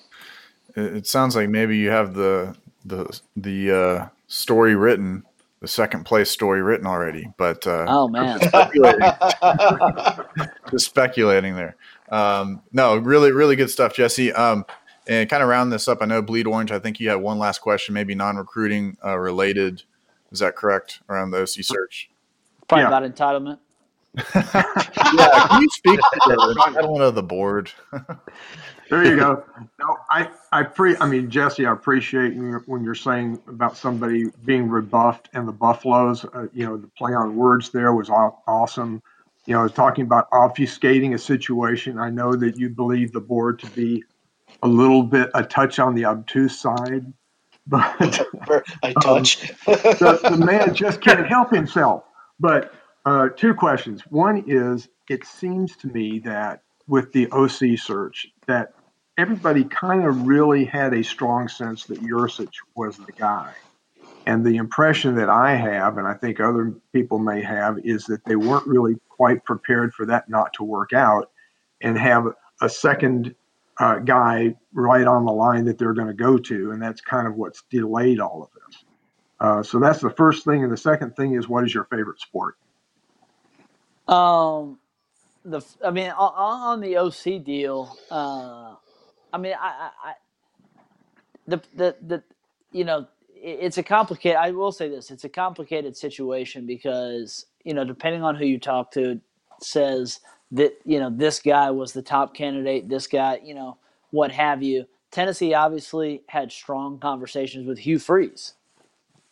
It 0.75 1.07
sounds 1.07 1.35
like 1.35 1.49
maybe 1.49 1.77
you 1.77 1.89
have 1.89 2.13
the 2.13 2.55
the 2.83 3.19
the 3.35 3.71
uh, 3.71 4.07
story 4.27 4.75
written, 4.75 5.23
the 5.59 5.67
second 5.67 6.05
place 6.05 6.29
story 6.29 6.61
written 6.61 6.87
already. 6.87 7.27
But 7.37 7.67
uh, 7.67 7.85
oh 7.87 8.07
man, 8.07 8.39
just 8.39 8.49
speculating, 8.49 9.11
just 10.71 10.85
speculating 10.85 11.55
there. 11.55 11.75
Um, 12.09 12.61
no, 12.71 12.97
really, 12.97 13.31
really 13.31 13.55
good 13.55 13.69
stuff, 13.69 13.95
Jesse. 13.95 14.31
Um, 14.31 14.65
and 15.07 15.29
kind 15.29 15.43
of 15.43 15.49
round 15.49 15.71
this 15.71 15.87
up, 15.87 15.99
I 16.01 16.05
know 16.05 16.21
Bleed 16.21 16.47
Orange. 16.47 16.71
I 16.71 16.79
think 16.79 16.99
you 16.99 17.09
had 17.09 17.15
one 17.15 17.37
last 17.37 17.59
question, 17.59 17.93
maybe 17.93 18.15
non-recruiting 18.15 18.97
uh, 19.05 19.17
related. 19.17 19.83
Is 20.31 20.39
that 20.39 20.55
correct 20.55 21.01
around 21.09 21.31
the 21.31 21.41
OC 21.41 21.63
search? 21.63 22.09
Probably 22.67 22.83
yeah. 22.83 22.87
about 22.87 23.03
entitlement 23.03 23.59
yeah, 24.35 25.47
can 25.47 25.61
you 25.61 25.69
speak 25.69 25.99
to 25.99 26.19
the 26.25 26.55
entitlement 26.57 27.01
of 27.01 27.15
the 27.15 27.23
board? 27.23 27.71
there 28.89 29.05
you 29.05 29.17
go. 29.17 29.43
No, 29.79 29.97
I, 30.09 30.29
I 30.51 30.63
pre, 30.63 30.95
I 30.97 31.07
mean, 31.07 31.29
Jesse, 31.29 31.65
I 31.65 31.71
appreciate 31.73 32.33
when 32.65 32.83
you're 32.83 32.95
saying 32.95 33.41
about 33.47 33.77
somebody 33.77 34.31
being 34.45 34.69
rebuffed 34.69 35.29
and 35.33 35.47
the 35.47 35.51
Buffaloes. 35.51 36.25
Uh, 36.25 36.47
you 36.53 36.65
know, 36.65 36.77
the 36.77 36.87
play 36.97 37.13
on 37.13 37.35
words 37.35 37.71
there 37.71 37.93
was 37.93 38.09
awesome. 38.09 39.01
You 39.45 39.53
know, 39.53 39.67
talking 39.67 40.05
about 40.05 40.29
obfuscating 40.31 41.13
a 41.13 41.17
situation. 41.17 41.99
I 41.99 42.09
know 42.09 42.33
that 42.35 42.57
you 42.57 42.69
believe 42.69 43.11
the 43.11 43.21
board 43.21 43.59
to 43.59 43.67
be 43.71 44.03
a 44.63 44.67
little 44.67 45.03
bit 45.03 45.29
a 45.33 45.43
touch 45.43 45.79
on 45.79 45.93
the 45.93 46.05
obtuse 46.05 46.59
side, 46.59 47.11
but 47.67 47.95
I 48.83 48.93
touch. 49.01 49.51
Um, 49.51 49.57
the, 49.65 50.19
the 50.31 50.45
man 50.45 50.73
just 50.73 51.01
can't 51.01 51.27
help 51.27 51.51
himself. 51.51 52.03
But 52.39 52.73
uh, 53.05 53.29
two 53.29 53.53
questions. 53.53 54.01
One 54.09 54.43
is, 54.47 54.89
it 55.09 55.25
seems 55.25 55.75
to 55.77 55.87
me 55.87 56.19
that 56.19 56.63
with 56.87 57.11
the 57.13 57.29
OC 57.31 57.77
search, 57.77 58.27
that 58.47 58.73
everybody 59.17 59.63
kind 59.63 60.05
of 60.05 60.27
really 60.27 60.65
had 60.65 60.93
a 60.93 61.03
strong 61.03 61.47
sense 61.47 61.85
that 61.85 62.01
Yurcich 62.01 62.55
was 62.75 62.97
the 62.97 63.11
guy. 63.11 63.53
And 64.27 64.43
the 64.43 64.55
impression 64.55 65.15
that 65.15 65.29
I 65.29 65.55
have, 65.55 65.97
and 65.97 66.07
I 66.07 66.15
think 66.15 66.39
other 66.39 66.73
people 66.93 67.19
may 67.19 67.43
have, 67.43 67.77
is 67.83 68.05
that 68.05 68.25
they 68.25 68.35
weren't 68.35 68.65
really 68.65 68.95
quite 69.07 69.43
prepared 69.45 69.93
for 69.93 70.05
that 70.07 70.27
not 70.29 70.51
to 70.53 70.63
work 70.63 70.93
out 70.93 71.31
and 71.81 71.97
have 71.97 72.27
a 72.61 72.69
second 72.69 73.35
uh, 73.79 73.99
guy 73.99 74.55
right 74.73 75.05
on 75.05 75.25
the 75.25 75.31
line 75.31 75.65
that 75.65 75.77
they're 75.77 75.93
going 75.93 76.07
to 76.07 76.13
go 76.13 76.37
to. 76.37 76.71
And 76.71 76.81
that's 76.81 77.01
kind 77.01 77.27
of 77.27 77.35
what's 77.35 77.63
delayed 77.69 78.19
all 78.19 78.41
of 78.41 78.49
this. 78.53 78.83
Uh, 79.39 79.61
so 79.61 79.79
that's 79.79 79.99
the 79.99 80.09
first 80.09 80.43
thing. 80.43 80.63
And 80.63 80.71
the 80.71 80.77
second 80.77 81.15
thing 81.15 81.35
is, 81.35 81.47
what 81.47 81.63
is 81.63 81.73
your 81.73 81.83
favorite 81.85 82.19
sport? 82.19 82.57
Um, 84.07 84.79
the 85.43 85.61
I 85.83 85.91
mean, 85.91 86.09
on, 86.11 86.33
on 86.35 86.81
the 86.81 86.97
OC 86.97 87.43
deal, 87.43 87.97
uh, 88.11 88.75
I 89.33 89.37
mean, 89.37 89.53
I, 89.59 89.89
I, 90.03 90.09
I 90.09 90.13
the 91.47 91.61
the 91.75 91.95
the 92.05 92.23
you 92.71 92.83
know, 92.83 93.07
it's 93.33 93.77
a 93.77 93.83
complicated. 93.83 94.37
I 94.37 94.51
will 94.51 94.71
say 94.71 94.89
this: 94.89 95.11
it's 95.11 95.23
a 95.23 95.29
complicated 95.29 95.95
situation 95.95 96.65
because 96.65 97.45
you 97.63 97.73
know, 97.73 97.85
depending 97.85 98.23
on 98.23 98.35
who 98.35 98.45
you 98.45 98.59
talk 98.59 98.91
to, 98.91 99.19
says 99.59 100.19
that 100.51 100.73
you 100.85 100.99
know 100.99 101.09
this 101.09 101.39
guy 101.39 101.71
was 101.71 101.93
the 101.93 102.01
top 102.01 102.33
candidate, 102.33 102.89
this 102.89 103.07
guy, 103.07 103.39
you 103.43 103.55
know, 103.55 103.77
what 104.11 104.31
have 104.31 104.63
you. 104.63 104.85
Tennessee 105.11 105.53
obviously 105.53 106.23
had 106.27 106.51
strong 106.51 106.99
conversations 106.99 107.65
with 107.65 107.79
Hugh 107.79 107.99
Freeze, 107.99 108.53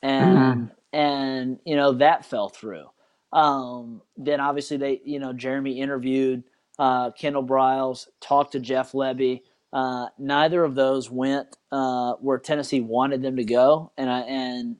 and 0.01 0.37
mm-hmm. 0.37 0.95
and 0.95 1.59
you 1.65 1.75
know 1.75 1.93
that 1.93 2.25
fell 2.25 2.49
through. 2.49 2.85
Um, 3.33 4.01
then 4.15 4.39
obviously 4.39 4.77
they, 4.77 5.01
you 5.03 5.19
know, 5.19 5.33
Jeremy 5.33 5.81
interviewed 5.81 6.43
uh, 6.79 7.11
Kendall 7.11 7.43
Briles, 7.43 8.07
talked 8.21 8.53
to 8.53 8.59
Jeff 8.59 8.93
Lebby. 8.93 9.41
Uh, 9.71 10.07
neither 10.19 10.63
of 10.63 10.75
those 10.75 11.09
went 11.09 11.57
uh, 11.71 12.13
where 12.13 12.37
Tennessee 12.37 12.81
wanted 12.81 13.23
them 13.23 13.35
to 13.37 13.43
go, 13.43 13.91
and 13.97 14.09
I 14.09 14.19
and 14.21 14.75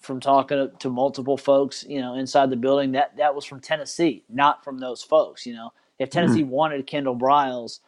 from 0.00 0.20
talking 0.20 0.58
to, 0.58 0.70
to, 0.80 0.90
multiple 0.90 1.38
folks, 1.38 1.82
you 1.88 1.98
know, 1.98 2.14
inside 2.14 2.50
the 2.50 2.56
building, 2.56 2.92
that 2.92 3.16
that 3.16 3.34
was 3.34 3.46
from 3.46 3.60
Tennessee, 3.60 4.22
not 4.28 4.62
from 4.62 4.78
those 4.78 5.02
folks. 5.02 5.46
You 5.46 5.54
know, 5.54 5.72
if 5.98 6.10
Tennessee 6.10 6.42
mm-hmm. 6.42 6.50
wanted 6.50 6.86
Kendall 6.86 7.16
Briles, 7.16 7.80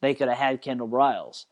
they 0.00 0.14
could 0.14 0.28
have 0.28 0.38
had 0.38 0.62
Kendall 0.62 0.88
Briles, 0.88 1.46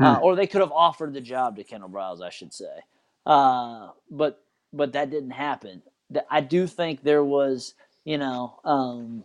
mm-hmm. 0.00 0.22
or 0.22 0.36
they 0.36 0.46
could 0.46 0.60
have 0.60 0.70
offered 0.70 1.12
the 1.12 1.20
job 1.20 1.56
to 1.56 1.64
Kendall 1.64 1.90
Briles, 1.90 2.22
I 2.22 2.30
should 2.30 2.54
say. 2.54 2.82
Uh, 3.26 3.88
but 4.10 4.44
but 4.72 4.92
that 4.92 5.10
didn't 5.10 5.30
happen. 5.30 5.82
I 6.30 6.40
do 6.40 6.66
think 6.66 7.02
there 7.02 7.24
was, 7.24 7.74
you 8.04 8.18
know, 8.18 8.60
um, 8.64 9.24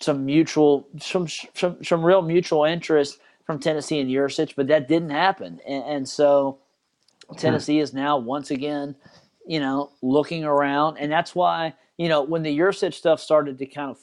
some 0.00 0.24
mutual, 0.24 0.86
some, 1.00 1.28
some, 1.28 1.82
some 1.82 2.04
real 2.04 2.22
mutual 2.22 2.64
interest 2.64 3.18
from 3.44 3.58
Tennessee 3.58 4.00
and 4.00 4.10
Yurcich, 4.10 4.54
but 4.56 4.66
that 4.68 4.88
didn't 4.88 5.10
happen. 5.10 5.60
And, 5.66 5.84
and 5.84 6.08
so 6.08 6.58
hmm. 7.28 7.36
Tennessee 7.36 7.78
is 7.78 7.92
now 7.92 8.18
once 8.18 8.50
again, 8.50 8.96
you 9.46 9.60
know, 9.60 9.90
looking 10.02 10.44
around. 10.44 10.96
And 10.98 11.12
that's 11.12 11.34
why, 11.34 11.74
you 11.96 12.08
know, 12.08 12.22
when 12.22 12.42
the 12.42 12.58
Yurcich 12.58 12.94
stuff 12.94 13.20
started 13.20 13.58
to 13.58 13.66
kind 13.66 13.90
of, 13.90 13.98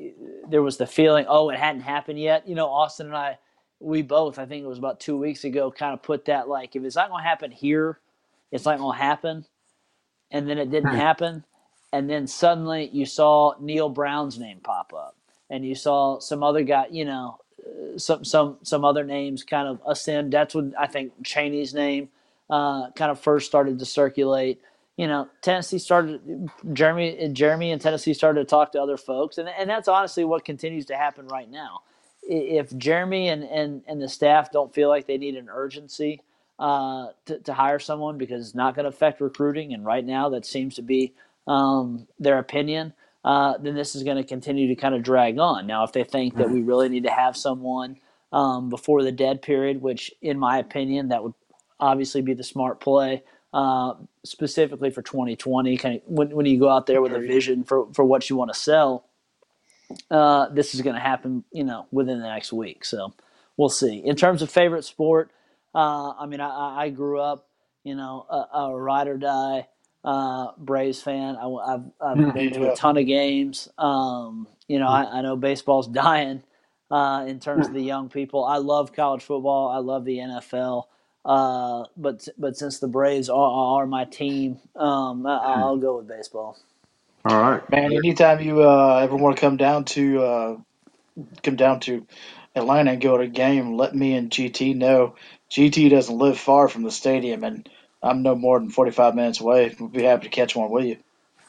eh, 0.00 0.10
there 0.48 0.62
was 0.62 0.78
the 0.78 0.86
feeling, 0.86 1.26
oh, 1.28 1.50
it 1.50 1.58
hadn't 1.58 1.82
happened 1.82 2.18
yet. 2.18 2.48
You 2.48 2.54
know, 2.54 2.68
Austin 2.68 3.06
and 3.08 3.16
I, 3.16 3.38
we 3.80 4.02
both, 4.02 4.38
I 4.38 4.46
think 4.46 4.64
it 4.64 4.68
was 4.68 4.78
about 4.78 5.00
two 5.00 5.16
weeks 5.16 5.44
ago, 5.44 5.70
kind 5.70 5.92
of 5.92 6.02
put 6.02 6.24
that 6.24 6.48
like, 6.48 6.74
if 6.74 6.82
it's 6.82 6.96
not 6.96 7.10
going 7.10 7.22
to 7.22 7.28
happen 7.28 7.50
here, 7.52 8.00
it's 8.50 8.64
not 8.64 8.78
going 8.78 8.96
to 8.96 9.02
happen. 9.02 9.44
And 10.30 10.48
then 10.48 10.58
it 10.58 10.70
didn't 10.70 10.90
hmm. 10.90 10.96
happen 10.96 11.44
and 11.92 12.08
then 12.08 12.26
suddenly 12.26 12.90
you 12.92 13.06
saw 13.06 13.54
Neal 13.60 13.88
Brown's 13.88 14.38
name 14.38 14.58
pop 14.62 14.92
up, 14.94 15.16
and 15.50 15.64
you 15.64 15.74
saw 15.74 16.18
some 16.18 16.42
other 16.42 16.62
guy, 16.62 16.86
you 16.90 17.04
know, 17.04 17.38
uh, 17.60 17.98
some 17.98 18.24
some 18.24 18.58
some 18.62 18.84
other 18.84 19.04
names 19.04 19.42
kind 19.44 19.68
of 19.68 19.80
ascend. 19.86 20.32
That's 20.32 20.54
when 20.54 20.74
I 20.78 20.86
think 20.86 21.12
Chaney's 21.24 21.74
name 21.74 22.08
uh, 22.50 22.90
kind 22.92 23.10
of 23.10 23.20
first 23.20 23.46
started 23.46 23.78
to 23.78 23.84
circulate. 23.84 24.60
You 24.96 25.06
know, 25.06 25.28
Tennessee 25.42 25.78
started 25.78 26.50
Jeremy 26.72 27.30
Jeremy 27.32 27.72
and 27.72 27.80
Tennessee 27.80 28.14
started 28.14 28.40
to 28.40 28.46
talk 28.46 28.72
to 28.72 28.82
other 28.82 28.96
folks, 28.96 29.38
and 29.38 29.48
and 29.48 29.70
that's 29.70 29.88
honestly 29.88 30.24
what 30.24 30.44
continues 30.44 30.86
to 30.86 30.96
happen 30.96 31.26
right 31.28 31.50
now. 31.50 31.80
If 32.22 32.76
Jeremy 32.76 33.28
and 33.28 33.44
and 33.44 33.82
and 33.86 34.02
the 34.02 34.08
staff 34.08 34.52
don't 34.52 34.74
feel 34.74 34.88
like 34.88 35.06
they 35.06 35.16
need 35.18 35.36
an 35.36 35.48
urgency 35.50 36.20
uh, 36.58 37.08
to, 37.26 37.38
to 37.38 37.54
hire 37.54 37.78
someone 37.78 38.18
because 38.18 38.44
it's 38.44 38.56
not 38.56 38.74
going 38.74 38.84
to 38.84 38.90
affect 38.90 39.20
recruiting, 39.20 39.72
and 39.72 39.86
right 39.86 40.04
now 40.04 40.28
that 40.30 40.44
seems 40.44 40.74
to 40.74 40.82
be 40.82 41.14
um, 41.48 42.06
their 42.18 42.38
opinion, 42.38 42.92
uh, 43.24 43.58
then 43.58 43.74
this 43.74 43.96
is 43.96 44.04
going 44.04 44.16
to 44.16 44.24
continue 44.24 44.68
to 44.68 44.76
kind 44.76 44.94
of 44.94 45.02
drag 45.02 45.38
on. 45.38 45.66
Now, 45.66 45.82
if 45.82 45.92
they 45.92 46.04
think 46.04 46.36
that 46.36 46.50
we 46.50 46.62
really 46.62 46.88
need 46.88 47.04
to 47.04 47.10
have 47.10 47.36
someone 47.36 47.96
um, 48.32 48.68
before 48.68 49.02
the 49.02 49.10
dead 49.10 49.42
period, 49.42 49.82
which, 49.82 50.12
in 50.22 50.38
my 50.38 50.58
opinion, 50.58 51.08
that 51.08 51.24
would 51.24 51.34
obviously 51.80 52.20
be 52.20 52.34
the 52.34 52.44
smart 52.44 52.80
play, 52.80 53.22
uh, 53.52 53.94
specifically 54.24 54.90
for 54.90 55.02
2020, 55.02 55.76
kind 55.78 55.96
of 55.96 56.02
when, 56.04 56.30
when 56.30 56.46
you 56.46 56.60
go 56.60 56.68
out 56.68 56.86
there 56.86 57.00
with 57.00 57.12
a 57.12 57.18
vision 57.18 57.64
for, 57.64 57.92
for 57.94 58.04
what 58.04 58.28
you 58.28 58.36
want 58.36 58.52
to 58.52 58.58
sell, 58.58 59.06
uh, 60.10 60.48
this 60.50 60.74
is 60.74 60.82
going 60.82 60.94
to 60.94 61.00
happen, 61.00 61.44
you 61.50 61.64
know, 61.64 61.86
within 61.90 62.20
the 62.20 62.28
next 62.28 62.52
week. 62.52 62.84
So 62.84 63.14
we'll 63.56 63.70
see. 63.70 63.96
In 64.04 64.16
terms 64.16 64.42
of 64.42 64.50
favorite 64.50 64.84
sport, 64.84 65.30
uh, 65.74 66.12
I 66.18 66.26
mean, 66.26 66.40
I, 66.40 66.84
I, 66.84 66.90
grew 66.90 67.20
up, 67.20 67.46
you 67.84 67.94
know, 67.94 68.26
a, 68.28 68.58
a 68.58 68.78
ride 68.78 69.08
or 69.08 69.16
die 69.16 69.68
uh, 70.08 70.52
Braves 70.56 71.02
fan. 71.02 71.36
I, 71.36 71.70
have 71.70 71.84
I've 72.00 72.16
hmm. 72.16 72.30
been 72.30 72.52
to 72.54 72.72
a 72.72 72.76
ton 72.76 72.96
of 72.96 73.04
games. 73.04 73.68
Um, 73.76 74.48
you 74.66 74.78
know, 74.78 74.88
I, 74.88 75.18
I, 75.18 75.20
know 75.20 75.36
baseball's 75.36 75.86
dying 76.06 76.42
uh, 76.90 77.26
in 77.28 77.40
terms 77.40 77.68
of 77.68 77.74
the 77.74 77.82
young 77.82 78.08
people. 78.08 78.42
I 78.46 78.56
love 78.56 78.94
college 78.94 79.22
football. 79.22 79.68
I 79.68 79.78
love 79.78 80.06
the 80.06 80.16
NFL. 80.16 80.84
Uh, 81.26 81.84
but 81.94 82.26
but 82.38 82.56
since 82.56 82.78
the 82.78 82.88
Braves 82.88 83.28
are, 83.28 83.80
are 83.80 83.86
my 83.86 84.06
team, 84.06 84.58
um, 84.76 85.26
I, 85.26 85.62
will 85.62 85.76
go 85.76 85.98
with 85.98 86.08
baseball. 86.08 86.56
All 87.26 87.42
right, 87.42 87.70
man. 87.70 87.92
Anytime 87.92 88.40
you 88.40 88.62
uh, 88.62 89.00
ever 89.02 89.14
want 89.14 89.36
to 89.36 89.40
come 89.40 89.58
down 89.58 89.84
to 89.86 90.22
uh, 90.22 90.56
come 91.42 91.56
down 91.56 91.80
to 91.80 92.06
Atlanta 92.54 92.92
and 92.92 93.02
go 93.02 93.18
to 93.18 93.24
a 93.24 93.28
game, 93.28 93.76
let 93.76 93.94
me 93.94 94.14
and 94.14 94.30
GT 94.30 94.74
know. 94.74 95.16
GT 95.50 95.90
doesn't 95.90 96.16
live 96.16 96.38
far 96.38 96.68
from 96.68 96.82
the 96.82 96.90
stadium, 96.90 97.44
and 97.44 97.68
I'm 98.02 98.22
no 98.22 98.34
more 98.34 98.58
than 98.58 98.70
45 98.70 99.14
minutes 99.14 99.40
away. 99.40 99.74
We'd 99.78 99.92
be 99.92 100.02
happy 100.02 100.24
to 100.24 100.30
catch 100.30 100.54
one 100.54 100.70
with 100.70 100.84
you. 100.84 100.96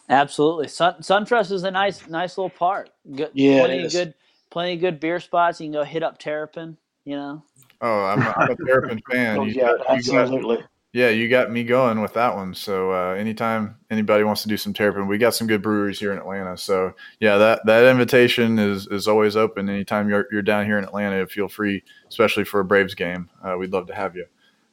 Absolutely. 0.09 0.67
Sun, 0.67 0.95
SunTrust 1.01 1.51
is 1.51 1.63
a 1.63 1.71
nice, 1.71 2.07
nice 2.07 2.37
little 2.37 2.49
park. 2.49 2.89
Good, 3.15 3.29
yeah, 3.33 3.59
plenty 3.59 3.85
of 3.85 3.91
good, 3.91 4.13
plenty 4.49 4.73
of 4.73 4.79
good 4.79 4.99
beer 4.99 5.19
spots. 5.19 5.61
You 5.61 5.65
can 5.65 5.73
go 5.73 5.83
hit 5.83 6.01
up 6.01 6.17
Terrapin. 6.17 6.77
You 7.05 7.15
know. 7.15 7.43
Oh, 7.81 8.05
I'm, 8.05 8.21
I'm 8.21 8.51
a 8.51 8.55
Terrapin 8.55 9.01
fan. 9.11 9.37
oh, 9.37 9.43
yeah, 9.45 9.73
got, 9.77 9.89
absolutely. 9.89 10.57
Got, 10.57 10.65
yeah, 10.91 11.09
you 11.09 11.29
got 11.29 11.51
me 11.51 11.63
going 11.63 12.01
with 12.01 12.13
that 12.15 12.35
one. 12.35 12.55
So 12.55 12.91
uh, 12.91 13.13
anytime 13.13 13.75
anybody 13.91 14.23
wants 14.23 14.41
to 14.41 14.47
do 14.47 14.57
some 14.57 14.73
Terrapin, 14.73 15.07
we 15.07 15.19
got 15.19 15.35
some 15.35 15.45
good 15.45 15.61
breweries 15.61 15.99
here 15.99 16.11
in 16.11 16.17
Atlanta. 16.17 16.57
So 16.57 16.93
yeah, 17.19 17.37
that 17.37 17.65
that 17.67 17.85
invitation 17.85 18.57
is 18.57 18.87
is 18.87 19.07
always 19.07 19.35
open. 19.35 19.69
Anytime 19.69 20.09
you're 20.09 20.25
you're 20.31 20.41
down 20.41 20.65
here 20.65 20.79
in 20.79 20.83
Atlanta, 20.83 21.27
feel 21.27 21.47
free, 21.47 21.83
especially 22.07 22.43
for 22.43 22.59
a 22.59 22.65
Braves 22.65 22.95
game. 22.95 23.29
Uh, 23.43 23.55
we'd 23.59 23.71
love 23.71 23.85
to 23.87 23.95
have 23.95 24.15
you. 24.15 24.25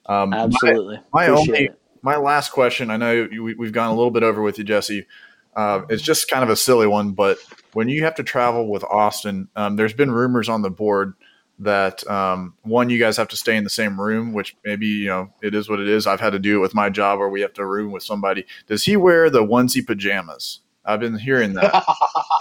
Um, 0.09 0.32
Absolutely. 0.32 0.98
My, 1.12 1.28
my 1.28 1.34
only 1.34 1.64
it. 1.66 1.80
my 2.02 2.16
last 2.16 2.50
question. 2.50 2.90
I 2.90 2.96
know 2.96 3.28
we, 3.30 3.54
have 3.66 3.72
gone 3.72 3.88
a 3.88 3.94
little 3.94 4.11
bit 4.11 4.22
over 4.22 4.42
with 4.42 4.59
you, 4.59 4.64
Jesse. 4.64 5.07
Uh, 5.54 5.82
it's 5.88 6.02
just 6.02 6.28
kind 6.28 6.42
of 6.42 6.50
a 6.50 6.57
silly 6.57 6.86
one, 6.86 7.12
but 7.12 7.38
when 7.72 7.88
you 7.88 8.04
have 8.04 8.14
to 8.16 8.22
travel 8.22 8.68
with 8.68 8.84
Austin, 8.84 9.48
um, 9.57 9.76
there's 9.76 9.94
been 9.94 10.11
rumors 10.11 10.50
on 10.50 10.61
the 10.61 10.70
board 10.70 11.14
that 11.59 12.07
um, 12.11 12.54
one, 12.62 12.90
you 12.90 12.98
guys 12.98 13.16
have 13.16 13.28
to 13.28 13.36
stay 13.36 13.57
in 13.57 13.64
the 13.64 13.70
same 13.70 13.98
room, 14.00 14.32
which 14.32 14.57
maybe 14.64 14.86
you 14.86 15.07
know 15.07 15.32
it 15.42 15.54
is 15.54 15.68
what 15.68 15.80
it 15.80 15.88
is. 15.88 16.07
I've 16.07 16.20
had 16.20 16.30
to 16.30 16.38
do 16.38 16.59
it 16.59 16.61
with 16.61 16.74
my 16.74 16.90
job, 16.90 17.18
where 17.18 17.28
we 17.28 17.40
have 17.40 17.54
to 17.54 17.64
room 17.64 17.92
with 17.92 18.02
somebody. 18.02 18.44
Does 18.66 18.84
he 18.84 18.96
wear 18.96 19.30
the 19.30 19.42
onesie 19.42 19.86
pajamas? 19.86 20.61
I've 20.84 21.00
been 21.00 21.18
hearing 21.18 21.54
that. 21.54 21.84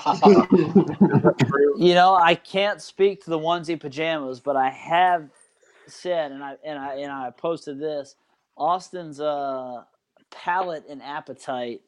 you 1.78 1.94
know, 1.94 2.16
I 2.16 2.36
can't 2.36 2.82
speak 2.82 3.24
to 3.24 3.30
the 3.30 3.40
onesie 3.40 3.80
pajamas, 3.80 4.40
but 4.40 4.56
I 4.56 4.70
have 4.70 5.30
said, 5.88 6.32
and 6.32 6.44
I 6.44 6.56
and 6.66 6.80
I 6.80 6.96
and 6.96 7.12
I 7.12 7.32
posted 7.32 7.80
this. 7.80 8.16
Austin's 8.58 9.20
uh, 9.20 9.84
palate 10.32 10.86
and 10.90 11.02
appetite, 11.02 11.82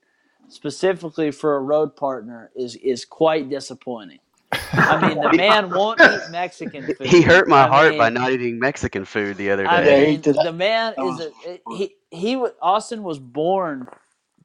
specifically 0.50 1.32
for 1.32 1.56
a 1.56 1.62
road 1.62 1.96
partner, 1.96 2.52
is 2.56 2.76
is 2.78 3.06
quite 3.06 3.50
disappointing. 3.50 4.20
I 4.52 5.08
mean, 5.08 5.22
the 5.22 5.34
man 5.34 5.70
won't 5.70 6.02
eat 6.02 6.22
Mexican 6.32 6.86
food. 6.94 7.08
He 7.08 7.22
hurt 7.22 7.48
my 7.48 7.64
I 7.64 7.68
heart 7.68 7.90
mean, 7.92 7.98
by 7.98 8.10
not 8.10 8.32
eating 8.32 8.60
Mexican 8.60 9.06
food 9.06 9.38
the 9.38 9.52
other 9.52 9.64
day. 9.64 9.70
I 9.70 9.84
mean, 10.12 10.22
the 10.22 10.54
man 10.54 10.94
is 11.04 11.20
a, 11.20 11.60
he 11.68 11.96
he 12.12 12.36
Austin 12.62 13.04
was 13.04 13.20
born 13.20 13.88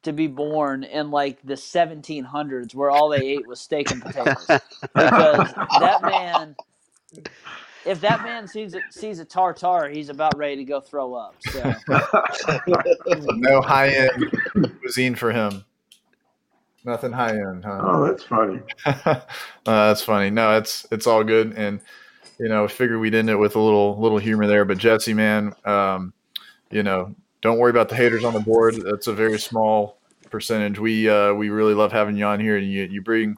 to 0.03 0.13
be 0.13 0.27
born 0.27 0.83
in 0.83 1.11
like 1.11 1.41
the 1.43 1.53
1700s 1.53 2.75
where 2.75 2.91
all 2.91 3.09
they 3.09 3.25
ate 3.25 3.47
was 3.47 3.59
steak 3.59 3.89
and 3.91 4.01
potatoes 4.01 4.45
because 4.81 5.53
that 5.79 6.01
man 6.03 6.55
if 7.85 8.01
that 8.01 8.23
man 8.23 8.47
sees 8.47 8.73
a, 8.73 8.81
sees 8.89 9.19
a 9.19 9.25
tartar, 9.25 9.89
he's 9.89 10.09
about 10.09 10.37
ready 10.37 10.57
to 10.57 10.63
go 10.63 10.79
throw 10.79 11.13
up. 11.13 11.35
So. 11.41 11.73
no 13.35 13.61
high 13.61 13.89
end 13.89 14.31
cuisine 14.79 15.15
for 15.15 15.31
him. 15.31 15.65
Nothing 16.85 17.11
high 17.13 17.37
end, 17.37 17.63
huh? 17.63 17.79
Oh, 17.81 18.07
that's 18.07 18.23
funny. 18.23 18.61
uh, 18.85 19.21
that's 19.65 20.03
funny. 20.03 20.29
No, 20.29 20.57
it's 20.57 20.85
it's 20.91 21.07
all 21.07 21.23
good, 21.23 21.53
and 21.53 21.79
you 22.39 22.49
know, 22.49 22.67
figure 22.67 22.99
we'd 22.99 23.15
end 23.15 23.29
it 23.29 23.35
with 23.35 23.55
a 23.55 23.59
little 23.59 23.99
little 23.99 24.17
humor 24.17 24.47
there. 24.47 24.65
But 24.65 24.79
Jesse, 24.79 25.13
man, 25.13 25.53
um, 25.63 26.13
you 26.71 26.83
know, 26.83 27.15
don't 27.41 27.57
worry 27.57 27.69
about 27.69 27.87
the 27.87 27.95
haters 27.95 28.25
on 28.25 28.33
the 28.33 28.41
board. 28.41 28.75
That's 28.75 29.07
a 29.07 29.13
very 29.13 29.39
small 29.39 29.97
percentage. 30.29 30.77
We 30.77 31.07
uh, 31.09 31.33
we 31.33 31.49
really 31.49 31.73
love 31.73 31.93
having 31.93 32.17
you 32.17 32.25
on 32.25 32.41
here, 32.41 32.57
and 32.57 32.69
you 32.69 32.83
you 32.83 33.01
bring 33.01 33.37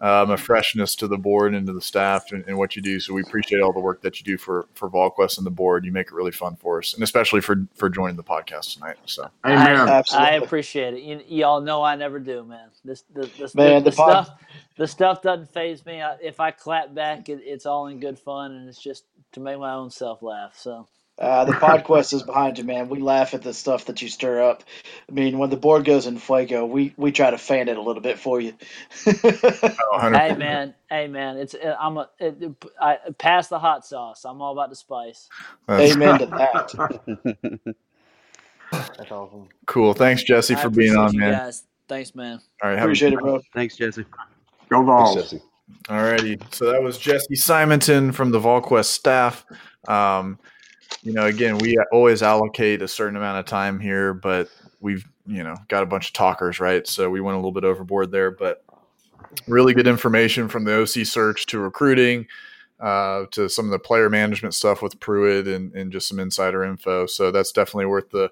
um, 0.00 0.30
a 0.30 0.36
freshness 0.36 0.96
to 0.96 1.06
the 1.06 1.18
board 1.18 1.54
and 1.54 1.66
to 1.66 1.72
the 1.72 1.80
staff 1.80 2.32
and, 2.32 2.44
and, 2.46 2.56
what 2.56 2.74
you 2.74 2.80
do. 2.80 2.98
So 3.00 3.12
we 3.12 3.22
appreciate 3.22 3.60
all 3.60 3.72
the 3.72 3.80
work 3.80 4.00
that 4.02 4.18
you 4.18 4.24
do 4.24 4.38
for 4.38 4.66
for 4.74 4.88
VolQuest 4.88 5.36
and 5.36 5.46
the 5.46 5.50
board. 5.50 5.84
You 5.84 5.92
make 5.92 6.06
it 6.06 6.12
really 6.12 6.30
fun 6.30 6.56
for 6.56 6.78
us, 6.78 6.94
and 6.94 7.02
especially 7.02 7.42
for 7.42 7.66
for 7.74 7.90
joining 7.90 8.16
the 8.16 8.24
podcast 8.24 8.74
tonight. 8.74 8.96
So 9.04 9.28
I, 9.44 10.02
I, 10.12 10.30
appreciate 10.32 10.94
it. 10.94 11.02
You, 11.02 11.20
y'all 11.28 11.60
know 11.60 11.82
I 11.82 11.96
never 11.96 12.18
do, 12.18 12.44
man. 12.44 12.68
This 12.84 13.02
the, 13.12 13.22
the, 13.22 13.50
man, 13.54 13.84
the, 13.84 13.90
the 13.90 13.96
pod- 13.96 14.26
stuff 14.26 14.38
the 14.76 14.88
stuff 14.88 15.22
doesn't 15.22 15.52
phase 15.52 15.84
me. 15.84 16.00
I, 16.00 16.16
if 16.22 16.40
I 16.40 16.50
clap 16.50 16.94
back, 16.94 17.28
it, 17.28 17.40
it's 17.44 17.66
all 17.66 17.88
in 17.88 18.00
good 18.00 18.18
fun, 18.18 18.52
and 18.52 18.68
it's 18.68 18.80
just 18.80 19.04
to 19.32 19.40
make 19.40 19.58
my 19.58 19.74
own 19.74 19.90
self 19.90 20.22
laugh. 20.22 20.56
So 20.56 20.88
uh, 21.20 21.44
the 21.44 21.52
PodQuest 21.52 22.14
is 22.14 22.22
behind 22.22 22.56
you, 22.56 22.64
man. 22.64 22.88
We 22.88 22.98
laugh 22.98 23.34
at 23.34 23.42
the 23.42 23.52
stuff 23.52 23.84
that 23.84 24.00
you 24.00 24.08
stir 24.08 24.42
up. 24.42 24.64
I 25.08 25.12
mean, 25.12 25.36
when 25.36 25.50
the 25.50 25.56
board 25.56 25.84
goes 25.84 26.06
in 26.06 26.18
fuego, 26.18 26.64
we, 26.64 26.94
we 26.96 27.12
try 27.12 27.30
to 27.30 27.36
fan 27.36 27.68
it 27.68 27.76
a 27.76 27.82
little 27.82 28.00
bit 28.00 28.18
for 28.18 28.40
you. 28.40 28.54
hey 29.04 30.34
man, 30.34 30.74
hey 30.88 31.08
man, 31.08 31.36
it's 31.36 31.54
uh, 31.54 31.76
I'm 31.78 31.98
a 31.98 32.08
it, 32.18 32.52
I, 32.80 32.98
pass 33.18 33.48
the 33.48 33.58
hot 33.58 33.84
sauce. 33.86 34.24
I'm 34.24 34.40
all 34.40 34.52
about 34.52 34.70
the 34.70 34.76
spice. 34.76 35.28
That's 35.66 35.92
Amen 35.92 36.20
to 36.20 36.26
that. 36.26 37.74
That's 38.72 39.10
awesome. 39.10 39.48
Cool. 39.66 39.92
Thanks, 39.92 40.22
Jesse, 40.22 40.54
for 40.54 40.70
being 40.70 40.96
on, 40.96 41.16
man. 41.16 41.32
Guys. 41.32 41.64
Thanks, 41.86 42.14
man. 42.14 42.40
All 42.62 42.70
right, 42.70 42.78
appreciate 42.78 43.12
it, 43.12 43.18
bro. 43.18 43.40
Thanks, 43.52 43.76
Jesse. 43.76 44.04
Go 44.70 44.82
Vols. 44.84 45.16
Jesse. 45.16 45.42
All 45.88 46.02
righty. 46.02 46.38
So 46.52 46.70
that 46.70 46.82
was 46.82 46.98
Jesse 46.98 47.34
Simonton 47.34 48.12
from 48.12 48.30
the 48.30 48.40
VolQuest 48.40 48.86
staff. 48.86 49.44
Um, 49.88 50.38
you 51.02 51.12
know, 51.12 51.26
again, 51.26 51.58
we 51.58 51.78
always 51.92 52.22
allocate 52.22 52.82
a 52.82 52.88
certain 52.88 53.16
amount 53.16 53.38
of 53.38 53.46
time 53.46 53.80
here, 53.80 54.14
but 54.14 54.48
we've, 54.80 55.04
you 55.26 55.42
know, 55.42 55.56
got 55.68 55.82
a 55.82 55.86
bunch 55.86 56.08
of 56.08 56.12
talkers, 56.12 56.60
right? 56.60 56.86
So 56.86 57.10
we 57.10 57.20
went 57.20 57.34
a 57.34 57.38
little 57.38 57.52
bit 57.52 57.64
overboard 57.64 58.10
there, 58.10 58.30
but 58.30 58.64
really 59.46 59.74
good 59.74 59.86
information 59.86 60.48
from 60.48 60.64
the 60.64 60.80
OC 60.80 61.06
search 61.06 61.46
to 61.46 61.58
recruiting, 61.58 62.26
uh, 62.80 63.26
to 63.30 63.48
some 63.48 63.66
of 63.66 63.70
the 63.70 63.78
player 63.78 64.08
management 64.08 64.54
stuff 64.54 64.82
with 64.82 64.98
Pruitt 65.00 65.46
and, 65.46 65.74
and 65.74 65.92
just 65.92 66.08
some 66.08 66.18
insider 66.18 66.64
info. 66.64 67.06
So 67.06 67.30
that's 67.30 67.52
definitely 67.52 67.86
worth 67.86 68.10
the 68.10 68.30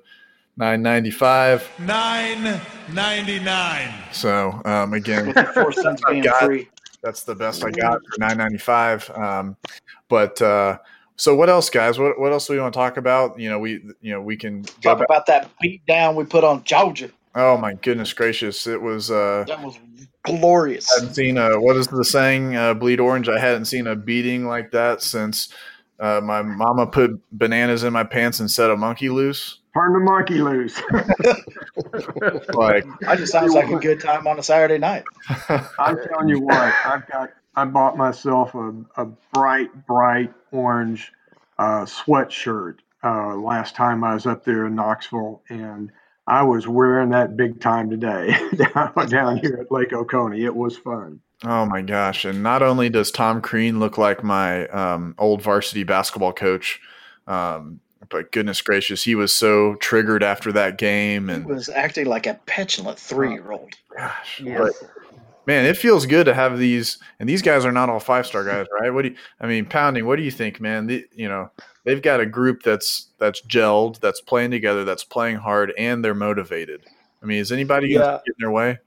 nine 0.56 0.82
ninety 0.82 1.10
five. 1.10 1.68
Nine 1.78 2.60
ninety 2.92 3.38
nine. 3.38 3.92
So 4.12 4.60
um, 4.64 4.94
again, 4.94 5.32
four 5.54 5.72
cents 5.72 6.02
being 6.08 6.22
got, 6.22 6.42
free. 6.42 6.68
That's 7.02 7.22
the 7.22 7.34
best 7.34 7.64
I 7.64 7.70
got 7.70 8.00
for 8.00 8.18
nine 8.18 8.38
ninety 8.38 8.58
five. 8.58 9.08
Um, 9.10 9.56
but 10.08 10.40
uh, 10.42 10.78
so 11.18 11.34
what 11.34 11.50
else, 11.50 11.68
guys? 11.68 11.98
What 11.98 12.18
what 12.18 12.32
else 12.32 12.46
do 12.46 12.54
we 12.54 12.60
want 12.60 12.72
to 12.72 12.78
talk 12.78 12.96
about? 12.96 13.38
You 13.38 13.50
know, 13.50 13.58
we 13.58 13.82
you 14.00 14.12
know 14.12 14.22
we 14.22 14.36
can 14.36 14.62
talk 14.62 15.00
about 15.00 15.26
that 15.26 15.50
beat 15.60 15.84
down 15.84 16.14
we 16.14 16.24
put 16.24 16.44
on 16.44 16.62
Georgia. 16.62 17.10
Oh 17.34 17.58
my 17.58 17.74
goodness 17.74 18.12
gracious! 18.12 18.68
It 18.68 18.80
was 18.80 19.10
uh, 19.10 19.44
that 19.48 19.60
was 19.60 19.78
glorious. 20.22 20.88
I 20.92 21.00
hadn't 21.00 21.14
seen 21.14 21.36
a 21.36 21.60
what 21.60 21.76
is 21.76 21.88
the 21.88 22.04
saying? 22.04 22.54
Uh, 22.54 22.72
Bleed 22.72 23.00
orange. 23.00 23.28
I 23.28 23.40
hadn't 23.40 23.64
seen 23.64 23.88
a 23.88 23.96
beating 23.96 24.46
like 24.46 24.70
that 24.70 25.02
since 25.02 25.52
uh, 25.98 26.20
my 26.22 26.40
mama 26.40 26.86
put 26.86 27.20
bananas 27.32 27.82
in 27.82 27.92
my 27.92 28.04
pants 28.04 28.38
and 28.38 28.48
set 28.48 28.70
a 28.70 28.76
monkey 28.76 29.08
loose. 29.08 29.58
Turn 29.74 29.92
the 29.92 29.98
monkey 29.98 30.40
loose. 30.40 30.80
like, 32.54 32.84
I 33.06 33.16
just 33.16 33.32
sounds 33.32 33.54
like 33.54 33.70
a 33.70 33.76
good 33.76 34.00
time 34.00 34.26
on 34.26 34.38
a 34.38 34.42
Saturday 34.42 34.78
night. 34.78 35.04
I'm 35.78 35.98
telling 36.08 36.28
you 36.28 36.40
what, 36.40 36.72
I've 36.84 37.06
got 37.08 37.30
I 37.58 37.64
bought 37.64 37.96
myself 37.96 38.54
a, 38.54 38.72
a 38.96 39.06
bright, 39.34 39.84
bright 39.84 40.32
orange 40.52 41.12
uh, 41.58 41.86
sweatshirt 41.86 42.76
uh, 43.02 43.34
last 43.34 43.74
time 43.74 44.04
I 44.04 44.14
was 44.14 44.26
up 44.26 44.44
there 44.44 44.66
in 44.66 44.76
Knoxville, 44.76 45.42
and 45.48 45.90
I 46.28 46.44
was 46.44 46.68
wearing 46.68 47.10
that 47.10 47.36
big 47.36 47.60
time 47.60 47.90
today 47.90 48.36
down, 48.54 49.08
down 49.08 49.38
here 49.38 49.58
at 49.60 49.72
Lake 49.72 49.92
Oconee. 49.92 50.44
It 50.44 50.54
was 50.54 50.76
fun. 50.76 51.20
Oh 51.44 51.66
my 51.66 51.82
gosh! 51.82 52.24
And 52.24 52.44
not 52.44 52.62
only 52.62 52.90
does 52.90 53.10
Tom 53.10 53.40
Crean 53.40 53.80
look 53.80 53.98
like 53.98 54.22
my 54.22 54.68
um, 54.68 55.16
old 55.18 55.42
varsity 55.42 55.82
basketball 55.82 56.32
coach, 56.32 56.80
um, 57.26 57.80
but 58.08 58.30
goodness 58.30 58.60
gracious, 58.60 59.02
he 59.02 59.16
was 59.16 59.34
so 59.34 59.74
triggered 59.76 60.22
after 60.22 60.52
that 60.52 60.78
game, 60.78 61.28
and 61.28 61.44
he 61.44 61.50
was 61.50 61.68
acting 61.68 62.06
like 62.06 62.28
a 62.28 62.34
petulant 62.46 63.00
three-year-old. 63.00 63.74
Gosh, 63.96 64.40
yes. 64.44 64.58
but 64.58 64.90
man, 65.48 65.64
it 65.64 65.78
feels 65.78 66.04
good 66.04 66.26
to 66.26 66.34
have 66.34 66.58
these. 66.58 66.98
And 67.18 67.28
these 67.28 67.42
guys 67.42 67.64
are 67.64 67.72
not 67.72 67.88
all 67.88 67.98
five 67.98 68.26
star 68.26 68.44
guys, 68.44 68.66
right? 68.80 68.90
What 68.90 69.02
do 69.02 69.08
you? 69.08 69.16
I 69.40 69.48
mean, 69.48 69.64
pounding. 69.64 70.06
What 70.06 70.16
do 70.16 70.22
you 70.22 70.30
think, 70.30 70.60
man? 70.60 70.86
The, 70.86 71.04
you 71.12 71.28
know, 71.28 71.50
they've 71.84 72.00
got 72.02 72.20
a 72.20 72.26
group 72.26 72.62
that's 72.62 73.08
that's 73.18 73.40
gelled, 73.42 73.98
that's 73.98 74.20
playing 74.20 74.52
together, 74.52 74.84
that's 74.84 75.02
playing 75.02 75.36
hard, 75.36 75.72
and 75.76 76.04
they're 76.04 76.14
motivated. 76.14 76.84
I 77.20 77.26
mean, 77.26 77.38
is 77.38 77.50
anybody 77.50 77.88
yeah. 77.88 78.18
in 78.26 78.34
their 78.38 78.52
way? 78.52 78.78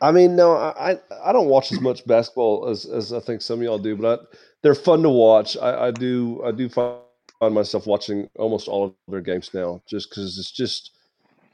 I 0.00 0.10
mean, 0.10 0.34
no, 0.34 0.56
I 0.56 0.98
I 1.22 1.32
don't 1.32 1.48
watch 1.48 1.70
as 1.70 1.80
much 1.80 2.04
basketball 2.06 2.68
as, 2.68 2.86
as 2.86 3.12
I 3.12 3.20
think 3.20 3.42
some 3.42 3.60
of 3.60 3.64
y'all 3.64 3.78
do, 3.78 3.94
but 3.94 4.20
I, 4.20 4.24
they're 4.62 4.74
fun 4.74 5.02
to 5.02 5.10
watch. 5.10 5.56
I, 5.56 5.88
I 5.88 5.90
do 5.90 6.42
I 6.44 6.52
do 6.52 6.68
find 6.68 6.98
myself 7.40 7.86
watching 7.86 8.28
almost 8.36 8.66
all 8.66 8.86
of 8.86 8.94
their 9.08 9.20
games 9.20 9.50
now, 9.52 9.82
just 9.86 10.10
because 10.10 10.38
it's 10.38 10.50
just 10.50 10.92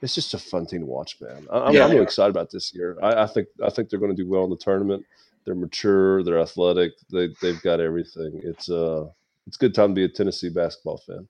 it's 0.05 0.15
just 0.15 0.35
a 0.35 0.39
fun 0.39 0.67
thing 0.67 0.81
to 0.81 0.87
watch, 0.87 1.19
man. 1.21 1.47
I'm, 1.51 1.73
yeah, 1.73 1.87
I'm 1.87 2.03
excited 2.03 2.31
about 2.31 2.51
this 2.51 2.75
year. 2.75 2.99
I, 3.03 3.23
I, 3.23 3.27
think 3.27 3.49
I 3.65 3.71
think 3.71 3.89
they're 3.89 3.99
going 3.99 4.15
to 4.15 4.23
do 4.23 4.29
well 4.29 4.45
in 4.45 4.51
the 4.51 4.57
tournament. 4.57 5.05
They're 5.47 5.55
mature. 5.55 6.23
They're 6.23 6.41
athletic. 6.41 6.93
They 7.11 7.31
they've 7.41 7.61
got 7.63 7.81
everything. 7.81 8.41
It's 8.45 8.71
uh 8.71 9.07
it's 9.47 9.57
a 9.57 9.59
good 9.59 9.75
time 9.75 9.91
to 9.91 9.95
be 9.95 10.05
a 10.05 10.09
Tennessee 10.09 10.51
basketball 10.51 10.99
fan. 10.99 11.27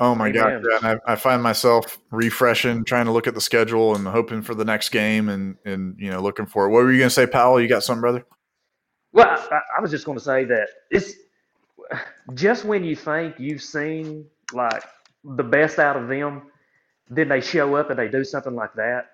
Oh 0.00 0.14
my 0.14 0.30
god! 0.30 0.64
Yeah, 0.64 0.98
I, 1.06 1.12
I, 1.12 1.16
find 1.16 1.42
myself 1.42 1.98
refreshing, 2.12 2.84
trying 2.84 3.06
to 3.06 3.12
look 3.12 3.26
at 3.26 3.34
the 3.34 3.40
schedule 3.40 3.96
and 3.96 4.06
hoping 4.06 4.42
for 4.42 4.54
the 4.54 4.64
next 4.64 4.90
game, 4.90 5.28
and 5.28 5.56
and 5.64 5.96
you 5.98 6.10
know 6.10 6.20
looking 6.20 6.46
for 6.46 6.66
it. 6.66 6.70
What 6.70 6.84
were 6.84 6.92
you 6.92 6.98
going 6.98 7.08
to 7.08 7.14
say, 7.14 7.26
Powell? 7.26 7.60
You 7.60 7.68
got 7.68 7.82
something, 7.82 8.00
brother? 8.00 8.24
Well, 9.12 9.26
I, 9.28 9.60
I 9.76 9.80
was 9.80 9.90
just 9.90 10.04
going 10.04 10.16
to 10.16 10.22
say 10.22 10.44
that 10.44 10.68
it's 10.90 11.14
just 12.34 12.64
when 12.64 12.84
you 12.84 12.94
think 12.94 13.34
you've 13.38 13.62
seen 13.62 14.24
like 14.52 14.84
the 15.24 15.42
best 15.42 15.80
out 15.80 15.96
of 15.96 16.06
them, 16.06 16.42
then 17.10 17.28
they 17.28 17.40
show 17.40 17.74
up 17.76 17.90
and 17.90 17.98
they 17.98 18.08
do 18.08 18.24
something 18.24 18.54
like 18.54 18.74
that, 18.74 19.10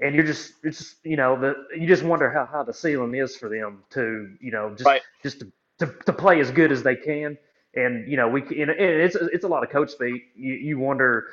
and 0.00 0.14
you're 0.14 0.24
just 0.24 0.54
it's 0.62 0.96
you 1.04 1.16
know 1.16 1.38
the 1.38 1.54
you 1.76 1.86
just 1.86 2.02
wonder 2.02 2.30
how, 2.30 2.44
high 2.46 2.62
the 2.62 2.74
ceiling 2.74 3.14
is 3.14 3.36
for 3.36 3.48
them 3.48 3.82
to 3.90 4.34
you 4.40 4.50
know 4.50 4.70
just 4.70 4.86
right. 4.86 5.02
just 5.22 5.40
to, 5.40 5.52
to, 5.78 5.86
to 6.06 6.12
play 6.12 6.40
as 6.40 6.50
good 6.50 6.72
as 6.72 6.82
they 6.82 6.96
can, 6.96 7.36
and 7.74 8.10
you 8.10 8.16
know 8.16 8.28
we 8.28 8.42
and 8.42 8.70
it's 8.70 9.16
it's 9.16 9.44
a 9.44 9.48
lot 9.48 9.62
of 9.62 9.70
coach 9.70 9.90
speak. 9.90 10.24
You 10.34 10.54
you 10.54 10.78
wonder 10.78 11.28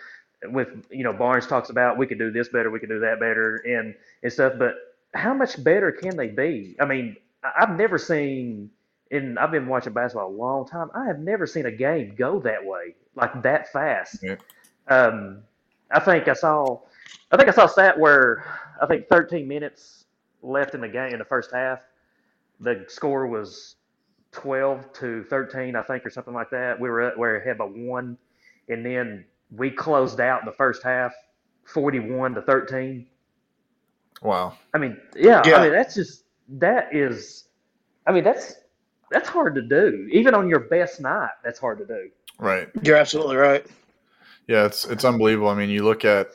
with 0.45 0.70
you 0.89 1.03
know 1.03 1.14
Barnes 1.14 1.47
talks 1.47 1.70
about 1.70 1.97
we 1.97 2.07
could 2.07 2.20
do 2.20 2.32
this 2.32 2.49
better, 2.49 2.70
we 2.70 2.80
could 2.80 2.89
do 2.89 2.99
that 2.99 3.20
better, 3.20 3.57
and 3.57 3.95
and 4.22 4.32
stuff, 4.32 4.53
but 4.57 4.76
how 5.14 5.34
much 5.34 5.64
better 5.64 5.91
can 5.91 6.18
they 6.18 6.28
be? 6.28 6.76
I 6.80 6.86
mean, 6.86 7.16
I've 7.43 7.78
never 7.78 7.97
seen. 7.97 8.72
And 9.11 9.38
I've 9.38 9.51
been 9.51 9.68
watching 9.68 9.93
basketball 9.93 10.30
a 10.30 10.34
long 10.36 10.68
time. 10.68 10.89
I 10.95 11.05
have 11.05 11.20
never 11.20 11.45
seen 11.45 11.68
a 11.68 11.72
game 11.72 12.16
go 12.18 12.39
that 12.39 12.66
way, 12.66 12.95
like 13.14 13.43
that 13.43 13.72
fast. 13.72 14.24
Yeah. 14.24 14.38
Um, 14.88 15.43
I 15.94 16.00
think 16.00 16.28
I 16.28 16.34
saw, 16.34 16.80
I 17.32 17.38
think 17.38 17.50
I 17.50 17.52
saw 17.52 17.66
a 17.66 17.70
stat 17.70 18.00
where 18.00 18.46
I 18.82 18.86
think 18.86 19.08
13 19.08 19.48
minutes 19.48 20.06
left 20.41 20.76
in 20.76 20.82
the 20.82 20.88
game 20.88 21.14
in 21.14 21.20
the 21.20 21.26
first 21.26 21.52
half. 21.54 21.82
The 22.60 22.86
score 22.88 23.28
was 23.28 23.76
12 24.32 24.91
to 24.94 25.24
13, 25.24 25.76
I 25.76 25.82
think, 25.84 26.06
or 26.06 26.10
something 26.10 26.34
like 26.34 26.50
that. 26.50 26.80
We 26.80 26.89
were 26.89 27.14
we 27.16 27.22
were 27.22 27.38
ahead 27.38 27.58
by 27.58 27.66
one, 27.66 28.18
and 28.70 28.86
then 28.86 29.26
we 29.56 29.70
closed 29.70 30.20
out 30.20 30.41
in 30.41 30.46
the 30.46 30.54
first 30.54 30.84
half, 30.84 31.14
41 31.66 32.36
to 32.36 32.41
13. 32.41 33.08
Wow. 34.22 34.58
I 34.74 34.78
mean, 34.78 34.98
yeah, 35.16 35.41
yeah. 35.46 35.58
I 35.58 35.64
mean 35.64 35.72
that's 35.72 35.96
just 35.96 36.24
that 36.50 36.96
is, 36.96 37.46
I 38.08 38.12
mean 38.12 38.24
that's 38.24 38.56
that's 39.12 39.30
hard 39.30 39.56
to 39.56 39.62
do. 39.62 40.08
Even 40.12 40.34
on 40.34 40.50
your 40.50 40.62
best 40.62 41.02
night, 41.02 41.30
that's 41.44 41.60
hard 41.60 41.78
to 41.80 41.86
do. 41.86 42.10
Right. 42.39 42.70
You're 42.82 42.98
absolutely 42.98 43.36
right. 43.36 43.66
Yeah, 44.48 44.66
it's 44.66 44.86
it's 44.86 45.06
unbelievable. 45.06 45.50
I 45.50 45.56
mean, 45.56 45.70
you 45.70 45.84
look 45.84 46.04
at 46.06 46.30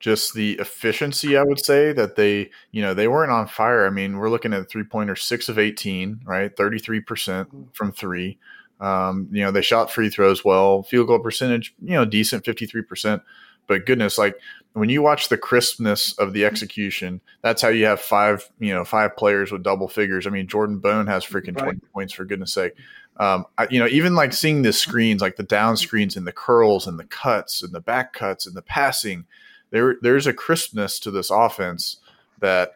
just 0.00 0.34
the 0.34 0.52
efficiency, 0.54 1.36
I 1.36 1.42
would 1.42 1.64
say 1.64 1.92
that 1.92 2.16
they, 2.16 2.50
you 2.70 2.82
know, 2.82 2.94
they 2.94 3.08
weren't 3.08 3.32
on 3.32 3.48
fire. 3.48 3.86
I 3.86 3.90
mean, 3.90 4.18
we're 4.18 4.30
looking 4.30 4.52
at 4.52 4.70
three 4.70 4.84
pointer 4.84 5.16
six 5.16 5.48
of 5.48 5.58
18, 5.58 6.20
right? 6.24 6.54
33% 6.54 7.04
mm-hmm. 7.04 7.62
from 7.72 7.92
three. 7.92 8.38
Um, 8.80 9.28
you 9.32 9.42
know, 9.42 9.50
they 9.50 9.62
shot 9.62 9.90
free 9.90 10.08
throws 10.08 10.44
well, 10.44 10.84
field 10.84 11.08
goal 11.08 11.18
percentage, 11.18 11.74
you 11.82 11.94
know, 11.94 12.04
decent 12.04 12.44
53%. 12.44 13.22
But 13.66 13.86
goodness, 13.86 14.18
like 14.18 14.36
when 14.72 14.88
you 14.88 15.02
watch 15.02 15.28
the 15.28 15.36
crispness 15.36 16.16
of 16.16 16.32
the 16.32 16.44
execution, 16.44 17.20
that's 17.42 17.60
how 17.60 17.68
you 17.68 17.86
have 17.86 18.00
five, 18.00 18.48
you 18.60 18.72
know, 18.72 18.84
five 18.84 19.16
players 19.16 19.50
with 19.50 19.64
double 19.64 19.88
figures. 19.88 20.26
I 20.26 20.30
mean, 20.30 20.46
Jordan 20.46 20.78
Bone 20.78 21.08
has 21.08 21.26
freaking 21.26 21.56
right. 21.56 21.64
20 21.64 21.80
points 21.92 22.12
for 22.12 22.24
goodness 22.24 22.54
sake 22.54 22.74
um, 23.18 23.46
I, 23.56 23.66
you 23.70 23.80
know, 23.80 23.88
even 23.88 24.14
like 24.14 24.32
seeing 24.32 24.62
the 24.62 24.72
screens, 24.72 25.20
like 25.20 25.36
the 25.36 25.42
down 25.42 25.76
screens 25.76 26.16
and 26.16 26.26
the 26.26 26.32
curls 26.32 26.86
and 26.86 26.98
the 26.98 27.04
cuts 27.04 27.62
and 27.62 27.72
the 27.72 27.80
back 27.80 28.12
cuts 28.12 28.46
and 28.46 28.56
the 28.56 28.62
passing, 28.62 29.26
there 29.70 29.96
there's 30.00 30.26
a 30.26 30.32
crispness 30.32 31.00
to 31.00 31.10
this 31.10 31.30
offense 31.30 31.96
that 32.40 32.72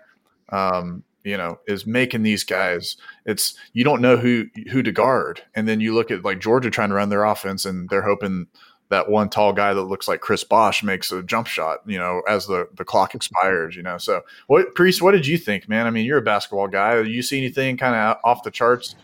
um, 0.48 1.04
you 1.22 1.36
know 1.36 1.60
is 1.66 1.86
making 1.86 2.24
these 2.24 2.44
guys. 2.44 2.96
It's 3.24 3.54
you 3.72 3.84
don't 3.84 4.02
know 4.02 4.16
who 4.16 4.46
who 4.70 4.82
to 4.82 4.92
guard, 4.92 5.42
and 5.54 5.68
then 5.68 5.80
you 5.80 5.94
look 5.94 6.10
at 6.10 6.24
like 6.24 6.40
Georgia 6.40 6.70
trying 6.70 6.88
to 6.88 6.96
run 6.96 7.08
their 7.08 7.24
offense, 7.24 7.64
and 7.64 7.88
they're 7.88 8.02
hoping 8.02 8.48
that 8.92 9.08
one 9.08 9.30
tall 9.30 9.54
guy 9.54 9.72
that 9.72 9.82
looks 9.84 10.06
like 10.06 10.20
Chris 10.20 10.44
Bosh 10.44 10.82
makes 10.82 11.10
a 11.10 11.22
jump 11.22 11.46
shot, 11.46 11.78
you 11.86 11.98
know, 11.98 12.20
as 12.28 12.46
the, 12.46 12.68
the 12.76 12.84
clock 12.84 13.14
expires, 13.14 13.74
you 13.74 13.82
know. 13.82 13.96
So, 13.96 14.20
what, 14.48 14.74
Priest, 14.74 15.00
what 15.00 15.12
did 15.12 15.26
you 15.26 15.38
think, 15.38 15.66
man? 15.66 15.86
I 15.86 15.90
mean, 15.90 16.04
you're 16.04 16.18
a 16.18 16.22
basketball 16.22 16.68
guy. 16.68 16.96
Did 16.96 17.08
you 17.08 17.22
see 17.22 17.38
anything 17.38 17.78
kind 17.78 17.94
of 17.94 18.18
off 18.22 18.42
the 18.42 18.50
charts 18.50 18.94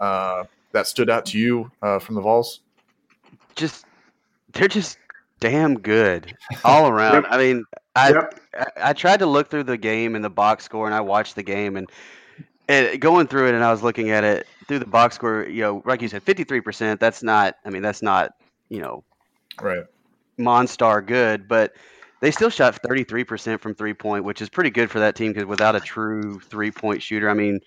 uh, 0.00 0.44
that 0.76 0.86
stood 0.86 1.10
out 1.10 1.26
to 1.26 1.38
you 1.38 1.70
uh, 1.82 1.98
from 1.98 2.14
the 2.14 2.20
Vols? 2.20 2.60
Just, 3.54 3.86
they're 4.52 4.68
just 4.68 4.98
damn 5.40 5.78
good 5.78 6.34
all 6.64 6.88
around. 6.90 7.22
yep. 7.22 7.24
I 7.28 7.38
mean, 7.38 7.64
I, 7.94 8.10
yep. 8.10 8.40
I, 8.54 8.90
I 8.90 8.92
tried 8.92 9.18
to 9.18 9.26
look 9.26 9.50
through 9.50 9.64
the 9.64 9.78
game 9.78 10.14
and 10.14 10.24
the 10.24 10.30
box 10.30 10.64
score, 10.64 10.86
and 10.86 10.94
I 10.94 11.00
watched 11.00 11.34
the 11.34 11.42
game, 11.42 11.76
and, 11.76 11.90
and 12.68 13.00
going 13.00 13.26
through 13.26 13.48
it, 13.48 13.54
and 13.54 13.64
I 13.64 13.70
was 13.70 13.82
looking 13.82 14.10
at 14.10 14.24
it 14.24 14.46
through 14.68 14.80
the 14.80 14.86
box 14.86 15.14
score. 15.14 15.46
You 15.48 15.62
know, 15.62 15.82
like 15.84 16.02
you 16.02 16.08
said, 16.08 16.22
fifty 16.22 16.44
three 16.44 16.60
percent. 16.60 17.00
That's 17.00 17.22
not. 17.22 17.56
I 17.64 17.70
mean, 17.70 17.82
that's 17.82 18.02
not. 18.02 18.32
You 18.68 18.80
know, 18.80 19.04
right 19.62 19.84
Monstar 20.38 21.04
good, 21.04 21.48
but 21.48 21.74
they 22.20 22.30
still 22.30 22.50
shot 22.50 22.80
33% 22.82 23.60
from 23.60 23.74
three 23.74 23.94
point, 23.94 24.24
which 24.24 24.40
is 24.40 24.48
pretty 24.48 24.70
good 24.70 24.90
for 24.90 24.98
that 25.00 25.16
team 25.16 25.32
because 25.32 25.46
without 25.46 25.76
a 25.76 25.80
true 25.80 26.40
three 26.40 26.70
point 26.70 27.02
shooter, 27.02 27.28
I 27.28 27.34
mean, 27.34 27.60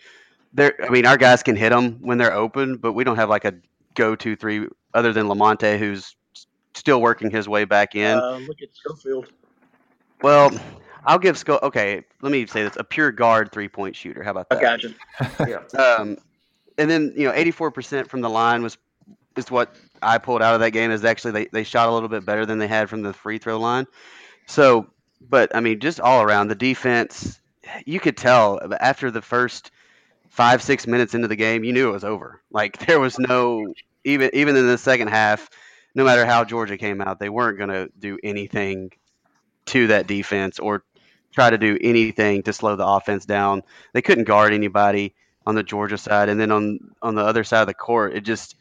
they 0.53 0.71
I 0.83 0.89
mean, 0.89 1.05
our 1.05 1.17
guys 1.17 1.43
can 1.43 1.55
hit 1.55 1.69
them 1.69 1.99
when 2.01 2.17
they're 2.17 2.33
open, 2.33 2.77
but 2.77 2.93
we 2.93 3.03
don't 3.03 3.15
have 3.15 3.29
like 3.29 3.45
a 3.45 3.53
go 3.95 4.15
to 4.15 4.35
three 4.35 4.67
other 4.93 5.13
than 5.13 5.27
Lamonte, 5.27 5.77
who's 5.77 6.15
still 6.73 7.01
working 7.01 7.29
his 7.29 7.47
way 7.47 7.65
back 7.65 7.95
in. 7.95 8.17
Uh, 8.17 8.39
look 8.47 8.61
at 8.61 8.69
Schofield. 8.73 9.27
Well, 10.21 10.51
I'll 11.05 11.19
give 11.19 11.37
Sco. 11.37 11.59
Okay, 11.63 12.03
let 12.21 12.31
me 12.31 12.45
say 12.47 12.63
this: 12.63 12.75
a 12.77 12.83
pure 12.83 13.11
guard 13.11 13.51
three 13.51 13.69
point 13.69 13.95
shooter. 13.95 14.23
How 14.23 14.31
about 14.31 14.49
that? 14.49 14.59
I 14.59 14.61
got 14.61 14.83
yeah. 15.47 15.79
Um, 15.79 16.17
and 16.77 16.89
then 16.89 17.13
you 17.15 17.25
know, 17.25 17.33
84% 17.33 18.07
from 18.07 18.21
the 18.21 18.29
line 18.29 18.63
was 18.63 18.77
is 19.35 19.51
what 19.51 19.75
I 20.01 20.17
pulled 20.17 20.41
out 20.41 20.53
of 20.53 20.61
that 20.61 20.71
game 20.71 20.91
is 20.91 21.03
actually 21.05 21.31
they, 21.31 21.45
they 21.45 21.63
shot 21.63 21.89
a 21.89 21.93
little 21.93 22.09
bit 22.09 22.25
better 22.25 22.45
than 22.45 22.57
they 22.57 22.67
had 22.67 22.89
from 22.89 23.01
the 23.01 23.13
free 23.13 23.37
throw 23.37 23.59
line. 23.59 23.85
So, 24.47 24.87
but 25.21 25.55
I 25.55 25.59
mean, 25.59 25.79
just 25.79 25.99
all 25.99 26.23
around 26.23 26.47
the 26.47 26.55
defense, 26.55 27.39
you 27.85 27.99
could 27.99 28.17
tell 28.17 28.59
after 28.79 29.11
the 29.11 29.21
first 29.21 29.71
five 30.29 30.61
six 30.61 30.87
minutes 30.87 31.13
into 31.13 31.27
the 31.27 31.35
game, 31.35 31.63
you 31.63 31.73
knew 31.73 31.89
it 31.89 31.93
was 31.93 32.03
over. 32.03 32.41
Like 32.51 32.77
there 32.87 32.99
was 32.99 33.19
no 33.19 33.73
even 34.03 34.29
even 34.33 34.55
in 34.55 34.67
the 34.67 34.77
second 34.77 35.09
half, 35.09 35.49
no 35.95 36.03
matter 36.03 36.25
how 36.25 36.43
Georgia 36.43 36.77
came 36.77 37.01
out, 37.01 37.19
they 37.19 37.29
weren't 37.29 37.57
going 37.57 37.69
to 37.69 37.89
do 37.99 38.17
anything 38.23 38.91
to 39.67 39.87
that 39.87 40.07
defense 40.07 40.59
or 40.59 40.83
try 41.31 41.49
to 41.49 41.57
do 41.57 41.77
anything 41.81 42.43
to 42.43 42.53
slow 42.53 42.75
the 42.75 42.85
offense 42.87 43.25
down. 43.25 43.61
They 43.93 44.01
couldn't 44.01 44.23
guard 44.23 44.53
anybody 44.53 45.13
on 45.45 45.55
the 45.55 45.63
Georgia 45.63 45.97
side, 45.97 46.29
and 46.29 46.39
then 46.39 46.51
on 46.51 46.79
on 47.01 47.15
the 47.15 47.23
other 47.23 47.43
side 47.43 47.61
of 47.61 47.67
the 47.67 47.73
court, 47.73 48.15
it 48.15 48.21
just 48.21 48.55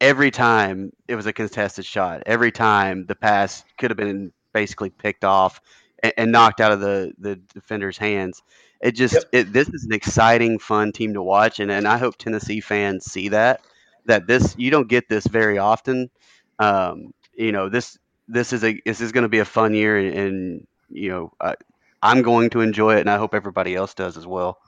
every 0.00 0.30
time 0.30 0.92
it 1.08 1.14
was 1.14 1.26
a 1.26 1.32
contested 1.32 1.84
shot. 1.84 2.22
Every 2.26 2.52
time 2.52 3.06
the 3.06 3.14
pass 3.14 3.64
could 3.78 3.90
have 3.90 3.96
been 3.96 4.32
basically 4.52 4.90
picked 4.90 5.24
off 5.24 5.60
and, 6.02 6.12
and 6.16 6.32
knocked 6.32 6.60
out 6.60 6.72
of 6.72 6.80
the, 6.80 7.12
the 7.18 7.36
defender's 7.54 7.98
hands. 7.98 8.42
It 8.80 8.92
just 8.92 9.14
yep. 9.14 9.24
it, 9.32 9.52
this 9.52 9.68
is 9.68 9.84
an 9.84 9.92
exciting, 9.92 10.58
fun 10.58 10.92
team 10.92 11.14
to 11.14 11.22
watch, 11.22 11.60
and, 11.60 11.70
and 11.70 11.86
I 11.86 11.98
hope 11.98 12.16
Tennessee 12.16 12.60
fans 12.60 13.04
see 13.04 13.28
that 13.28 13.60
that 14.06 14.26
this 14.26 14.54
you 14.56 14.70
don't 14.70 14.88
get 14.88 15.08
this 15.08 15.26
very 15.26 15.58
often. 15.58 16.10
Um, 16.58 17.12
you 17.34 17.52
know 17.52 17.68
this 17.68 17.98
this 18.28 18.52
is 18.52 18.64
a 18.64 18.80
this 18.86 19.00
is 19.00 19.12
going 19.12 19.22
to 19.22 19.28
be 19.28 19.40
a 19.40 19.44
fun 19.44 19.74
year, 19.74 19.98
and, 19.98 20.14
and 20.14 20.66
you 20.88 21.10
know 21.10 21.32
uh, 21.40 21.54
I'm 22.02 22.22
going 22.22 22.50
to 22.50 22.60
enjoy 22.60 22.96
it, 22.96 23.00
and 23.00 23.10
I 23.10 23.18
hope 23.18 23.34
everybody 23.34 23.74
else 23.74 23.94
does 23.94 24.16
as 24.16 24.26
well. 24.26 24.58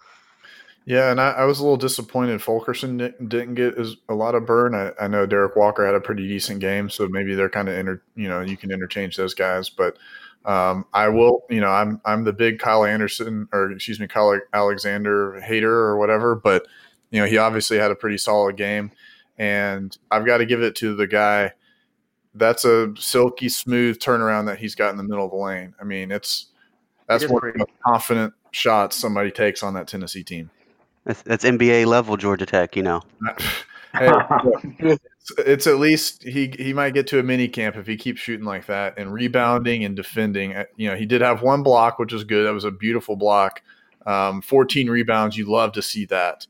Yeah, 0.85 1.13
and 1.13 1.21
I, 1.21 1.31
I, 1.31 1.45
was 1.45 1.61
a 1.61 1.63
little 1.63 1.77
disappointed 1.77 2.43
Fulkerson 2.43 2.97
didn't, 2.97 3.29
didn't 3.29 3.55
get 3.55 3.79
as, 3.79 3.95
a 4.09 4.15
lot 4.15 4.35
of 4.35 4.47
burn. 4.47 4.75
I, 4.75 4.91
I, 5.01 5.07
know 5.07 5.27
Derrick 5.27 5.55
Walker 5.55 5.87
had 5.87 5.95
a 5.95 6.01
pretty 6.01 6.27
decent 6.27 6.59
game, 6.59 6.91
so 6.91 7.07
maybe 7.09 7.37
they're 7.37 7.49
kind 7.49 7.69
of 7.69 7.79
inter, 7.79 8.03
you 8.17 8.29
know, 8.29 8.41
you 8.41 8.57
can 8.57 8.73
interchange 8.73 9.17
those 9.17 9.33
guys. 9.33 9.69
But 9.69 9.97
um, 10.45 10.87
I 10.93 11.09
will, 11.09 11.45
you 11.49 11.61
know, 11.61 11.71
I'm 11.71 12.01
I'm 12.05 12.25
the 12.25 12.33
big 12.33 12.59
Kyle 12.59 12.85
Anderson 12.85 13.49
or 13.53 13.71
excuse 13.71 14.01
me, 14.01 14.07
Kyle 14.07 14.39
Alexander 14.53 15.41
hater 15.41 15.73
or 15.73 15.99
whatever. 15.99 16.35
But 16.35 16.67
you 17.11 17.21
know, 17.21 17.27
he 17.27 17.39
obviously 17.39 17.79
had 17.79 17.91
a 17.91 17.95
pretty 17.95 18.19
solid 18.19 18.57
game, 18.57 18.91
and 19.39 19.97
I've 20.11 20.27
got 20.27 20.39
to 20.39 20.47
give 20.47 20.63
it 20.63 20.75
to 20.77 20.95
the 20.95 21.07
guy. 21.07 21.53
That's 22.35 22.65
a 22.65 22.95
silky 22.97 23.49
smooth 23.49 23.99
turnaround 23.99 24.47
that 24.47 24.59
he's 24.59 24.75
got 24.75 24.91
in 24.91 24.97
the 24.97 25.03
middle 25.03 25.27
of 25.27 25.31
the 25.31 25.37
lane. 25.37 25.75
I 25.81 25.85
mean, 25.85 26.11
it's 26.11 26.47
that's 27.07 27.29
one 27.29 27.47
of 27.47 27.55
the 27.55 27.67
confident 27.87 28.33
shots 28.53 28.97
somebody 28.97 29.31
takes 29.31 29.63
on 29.63 29.75
that 29.75 29.87
Tennessee 29.87 30.25
team. 30.25 30.51
That's, 31.05 31.23
that's 31.23 31.45
NBA 31.45 31.87
level 31.87 32.17
Georgia 32.17 32.47
Tech, 32.47 32.77
you 32.77 32.83
know. 32.83 33.03
hey, 33.99 34.97
it's, 35.39 35.67
at 35.67 35.79
least 35.79 36.23
he 36.23 36.53
he 36.59 36.73
might 36.73 36.95
get 36.95 37.07
to 37.09 37.19
a 37.19 37.23
mini 37.23 37.49
camp 37.49 37.77
if 37.77 37.87
he 37.87 37.97
keeps 37.97 38.21
shooting 38.21 38.47
like 38.47 38.67
that 38.67 38.99
and 38.99 39.13
rebounding 39.13 39.85
and 39.85 39.97
defending. 39.97 40.55
Uh, 40.55 40.65
you 40.77 40.89
know, 40.89 40.97
he 40.97 41.07
did 41.07 41.21
have 41.21 41.43
one 41.43 41.63
block, 41.63 41.99
which 41.99 42.13
was 42.13 42.25
good. 42.25 42.47
That 42.47 42.55
was 42.55 42.65
a 42.65 42.71
beautiful 42.71 43.17
block. 43.17 43.63
Um, 44.05 44.43
14 44.43 44.91
rebounds. 44.91 45.37
You 45.37 45.51
love 45.51 45.73
to 45.73 45.83
see 45.83 46.07
that. 46.07 46.47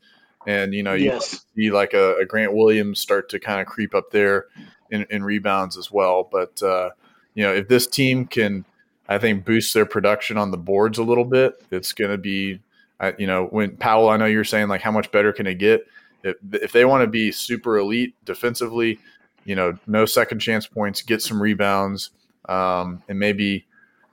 And 0.47 0.73
you 0.73 0.83
know, 0.83 0.93
you 0.93 1.05
yes. 1.05 1.45
see 1.55 1.71
like 1.71 1.93
a, 1.93 2.17
a, 2.17 2.25
Grant 2.25 2.53
Williams 2.53 2.99
start 2.99 3.29
to 3.29 3.39
kind 3.39 3.61
of 3.61 3.67
creep 3.67 3.95
up 3.95 4.11
there 4.11 4.47
in, 4.89 5.05
in 5.09 5.23
rebounds 5.23 5.77
as 5.77 5.91
well. 5.91 6.27
But 6.29 6.61
uh, 6.61 6.89
you 7.35 7.43
know, 7.43 7.53
if 7.53 7.67
this 7.67 7.87
team 7.87 8.25
can, 8.25 8.65
I 9.07 9.19
think, 9.19 9.45
boost 9.45 9.73
their 9.73 9.85
production 9.85 10.37
on 10.37 10.51
the 10.51 10.57
boards 10.57 10.97
a 10.97 11.03
little 11.03 11.25
bit, 11.25 11.63
it's 11.71 11.93
going 11.93 12.11
to 12.11 12.17
be 12.17 12.59
I, 13.03 13.13
you 13.17 13.27
know, 13.27 13.45
when 13.45 13.75
Powell, 13.75 14.09
I 14.09 14.17
know 14.17 14.25
you're 14.25 14.43
saying 14.43 14.69
like 14.69 14.81
how 14.81 14.91
much 14.91 15.11
better 15.11 15.33
can 15.33 15.45
it 15.45 15.55
get? 15.55 15.85
If, 16.23 16.35
if 16.53 16.71
they 16.71 16.85
want 16.85 17.01
to 17.01 17.07
be 17.07 17.31
super 17.31 17.77
elite 17.77 18.15
defensively, 18.25 18.99
you 19.45 19.55
know, 19.55 19.77
no 19.87 20.05
second 20.05 20.39
chance 20.39 20.65
points, 20.65 21.01
get 21.01 21.21
some 21.21 21.41
rebounds, 21.41 22.11
um, 22.49 23.03
and 23.09 23.19
maybe, 23.19 23.65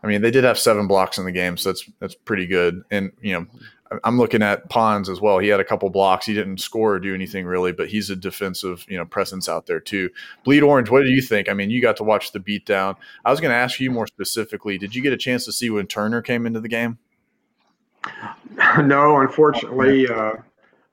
I 0.02 0.06
mean, 0.06 0.22
they 0.22 0.30
did 0.30 0.44
have 0.44 0.58
seven 0.58 0.86
blocks 0.86 1.18
in 1.18 1.24
the 1.24 1.32
game, 1.32 1.56
so 1.56 1.70
that's 1.70 1.88
that's 2.00 2.14
pretty 2.14 2.46
good. 2.46 2.82
And 2.90 3.12
you 3.20 3.34
know, 3.34 3.46
I'm 4.04 4.18
looking 4.18 4.42
at 4.42 4.68
Pons 4.68 5.08
as 5.08 5.20
well. 5.20 5.38
He 5.38 5.48
had 5.48 5.61
a 5.61 5.64
couple 5.64 5.90
blocks. 5.90 6.26
He 6.26 6.34
didn't 6.34 6.58
score 6.58 6.94
or 6.94 6.98
do 7.00 7.14
anything 7.14 7.44
really, 7.44 7.72
but 7.72 7.88
he's 7.88 8.08
a 8.08 8.16
defensive, 8.16 8.86
you 8.88 8.96
know, 8.96 9.04
presence 9.04 9.48
out 9.48 9.66
there 9.66 9.80
too. 9.80 10.11
Bleed 10.44 10.62
Orange, 10.62 10.90
what 10.90 11.02
do 11.02 11.11
you 11.11 11.20
think? 11.20 11.48
I 11.48 11.54
mean, 11.54 11.70
you 11.70 11.82
got 11.82 11.96
to 11.96 12.04
watch 12.04 12.30
the 12.30 12.38
beatdown. 12.38 12.96
I 13.24 13.30
was 13.30 13.40
going 13.40 13.50
to 13.50 13.56
ask 13.56 13.80
you 13.80 13.90
more 13.90 14.06
specifically. 14.06 14.78
Did 14.78 14.94
you 14.94 15.02
get 15.02 15.12
a 15.12 15.16
chance 15.16 15.44
to 15.46 15.52
see 15.52 15.70
when 15.70 15.86
Turner 15.86 16.22
came 16.22 16.46
into 16.46 16.61
the 16.61 16.68
game? 16.68 16.98
No, 18.82 19.20
unfortunately, 19.20 20.06
uh, 20.06 20.32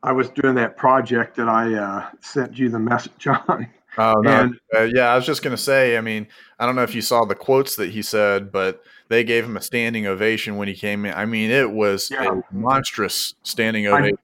I 0.04 0.12
was 0.12 0.30
doing 0.30 0.56
that 0.56 0.78
project 0.78 1.36
that 1.38 1.50
I 1.50 1.74
uh, 1.74 2.10
sent 2.22 2.58
you 2.58 2.70
the 2.70 2.80
message 2.80 3.28
on. 3.48 3.68
Oh 3.98 4.14
no! 4.22 4.42
And, 4.42 4.60
uh, 4.76 4.84
yeah, 4.84 5.12
I 5.12 5.16
was 5.16 5.26
just 5.26 5.42
gonna 5.42 5.58
say. 5.58 5.98
I 5.98 6.02
mean, 6.02 6.28
I 6.60 6.66
don't 6.66 6.76
know 6.76 6.84
if 6.84 6.94
you 6.94 7.02
saw 7.02 7.26
the 7.26 7.36
quotes 7.36 7.76
that 7.78 7.90
he 7.90 8.04
said, 8.04 8.52
but 8.52 8.84
they 9.08 9.24
gave 9.24 9.44
him 9.44 9.58
a 9.58 9.62
standing 9.62 10.06
ovation 10.06 10.58
when 10.58 10.68
he 10.68 10.76
came 10.76 11.06
in. 11.06 11.14
I 11.16 11.26
mean, 11.26 11.50
it 11.50 11.72
was 11.72 12.12
yeah. 12.12 12.40
a 12.40 12.56
monstrous 12.56 13.34
standing 13.42 13.88
ovation. 13.88 14.20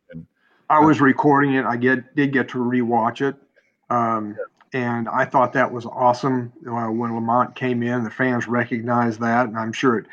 I, 0.69 0.77
I, 0.77 0.79
was 0.79 1.01
recording 1.01 1.55
it. 1.55 1.65
I 1.65 1.77
get 1.77 2.15
did 2.15 2.33
get 2.33 2.49
to 2.49 2.59
rewatch 2.59 3.27
it, 3.27 3.35
um, 3.89 4.37
and 4.73 5.09
I 5.09 5.25
thought 5.25 5.53
that 5.53 5.71
was 5.71 5.87
awesome. 5.87 6.53
Uh, 6.67 6.91
when 6.91 7.11
Lamonte 7.11 7.55
came 7.55 7.81
in, 7.81 8.03
the 8.03 8.11
fans 8.11 8.47
recognized 8.47 9.21
that, 9.21 9.47
and 9.47 9.57
I'm 9.57 9.73
sure 9.73 9.97
it 9.97 10.05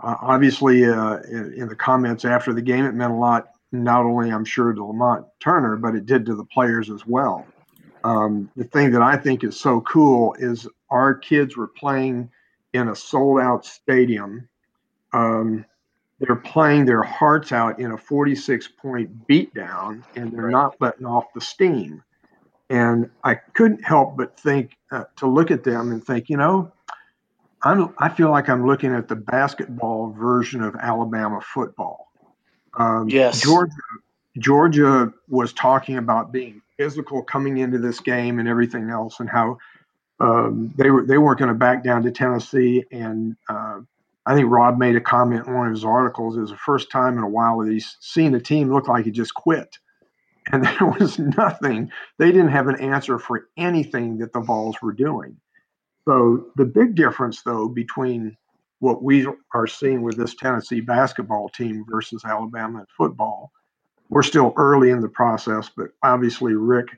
uh, 0.00 0.16
obviously, 0.20 0.84
uh, 0.84 1.18
in, 1.22 1.54
in, 1.54 1.68
the 1.68 1.74
comments 1.74 2.24
after 2.24 2.52
the 2.52 2.62
game, 2.62 2.84
it 2.84 2.94
meant 2.94 3.12
a 3.12 3.16
lot, 3.16 3.54
not 3.72 4.04
only, 4.04 4.30
I'm 4.30 4.44
sure, 4.44 4.72
to 4.72 4.80
Lamonte 4.80 5.26
Turner, 5.40 5.76
but 5.76 5.94
it 5.94 6.06
did 6.06 6.26
to 6.26 6.34
the 6.34 6.44
players 6.44 6.90
as 6.90 7.06
well. 7.06 7.46
Um, 8.04 8.50
the 8.56 8.64
thing 8.64 8.92
that 8.92 9.02
I 9.02 9.16
think 9.16 9.44
is 9.44 9.58
so 9.58 9.80
cool 9.82 10.34
is 10.38 10.66
our 10.90 11.14
kids 11.14 11.56
were 11.56 11.68
playing 11.68 12.30
in 12.72 12.88
a 12.88 12.96
sold 12.96 13.40
out 13.40 13.64
stadium. 13.64 14.48
Um, 15.12 15.64
they're 16.20 16.36
playing 16.36 16.84
their 16.84 17.02
hearts 17.02 17.52
out 17.52 17.78
in 17.78 17.92
a 17.92 17.98
46 17.98 18.68
point 18.80 19.26
beatdown, 19.28 20.02
and 20.16 20.32
they're 20.32 20.50
not 20.50 20.76
letting 20.80 21.06
off 21.06 21.26
the 21.34 21.40
steam. 21.40 22.02
And 22.70 23.10
I 23.24 23.34
couldn't 23.34 23.84
help 23.84 24.16
but 24.16 24.38
think 24.38 24.76
uh, 24.90 25.04
to 25.16 25.26
look 25.26 25.50
at 25.50 25.64
them 25.64 25.90
and 25.90 26.04
think, 26.04 26.28
you 26.28 26.36
know, 26.36 26.72
I'm, 27.62 27.94
I 27.98 28.08
feel 28.08 28.30
like 28.30 28.48
I'm 28.48 28.66
looking 28.66 28.94
at 28.94 29.08
the 29.08 29.16
basketball 29.16 30.10
version 30.10 30.62
of 30.62 30.76
Alabama 30.76 31.40
football. 31.40 32.07
Um, 32.74 33.08
yes. 33.08 33.40
Georgia, 33.40 33.72
Georgia 34.38 35.12
was 35.28 35.52
talking 35.52 35.96
about 35.96 36.32
being 36.32 36.62
physical 36.76 37.22
coming 37.22 37.58
into 37.58 37.78
this 37.78 38.00
game 38.00 38.38
and 38.38 38.48
everything 38.48 38.90
else, 38.90 39.20
and 39.20 39.28
how 39.28 39.58
um, 40.20 40.72
they 40.76 40.90
were 40.90 41.04
they 41.04 41.18
weren't 41.18 41.38
going 41.38 41.48
to 41.48 41.54
back 41.54 41.82
down 41.82 42.02
to 42.04 42.10
Tennessee. 42.10 42.84
And 42.90 43.36
uh, 43.48 43.80
I 44.26 44.34
think 44.34 44.50
Rob 44.50 44.78
made 44.78 44.96
a 44.96 45.00
comment 45.00 45.46
in 45.46 45.54
one 45.54 45.66
of 45.66 45.72
his 45.72 45.84
articles. 45.84 46.36
It 46.36 46.40
was 46.40 46.50
the 46.50 46.56
first 46.56 46.90
time 46.90 47.18
in 47.18 47.24
a 47.24 47.28
while 47.28 47.58
that 47.58 47.72
he's 47.72 47.96
seen 48.00 48.34
a 48.34 48.40
team 48.40 48.72
look 48.72 48.88
like 48.88 49.06
it 49.06 49.12
just 49.12 49.34
quit, 49.34 49.78
and 50.52 50.64
there 50.64 50.88
was 50.98 51.18
nothing. 51.18 51.90
They 52.18 52.32
didn't 52.32 52.48
have 52.48 52.68
an 52.68 52.80
answer 52.80 53.18
for 53.18 53.48
anything 53.56 54.18
that 54.18 54.32
the 54.32 54.40
Vols 54.40 54.76
were 54.82 54.92
doing. 54.92 55.36
So 56.06 56.46
the 56.56 56.64
big 56.64 56.94
difference, 56.94 57.42
though, 57.42 57.68
between 57.68 58.36
what 58.80 59.02
we 59.02 59.26
are 59.54 59.66
seeing 59.66 60.02
with 60.02 60.16
this 60.16 60.34
Tennessee 60.34 60.80
basketball 60.80 61.48
team 61.48 61.84
versus 61.88 62.24
Alabama 62.24 62.86
football, 62.96 63.50
we're 64.08 64.22
still 64.22 64.52
early 64.56 64.90
in 64.90 65.00
the 65.00 65.08
process, 65.08 65.70
but 65.76 65.88
obviously 66.02 66.54
Rick 66.54 66.88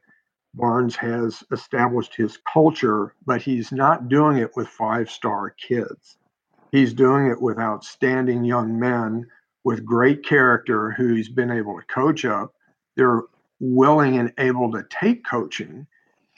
Barnes 0.55 0.97
has 0.97 1.43
established 1.53 2.15
his 2.15 2.39
culture, 2.53 3.15
but 3.25 3.41
he's 3.41 3.73
not 3.73 4.09
doing 4.09 4.39
it 4.39 4.51
with 4.57 4.69
five 4.69 5.11
star 5.11 5.51
kids. 5.51 6.17
He's 6.73 6.93
doing 6.93 7.27
it 7.27 7.41
with 7.41 7.59
outstanding 7.59 8.45
young 8.45 8.79
men 8.79 9.27
with 9.65 9.85
great 9.85 10.25
character 10.25 10.91
who 10.91 11.15
he's 11.15 11.29
been 11.29 11.51
able 11.51 11.79
to 11.79 11.87
coach 11.87 12.25
up. 12.25 12.55
They're 12.97 13.23
willing 13.61 14.19
and 14.19 14.33
able 14.39 14.73
to 14.73 14.85
take 14.91 15.25
coaching. 15.25 15.87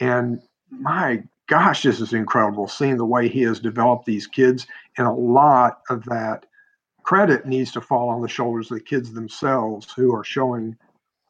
And 0.00 0.40
my 0.70 1.22
gosh, 1.48 1.82
this 1.82 2.00
is 2.00 2.12
incredible 2.12 2.68
seeing 2.68 2.96
the 2.96 3.04
way 3.04 3.28
he 3.28 3.42
has 3.42 3.60
developed 3.60 4.06
these 4.06 4.26
kids. 4.26 4.66
And 4.98 5.06
a 5.06 5.12
lot 5.12 5.80
of 5.90 6.04
that 6.04 6.46
credit 7.02 7.46
needs 7.46 7.72
to 7.72 7.80
fall 7.80 8.08
on 8.08 8.22
the 8.22 8.28
shoulders 8.28 8.70
of 8.70 8.78
the 8.78 8.84
kids 8.84 9.12
themselves 9.12 9.92
who 9.92 10.14
are 10.14 10.24
showing 10.24 10.76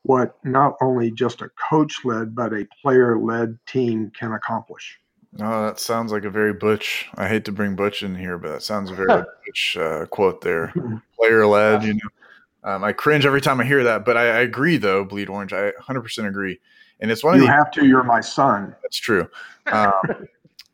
what 0.03 0.37
not 0.45 0.77
only 0.83 1.11
just 1.11 1.43
a 1.43 1.51
coach 1.71 2.05
led, 2.05 2.35
but 2.35 2.53
a 2.53 2.67
player 2.83 3.19
led 3.19 3.59
team 3.67 4.11
can 4.19 4.33
accomplish. 4.33 4.99
Oh, 5.41 5.67
that 5.67 5.81
sounds 5.81 6.13
like 6.13 6.25
a 6.25 6.31
very 6.31 6.53
Butch. 6.53 7.09
I 7.15 7.27
hate 7.27 7.45
to 7.47 7.53
bring 7.53 7.75
Butch 7.75 8.03
in 8.03 8.15
here, 8.15 8.37
but 8.37 8.51
that 8.51 8.63
sounds 8.63 8.91
a 8.91 8.95
very 8.95 9.07
Butch 9.47 9.77
uh, 9.79 10.07
quote 10.07 10.43
there. 10.43 10.73
Player 11.19 11.47
led, 11.47 11.85
you 11.85 11.95
know. 11.95 12.11
Um, 12.65 12.85
I 12.85 12.93
cringe 12.93 13.27
every 13.27 13.41
time 13.41 13.61
I 13.61 13.65
hear 13.65 13.83
that, 13.85 14.05
but 14.05 14.17
I, 14.17 14.23
I, 14.27 14.41
agree 14.41 14.77
though. 14.77 15.05
Bleed 15.05 15.29
orange, 15.29 15.53
I 15.53 15.73
100% 15.73 16.29
agree. 16.29 16.61
And 17.03 17.11
it's 17.11 17.23
one 17.23 17.35
you 17.35 17.43
of 17.43 17.49
you 17.49 17.53
have 17.53 17.71
to. 17.73 17.87
You're 17.87 18.05
my 18.05 18.21
son. 18.21 18.75
That's 18.83 18.97
true. 18.97 19.29
Um, 19.65 20.27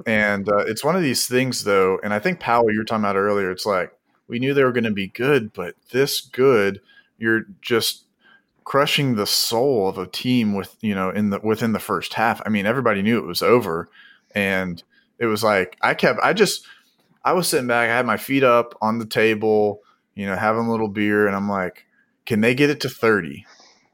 and 0.07 0.49
uh, 0.49 0.65
it's 0.67 0.83
one 0.83 0.97
of 0.97 1.03
these 1.03 1.27
things 1.27 1.65
though, 1.65 2.01
and 2.03 2.15
I 2.15 2.19
think 2.19 2.41
Powell, 2.41 2.73
you 2.73 2.79
were 2.79 2.85
talking 2.85 3.05
about 3.05 3.17
earlier. 3.17 3.51
It's 3.51 3.67
like 3.67 3.93
we 4.29 4.39
knew 4.39 4.55
they 4.55 4.65
were 4.65 4.73
going 4.73 4.85
to 4.85 4.91
be 4.91 5.09
good, 5.09 5.53
but 5.53 5.75
this 5.91 6.23
good, 6.23 6.81
you're 7.19 7.43
just 7.61 8.05
crushing 8.65 9.15
the 9.15 9.27
soul 9.27 9.89
of 9.89 9.99
a 9.99 10.07
team 10.07 10.55
with 10.55 10.77
you 10.81 10.95
know 10.95 11.11
in 11.11 11.29
the 11.31 11.41
within 11.43 11.73
the 11.73 11.79
first 11.79 12.15
half. 12.15 12.41
I 12.47 12.49
mean, 12.49 12.65
everybody 12.65 13.03
knew 13.03 13.19
it 13.19 13.27
was 13.27 13.43
over, 13.43 13.89
and 14.35 14.83
it 15.19 15.27
was 15.27 15.45
like 15.45 15.77
I 15.83 15.93
kept 15.93 16.21
I 16.23 16.33
just 16.33 16.67
I 17.25 17.33
was 17.33 17.49
sitting 17.49 17.67
back, 17.67 17.91
I 17.91 17.97
had 17.97 18.07
my 18.07 18.17
feet 18.17 18.45
up 18.45 18.75
on 18.81 18.99
the 18.99 19.07
table, 19.07 19.83
you 20.15 20.27
know, 20.27 20.37
having 20.37 20.67
a 20.67 20.71
little 20.71 20.89
beer, 20.89 21.27
and 21.27 21.37
I'm 21.37 21.49
like, 21.49 21.85
can 22.25 22.41
they 22.41 22.55
get 22.55 22.71
it 22.71 22.81
to 22.81 22.89
thirty? 22.89 23.45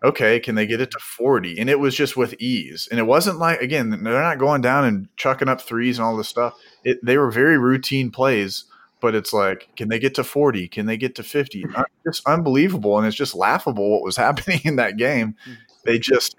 Okay, 0.05 0.38
can 0.38 0.55
they 0.55 0.66
get 0.66 0.80
it 0.80 0.90
to 0.92 0.98
mm. 0.98 1.02
40? 1.02 1.59
And 1.59 1.68
it 1.68 1.80
was 1.80 1.94
just 1.96 2.16
with 2.16 2.34
ease. 2.38 2.86
And 2.90 3.00
it 3.00 3.05
wasn't 3.05 3.38
like, 3.38 3.61
again, 3.61 3.90
they're 3.90 4.22
not 4.22 4.38
going 4.38 4.61
down 4.61 4.84
and 4.84 5.09
chucking 5.16 5.48
up 5.48 5.61
threes 5.61 5.98
and 5.98 6.07
all 6.07 6.16
this 6.16 6.28
stuff. 6.28 6.55
It, 6.84 6.98
they 7.02 7.16
were 7.16 7.30
very 7.30 7.59
routine 7.59 8.11
plays 8.11 8.64
but 9.05 9.14
it's 9.14 9.34
like, 9.34 9.68
can 9.76 9.90
they 9.90 9.98
get 9.98 10.14
to 10.14 10.24
40? 10.24 10.66
Can 10.68 10.86
they 10.86 10.96
get 10.96 11.16
to 11.16 11.22
50? 11.22 11.66
It's 12.07 12.22
mm. 12.22 12.32
unbelievable. 12.32 12.96
And 12.96 13.07
it's 13.07 13.14
just 13.14 13.34
laughable 13.34 13.90
what 13.90 14.02
was 14.02 14.16
happening 14.26 14.62
in 14.64 14.76
that 14.76 14.96
game. 14.96 15.36
Mm. 15.46 15.57
They 15.84 15.98
just 15.98 16.36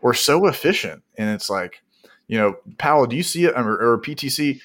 were 0.00 0.14
so 0.14 0.46
efficient. 0.46 1.02
And 1.18 1.30
it's 1.30 1.50
like, 1.50 1.82
you 2.28 2.38
know, 2.38 2.54
Powell, 2.78 3.06
do 3.06 3.16
you 3.16 3.24
see 3.24 3.46
it 3.46 3.56
um, 3.56 3.66
or, 3.66 3.94
or 3.94 4.00
PTC? 4.00 4.60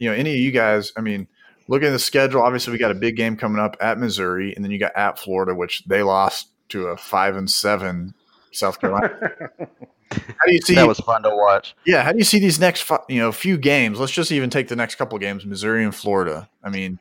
You 0.00 0.10
know, 0.10 0.16
any 0.16 0.30
of 0.30 0.40
you 0.40 0.50
guys, 0.50 0.92
I 0.96 1.00
mean, 1.00 1.28
looking 1.68 1.86
at 1.86 1.92
the 1.92 2.00
schedule, 2.00 2.42
obviously 2.42 2.72
we 2.72 2.80
got 2.80 2.90
a 2.90 2.96
big 2.96 3.14
game 3.14 3.36
coming 3.36 3.60
up 3.60 3.76
at 3.80 4.00
Missouri, 4.00 4.52
and 4.56 4.64
then 4.64 4.72
you 4.72 4.80
got 4.80 4.96
at 4.96 5.20
Florida, 5.20 5.54
which 5.54 5.84
they 5.84 6.02
lost 6.02 6.48
to 6.70 6.88
a 6.88 6.96
five 6.96 7.36
and 7.36 7.50
seven 7.50 8.14
South 8.52 8.80
Carolina. 8.80 9.50
How 10.10 10.46
do 10.46 10.52
you 10.52 10.60
see 10.60 10.74
that 10.74 10.86
was 10.86 11.00
fun 11.00 11.22
to 11.22 11.30
watch? 11.30 11.74
Yeah, 11.84 12.02
how 12.02 12.12
do 12.12 12.18
you 12.18 12.24
see 12.24 12.38
these 12.38 12.58
next 12.58 12.90
you 13.10 13.20
know 13.20 13.30
few 13.30 13.58
games? 13.58 14.00
Let's 14.00 14.12
just 14.12 14.32
even 14.32 14.48
take 14.48 14.68
the 14.68 14.76
next 14.76 14.94
couple 14.94 15.18
games, 15.18 15.44
Missouri 15.44 15.84
and 15.84 15.94
Florida. 15.94 16.48
I 16.64 16.70
mean, 16.70 16.98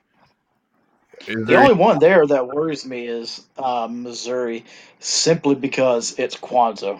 the 1.26 1.56
only 1.56 1.74
one 1.74 2.00
there 2.00 2.26
that 2.28 2.48
worries 2.48 2.86
me 2.86 3.08
is 3.08 3.46
um, 3.58 4.04
Missouri, 4.04 4.66
simply 5.00 5.56
because 5.56 6.18
it's 6.20 6.36
Cuonzo, 6.36 7.00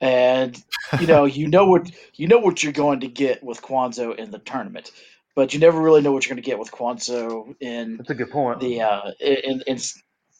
and 0.00 0.60
you 1.00 1.06
know 1.06 1.24
you 1.24 1.46
know 1.48 1.66
what 1.66 1.90
you 2.14 2.26
know 2.26 2.38
what 2.38 2.62
you're 2.62 2.72
going 2.72 3.00
to 3.00 3.08
get 3.08 3.42
with 3.42 3.62
Cuonzo 3.62 4.16
in 4.16 4.30
the 4.30 4.38
tournament, 4.38 4.90
but 5.34 5.54
you 5.54 5.60
never 5.60 5.80
really 5.80 6.02
know 6.02 6.12
what 6.12 6.24
you're 6.26 6.34
going 6.34 6.42
to 6.42 6.50
get 6.50 6.58
with 6.58 6.70
Cuonzo 6.70 7.54
in. 7.60 7.96
That's 7.96 8.10
a 8.10 8.14
good 8.14 8.30
point. 8.30 8.60
The 8.60 8.82
uh, 8.82 9.10
in, 9.20 9.62
in 9.66 9.78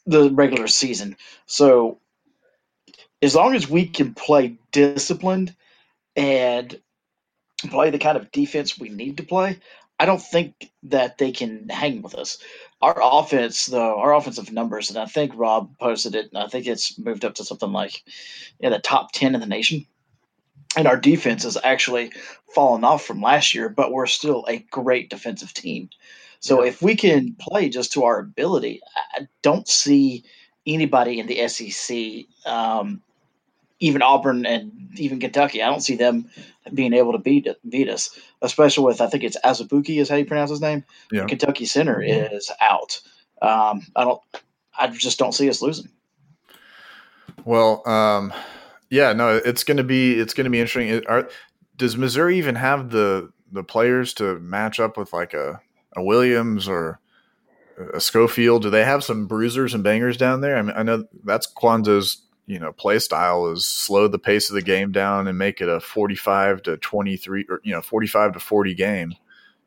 the 0.09 0.31
regular 0.31 0.67
season, 0.67 1.17
so 1.47 1.99
as 3.23 3.35
long 3.35 3.55
as 3.55 3.69
we 3.69 3.87
can 3.87 4.15
play 4.15 4.57
disciplined 4.73 5.55
and 6.17 6.81
play 7.71 7.91
the 7.91 7.99
kind 7.99 8.17
of 8.17 8.31
defense 8.31 8.79
we 8.79 8.89
need 8.89 9.17
to 9.17 9.23
play, 9.23 9.59
I 9.99 10.07
don't 10.07 10.23
think 10.23 10.71
that 10.85 11.19
they 11.19 11.33
can 11.33 11.69
hang 11.69 12.03
with 12.03 12.15
us. 12.15 12.39
Our 12.81 12.99
offense, 13.03 13.67
though, 13.67 13.99
our 13.99 14.15
offensive 14.15 14.53
numbers, 14.53 14.91
and 14.91 14.99
I 14.99 15.07
think 15.07 15.33
Rob 15.35 15.77
posted 15.79 16.15
it, 16.15 16.31
and 16.33 16.41
I 16.41 16.47
think 16.47 16.67
it's 16.67 16.97
moved 16.99 17.25
up 17.25 17.35
to 17.37 17.45
something 17.45 17.73
like 17.73 18.05
in 18.61 18.71
the 18.71 18.79
top 18.79 19.11
10 19.13 19.35
in 19.35 19.41
the 19.41 19.47
nation. 19.47 19.87
And 20.77 20.87
our 20.87 20.97
defense 20.97 21.43
has 21.43 21.59
actually 21.65 22.13
fallen 22.55 22.85
off 22.85 23.05
from 23.05 23.21
last 23.21 23.55
year, 23.55 23.69
but 23.69 23.91
we're 23.91 24.07
still 24.07 24.45
a 24.49 24.59
great 24.71 25.11
defensive 25.11 25.53
team. 25.53 25.91
So 26.41 26.63
yeah. 26.63 26.69
if 26.69 26.83
we 26.83 26.97
can 26.97 27.35
play 27.39 27.69
just 27.69 27.93
to 27.95 28.05
our 28.05 28.19
ability, 28.19 28.81
I 29.17 29.29
don't 29.43 29.69
see 29.69 30.25
anybody 30.67 31.19
in 31.19 31.27
the 31.27 31.49
SEC 31.49 32.27
um, 32.47 33.03
even 33.81 34.03
Auburn 34.03 34.45
and 34.45 34.73
even 34.97 35.21
Kentucky. 35.21 35.63
I 35.63 35.69
don't 35.69 35.81
see 35.83 35.97
them 35.97 36.29
being 36.75 36.93
able 36.93 37.13
to 37.13 37.19
beat 37.19 37.49
beat 37.69 37.89
us, 37.89 38.19
especially 38.43 38.85
with 38.85 39.01
I 39.01 39.07
think 39.09 39.25
it's 39.25 39.39
Azubuike 39.45 40.01
is 40.01 40.09
how 40.09 40.17
you 40.17 40.25
pronounce 40.25 40.51
his 40.51 40.61
name. 40.61 40.85
Yeah. 41.13 41.27
Kentucky 41.27 41.65
center 41.65 42.03
is 42.03 42.51
out. 42.61 43.01
Um, 43.41 43.87
I 43.95 44.05
don't. 44.05 44.21
I 44.79 44.89
just 44.89 45.19
don't 45.19 45.33
see 45.33 45.49
us 45.49 45.63
losing. 45.63 45.89
Well, 47.45 47.89
um, 47.89 48.33
yeah, 48.91 49.13
no, 49.13 49.37
it's 49.37 49.65
going 49.65 49.77
to 49.77 49.85
be 49.85 50.19
it's 50.19 50.35
going 50.35 50.45
to 50.45 50.51
be 50.51 50.61
interesting. 50.61 51.05
Are, 51.07 51.29
does 51.77 51.97
Missouri 51.97 52.39
even 52.39 52.57
have 52.57 52.91
the 52.91 53.31
the 53.51 53.65
players 53.65 54.13
to 54.15 54.39
match 54.41 54.79
up 54.81 54.97
with 54.97 55.13
like 55.13 55.35
a, 55.35 55.61
a 55.99 56.03
Williams 56.03 56.69
or 56.69 57.01
a 57.93 58.01
Schofield? 58.01 58.63
Do 58.63 58.71
they 58.71 58.85
have 58.85 59.05
some 59.05 59.27
bruisers 59.27 59.75
and 59.75 59.85
bangers 59.85 60.17
down 60.17 60.41
there? 60.41 60.57
I 60.57 60.63
mean, 60.63 60.75
I 60.77 60.83
know 60.83 61.05
that's 61.25 61.47
Cuonzo's 61.53 62.23
you 62.49 62.59
know 62.59 62.73
play 62.73 62.99
style 62.99 63.47
is 63.49 63.67
slow 63.67 64.09
the 64.09 64.19
pace 64.19 64.51
of 64.51 64.55
the 64.55 64.63
game 64.63 64.91
down 64.91 65.29
and 65.29 65.39
make 65.39 65.61
it 65.61 65.69
a 65.69 65.79
45 65.79 66.63
to 66.63 66.77
23 66.79 67.47
or 67.49 67.61
you 67.63 67.73
know 67.73 67.83
45 67.83 68.33
to 68.33 68.41
40 68.41 68.75
game 68.75 69.15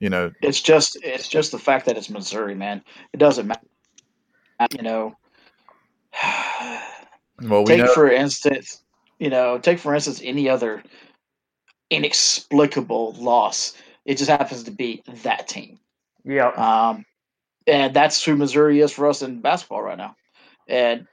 you 0.01 0.09
know? 0.09 0.31
It's 0.41 0.59
just 0.59 0.97
it's 1.03 1.29
just 1.29 1.51
the 1.53 1.59
fact 1.59 1.85
that 1.85 1.95
it's 1.95 2.09
missouri 2.09 2.55
man. 2.55 2.83
It 3.13 3.17
doesn't 3.17 3.47
matter 3.47 3.61
you 4.75 4.83
know. 4.83 5.15
Well 7.43 7.63
we 7.63 7.71
take 7.71 7.85
know- 7.85 7.93
for 7.93 8.11
instance 8.11 8.83
you 9.17 9.31
know 9.31 9.57
take 9.57 9.79
for 9.79 9.95
instance 9.95 10.21
any 10.23 10.47
other 10.49 10.83
inexplicable 11.89 13.13
loss. 13.13 13.75
It 14.05 14.17
just 14.17 14.29
happens 14.29 14.63
to 14.63 14.71
be 14.71 15.01
that 15.23 15.47
team 15.47 15.79
yeah 16.25 16.47
um 16.49 17.05
and 17.67 17.93
that's 17.93 18.23
who 18.23 18.35
missouri 18.35 18.79
is 18.79 18.91
for 18.91 19.07
us 19.07 19.21
in 19.21 19.41
basketball 19.41 19.81
right 19.81 19.97
now 19.97 20.15
and 20.67 21.07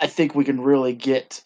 I 0.00 0.06
think 0.06 0.34
we 0.34 0.44
can 0.44 0.60
really 0.60 0.92
get 0.92 1.42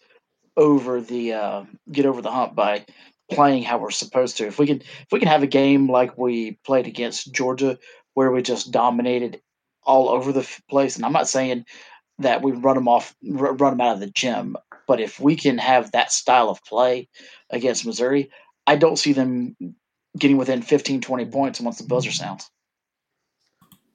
over 0.55 1.01
the 1.01 1.33
uh, 1.33 1.63
get 1.91 2.05
over 2.05 2.21
the 2.21 2.31
hump 2.31 2.55
by 2.55 2.85
playing 3.31 3.63
how 3.63 3.77
we're 3.77 3.91
supposed 3.91 4.37
to. 4.37 4.47
If 4.47 4.59
we 4.59 4.67
can 4.67 4.81
if 4.81 5.07
we 5.11 5.19
can 5.19 5.27
have 5.27 5.43
a 5.43 5.47
game 5.47 5.89
like 5.89 6.17
we 6.17 6.57
played 6.65 6.87
against 6.87 7.33
Georgia 7.33 7.77
where 8.13 8.31
we 8.31 8.41
just 8.41 8.71
dominated 8.71 9.41
all 9.83 10.09
over 10.09 10.31
the 10.31 10.47
place, 10.69 10.95
and 10.95 11.05
I'm 11.05 11.13
not 11.13 11.27
saying 11.27 11.65
that 12.19 12.41
we 12.41 12.51
run 12.51 12.75
them 12.75 12.87
off 12.87 13.15
run 13.23 13.57
them 13.57 13.81
out 13.81 13.93
of 13.93 13.99
the 13.99 14.11
gym, 14.11 14.57
but 14.87 14.99
if 14.99 15.19
we 15.19 15.35
can 15.35 15.57
have 15.57 15.91
that 15.91 16.11
style 16.11 16.49
of 16.49 16.63
play 16.63 17.07
against 17.49 17.85
Missouri, 17.85 18.31
I 18.65 18.75
don't 18.75 18.97
see 18.97 19.13
them 19.13 19.55
getting 20.17 20.37
within 20.37 20.61
15 20.61 21.01
20 21.01 21.25
points 21.25 21.61
once 21.61 21.77
the 21.77 21.87
buzzer 21.87 22.11
sounds. 22.11 22.49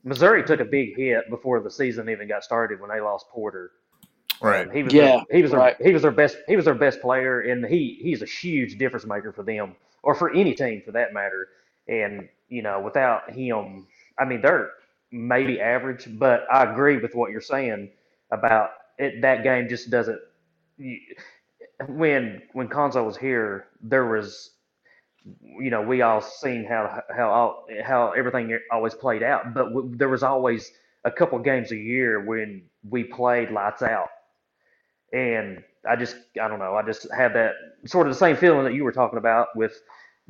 Missouri 0.05 0.45
took 0.45 0.61
a 0.61 0.65
big 0.65 0.97
hit 0.97 1.31
before 1.31 1.61
the 1.61 1.71
season 1.71 2.09
even 2.09 2.29
got 2.29 2.45
started 2.45 2.81
when 2.81 2.91
they 2.91 3.01
lost 3.01 3.29
Porter 3.31 3.73
Right. 4.43 4.69
Um, 4.69 4.75
he 4.75 4.83
was 4.83 4.93
yeah. 4.93 5.23
Their, 5.31 5.37
he 5.37 5.43
was 5.43 5.53
right. 5.53 5.79
their, 5.79 5.87
he 5.89 5.93
was 5.93 6.03
their 6.03 6.11
best 6.11 6.37
he 6.49 6.57
was 6.57 6.65
their 6.65 6.75
best 6.75 7.01
player, 7.01 7.41
and 7.43 7.65
he 7.65 7.99
he's 8.03 8.23
a 8.23 8.27
huge 8.27 8.79
difference 8.79 9.07
maker 9.07 9.33
for 9.33 9.43
them 9.43 9.77
or 10.03 10.15
for 10.15 10.31
any 10.35 10.55
team 10.55 10.83
for 10.85 10.93
that 10.93 11.15
matter. 11.15 11.49
And 11.89 12.29
you 12.49 12.63
know, 12.63 12.81
without 12.81 13.31
him, 13.33 13.87
I 14.19 14.25
mean, 14.25 14.43
they're 14.43 14.71
maybe 15.13 15.61
average, 15.61 16.09
but 16.19 16.47
I 16.53 16.65
agree 16.65 16.99
with 16.99 17.15
what 17.15 17.31
you're 17.31 17.41
saying 17.41 17.91
about 18.33 18.71
it. 18.99 19.23
That 19.23 19.45
game 19.45 19.69
just 19.69 19.91
doesn't. 19.91 20.21
When 21.89 22.43
when 22.53 22.69
Cuonzo 22.69 23.05
was 23.05 23.17
here, 23.17 23.69
there 23.83 24.07
was, 24.07 24.51
you 25.43 25.71
know, 25.71 25.83
we 25.83 26.03
all 26.03 26.21
seen 26.21 26.65
how 26.65 27.03
how 27.15 27.31
all, 27.31 27.67
how 27.85 28.13
everything 28.13 28.59
always 28.71 28.95
played 28.95 29.23
out, 29.23 29.55
but 29.55 29.69
w- 29.69 29.93
there 29.97 30.09
was 30.09 30.23
always 30.23 30.73
a 31.05 31.11
couple 31.11 31.39
games 31.39 31.73
a 31.73 31.77
year 31.77 32.25
when 32.25 32.63
we 32.89 33.05
played 33.05 33.51
lights 33.51 33.83
out 33.83 34.09
and 35.13 35.63
I 35.89 35.97
just, 35.97 36.17
I 36.43 36.49
don't 36.49 36.59
know, 36.59 36.75
I 36.75 36.83
just 36.83 37.07
have 37.13 37.35
that 37.35 37.53
sort 37.87 38.07
of 38.07 38.13
the 38.13 38.19
same 38.19 38.37
feeling 38.37 38.65
that 38.65 38.75
you 38.75 38.85
were 38.85 38.93
talking 38.93 39.19
about 39.19 39.49
with 39.57 39.75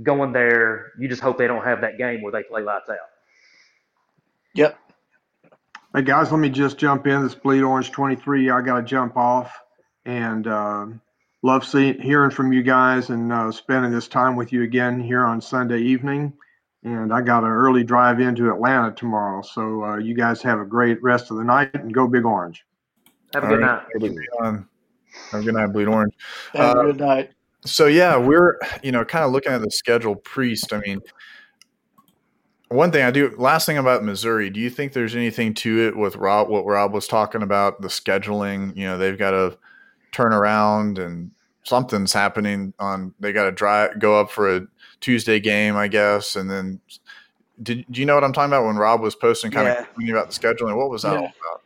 going 0.03 0.32
there. 0.32 0.93
You 0.99 1.09
just 1.09 1.22
hope 1.22 1.38
they 1.38 1.47
don't 1.47 1.64
have 1.64 1.80
that 1.82 1.99
game 1.99 2.22
where 2.22 2.32
they 2.32 2.43
play 2.43 2.62
lights 2.62 2.90
out. 2.90 2.97
Yep. 4.55 4.78
Hey 5.95 6.03
guys, 6.03 6.32
let 6.32 6.38
me 6.38 6.49
just 6.49 6.78
jump 6.78 7.07
in. 7.07 7.22
This 7.22 7.34
bleed 7.34 7.62
orange 7.62 7.90
23. 7.90 8.51
I 8.51 8.62
got 8.62 8.76
to 8.76 8.82
jump 8.82 9.16
off, 9.16 9.61
and 10.05 10.47
uh, 10.47 10.86
love 11.43 11.64
seeing, 11.64 12.01
hearing 12.01 12.30
from 12.30 12.53
you 12.53 12.62
guys 12.62 13.11
and 13.11 13.32
uh, 13.32 13.51
spending 13.51 13.90
this 13.90 14.09
time 14.09 14.36
with 14.36 14.53
you 14.53 14.62
again 14.62 15.01
here 15.01 15.24
on 15.24 15.40
Sunday 15.40 15.80
evening. 15.80 16.32
And 16.84 17.12
I 17.12 17.20
got 17.20 17.45
an 17.45 17.51
early 17.51 17.84
drive 17.84 18.20
into 18.20 18.51
Atlanta 18.51 18.93
tomorrow. 18.93 19.43
So 19.43 19.84
uh, 19.84 19.97
you 19.99 20.14
guys 20.14 20.43
have 20.43 20.59
a 20.59 20.64
great 20.64 21.01
rest 21.03 21.30
of 21.30 21.36
the 21.36 21.45
night 21.45 21.74
and 21.74 21.93
go 21.93 22.09
Big 22.09 22.24
Orange. 22.24 22.64
Have 23.34 23.45
a 23.45 23.49
good 23.49 23.61
night. 23.61 23.82
Um, 24.40 24.68
have 25.30 25.40
a 25.40 25.45
good 25.45 25.55
night, 25.55 25.66
Bleed 25.68 25.88
Orange. 25.88 26.14
Have 26.55 26.76
Uh, 26.76 26.80
a 26.80 26.84
good 26.86 27.01
night. 27.01 27.30
So 27.64 27.86
yeah, 27.86 28.16
we're 28.16 28.59
you 28.82 28.90
know 28.90 29.05
kind 29.05 29.24
of 29.24 29.30
looking 29.30 29.53
at 29.53 29.62
the 29.62 29.70
schedule. 29.70 30.16
Priest, 30.16 30.72
I 30.72 30.80
mean, 30.80 31.01
one 32.68 32.90
thing 32.90 33.05
I 33.05 33.11
do. 33.11 33.32
Last 33.38 33.66
thing 33.66 33.78
about 33.78 34.03
Missouri, 34.03 34.51
do 34.51 34.59
you 34.59 34.68
think 34.68 34.93
there's 34.93 35.14
anything 35.14 35.55
to 35.55 35.86
it 35.86 35.97
with 35.97 36.16
Rob? 36.16 36.49
What 36.49 36.66
Rob 36.66 36.93
was 36.93 37.07
talking 37.07 37.43
about 37.43 37.80
the 37.80 37.88
scheduling. 37.88 38.76
You 38.76 38.86
know, 38.86 38.99
they've 38.99 39.18
got 39.18 39.30
to 39.30 39.57
turn 40.13 40.33
around 40.33 40.99
and 40.99 41.31
something's 41.65 42.13
happening 42.13 42.73
on. 42.79 43.15
They 43.21 43.33
got 43.33 43.45
to 43.45 43.53
drive 43.53 43.99
go 43.99 44.21
up 44.21 44.31
for 44.31 44.57
a 44.57 44.67
Tuesday 45.01 45.41
game, 45.41 45.77
I 45.77 45.89
guess, 45.89 46.37
and 46.37 46.51
then. 46.51 46.81
Did, 47.63 47.85
do 47.91 48.01
you 48.01 48.07
know 48.07 48.15
what 48.15 48.25
I'm 48.25 48.33
talking 48.33 48.51
about 48.51 48.65
when 48.65 48.77
Rob 48.77 49.01
was 49.03 49.15
posting 49.15 49.51
kind 49.53 49.67
Yeah. 49.69 49.81
of 49.83 50.09
about 50.11 50.31
the 50.31 50.39
scheduling? 50.39 50.75
What 50.77 50.91
was 50.91 51.03
that 51.03 51.13
Yeah. 51.13 51.19
all 51.19 51.25
about? 51.27 51.63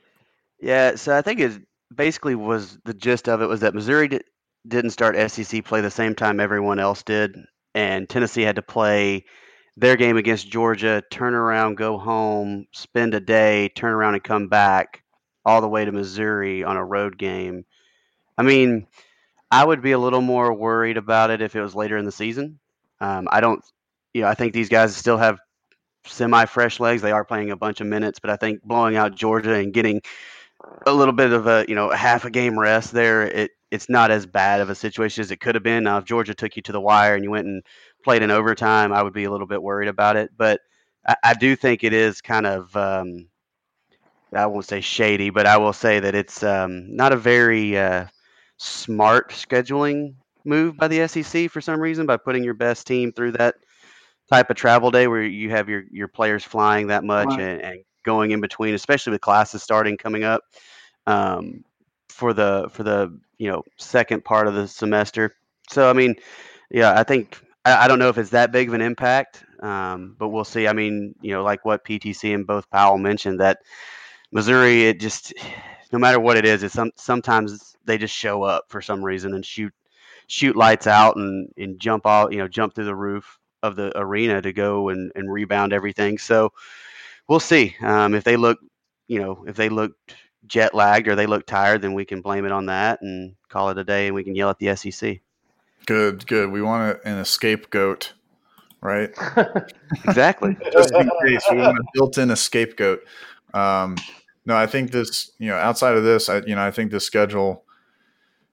Yeah, 0.60 0.94
so 0.96 1.16
I 1.16 1.22
think 1.22 1.40
it 1.40 1.52
basically 1.94 2.34
was 2.34 2.78
the 2.84 2.92
gist 2.92 3.28
of 3.28 3.40
it 3.40 3.46
was 3.46 3.60
that 3.60 3.72
Missouri 3.74 4.08
di- 4.08 4.20
didn't 4.68 4.90
start 4.90 5.16
SEC 5.16 5.62
play 5.62 5.80
the 5.80 5.90
same 5.90 6.14
time 6.14 6.40
everyone 6.40 6.78
else 6.80 7.02
did, 7.02 7.36
and 7.74 8.08
Tennessee 8.08 8.42
had 8.42 8.56
to 8.56 8.62
play 8.62 9.24
their 9.78 9.96
game 9.96 10.16
against 10.16 10.50
Georgia, 10.50 11.02
turn 11.10 11.34
around, 11.34 11.76
go 11.76 11.96
home, 11.98 12.66
spend 12.72 13.14
a 13.14 13.20
day, 13.20 13.68
turn 13.76 13.92
around 13.92 14.14
and 14.14 14.24
come 14.24 14.48
back 14.48 15.02
all 15.46 15.60
the 15.60 15.68
way 15.68 15.84
to 15.84 15.92
Missouri 15.92 16.64
on 16.64 16.76
a 16.76 16.84
road 16.84 17.16
game. 17.16 17.64
I 18.38 18.42
mean, 18.42 18.86
I 19.50 19.64
would 19.64 19.82
be 19.82 19.92
a 19.92 19.98
little 19.98 20.20
more 20.22 20.52
worried 20.54 20.96
about 20.96 21.30
it 21.30 21.42
if 21.42 21.56
it 21.56 21.62
was 21.62 21.74
later 21.74 21.96
in 21.96 22.04
the 22.04 22.12
season. 22.12 22.58
Um, 23.00 23.28
I 23.30 23.40
don't, 23.40 23.64
you 24.14 24.22
know, 24.22 24.28
I 24.28 24.34
think 24.34 24.52
these 24.52 24.68
guys 24.68 24.96
still 24.96 25.18
have 25.18 25.38
semi 26.06 26.46
fresh 26.46 26.80
legs. 26.80 27.02
They 27.02 27.12
are 27.12 27.24
playing 27.24 27.50
a 27.50 27.56
bunch 27.56 27.80
of 27.80 27.86
minutes, 27.86 28.18
but 28.20 28.30
I 28.30 28.36
think 28.36 28.62
blowing 28.62 28.96
out 28.96 29.14
Georgia 29.14 29.54
and 29.54 29.72
getting 29.72 30.02
a 30.86 30.92
little 30.92 31.14
bit 31.14 31.32
of 31.32 31.46
a 31.46 31.64
you 31.68 31.74
know 31.74 31.90
half 31.90 32.24
a 32.24 32.30
game 32.30 32.58
rest 32.58 32.92
there 32.92 33.22
it 33.22 33.50
it's 33.70 33.88
not 33.88 34.10
as 34.10 34.26
bad 34.26 34.60
of 34.60 34.70
a 34.70 34.74
situation 34.74 35.20
as 35.22 35.30
it 35.30 35.40
could 35.40 35.54
have 35.54 35.62
been 35.64 35.84
now 35.84 35.98
if 35.98 36.04
georgia 36.04 36.34
took 36.34 36.56
you 36.56 36.62
to 36.62 36.72
the 36.72 36.80
wire 36.80 37.14
and 37.14 37.24
you 37.24 37.30
went 37.30 37.46
and 37.46 37.62
played 38.04 38.22
in 38.22 38.30
overtime 38.30 38.92
i 38.92 39.02
would 39.02 39.12
be 39.12 39.24
a 39.24 39.30
little 39.30 39.46
bit 39.46 39.62
worried 39.62 39.88
about 39.88 40.16
it 40.16 40.30
but 40.36 40.60
i, 41.06 41.14
I 41.24 41.34
do 41.34 41.56
think 41.56 41.84
it 41.84 41.92
is 41.92 42.20
kind 42.20 42.46
of 42.46 42.74
um, 42.76 43.28
i 44.34 44.46
won't 44.46 44.64
say 44.64 44.80
shady 44.80 45.30
but 45.30 45.46
i 45.46 45.56
will 45.56 45.72
say 45.72 46.00
that 46.00 46.14
it's 46.14 46.42
um, 46.42 46.94
not 46.94 47.12
a 47.12 47.16
very 47.16 47.76
uh, 47.76 48.06
smart 48.58 49.30
scheduling 49.30 50.14
move 50.44 50.76
by 50.76 50.88
the 50.88 51.06
sec 51.08 51.50
for 51.50 51.60
some 51.60 51.80
reason 51.80 52.06
by 52.06 52.16
putting 52.16 52.44
your 52.44 52.54
best 52.54 52.86
team 52.86 53.12
through 53.12 53.32
that 53.32 53.54
type 54.30 54.50
of 54.50 54.56
travel 54.56 54.90
day 54.90 55.06
where 55.06 55.22
you 55.22 55.50
have 55.50 55.68
your 55.68 55.84
your 55.90 56.08
players 56.08 56.44
flying 56.44 56.88
that 56.88 57.04
much 57.04 57.38
Right. 57.38 57.38
and, 57.38 57.60
and 57.62 57.78
going 58.04 58.30
in 58.30 58.40
between, 58.40 58.74
especially 58.74 59.12
with 59.12 59.20
classes 59.20 59.62
starting 59.62 59.96
coming 59.96 60.24
up 60.24 60.42
um, 61.06 61.64
for 62.08 62.32
the 62.32 62.68
for 62.72 62.82
the 62.82 63.18
you 63.38 63.50
know 63.50 63.62
second 63.78 64.24
part 64.24 64.46
of 64.46 64.54
the 64.54 64.66
semester. 64.66 65.32
So 65.70 65.88
I 65.88 65.92
mean, 65.92 66.14
yeah, 66.70 66.98
I 66.98 67.04
think 67.04 67.40
I, 67.64 67.84
I 67.84 67.88
don't 67.88 67.98
know 67.98 68.08
if 68.08 68.18
it's 68.18 68.30
that 68.30 68.52
big 68.52 68.68
of 68.68 68.74
an 68.74 68.80
impact, 68.82 69.44
um, 69.60 70.16
but 70.18 70.28
we'll 70.28 70.44
see. 70.44 70.66
I 70.68 70.72
mean, 70.72 71.14
you 71.20 71.32
know, 71.32 71.42
like 71.42 71.64
what 71.64 71.84
PTC 71.84 72.32
and 72.32 72.46
both 72.46 72.70
Powell 72.70 72.98
mentioned 72.98 73.40
that 73.40 73.58
Missouri, 74.32 74.84
it 74.86 75.00
just 75.00 75.34
no 75.92 75.98
matter 75.98 76.20
what 76.20 76.36
it 76.36 76.44
is, 76.44 76.62
it's 76.62 76.74
some 76.74 76.92
sometimes 76.96 77.76
they 77.84 77.98
just 77.98 78.14
show 78.14 78.42
up 78.42 78.64
for 78.68 78.82
some 78.82 79.04
reason 79.04 79.34
and 79.34 79.44
shoot 79.44 79.72
shoot 80.26 80.56
lights 80.56 80.86
out 80.86 81.16
and, 81.16 81.52
and 81.56 81.78
jump 81.78 82.06
out, 82.06 82.32
you 82.32 82.38
know, 82.38 82.48
jump 82.48 82.74
through 82.74 82.84
the 82.84 82.94
roof 82.94 83.38
of 83.62 83.76
the 83.76 83.96
arena 83.98 84.42
to 84.42 84.52
go 84.52 84.88
and, 84.88 85.12
and 85.14 85.32
rebound 85.32 85.72
everything. 85.72 86.18
So 86.18 86.52
we'll 87.28 87.40
see. 87.40 87.76
Um, 87.80 88.14
if 88.14 88.24
they 88.24 88.36
look, 88.36 88.58
you 89.08 89.20
know, 89.20 89.44
if 89.46 89.56
they 89.56 89.68
look 89.68 89.92
jet 90.46 90.74
lagged 90.74 91.08
or 91.08 91.14
they 91.14 91.26
look 91.26 91.46
tired, 91.46 91.82
then 91.82 91.94
we 91.94 92.04
can 92.04 92.20
blame 92.20 92.44
it 92.44 92.52
on 92.52 92.66
that 92.66 93.02
and 93.02 93.34
call 93.48 93.70
it 93.70 93.78
a 93.78 93.84
day 93.84 94.06
and 94.06 94.14
we 94.14 94.24
can 94.24 94.34
yell 94.34 94.50
at 94.50 94.58
the 94.58 94.74
SEC. 94.76 95.20
Good, 95.86 96.26
good. 96.26 96.50
We 96.50 96.62
want 96.62 96.98
a, 96.98 97.08
an 97.08 97.24
scapegoat, 97.24 98.12
right? 98.80 99.10
Exactly. 100.04 100.56
just 100.72 100.92
in 100.92 101.08
case 101.24 101.42
we 101.50 101.58
want 101.58 101.78
a 101.78 101.84
built-in 101.94 102.30
a 102.30 102.36
scapegoat. 102.36 103.04
Um, 103.54 103.96
no, 104.46 104.56
I 104.56 104.66
think 104.66 104.92
this, 104.92 105.32
you 105.38 105.48
know, 105.48 105.56
outside 105.56 105.96
of 105.96 106.04
this, 106.04 106.28
I, 106.28 106.38
you 106.38 106.54
know, 106.54 106.62
I 106.62 106.70
think 106.70 106.90
the 106.90 107.00
schedule. 107.00 107.62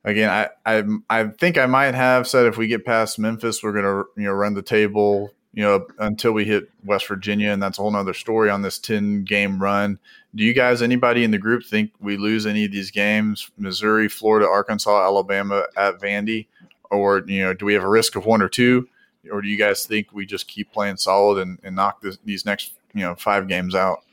Again, 0.04 0.30
I, 0.30 0.50
I, 0.66 0.84
I 1.10 1.28
think 1.30 1.58
I 1.58 1.66
might 1.66 1.96
have 1.96 2.28
said 2.28 2.46
if 2.46 2.58
we 2.58 2.68
get 2.68 2.86
past 2.86 3.18
Memphis, 3.18 3.64
we're 3.64 3.72
gonna, 3.72 4.04
you 4.18 4.26
know, 4.26 4.34
run 4.34 4.54
the 4.54 4.62
table, 4.62 5.32
you 5.54 5.64
know, 5.64 5.88
until 5.98 6.34
we 6.34 6.44
hit 6.44 6.70
West 6.84 7.08
Virginia, 7.08 7.52
and 7.52 7.64
that's 7.64 7.80
a 7.80 7.82
whole 7.82 7.92
nother 7.92 8.14
story 8.14 8.50
on 8.50 8.64
this 8.64 8.78
ten-game 8.78 9.62
run. 9.62 10.00
Do 10.36 10.44
you 10.44 10.54
guys, 10.54 10.82
anybody 10.82 11.24
in 11.24 11.32
the 11.32 11.38
group, 11.38 11.64
think 11.64 11.92
we 12.02 12.18
lose 12.18 12.46
any 12.46 12.66
of 12.66 12.72
these 12.72 12.92
games? 12.92 13.50
Missouri, 13.58 14.10
Florida, 14.10 14.46
Arkansas, 14.46 15.06
Alabama 15.06 15.68
at 15.78 16.02
Vandy, 16.02 16.48
or 16.92 17.24
you 17.26 17.42
know, 17.42 17.54
do 17.54 17.66
we 17.66 17.76
have 17.76 17.84
a 17.84 17.90
risk 17.90 18.18
of 18.18 18.26
one 18.26 18.42
or 18.42 18.50
two? 18.50 18.90
or 19.32 19.42
do 19.42 19.48
you 19.48 19.58
guys 19.58 19.86
think 19.86 20.12
we 20.12 20.26
just 20.26 20.48
keep 20.48 20.72
playing 20.72 20.98
solid 20.98 21.42
and, 21.42 21.60
and 21.64 21.76
knock 21.76 22.02
this, 22.02 22.18
these 22.26 22.46
next 22.46 22.74
you 22.94 23.02
know 23.02 23.16
five 23.16 23.48
games 23.48 23.76
out? 23.76 24.04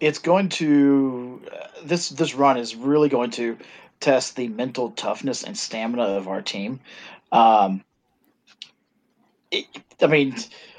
It's 0.00 0.18
going 0.18 0.48
to 0.50 1.42
uh, 1.52 1.66
this 1.84 2.08
this 2.10 2.34
run 2.34 2.56
is 2.56 2.74
really 2.76 3.08
going 3.08 3.30
to 3.32 3.56
test 4.00 4.36
the 4.36 4.48
mental 4.48 4.90
toughness 4.90 5.42
and 5.42 5.56
stamina 5.56 6.02
of 6.02 6.28
our 6.28 6.42
team. 6.42 6.80
Um, 7.32 7.84
it, 9.50 9.66
I 10.00 10.06
mean, 10.06 10.36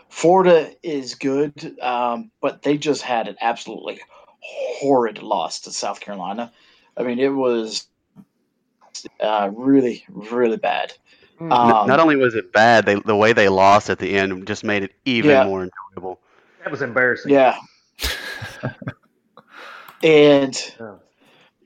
Florida 0.09 0.72
is 0.84 1.15
good, 1.15 1.80
um, 1.82 2.32
but 2.41 2.61
they 2.61 2.78
just 2.78 3.01
had 3.01 3.28
an 3.28 3.36
absolutely 3.41 3.99
horrid 4.41 5.22
loss 5.22 5.61
to 5.61 5.72
South 5.72 5.99
Carolina. 5.99 6.51
I 6.95 7.03
mean, 7.03 7.20
it 7.20 7.30
was 7.30 7.88
uh, 9.20 9.49
really, 9.53 10.05
really 10.09 10.57
bad. 10.57 10.93
Um, 11.39 11.88
Not 11.88 11.99
only 11.99 12.15
was 12.15 12.36
it 12.36 12.51
bad, 12.51 12.86
they, 12.86 12.95
the 12.95 13.15
way 13.15 13.34
they 13.34 13.49
lost 13.49 13.89
at 13.89 13.99
the 13.99 14.17
end 14.17 14.45
just 14.45 14.63
made 14.63 14.84
it 14.84 14.93
even 15.05 15.32
Yeah. 15.32 15.45
more 15.45 15.63
enjoyable. 15.63 16.20
That 16.63 16.72
was 16.72 16.82
embarrassing. 16.82 17.32
Yeah. 17.32 17.57
and 20.04 20.74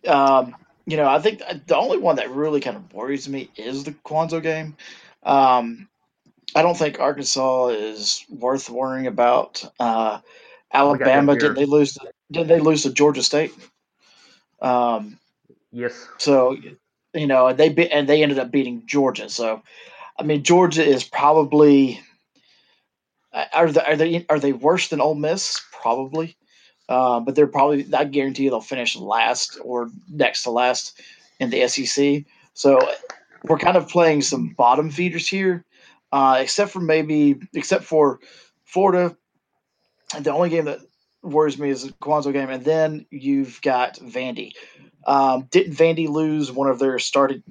um, 0.08 0.56
you 0.86 0.98
know, 0.98 1.08
I 1.08 1.20
think 1.20 1.42
the 1.68 1.78
only 1.78 1.98
one 1.98 2.18
that 2.18 2.30
really 2.32 2.60
kind 2.60 2.76
of 2.76 2.94
worries 2.94 3.30
me 3.30 3.50
is 3.56 3.84
the 3.84 3.92
Cuonzo 3.92 4.42
game. 4.42 4.76
Um, 5.24 5.88
I 6.56 6.62
don't 6.62 6.78
think 6.78 7.00
Arkansas 7.00 7.70
is 7.70 8.26
worth 8.30 8.70
worrying 8.70 9.08
about. 9.08 9.64
Uh, 9.80 10.20
Alabama 10.74 11.36
didn't 11.36 11.56
they 11.56 11.66
lose? 11.66 11.98
Did 12.32 12.48
they 12.48 12.60
lose 12.60 12.84
to 12.84 12.92
Georgia 12.92 13.24
State? 13.24 13.54
Um, 14.62 15.20
Yes. 15.72 16.08
so 16.18 16.56
you 17.14 17.28
know, 17.28 17.48
and 17.48 17.58
they 17.58 17.70
be, 17.70 17.90
and 17.90 18.08
they 18.08 18.22
ended 18.24 18.40
up 18.40 18.52
beating 18.52 18.84
Georgia. 18.86 19.30
So, 19.30 19.62
I 20.20 20.24
mean, 20.24 20.44
Georgia 20.44 20.84
is 20.84 21.04
probably 21.04 22.00
are 23.54 23.72
they 23.72 23.82
are 23.82 23.96
they 23.96 24.26
are 24.30 24.40
they 24.40 24.54
worse 24.54 24.90
than 24.90 25.02
Ole 25.02 25.16
Miss? 25.16 25.62
Probably, 25.72 26.36
uh, 26.90 27.20
but 27.20 27.36
they're 27.36 27.48
probably. 27.48 27.86
I 27.94 28.04
guarantee 28.06 28.50
they'll 28.50 28.62
finish 28.62 28.96
last 28.96 29.60
or 29.64 29.90
next 30.10 30.44
to 30.44 30.52
last 30.52 31.02
in 31.40 31.50
the 31.50 31.68
SEC. 31.68 32.24
So 32.54 32.80
we're 33.44 33.58
kind 33.58 33.78
of 33.78 33.90
playing 33.90 34.22
some 34.22 34.50
bottom 34.50 34.90
feeders 34.90 35.28
here, 35.28 35.66
uh, 36.12 36.38
except 36.40 36.72
for 36.72 36.80
maybe 36.80 37.40
except 37.54 37.84
for 37.84 38.20
Florida. 38.66 39.16
The 40.20 40.32
only 40.32 40.50
game 40.50 40.66
that 40.66 40.80
worries 41.24 41.58
me 41.58 41.70
is 41.70 41.84
the 41.84 41.94
Cuonzo 41.94 42.34
game, 42.34 42.50
and 42.50 42.64
then 42.64 43.06
you've 43.10 43.62
got 43.62 43.98
Vandy. 44.00 44.52
Um, 45.06 45.48
didn't 45.50 45.74
Vandy 45.74 46.08
lose 46.08 46.52
one 46.52 46.70
of 46.70 46.80
their 46.80 47.00
started, 47.00 47.44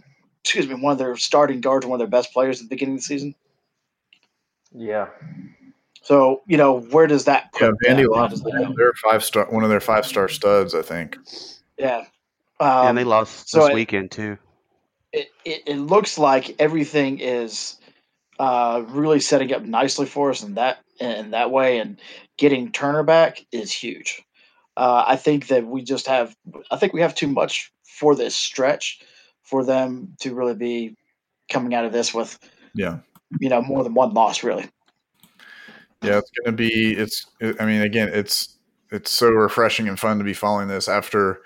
excuse 0.44 0.68
me, 0.68 0.74
one 0.74 0.92
of 0.92 0.98
their 0.98 1.16
starting 1.16 1.60
guards, 1.60 1.86
one 1.86 1.96
of 1.96 1.98
their 1.98 2.20
best 2.20 2.32
players 2.32 2.60
at 2.60 2.68
the 2.68 2.74
beginning 2.74 2.94
of 2.94 3.00
the 3.00 3.04
season? 3.04 3.34
Yeah. 4.74 5.08
So 6.02 6.42
you 6.46 6.56
know 6.56 6.80
where 6.80 7.06
does 7.06 7.24
that 7.26 7.50
Yeah, 7.60 7.70
put 7.70 7.76
Vandy 7.86 8.02
them? 8.02 8.06
lost 8.12 8.30
Does 8.32 8.42
one 8.42 8.58
that- 8.58 8.70
of 8.70 8.76
their 8.76 8.92
five 8.94 9.24
star, 9.24 9.46
one 9.50 9.64
of 9.64 9.70
their 9.70 9.80
five 9.80 10.04
star 10.06 10.28
studs, 10.28 10.74
I 10.74 10.82
think. 10.82 11.16
Yeah, 11.78 12.04
um, 12.60 12.88
and 12.88 12.98
they 12.98 13.04
lost 13.04 13.48
so 13.48 13.60
this 13.60 13.68
it- 13.70 13.74
weekend, 13.74 14.10
too. 14.10 14.38
it, 15.12 15.28
it, 15.44 15.62
it 15.66 15.76
looks 15.76 16.18
like 16.18 16.56
everything 16.60 17.18
is 17.20 17.76
uh, 18.38 18.82
really 18.88 19.20
setting 19.20 19.52
up 19.52 19.62
nicely 19.62 20.06
for 20.06 20.30
us 20.30 20.42
in 20.42 20.54
that 20.54 20.78
in 21.00 21.30
that 21.30 21.50
way, 21.50 21.78
and 21.78 21.98
getting 22.36 22.70
Turner 22.72 23.02
back 23.02 23.44
is 23.52 23.72
huge. 23.72 24.22
Uh, 24.76 25.04
I 25.06 25.16
think 25.16 25.48
that 25.48 25.66
we 25.66 25.82
just 25.82 26.06
have, 26.06 26.34
I 26.70 26.76
think 26.76 26.92
we 26.94 27.02
have 27.02 27.14
too 27.14 27.26
much 27.28 27.70
for 27.84 28.14
this 28.14 28.34
stretch 28.34 29.00
for 29.42 29.64
them 29.64 30.14
to 30.20 30.34
really 30.34 30.54
be 30.54 30.96
coming 31.50 31.74
out 31.74 31.84
of 31.84 31.92
this 31.92 32.14
with, 32.14 32.38
Yeah, 32.74 32.98
you 33.38 33.48
know, 33.50 33.60
more 33.60 33.84
than 33.84 33.92
one 33.94 34.14
loss, 34.14 34.42
really. 34.42 34.64
Yeah, 36.02 36.18
it's 36.18 36.30
gonna 36.42 36.56
be. 36.56 36.92
It's. 36.92 37.26
I 37.60 37.66
mean, 37.66 37.82
again, 37.82 38.10
it's 38.12 38.58
it's 38.90 39.10
so 39.10 39.30
refreshing 39.30 39.88
and 39.88 39.98
fun 39.98 40.18
to 40.18 40.24
be 40.24 40.34
following 40.34 40.68
this 40.68 40.88
after 40.88 41.42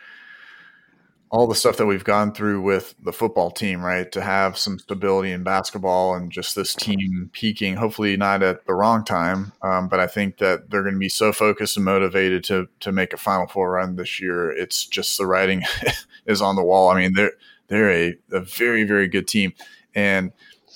all 1.30 1.46
the 1.46 1.54
stuff 1.54 1.76
that 1.76 1.86
we've 1.86 2.04
gone 2.04 2.32
through 2.32 2.62
with 2.62 2.94
the 3.02 3.12
football 3.12 3.50
team, 3.50 3.84
right? 3.84 4.10
To 4.12 4.22
have 4.22 4.56
some 4.56 4.78
stability 4.78 5.32
in 5.32 5.42
basketball 5.42 6.14
and 6.14 6.30
just 6.30 6.54
this 6.54 6.74
team 6.74 7.30
peaking, 7.32 7.76
hopefully 7.76 8.16
not 8.16 8.42
at 8.42 8.64
the 8.66 8.74
wrong 8.74 9.04
time, 9.04 9.52
um, 9.62 9.88
but 9.88 9.98
I 9.98 10.06
think 10.06 10.38
that 10.38 10.70
they're 10.70 10.82
going 10.82 10.94
to 10.94 11.00
be 11.00 11.08
so 11.08 11.32
focused 11.32 11.76
and 11.76 11.84
motivated 11.84 12.44
to 12.44 12.68
to 12.80 12.92
make 12.92 13.12
a 13.12 13.16
Final 13.16 13.46
Four 13.48 13.72
run 13.72 13.96
this 13.96 14.20
year. 14.20 14.50
It's 14.50 14.86
just 14.86 15.18
the 15.18 15.26
writing 15.26 15.62
is 16.26 16.40
on 16.40 16.56
the 16.56 16.64
wall. 16.64 16.90
I 16.90 17.00
mean, 17.00 17.14
they're 17.14 17.32
they're 17.68 17.90
a, 17.90 18.14
a 18.30 18.40
very 18.40 18.84
very 18.84 19.08
good 19.08 19.26
team. 19.26 19.52
And 19.94 20.32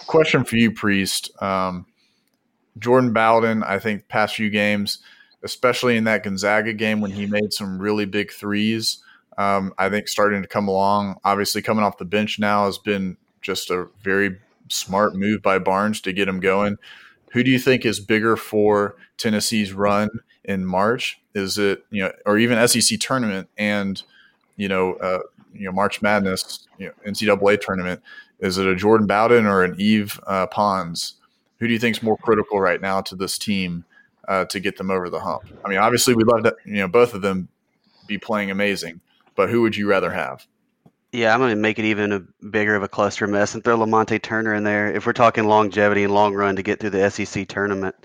question 0.07 0.45
for 0.45 0.57
you, 0.57 0.73
Priest. 0.73 1.31
Um, 1.43 1.87
Jordan 2.79 3.13
Bowden, 3.13 3.63
I 3.63 3.79
think 3.79 4.09
past 4.09 4.37
few 4.37 4.51
games, 4.51 4.99
especially 5.43 5.97
in 5.97 6.05
that 6.05 6.23
Gonzaga 6.23 6.73
game 6.73 7.01
when 7.01 7.11
he 7.11 7.27
made 7.27 7.53
some 7.53 7.79
really 7.79 8.05
big 8.05 8.33
threes 8.33 9.03
um, 9.41 9.73
I 9.79 9.89
think 9.89 10.07
starting 10.07 10.43
to 10.43 10.49
come 10.49 10.69
along. 10.69 11.19
Obviously, 11.25 11.63
coming 11.63 11.83
off 11.83 11.97
the 11.97 12.05
bench 12.05 12.39
now 12.39 12.67
has 12.67 12.77
been 12.77 13.17
just 13.41 13.71
a 13.71 13.87
very 14.03 14.39
smart 14.69 15.15
move 15.15 15.41
by 15.41 15.59
Barnes 15.59 16.03
to 16.03 16.13
get 16.13 16.29
him 16.29 16.41
going. 16.41 16.77
Who 17.33 17.43
do 17.43 17.51
you 17.51 17.59
think 17.59 17.87
is 17.87 18.01
bigger 18.01 18.37
for 18.37 18.97
Tennessee's 19.17 19.73
run 19.73 20.11
in 20.45 20.67
March? 20.67 21.23
Is 21.35 21.57
it 21.57 21.87
you 21.91 22.03
know, 22.03 22.13
or 22.27 22.37
even 22.37 22.69
SEC 22.69 23.01
tournament 23.01 23.49
and 23.57 24.03
you 24.57 24.69
know, 24.69 24.95
uh, 24.95 25.21
you 25.55 25.65
know, 25.65 25.73
March 25.73 26.03
Madness, 26.03 26.67
you 26.77 26.89
know, 26.89 26.93
NCAA 27.11 27.63
tournament? 27.63 28.03
Is 28.41 28.59
it 28.59 28.67
a 28.67 28.77
Jordan 28.77 29.07
Bowden 29.07 29.47
or 29.47 29.63
an 29.65 29.75
Yves 29.79 30.21
uh, 30.27 30.49
Pons? 30.49 31.15
Who 31.61 31.67
do 31.67 31.73
you 31.73 31.79
think 31.79 31.97
is 31.97 32.03
more 32.03 32.17
critical 32.17 32.59
right 32.61 32.81
now 32.81 33.01
to 33.03 33.15
this 33.15 33.39
team 33.39 33.85
uh, 34.27 34.47
to 34.47 34.61
get 34.61 34.77
them 34.77 34.91
over 34.91 35.09
the 35.09 35.21
hump? 35.21 35.45
I 35.65 35.69
mean, 35.69 35.79
obviously, 35.79 36.15
we'd 36.15 36.27
love 36.27 36.43
to, 36.45 36.57
you 36.65 36.77
know 36.77 36.89
both 36.89 37.15
of 37.15 37.23
them 37.23 37.49
be 38.07 38.19
playing 38.19 38.51
amazing, 38.51 39.01
but 39.37 39.51
who 39.51 39.63
would 39.63 39.77
you 39.77 39.89
rather 39.89 40.11
have? 40.11 40.47
Yeah, 41.13 41.35
I'm 41.35 41.41
going 41.41 41.51
to 41.51 41.57
make 41.57 41.79
it 41.79 41.85
even 41.85 42.13
a 42.13 42.21
bigger 42.47 42.77
of 42.77 42.83
a 42.83 42.89
cluster 42.89 43.27
mess 43.27 43.55
and 43.55 43.65
throw 43.65 43.77
Lamonte 43.77 44.23
Turner 44.23 44.55
in 44.55 44.63
there 44.63 44.93
if 44.95 45.07
we're 45.07 45.13
talking 45.13 45.45
longevity 45.45 46.05
and 46.05 46.15
long 46.15 46.35
run 46.35 46.57
to 46.57 46.63
get 46.63 46.79
through 46.79 46.91
the 46.91 47.11
SEC 47.11 47.49
tournament. 47.49 47.97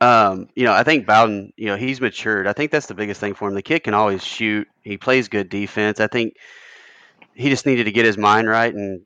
Um, 0.00 0.48
you 0.54 0.64
know, 0.64 0.72
I 0.72 0.84
think 0.84 1.06
Bowden, 1.06 1.52
you 1.56 1.66
know, 1.66 1.76
he's 1.76 2.00
matured. 2.00 2.46
I 2.46 2.52
think 2.52 2.70
that's 2.70 2.86
the 2.86 2.94
biggest 2.94 3.20
thing 3.20 3.34
for 3.34 3.48
him. 3.48 3.54
The 3.54 3.62
kid 3.62 3.80
can 3.80 3.94
always 3.94 4.24
shoot. 4.24 4.68
He 4.82 4.96
plays 4.96 5.28
good 5.28 5.48
defense. 5.48 5.98
I 5.98 6.06
think 6.06 6.36
he 7.34 7.50
just 7.50 7.66
needed 7.66 7.84
to 7.84 7.92
get 7.92 8.04
his 8.04 8.18
mind 8.18 8.48
right, 8.48 8.72
and 8.72 9.02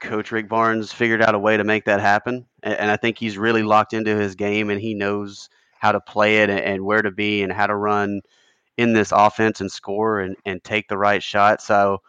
Coach 0.00 0.32
Rick 0.32 0.48
Barnes 0.48 0.92
figured 0.92 1.22
out 1.22 1.34
a 1.34 1.38
way 1.38 1.56
to 1.56 1.64
make 1.64 1.84
that 1.86 2.00
happen. 2.00 2.46
And, 2.62 2.74
and 2.74 2.90
I 2.90 2.96
think 2.96 3.18
he's 3.18 3.38
really 3.38 3.62
locked 3.62 3.92
into 3.92 4.16
his 4.16 4.34
game, 4.34 4.70
and 4.70 4.80
he 4.80 4.94
knows 4.94 5.48
how 5.78 5.92
to 5.92 6.00
play 6.00 6.38
it 6.38 6.50
and, 6.50 6.60
and 6.60 6.84
where 6.84 7.02
to 7.02 7.10
be 7.10 7.42
and 7.42 7.52
how 7.52 7.66
to 7.66 7.74
run– 7.74 8.20
in 8.76 8.92
this 8.92 9.12
offense 9.12 9.60
and 9.60 9.70
score 9.70 10.20
and, 10.20 10.36
and 10.44 10.62
take 10.62 10.88
the 10.88 10.98
right 10.98 11.22
shot. 11.22 11.62
So, 11.62 12.02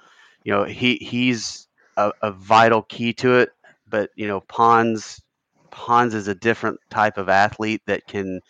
you 0.43 0.51
know, 0.51 0.63
he 0.63 0.95
he's 0.95 1.67
a, 1.95 2.11
a 2.21 2.31
vital 2.31 2.83
key 2.83 3.13
to 3.13 3.35
it. 3.35 3.51
But 3.89 4.11
you 4.15 4.27
know, 4.27 4.41
Pons 4.41 5.21
Pons 5.71 6.13
is 6.13 6.27
a 6.27 6.35
different 6.35 6.79
type 6.89 7.17
of 7.17 7.29
athlete 7.29 7.81
that 7.85 8.07
can 8.07 8.41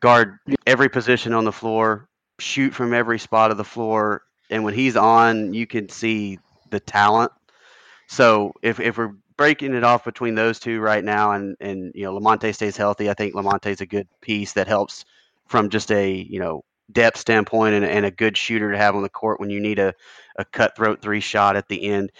guard 0.00 0.38
every 0.66 0.88
position 0.88 1.32
on 1.32 1.44
the 1.44 1.52
floor, 1.52 2.08
shoot 2.38 2.74
from 2.74 2.92
every 2.92 3.18
spot 3.18 3.50
of 3.50 3.56
the 3.56 3.64
floor, 3.64 4.22
and 4.50 4.64
when 4.64 4.74
he's 4.74 4.96
on, 4.96 5.54
you 5.54 5.66
can 5.66 5.88
see 5.88 6.38
the 6.70 6.80
talent. 6.80 7.32
So 8.10 8.52
if 8.60 8.80
if 8.80 8.98
we're 8.98 9.12
breaking 9.36 9.72
it 9.72 9.84
off 9.84 10.02
between 10.04 10.34
those 10.34 10.58
two 10.58 10.80
right 10.80 11.04
now, 11.04 11.30
and 11.30 11.56
and 11.60 11.92
you 11.94 12.02
know 12.02 12.18
Lamonte 12.18 12.52
stays 12.52 12.76
healthy, 12.76 13.08
I 13.08 13.14
think 13.14 13.34
Lamonte's 13.34 13.80
a 13.80 13.86
good 13.86 14.08
piece 14.20 14.52
that 14.54 14.66
helps 14.66 15.04
from 15.46 15.70
just 15.70 15.92
a 15.92 16.12
you 16.12 16.40
know 16.40 16.64
depth 16.90 17.18
standpoint 17.18 17.76
and, 17.76 17.84
and, 17.84 18.04
a 18.04 18.10
good 18.10 18.36
shooter 18.36 18.72
to 18.72 18.76
have 18.76 18.96
on 18.96 19.02
the 19.02 19.08
court 19.08 19.38
when 19.38 19.48
you 19.48 19.60
need 19.60 19.78
a, 19.78 19.94
a 20.38 20.44
cutthroat 20.44 21.00
three 21.00 21.20
shot 21.20 21.54
at 21.54 21.68
the 21.68 21.84
end. 21.84 22.10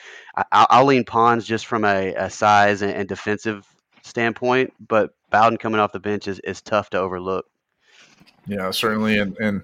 I, 0.53 0.79
will 0.79 0.87
lean 0.87 1.05
Pons 1.05 1.45
just 1.45 1.67
from 1.67 1.85
a, 1.85 2.15
a 2.15 2.31
size 2.31 2.83
and, 2.83 2.93
and, 2.93 3.09
defensive 3.09 3.67
standpoint, 4.03 4.73
but 4.87 5.11
Bowden 5.31 5.59
coming 5.59 5.81
off 5.81 5.91
the 5.91 5.99
bench 5.99 6.29
is, 6.29 6.39
is 6.45 6.63
tough 6.63 6.89
to 6.91 6.99
overlook. 6.99 7.47
Yeah, 8.47 8.71
certainly. 8.71 9.19
And, 9.19 9.37
and 9.39 9.63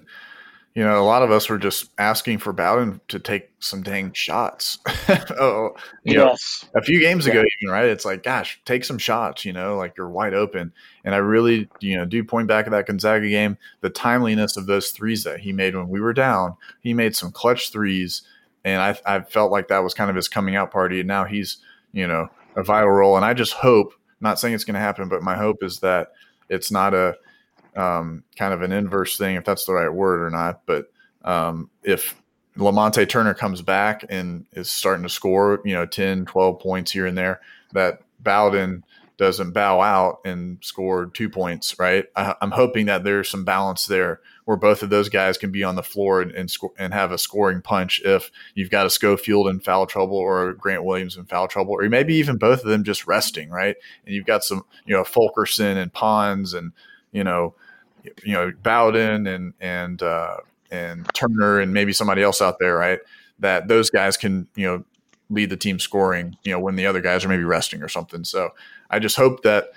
you 0.77 0.83
know, 0.83 1.01
a 1.01 1.03
lot 1.03 1.23
of 1.23 1.31
us 1.31 1.49
were 1.49 1.57
just 1.57 1.89
asking 1.97 2.37
for 2.37 2.53
Bowden 2.53 3.01
to 3.07 3.17
take 3.17 3.49
some 3.57 3.81
dang 3.81 4.13
shots. 4.13 4.77
oh, 5.09 5.25
oh 5.39 5.75
yes. 6.03 6.65
Know, 6.71 6.79
a 6.79 6.83
few 6.83 6.99
games 6.99 7.25
yeah. 7.25 7.31
ago, 7.31 7.43
even 7.59 7.73
right? 7.73 7.89
It's 7.89 8.05
like, 8.05 8.21
gosh, 8.21 8.61
take 8.63 8.85
some 8.85 8.99
shots. 8.99 9.43
You 9.43 9.53
know, 9.53 9.75
like 9.75 9.97
you're 9.97 10.07
wide 10.07 10.35
open. 10.35 10.71
And 11.03 11.15
I 11.15 11.17
really, 11.17 11.67
you 11.79 11.97
know, 11.97 12.05
do 12.05 12.23
point 12.23 12.47
back 12.47 12.67
at 12.67 12.71
that 12.73 12.85
Gonzaga 12.85 13.27
game, 13.27 13.57
the 13.81 13.89
timeliness 13.89 14.55
of 14.55 14.67
those 14.67 14.91
threes 14.91 15.23
that 15.23 15.39
he 15.39 15.51
made 15.51 15.75
when 15.75 15.89
we 15.89 15.99
were 15.99 16.13
down. 16.13 16.55
He 16.81 16.93
made 16.93 17.15
some 17.15 17.31
clutch 17.31 17.71
threes, 17.71 18.21
and 18.63 18.79
I, 18.79 18.95
I 19.03 19.21
felt 19.21 19.51
like 19.51 19.69
that 19.69 19.79
was 19.79 19.95
kind 19.95 20.11
of 20.11 20.15
his 20.15 20.27
coming 20.27 20.55
out 20.55 20.69
party. 20.69 20.99
And 20.99 21.07
now 21.07 21.23
he's, 21.23 21.57
you 21.91 22.05
know, 22.05 22.29
a 22.55 22.61
vital 22.61 22.91
role. 22.91 23.15
And 23.15 23.25
I 23.25 23.33
just 23.33 23.53
hope, 23.53 23.95
not 24.21 24.39
saying 24.39 24.53
it's 24.53 24.63
going 24.63 24.75
to 24.75 24.79
happen, 24.79 25.09
but 25.09 25.23
my 25.23 25.37
hope 25.37 25.63
is 25.63 25.79
that 25.79 26.09
it's 26.49 26.69
not 26.69 26.93
a 26.93 27.15
um, 27.77 28.23
kind 28.35 28.53
of 28.53 28.61
an 28.61 28.71
inverse 28.71 29.17
thing, 29.17 29.35
if 29.35 29.45
that's 29.45 29.65
the 29.65 29.73
right 29.73 29.93
word 29.93 30.21
or 30.21 30.29
not. 30.29 30.65
But 30.65 30.91
um, 31.23 31.69
if 31.83 32.15
Lamonte 32.57 33.07
Turner 33.07 33.33
comes 33.33 33.61
back 33.61 34.03
and 34.09 34.45
is 34.53 34.69
starting 34.69 35.03
to 35.03 35.09
score, 35.09 35.61
you 35.63 35.73
know, 35.73 35.85
10, 35.85 36.25
12 36.25 36.59
points 36.59 36.91
here 36.91 37.05
and 37.05 37.17
there, 37.17 37.39
that 37.73 38.01
Bowden 38.19 38.83
doesn't 39.17 39.51
bow 39.51 39.81
out 39.81 40.19
and 40.25 40.59
score 40.61 41.07
two 41.07 41.29
points, 41.29 41.77
right? 41.79 42.05
I, 42.15 42.35
am 42.41 42.51
hoping 42.51 42.85
that 42.85 43.03
there's 43.03 43.29
some 43.29 43.43
balance 43.43 43.87
there 43.87 44.21
where 44.45 44.57
both 44.57 44.83
of 44.83 44.89
those 44.89 45.09
guys 45.09 45.37
can 45.37 45.51
be 45.51 45.63
on 45.63 45.75
the 45.75 45.83
floor 45.83 46.21
and, 46.21 46.31
and, 46.31 46.49
sco- 46.49 46.73
and 46.77 46.93
have 46.93 47.11
a 47.11 47.17
scoring 47.17 47.61
punch 47.61 47.99
if 48.05 48.31
you've 48.53 48.69
got 48.69 48.85
a 48.85 48.91
Schofield 48.91 49.47
in 49.47 49.59
foul 49.59 49.87
trouble 49.87 50.17
or 50.17 50.53
Grant 50.53 50.83
Williams 50.83 51.17
in 51.17 51.25
foul 51.25 51.47
trouble, 51.47 51.73
or 51.73 51.89
maybe 51.89 52.15
even 52.15 52.37
both 52.37 52.59
of 52.59 52.69
them 52.69 52.83
just 52.83 53.07
resting, 53.07 53.49
right? 53.49 53.75
And 54.05 54.15
you've 54.15 54.27
got 54.27 54.43
some, 54.43 54.63
you 54.85 54.95
know, 54.95 55.03
Fulkerson 55.03 55.77
and 55.77 55.91
Pons 55.91 56.53
and, 56.53 56.71
you 57.11 57.23
know, 57.23 57.55
you 58.23 58.33
know 58.33 58.51
Bowden 58.63 59.27
and 59.27 59.53
and 59.59 60.01
uh, 60.01 60.37
and 60.71 61.07
Turner 61.13 61.59
and 61.59 61.73
maybe 61.73 61.93
somebody 61.93 62.21
else 62.21 62.41
out 62.41 62.59
there, 62.59 62.75
right? 62.75 62.99
That 63.39 63.67
those 63.67 63.89
guys 63.89 64.17
can 64.17 64.47
you 64.55 64.65
know 64.65 64.83
lead 65.29 65.49
the 65.49 65.57
team 65.57 65.79
scoring, 65.79 66.37
you 66.43 66.51
know, 66.51 66.59
when 66.59 66.75
the 66.75 66.85
other 66.85 67.01
guys 67.01 67.25
are 67.25 67.29
maybe 67.29 67.43
resting 67.43 67.83
or 67.83 67.89
something. 67.89 68.23
So 68.23 68.51
I 68.89 68.99
just 68.99 69.15
hope 69.15 69.43
that 69.43 69.69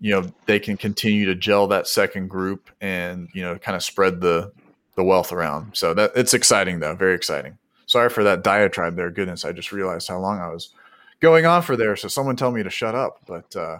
you 0.00 0.10
know 0.10 0.30
they 0.46 0.58
can 0.58 0.76
continue 0.76 1.26
to 1.26 1.34
gel 1.34 1.66
that 1.68 1.86
second 1.86 2.28
group 2.28 2.70
and 2.80 3.28
you 3.34 3.42
know 3.42 3.58
kind 3.58 3.76
of 3.76 3.82
spread 3.82 4.20
the 4.20 4.52
the 4.96 5.04
wealth 5.04 5.32
around. 5.32 5.76
So 5.76 5.94
that 5.94 6.12
it's 6.14 6.34
exciting 6.34 6.80
though, 6.80 6.94
very 6.94 7.14
exciting. 7.14 7.58
Sorry 7.86 8.08
for 8.08 8.24
that 8.24 8.42
diatribe 8.42 8.96
there. 8.96 9.10
Goodness, 9.10 9.44
I 9.44 9.52
just 9.52 9.72
realized 9.72 10.08
how 10.08 10.18
long 10.18 10.40
I 10.40 10.48
was 10.48 10.70
going 11.20 11.46
on 11.46 11.62
for 11.62 11.76
there. 11.76 11.96
So 11.96 12.08
someone 12.08 12.36
tell 12.36 12.50
me 12.50 12.62
to 12.62 12.70
shut 12.70 12.94
up. 12.94 13.20
But 13.26 13.54
uh, 13.56 13.78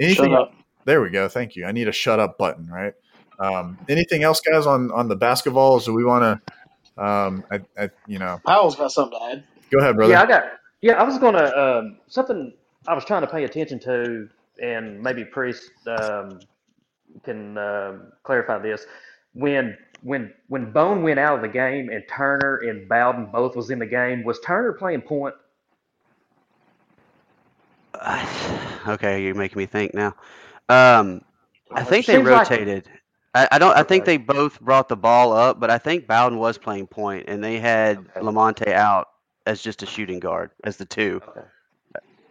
anything. 0.00 0.34
Up. 0.34 0.52
There 0.84 1.02
we 1.02 1.10
go. 1.10 1.28
Thank 1.28 1.56
you. 1.56 1.66
I 1.66 1.72
need 1.72 1.88
a 1.88 1.92
shut 1.92 2.20
up 2.20 2.38
button, 2.38 2.66
right? 2.66 2.94
Um, 3.40 3.78
anything 3.88 4.22
else, 4.22 4.40
guys, 4.40 4.66
on 4.66 4.90
on 4.92 5.08
the 5.08 5.16
basketballs? 5.16 5.86
Do 5.86 5.94
we 5.94 6.04
want 6.04 6.22
to? 6.22 7.02
Um, 7.02 7.44
I, 7.50 7.60
I, 7.78 7.90
you 8.06 8.18
know, 8.18 8.40
Powell's 8.46 8.76
got 8.76 8.92
something 8.92 9.18
to 9.18 9.24
add. 9.24 9.44
Go 9.70 9.78
ahead, 9.78 9.96
brother. 9.96 10.12
Yeah, 10.12 10.22
I 10.22 10.26
got. 10.26 10.44
Yeah, 10.82 10.92
I 10.94 11.02
was 11.02 11.18
going 11.18 11.34
to 11.34 11.58
um, 11.58 11.98
something 12.06 12.52
I 12.86 12.94
was 12.94 13.04
trying 13.04 13.22
to 13.22 13.26
pay 13.26 13.44
attention 13.44 13.78
to, 13.80 14.28
and 14.62 15.02
maybe 15.02 15.24
Priest 15.24 15.70
um, 15.86 16.40
can 17.24 17.56
um, 17.58 18.12
clarify 18.22 18.58
this. 18.58 18.86
When 19.32 19.76
when 20.02 20.32
when 20.48 20.70
Bone 20.72 21.02
went 21.02 21.18
out 21.18 21.36
of 21.36 21.42
the 21.42 21.48
game 21.48 21.88
and 21.88 22.04
Turner 22.08 22.56
and 22.68 22.88
Bowden 22.88 23.26
both 23.26 23.56
was 23.56 23.70
in 23.70 23.78
the 23.78 23.86
game, 23.86 24.22
was 24.24 24.38
Turner 24.40 24.72
playing 24.72 25.02
point? 25.02 25.34
okay, 28.88 29.22
you're 29.22 29.34
making 29.34 29.58
me 29.58 29.66
think 29.66 29.94
now. 29.94 30.14
Um, 30.68 31.22
I 31.72 31.84
think 31.84 32.06
they 32.06 32.18
rotated. 32.18 32.86
Like, 32.86 32.99
I, 33.34 33.48
I 33.52 33.58
don't. 33.58 33.76
I 33.76 33.82
think 33.82 34.04
they 34.04 34.16
both 34.16 34.60
brought 34.60 34.88
the 34.88 34.96
ball 34.96 35.32
up, 35.32 35.60
but 35.60 35.70
I 35.70 35.78
think 35.78 36.06
Bowden 36.06 36.38
was 36.38 36.58
playing 36.58 36.88
point, 36.88 37.26
and 37.28 37.42
they 37.42 37.58
had 37.58 37.98
okay. 37.98 38.20
Lamonte 38.20 38.72
out 38.72 39.08
as 39.46 39.62
just 39.62 39.82
a 39.82 39.86
shooting 39.86 40.18
guard 40.18 40.50
as 40.64 40.76
the 40.76 40.84
two. 40.84 41.20
Okay. 41.28 41.46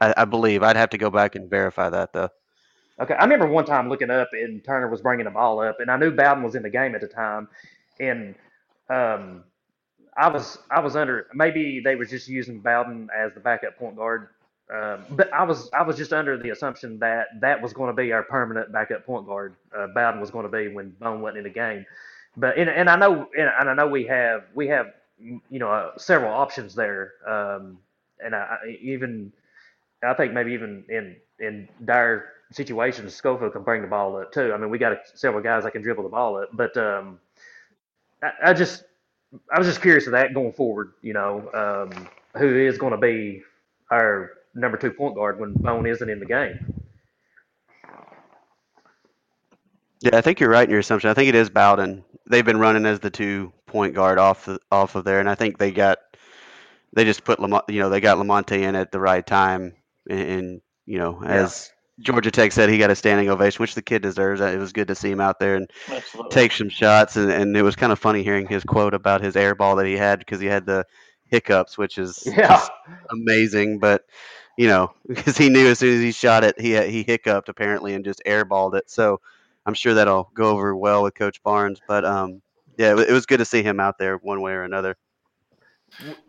I, 0.02 0.14
I, 0.18 0.26
believe. 0.26 0.64
I'd 0.64 0.76
have 0.76 0.90
to 0.92 0.98
go 0.98 1.10
back 1.10 1.36
and 1.36 1.50
verify 1.50 1.90
that 1.90 2.14
though. 2.14 2.30
Okay, 3.00 3.14
I 3.14 3.24
remember 3.24 3.48
one 3.48 3.66
time 3.66 3.88
looking 3.88 4.10
up 4.10 4.30
and 4.34 4.64
Turner 4.64 4.90
was 4.90 5.02
bringing 5.02 5.26
the 5.26 5.32
ball 5.32 5.62
up, 5.62 5.80
and 5.80 5.90
I 5.90 5.98
knew 5.98 6.12
Bowden 6.12 6.44
was 6.44 6.56
in 6.56 6.64
the 6.64 6.70
game 6.70 6.96
at 6.96 7.02
the 7.02 7.08
time, 7.08 7.48
and 8.00 8.36
um, 8.90 9.44
I 10.18 10.28
was 10.28 10.58
I 10.70 10.82
was 10.82 10.98
under 10.98 11.28
maybe 11.34 11.80
they 11.80 11.96
were 11.96 12.06
just 12.06 12.28
using 12.28 12.60
Bowden 12.60 13.10
as 13.18 13.34
the 13.34 13.40
backup 13.40 13.78
point 13.78 13.96
guard 13.96 14.30
um, 14.74 15.06
but 15.12 15.34
I 15.34 15.44
was 15.44 15.70
I 15.74 15.82
was 15.82 15.98
just 15.98 16.14
under 16.14 16.38
the 16.38 16.52
assumption 16.52 17.00
that 17.00 17.28
that 17.42 17.62
was 17.62 17.74
going 17.74 17.90
to 17.96 18.02
be 18.02 18.12
our 18.12 18.24
permanent 18.24 18.72
backup 18.72 19.06
point 19.06 19.26
guard. 19.26 19.56
Uh, 19.76 19.88
Bowden 19.88 20.22
was 20.22 20.30
going 20.30 20.46
to 20.46 20.52
be 20.52 20.68
when 20.68 20.92
Bone 20.92 21.22
wasn't 21.22 21.40
in 21.40 21.44
the 21.46 21.50
game. 21.50 21.86
But 22.38 22.58
and, 22.58 22.70
and 22.70 22.90
I 22.90 22.96
know 22.96 23.28
and, 23.38 23.50
I 23.50 23.74
know 23.74 23.88
we 23.88 24.06
have 24.06 24.44
we 24.54 24.68
have 24.68 24.94
you 25.20 25.42
know 25.60 25.72
uh, 25.72 25.98
several 25.98 26.32
options 26.32 26.76
there. 26.76 27.14
Um, 27.28 27.80
and 28.24 28.36
I, 28.36 28.58
I, 28.64 28.78
even 28.82 29.32
I 30.04 30.14
think 30.14 30.34
maybe 30.34 30.54
even 30.54 30.84
in 30.88 31.16
in 31.40 31.68
dire 31.86 32.34
situations, 32.52 33.16
Schofield 33.16 33.54
can 33.54 33.64
bring 33.64 33.82
the 33.82 33.88
ball 33.88 34.18
up 34.18 34.32
too. 34.32 34.54
I 34.54 34.58
mean, 34.58 34.70
we 34.70 34.78
got 34.78 35.00
several 35.16 35.42
guys 35.42 35.64
that 35.64 35.72
can 35.72 35.82
dribble 35.82 36.04
the 36.04 36.10
ball 36.10 36.38
up. 36.38 36.50
But 36.54 36.78
um, 36.78 37.20
I, 38.22 38.32
I 38.46 38.54
just 38.54 38.84
I 39.52 39.58
was 39.58 39.68
just 39.68 39.82
curious 39.82 40.06
of 40.06 40.12
that 40.12 40.36
going 40.36 40.54
forward. 40.54 40.94
You 41.02 41.14
know, 41.14 41.50
um, 41.54 42.08
who 42.38 42.56
is 42.56 42.78
going 42.78 42.92
to 42.92 43.00
be 43.00 43.42
our 43.92 44.34
number 44.56 44.78
two 44.78 44.92
point 44.92 45.16
guard 45.16 45.40
when 45.40 45.54
Bone 45.54 45.86
isn't 45.86 46.10
in 46.10 46.20
the 46.20 46.26
game? 46.26 46.74
Yeah, 50.02 50.18
I 50.18 50.22
think 50.22 50.40
you're 50.40 50.50
right 50.50 50.64
in 50.64 50.70
your 50.70 50.80
assumption. 50.80 51.10
I 51.10 51.14
think 51.14 51.30
it 51.30 51.36
is 51.36 51.50
Bowden. 51.50 52.04
They've 52.30 52.46
been 52.46 52.60
running 52.60 52.86
as 52.86 53.00
the 53.00 53.10
two 53.10 53.52
point 53.66 53.94
guard 53.94 54.18
off 54.18 54.46
the, 54.46 54.60
off 54.72 54.96
of 54.96 55.04
there, 55.04 55.20
and 55.20 55.30
I 55.30 55.36
think 55.36 55.58
they 55.58 55.72
got 55.72 55.98
they 56.94 57.04
just 57.06 57.24
put 57.24 57.40
Lamonte, 57.40 57.70
you 57.70 57.80
know, 57.80 57.90
they 57.90 58.00
got 58.00 58.18
Lamonte 58.18 58.60
in 58.60 58.76
at 58.76 58.92
the 58.92 59.00
right 59.00 59.26
time, 59.26 59.76
and, 60.10 60.20
and 60.20 60.62
you 60.86 60.98
know, 60.98 61.22
as 61.24 61.72
Georgia 62.00 62.32
Tech 62.32 62.52
said, 62.52 62.70
he 62.70 62.78
got 62.78 62.90
a 62.90 62.96
standing 62.96 63.30
ovation, 63.30 63.62
which 63.62 63.76
the 63.76 63.82
kid 63.82 64.02
deserves. 64.02 64.42
It 64.42 64.58
was 64.58 64.74
good 64.74 64.88
to 64.88 64.96
see 64.96 65.12
him 65.12 65.20
out 65.22 65.40
there 65.40 65.56
and 65.56 65.70
Absolutely. 65.90 66.32
take 66.32 66.52
some 66.54 66.70
shots, 66.70 67.16
and, 67.18 67.32
and 67.32 67.56
it 67.56 67.62
was 67.62 67.76
kind 67.76 67.92
of 67.92 68.00
funny 68.00 68.24
hearing 68.24 68.48
his 68.48 68.64
quote 68.64 68.94
about 68.94 69.22
his 69.22 69.36
air 69.36 69.54
ball 69.54 69.76
that 69.76 69.86
he 69.86 69.98
had 69.98 70.20
because 70.20 70.40
he 70.40 70.48
had 70.48 70.66
the 70.66 70.86
hiccups, 71.28 71.78
which 71.78 71.98
is 71.98 72.24
Yeah. 72.26 72.48
just 72.48 72.72
amazing. 73.12 73.80
But 73.80 74.04
you 74.60 74.68
know, 74.68 74.92
because 75.08 75.38
he 75.38 75.50
knew 75.50 75.68
as 75.68 75.80
soon 75.80 75.96
as 75.96 76.02
he 76.02 76.12
shot 76.12 76.44
it, 76.44 76.60
he 76.60 76.78
he 76.92 77.02
hiccuped 77.02 77.48
apparently 77.48 77.94
and 77.94 78.04
just 78.04 78.22
airballed 78.26 78.76
it. 78.76 78.90
So 78.90 79.22
I'm 79.66 79.74
sure 79.74 79.94
that'll 79.94 80.30
go 80.34 80.50
over 80.50 80.76
well 80.76 81.02
with 81.02 81.16
Coach 81.16 81.42
Barnes. 81.44 81.82
But 81.88 82.04
um, 82.04 82.42
yeah, 82.78 82.92
it, 82.92 83.10
it 83.10 83.14
was 83.14 83.26
good 83.26 83.38
to 83.38 83.46
see 83.46 83.64
him 83.64 83.80
out 83.80 83.98
there 83.98 84.18
one 84.18 84.42
way 84.42 84.52
or 84.52 84.64
another. 84.64 84.98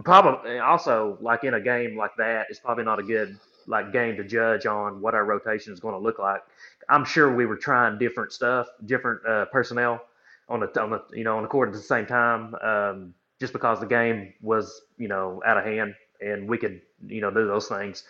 Probably 0.05 0.61
also 0.61 1.19
like 1.21 1.43
in 1.43 1.55
a 1.55 1.61
game 1.61 1.97
like 1.97 2.13
that, 2.19 2.47
it's 2.49 2.61
probably 2.61 2.85
not 2.85 3.01
a 3.01 3.03
good 3.03 3.37
like 3.67 3.93
game 3.93 4.17
to 4.17 4.25
judge 4.25 4.65
on 4.65 5.01
what 5.01 5.15
our 5.15 5.25
rotation 5.25 5.73
is 5.73 5.81
going 5.81 5.95
to 5.95 6.01
look 6.01 6.21
like. 6.21 6.43
I'm 6.89 7.05
sure 7.05 7.35
we 7.35 7.47
were 7.47 7.57
trying 7.57 7.99
different 7.99 8.33
stuff, 8.33 8.69
different 8.87 9.27
uh, 9.27 9.47
personnel 9.47 10.03
on 10.49 10.61
the 10.61 10.81
on 10.81 10.91
the 10.91 11.03
you 11.13 11.25
know 11.25 11.37
on 11.37 11.43
the 11.43 11.49
court 11.49 11.71
at 11.71 11.75
the 11.75 11.81
same 11.81 12.07
time, 12.07 12.55
um, 12.63 13.13
just 13.41 13.53
because 13.53 13.81
the 13.81 13.87
game 13.87 14.33
was 14.41 14.83
you 14.99 15.09
know 15.09 15.43
out 15.45 15.59
of 15.59 15.65
hand 15.65 15.97
and 16.21 16.49
we 16.49 16.59
could 16.59 16.81
you 17.07 17.21
know 17.21 17.31
do 17.31 17.47
those 17.47 17.69
things. 17.69 18.05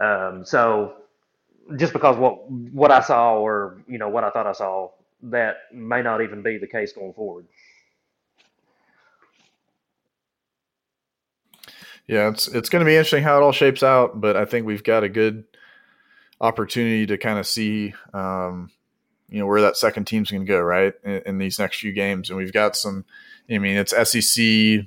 Um, 0.00 0.44
so 0.44 0.94
just 1.76 1.92
because 1.92 2.16
what 2.16 2.50
what 2.50 2.90
I 2.90 3.00
saw 3.00 3.34
or 3.34 3.82
you 3.88 3.98
know 3.98 4.08
what 4.08 4.24
I 4.24 4.30
thought 4.30 4.46
I 4.46 4.52
saw, 4.52 4.90
that 5.24 5.56
may 5.72 6.02
not 6.02 6.22
even 6.22 6.42
be 6.42 6.58
the 6.58 6.66
case 6.66 6.92
going 6.92 7.12
forward. 7.12 7.46
Yeah, 12.06 12.30
it's 12.30 12.48
it's 12.48 12.70
going 12.70 12.80
to 12.80 12.86
be 12.86 12.94
interesting 12.96 13.22
how 13.22 13.38
it 13.38 13.42
all 13.42 13.52
shapes 13.52 13.82
out, 13.82 14.20
but 14.20 14.34
I 14.36 14.46
think 14.46 14.66
we've 14.66 14.82
got 14.82 15.04
a 15.04 15.10
good 15.10 15.44
opportunity 16.40 17.04
to 17.06 17.18
kind 17.18 17.38
of 17.38 17.46
see, 17.46 17.92
um, 18.14 18.70
you 19.28 19.38
know, 19.38 19.46
where 19.46 19.60
that 19.60 19.76
second 19.76 20.06
team's 20.06 20.30
going 20.30 20.46
to 20.46 20.50
go, 20.50 20.60
right, 20.60 20.94
in, 21.04 21.22
in 21.26 21.38
these 21.38 21.58
next 21.58 21.80
few 21.80 21.92
games, 21.92 22.30
and 22.30 22.38
we've 22.38 22.52
got 22.52 22.76
some. 22.76 23.04
I 23.50 23.58
mean, 23.58 23.76
it's 23.76 23.92
SEC 24.10 24.86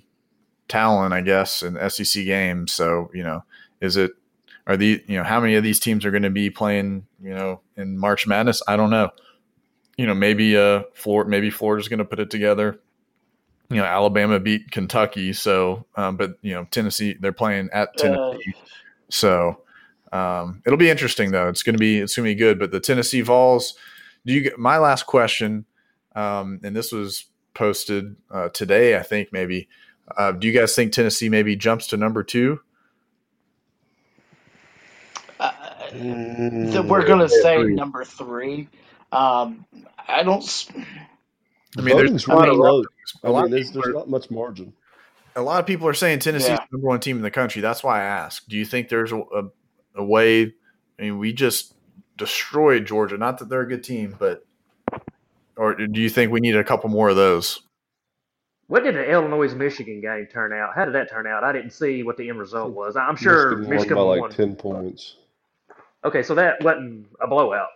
talent, 0.71 1.13
I 1.13 1.21
guess, 1.21 1.61
in 1.61 1.77
SEC 1.89 2.25
games. 2.25 2.71
So 2.71 3.11
you 3.13 3.23
know, 3.23 3.43
is 3.81 3.97
it 3.97 4.11
are 4.67 4.77
the 4.77 5.03
you 5.07 5.17
know 5.17 5.23
how 5.23 5.39
many 5.39 5.55
of 5.55 5.63
these 5.63 5.79
teams 5.79 6.05
are 6.05 6.11
going 6.11 6.23
to 6.23 6.29
be 6.29 6.49
playing 6.49 7.05
you 7.21 7.33
know 7.33 7.61
in 7.75 7.97
March 7.97 8.25
Madness? 8.25 8.61
I 8.67 8.77
don't 8.77 8.89
know. 8.89 9.09
You 9.97 10.07
know, 10.07 10.15
maybe 10.15 10.57
uh, 10.57 10.83
Florida, 10.93 11.29
maybe 11.29 11.49
Florida's 11.49 11.87
going 11.87 11.99
to 11.99 12.05
put 12.05 12.19
it 12.19 12.29
together 12.29 12.79
you 13.71 13.77
know 13.77 13.85
Alabama 13.85 14.39
beat 14.39 14.69
Kentucky, 14.69 15.31
so 15.31 15.85
um, 15.95 16.17
but 16.17 16.37
you 16.41 16.53
know 16.53 16.67
Tennessee 16.71 17.15
they're 17.19 17.31
playing 17.31 17.69
at 17.71 17.95
Tennessee, 17.97 18.53
so 19.09 19.61
um, 20.11 20.61
it'll 20.65 20.77
be 20.77 20.89
interesting 20.89 21.31
though. 21.31 21.47
It's 21.47 21.63
gonna 21.63 21.77
be 21.77 21.99
it's 21.99 22.15
gonna 22.15 22.27
be 22.27 22.35
good. 22.35 22.59
But 22.59 22.71
the 22.71 22.81
Tennessee 22.81 23.21
Vols, 23.21 23.75
do 24.25 24.33
you 24.33 24.41
get 24.41 24.59
my 24.59 24.77
last 24.77 25.05
question? 25.05 25.65
Um, 26.15 26.59
and 26.63 26.75
this 26.75 26.91
was 26.91 27.25
posted 27.53 28.17
uh, 28.29 28.49
today, 28.49 28.97
I 28.97 29.03
think 29.03 29.31
maybe. 29.31 29.69
Uh, 30.17 30.31
do 30.31 30.47
you 30.47 30.53
guys 30.57 30.75
think 30.75 30.91
Tennessee 30.93 31.29
maybe 31.29 31.55
jumps 31.55 31.87
to 31.87 31.97
number 31.97 32.23
two? 32.23 32.59
that 35.93 36.85
we're 36.87 37.05
gonna 37.05 37.27
say 37.29 37.61
number 37.63 38.05
three. 38.05 38.69
Um, 39.11 39.65
I 40.07 40.23
don't. 40.23 40.67
I 41.77 41.81
mean, 41.81 41.95
there's 41.97 42.11
Voting's 42.11 42.27
a 42.27 42.29
lot 42.33 42.47
really 42.47 42.51
of- 42.51 42.57
low. 42.59 42.83
a 43.23 43.33
I 43.37 43.41
mean, 43.43 43.51
there's, 43.51 43.67
people 43.69 43.81
there's 43.81 43.93
are- 43.95 43.99
not 43.99 44.09
much 44.09 44.31
margin. 44.31 44.73
a 45.35 45.41
lot 45.41 45.59
of 45.59 45.65
people 45.65 45.87
are 45.87 45.93
saying 45.93 46.19
Tennessee's 46.19 46.49
Yeah. 46.49 46.55
the 46.57 46.77
number 46.77 46.87
one 46.87 46.99
team 46.99 47.17
in 47.17 47.23
the 47.23 47.31
country. 47.31 47.61
That's 47.61 47.83
why 47.83 47.99
I 48.01 48.03
ask. 48.03 48.45
Do 48.47 48.57
you 48.57 48.65
think 48.65 48.89
there's 48.89 49.11
a, 49.11 49.17
a, 49.19 49.43
a 49.95 50.03
way? 50.03 50.43
I 50.99 51.01
mean, 51.01 51.17
we 51.17 51.33
just 51.33 51.73
destroyed 52.17 52.85
Georgia. 52.85 53.17
Not 53.17 53.39
that 53.39 53.49
they're 53.49 53.61
a 53.61 53.67
good 53.67 53.83
team, 53.83 54.15
but 54.19 54.45
or 55.57 55.75
do 55.75 55.99
you 55.99 56.09
think 56.09 56.31
we 56.31 56.39
need 56.39 56.55
a 56.55 56.63
couple 56.63 56.89
more 56.89 57.09
of 57.09 57.15
those? 57.15 57.61
What 58.71 58.85
did 58.85 58.95
the 58.95 59.03
Illinois 59.03 59.53
Michigan 59.53 59.99
game 59.99 60.29
turn 60.31 60.53
out? 60.53 60.69
How 60.73 60.85
did 60.85 60.95
that 60.95 61.09
turn 61.09 61.27
out? 61.27 61.43
I 61.43 61.51
didn't 61.51 61.71
see 61.71 62.03
what 62.03 62.15
the 62.15 62.29
end 62.29 62.39
result 62.39 62.71
was. 62.71 62.95
I'm 62.95 63.17
sure 63.17 63.57
Michigan 63.57 63.69
Michigan, 63.69 63.97
won 63.97 64.05
by 64.05 64.19
won. 64.21 64.29
like 64.29 64.37
ten 64.37 64.55
points. 64.55 65.17
Okay, 66.05 66.23
so 66.23 66.33
that 66.35 66.63
wasn't 66.63 67.05
a 67.19 67.27
blowout. 67.27 67.67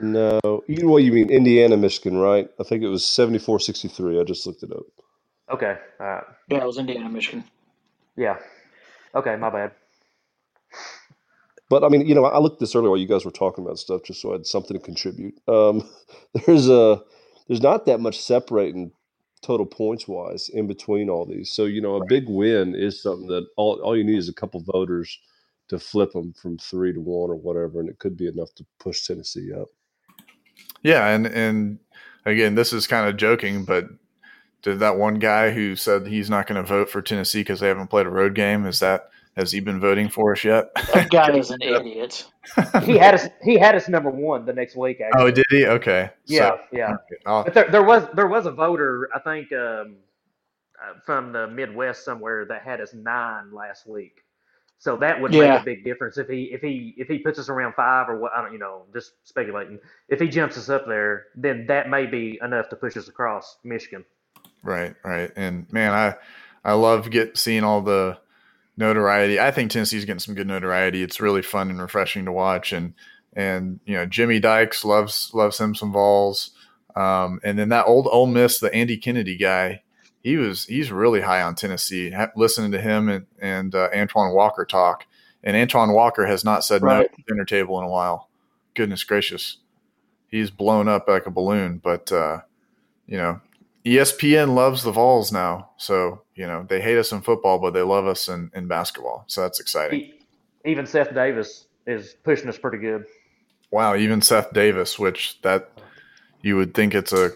No, 0.00 0.40
you 0.66 0.88
what 0.88 1.04
you 1.04 1.12
mean 1.12 1.30
Indiana, 1.30 1.76
Michigan, 1.76 2.18
right? 2.18 2.50
I 2.58 2.64
think 2.64 2.82
it 2.82 2.88
was 2.88 3.04
74-63. 3.04 4.20
I 4.20 4.24
just 4.24 4.44
looked 4.44 4.64
it 4.64 4.72
up. 4.72 4.86
Okay, 5.52 5.76
all 6.00 6.06
right, 6.06 6.24
Yeah, 6.48 6.58
it 6.58 6.66
was 6.66 6.78
Indiana, 6.78 7.08
Michigan. 7.08 7.44
yeah. 8.16 8.38
Okay, 9.14 9.36
my 9.36 9.50
bad. 9.50 9.70
But 11.68 11.84
I 11.84 11.88
mean, 11.90 12.08
you 12.08 12.16
know, 12.16 12.24
I 12.24 12.40
looked 12.40 12.58
this 12.58 12.74
earlier 12.74 12.90
while 12.90 12.98
you 12.98 13.06
guys 13.06 13.24
were 13.24 13.30
talking 13.30 13.64
about 13.64 13.78
stuff, 13.78 14.02
just 14.02 14.20
so 14.20 14.30
I 14.30 14.32
had 14.32 14.46
something 14.46 14.76
to 14.76 14.82
contribute. 14.82 15.40
Um, 15.46 15.88
there's 16.44 16.68
a 16.68 17.00
there's 17.46 17.62
not 17.62 17.86
that 17.86 18.00
much 18.00 18.20
separating 18.20 18.90
total 19.44 19.66
points 19.66 20.08
wise 20.08 20.48
in 20.48 20.66
between 20.66 21.10
all 21.10 21.26
these. 21.26 21.50
So 21.50 21.66
you 21.66 21.80
know, 21.80 21.96
a 21.96 22.06
big 22.06 22.28
win 22.28 22.74
is 22.74 23.02
something 23.02 23.28
that 23.28 23.46
all 23.56 23.80
all 23.82 23.96
you 23.96 24.04
need 24.04 24.18
is 24.18 24.28
a 24.28 24.34
couple 24.34 24.60
voters 24.60 25.18
to 25.68 25.78
flip 25.78 26.12
them 26.12 26.32
from 26.32 26.58
three 26.58 26.92
to 26.92 27.00
one 27.00 27.30
or 27.30 27.36
whatever, 27.36 27.80
and 27.80 27.88
it 27.88 27.98
could 27.98 28.16
be 28.16 28.26
enough 28.26 28.54
to 28.56 28.66
push 28.78 29.06
Tennessee 29.06 29.52
up. 29.52 29.68
Yeah, 30.82 31.08
and 31.08 31.26
and 31.26 31.78
again, 32.24 32.54
this 32.54 32.72
is 32.72 32.86
kind 32.86 33.08
of 33.08 33.16
joking, 33.16 33.64
but 33.64 33.86
did 34.62 34.78
that 34.78 34.96
one 34.96 35.18
guy 35.18 35.50
who 35.50 35.76
said 35.76 36.06
he's 36.06 36.30
not 36.30 36.46
going 36.46 36.62
to 36.62 36.66
vote 36.66 36.88
for 36.88 37.02
Tennessee 37.02 37.40
because 37.40 37.60
they 37.60 37.68
haven't 37.68 37.88
played 37.88 38.06
a 38.06 38.10
road 38.10 38.34
game? 38.34 38.64
Is 38.66 38.80
that 38.80 39.10
has 39.36 39.50
he 39.52 39.60
been 39.60 39.80
voting 39.80 40.08
for 40.08 40.32
us 40.32 40.44
yet? 40.44 40.72
That 40.92 41.10
guy 41.10 41.36
is 41.36 41.50
an 41.50 41.60
idiot. 41.62 42.26
He 42.84 42.96
had 42.96 43.14
us. 43.14 43.28
He 43.42 43.58
had 43.58 43.74
us 43.74 43.88
number 43.88 44.10
one 44.10 44.44
the 44.44 44.52
next 44.52 44.76
week. 44.76 45.00
Actually. 45.00 45.22
oh, 45.22 45.30
did 45.30 45.46
he? 45.50 45.66
Okay. 45.66 46.10
Yeah, 46.26 46.50
So, 46.50 46.60
yeah. 46.72 46.96
I'll- 47.26 47.44
But 47.44 47.54
there, 47.54 47.68
there 47.70 47.82
was 47.82 48.06
there 48.14 48.26
was 48.28 48.46
a 48.46 48.50
voter, 48.50 49.08
I 49.14 49.18
think, 49.20 49.50
um, 49.52 49.96
uh, 50.82 50.94
from 51.06 51.32
the 51.32 51.46
Midwest 51.48 52.04
somewhere 52.04 52.44
that 52.46 52.62
had 52.62 52.80
us 52.80 52.92
nine 52.94 53.52
last 53.52 53.86
week. 53.86 54.20
So 54.78 54.96
that 54.98 55.18
would 55.20 55.30
make 55.30 55.40
a 55.62 55.64
big 55.64 55.84
difference 55.84 56.18
if 56.18 56.28
he 56.28 56.44
if 56.52 56.60
he 56.60 56.94
if 56.98 57.08
he 57.08 57.18
puts 57.18 57.38
us 57.38 57.48
around 57.48 57.74
five 57.74 58.08
or 58.10 58.18
what 58.18 58.32
I 58.36 58.42
don't 58.42 58.52
you 58.52 58.58
know 58.58 58.82
just 58.92 59.12
speculating. 59.24 59.78
If 60.10 60.20
he 60.20 60.28
jumps 60.28 60.58
us 60.58 60.68
up 60.68 60.86
there, 60.86 61.26
then 61.34 61.64
that 61.68 61.88
may 61.88 62.04
be 62.04 62.38
enough 62.42 62.68
to 62.68 62.76
push 62.76 62.96
us 62.98 63.08
across 63.08 63.56
Michigan. 63.64 64.04
Right, 64.62 64.94
right. 65.02 65.30
And 65.36 65.72
man, 65.72 65.92
I 65.92 66.16
I 66.68 66.74
love 66.74 67.08
get 67.10 67.38
seeing 67.38 67.64
all 67.64 67.80
the 67.80 68.18
notoriety. 68.76 69.38
I 69.40 69.50
think 69.50 69.70
Tennessee's 69.70 70.04
getting 70.04 70.18
some 70.20 70.34
good 70.34 70.46
notoriety. 70.46 71.02
It's 71.02 71.20
really 71.20 71.42
fun 71.42 71.70
and 71.70 71.80
refreshing 71.80 72.24
to 72.26 72.32
watch. 72.32 72.72
And 72.72 72.94
and 73.32 73.80
you 73.84 73.94
know, 73.96 74.06
Jimmy 74.06 74.40
Dykes 74.40 74.84
loves 74.84 75.30
loves 75.34 75.58
him 75.58 75.74
some 75.74 75.92
Vols. 75.92 76.50
Um, 76.96 77.40
and 77.42 77.58
then 77.58 77.70
that 77.70 77.86
old 77.86 78.06
Ole 78.10 78.26
Miss, 78.26 78.60
the 78.60 78.72
Andy 78.72 78.96
Kennedy 78.96 79.36
guy, 79.36 79.82
he 80.22 80.36
was 80.36 80.64
he's 80.66 80.92
really 80.92 81.20
high 81.20 81.42
on 81.42 81.54
Tennessee. 81.54 82.10
Ha- 82.10 82.30
listening 82.36 82.72
to 82.72 82.80
him 82.80 83.08
and 83.08 83.26
and 83.40 83.74
uh, 83.74 83.88
Antoine 83.94 84.32
Walker 84.34 84.64
talk, 84.64 85.04
and 85.42 85.56
Antoine 85.56 85.92
Walker 85.92 86.26
has 86.26 86.44
not 86.44 86.64
said 86.64 86.82
no 86.82 86.88
Right. 86.88 87.06
at 87.06 87.16
the 87.16 87.22
dinner 87.26 87.44
table 87.44 87.78
in 87.78 87.84
a 87.84 87.90
while. 87.90 88.28
Goodness 88.74 89.04
gracious, 89.04 89.58
he's 90.28 90.50
blown 90.50 90.88
up 90.88 91.08
like 91.08 91.26
a 91.26 91.30
balloon. 91.30 91.78
But 91.78 92.10
uh, 92.12 92.40
you 93.06 93.16
know, 93.18 93.40
ESPN 93.84 94.54
loves 94.54 94.82
the 94.82 94.92
Vols 94.92 95.30
now. 95.32 95.70
So, 95.76 96.22
you 96.34 96.46
know, 96.46 96.64
they 96.68 96.80
hate 96.80 96.98
us 96.98 97.12
in 97.12 97.20
football, 97.20 97.58
but 97.58 97.72
they 97.74 97.82
love 97.82 98.06
us 98.06 98.28
in, 98.28 98.50
in 98.54 98.66
basketball. 98.66 99.24
So 99.28 99.42
that's 99.42 99.60
exciting. 99.60 100.12
Even 100.64 100.86
Seth 100.86 101.14
Davis 101.14 101.66
is 101.86 102.14
pushing 102.24 102.48
us 102.48 102.58
pretty 102.58 102.78
good. 102.78 103.04
Wow, 103.70 103.96
even 103.96 104.20
Seth 104.22 104.52
Davis, 104.52 104.98
which 104.98 105.40
that 105.42 105.70
you 106.42 106.56
would 106.56 106.74
think 106.74 106.94
it's 106.94 107.12
a 107.12 107.30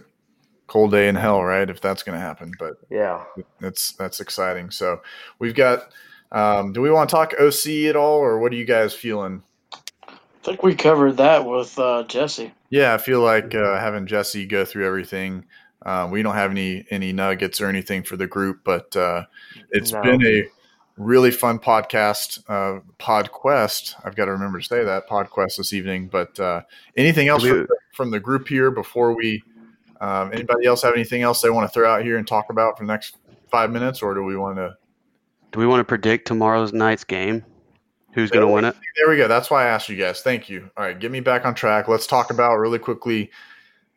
cold 0.66 0.90
day 0.92 1.08
in 1.08 1.14
hell, 1.14 1.42
right? 1.42 1.68
If 1.68 1.80
that's 1.80 2.02
going 2.02 2.18
to 2.18 2.24
happen, 2.24 2.52
but 2.58 2.74
Yeah. 2.90 3.24
that's 3.60 3.92
that's 3.92 4.20
exciting. 4.20 4.70
So 4.70 5.00
we've 5.38 5.54
got. 5.54 5.92
Um, 6.30 6.74
do 6.74 6.82
we 6.82 6.90
want 6.90 7.08
to 7.08 7.16
talk 7.16 7.32
OC 7.40 7.86
at 7.88 7.96
all, 7.96 8.18
or 8.18 8.38
what 8.38 8.52
are 8.52 8.56
you 8.56 8.66
guys 8.66 8.92
feeling? 8.92 9.42
I 10.06 10.12
think 10.42 10.62
we 10.62 10.74
covered 10.74 11.16
that 11.16 11.46
with 11.46 11.78
uh, 11.78 12.04
Jesse. 12.04 12.52
Yeah, 12.68 12.92
I 12.92 12.98
feel 12.98 13.20
like 13.20 13.54
uh, 13.54 13.80
having 13.80 14.06
Jesse 14.06 14.44
go 14.44 14.66
through 14.66 14.86
everything. 14.86 15.46
Uh, 15.84 16.08
we 16.10 16.22
don't 16.22 16.34
have 16.34 16.50
any 16.50 16.84
any 16.90 17.12
nuggets 17.12 17.60
or 17.60 17.68
anything 17.68 18.02
for 18.02 18.16
the 18.16 18.26
group, 18.26 18.60
but 18.64 18.94
uh, 18.96 19.24
it's 19.70 19.92
No. 19.92 20.02
been 20.02 20.26
a 20.26 20.44
really 20.96 21.30
fun 21.30 21.58
podcast. 21.58 22.42
Uh, 22.48 22.80
PodQuest. 22.98 23.94
I've 24.04 24.16
got 24.16 24.24
to 24.26 24.32
remember 24.32 24.58
to 24.58 24.64
say 24.64 24.82
that 24.84 25.08
PodQuest 25.08 25.56
this 25.56 25.72
evening. 25.72 26.08
But 26.08 26.38
uh, 26.40 26.62
anything 26.96 27.28
else 27.28 27.42
We- 27.44 27.50
from, 27.50 27.66
from 27.92 28.10
the 28.10 28.20
group 28.20 28.48
here 28.48 28.70
before 28.70 29.14
we 29.14 29.42
Um, 30.00 30.30
anybody 30.32 30.64
else 30.66 30.82
have 30.82 30.94
anything 30.94 31.22
else 31.22 31.40
they 31.42 31.50
want 31.50 31.68
to 31.68 31.72
throw 31.74 31.90
out 31.92 32.02
here 32.04 32.18
and 32.18 32.26
talk 32.26 32.50
about 32.50 32.78
for 32.78 32.84
the 32.84 32.92
next 32.92 33.16
five 33.50 33.70
minutes, 33.72 34.00
or 34.00 34.14
do 34.14 34.22
we 34.22 34.36
want 34.36 34.56
to? 34.56 34.76
Do 35.50 35.58
we 35.58 35.66
want 35.66 35.80
to 35.80 35.84
predict 35.84 36.28
tomorrow's 36.28 36.72
night's 36.72 37.02
game? 37.04 37.44
Who's 38.14 38.30
going 38.30 38.46
to 38.46 38.52
win 38.52 38.64
it? 38.64 38.76
There 38.96 39.08
we 39.10 39.16
go. 39.16 39.26
That's 39.28 39.50
why 39.50 39.64
I 39.64 39.66
asked 39.68 39.88
you 39.88 39.96
guys. 39.96 40.20
Thank 40.22 40.48
you. 40.48 40.70
All 40.76 40.84
right, 40.84 40.98
get 40.98 41.10
me 41.10 41.20
back 41.20 41.44
on 41.46 41.54
track. 41.54 41.88
Let's 41.88 42.06
talk 42.06 42.30
about 42.30 42.56
really 42.58 42.78
quickly. 42.78 43.30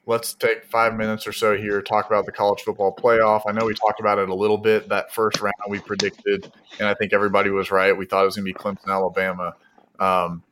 Let's 0.07 0.33
take 0.33 0.65
five 0.65 0.95
minutes 0.95 1.27
or 1.27 1.31
so 1.31 1.55
here. 1.55 1.81
Talk 1.81 2.07
about 2.07 2.25
the 2.25 2.31
college 2.31 2.61
football 2.61 2.95
playoff. 2.95 3.43
I 3.47 3.51
know 3.51 3.65
we 3.65 3.75
talked 3.75 3.99
about 3.99 4.17
it 4.17 4.29
a 4.29 4.33
little 4.33 4.57
bit. 4.57 4.89
That 4.89 5.13
first 5.13 5.39
round 5.41 5.53
we 5.69 5.79
predicted, 5.79 6.51
and 6.79 6.87
I 6.87 6.95
think 6.95 7.13
everybody 7.13 7.51
was 7.51 7.69
right. 7.69 7.95
We 7.95 8.05
thought 8.05 8.23
it 8.23 8.25
was 8.25 8.35
going 8.35 8.47
to 8.47 8.53
be 8.53 8.57
Clemson, 8.57 8.89
Alabama. 8.89 9.53
Um, 9.99 10.43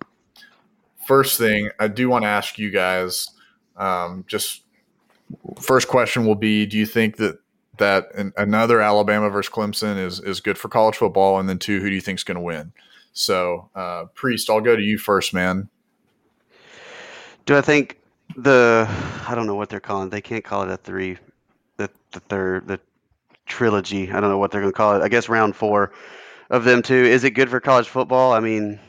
first 1.08 1.40
thing, 1.40 1.72
I 1.80 1.88
do 1.88 2.10
want 2.10 2.24
to 2.24 2.28
ask 2.28 2.60
you 2.60 2.70
guys. 2.70 3.30
Um, 3.76 4.24
just 4.28 4.62
first 5.60 5.88
question 5.88 6.28
will 6.28 6.36
be: 6.36 6.68
Do 6.68 6.78
you 6.78 6.86
think 6.86 7.18
that 7.18 7.40
that 7.80 8.14
an, 8.14 8.32
another 8.38 8.82
Alabama 8.82 9.32
versus 9.32 9.52
Clemson 9.52 9.98
is 9.98 10.20
is 10.20 10.42
good 10.42 10.60
for 10.60 10.70
college 10.70 10.98
football? 10.98 11.40
And 11.40 11.50
then 11.50 11.58
two, 11.58 11.80
who 11.80 11.90
do 11.90 11.96
you 11.96 12.02
think 12.02 12.20
is 12.20 12.24
going 12.24 12.36
to 12.36 12.42
win? 12.42 12.72
So, 13.14 13.70
uh, 13.74 14.06
Priest, 14.14 14.50
I'll 14.50 14.62
go 14.62 14.76
to 14.76 14.82
you 14.82 15.00
first, 15.00 15.34
man. 15.34 15.70
Do 17.46 17.58
I 17.58 17.62
think 17.62 17.99
the 18.36 18.88
I 19.28 19.36
don't 19.36 19.48
know 19.48 19.56
what 19.56 19.70
they're 19.70 19.80
calling. 19.80 20.10
They 20.10 20.22
can't 20.22 20.44
call 20.44 20.64
it 20.64 20.72
a 20.72 20.78
three, 20.78 21.18
the 21.78 21.90
the 22.12 22.20
third 22.22 22.68
the 22.68 22.80
trilogy. 23.46 24.12
I 24.12 24.20
don't 24.20 24.30
know 24.30 24.38
what 24.38 24.52
they're 24.52 24.62
going 24.62 24.74
to 24.74 24.78
call 24.78 24.96
it. 24.96 25.02
I 25.02 25.10
guess 25.10 25.30
round 25.30 25.56
four 25.56 25.92
of 26.50 26.64
them 26.64 26.82
too. 26.82 26.94
Is 26.96 27.24
it 27.24 27.32
good 27.32 27.50
for 27.50 27.60
college 27.60 27.88
football? 27.88 28.34
I 28.34 28.40
mean, 28.40 28.80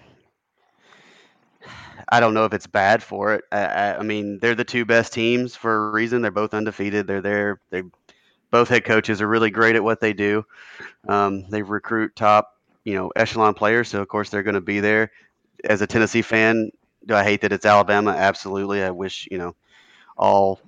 I 2.11 2.21
don't 2.21 2.35
know 2.35 2.45
if 2.45 2.53
it's 2.53 2.67
bad 2.67 3.03
for 3.03 3.35
it. 3.35 3.45
I, 3.53 3.65
I, 3.65 3.99
I 3.99 4.03
mean, 4.03 4.39
they're 4.41 4.55
the 4.55 4.65
two 4.65 4.85
best 4.85 5.13
teams 5.13 5.57
for 5.57 5.89
a 5.89 5.91
reason. 5.91 6.23
They're 6.23 6.31
both 6.31 6.55
undefeated. 6.55 7.07
They're 7.07 7.23
there. 7.23 7.61
They 7.71 7.83
both 8.51 8.69
head 8.69 8.85
coaches 8.85 9.23
are 9.23 9.29
really 9.29 9.51
great 9.51 9.77
at 9.77 9.85
what 9.85 10.01
they 10.01 10.13
do. 10.13 10.45
Um, 11.09 11.49
they 11.51 11.63
recruit 11.63 12.17
top, 12.17 12.59
you 12.85 12.95
know, 12.95 13.13
echelon 13.17 13.55
players. 13.55 13.89
So 13.89 14.01
of 14.01 14.09
course 14.09 14.29
they're 14.31 14.43
going 14.43 14.55
to 14.55 14.61
be 14.61 14.81
there. 14.81 15.13
As 15.65 15.83
a 15.83 15.87
Tennessee 15.87 16.23
fan, 16.23 16.71
do 17.07 17.15
I 17.15 17.25
hate 17.25 17.41
that 17.43 17.53
it's 17.53 17.67
Alabama? 17.67 18.13
Absolutely. 18.13 18.83
I 18.83 18.91
wish 18.91 19.29
you 19.31 19.39
know 19.39 19.55
all 20.17 20.61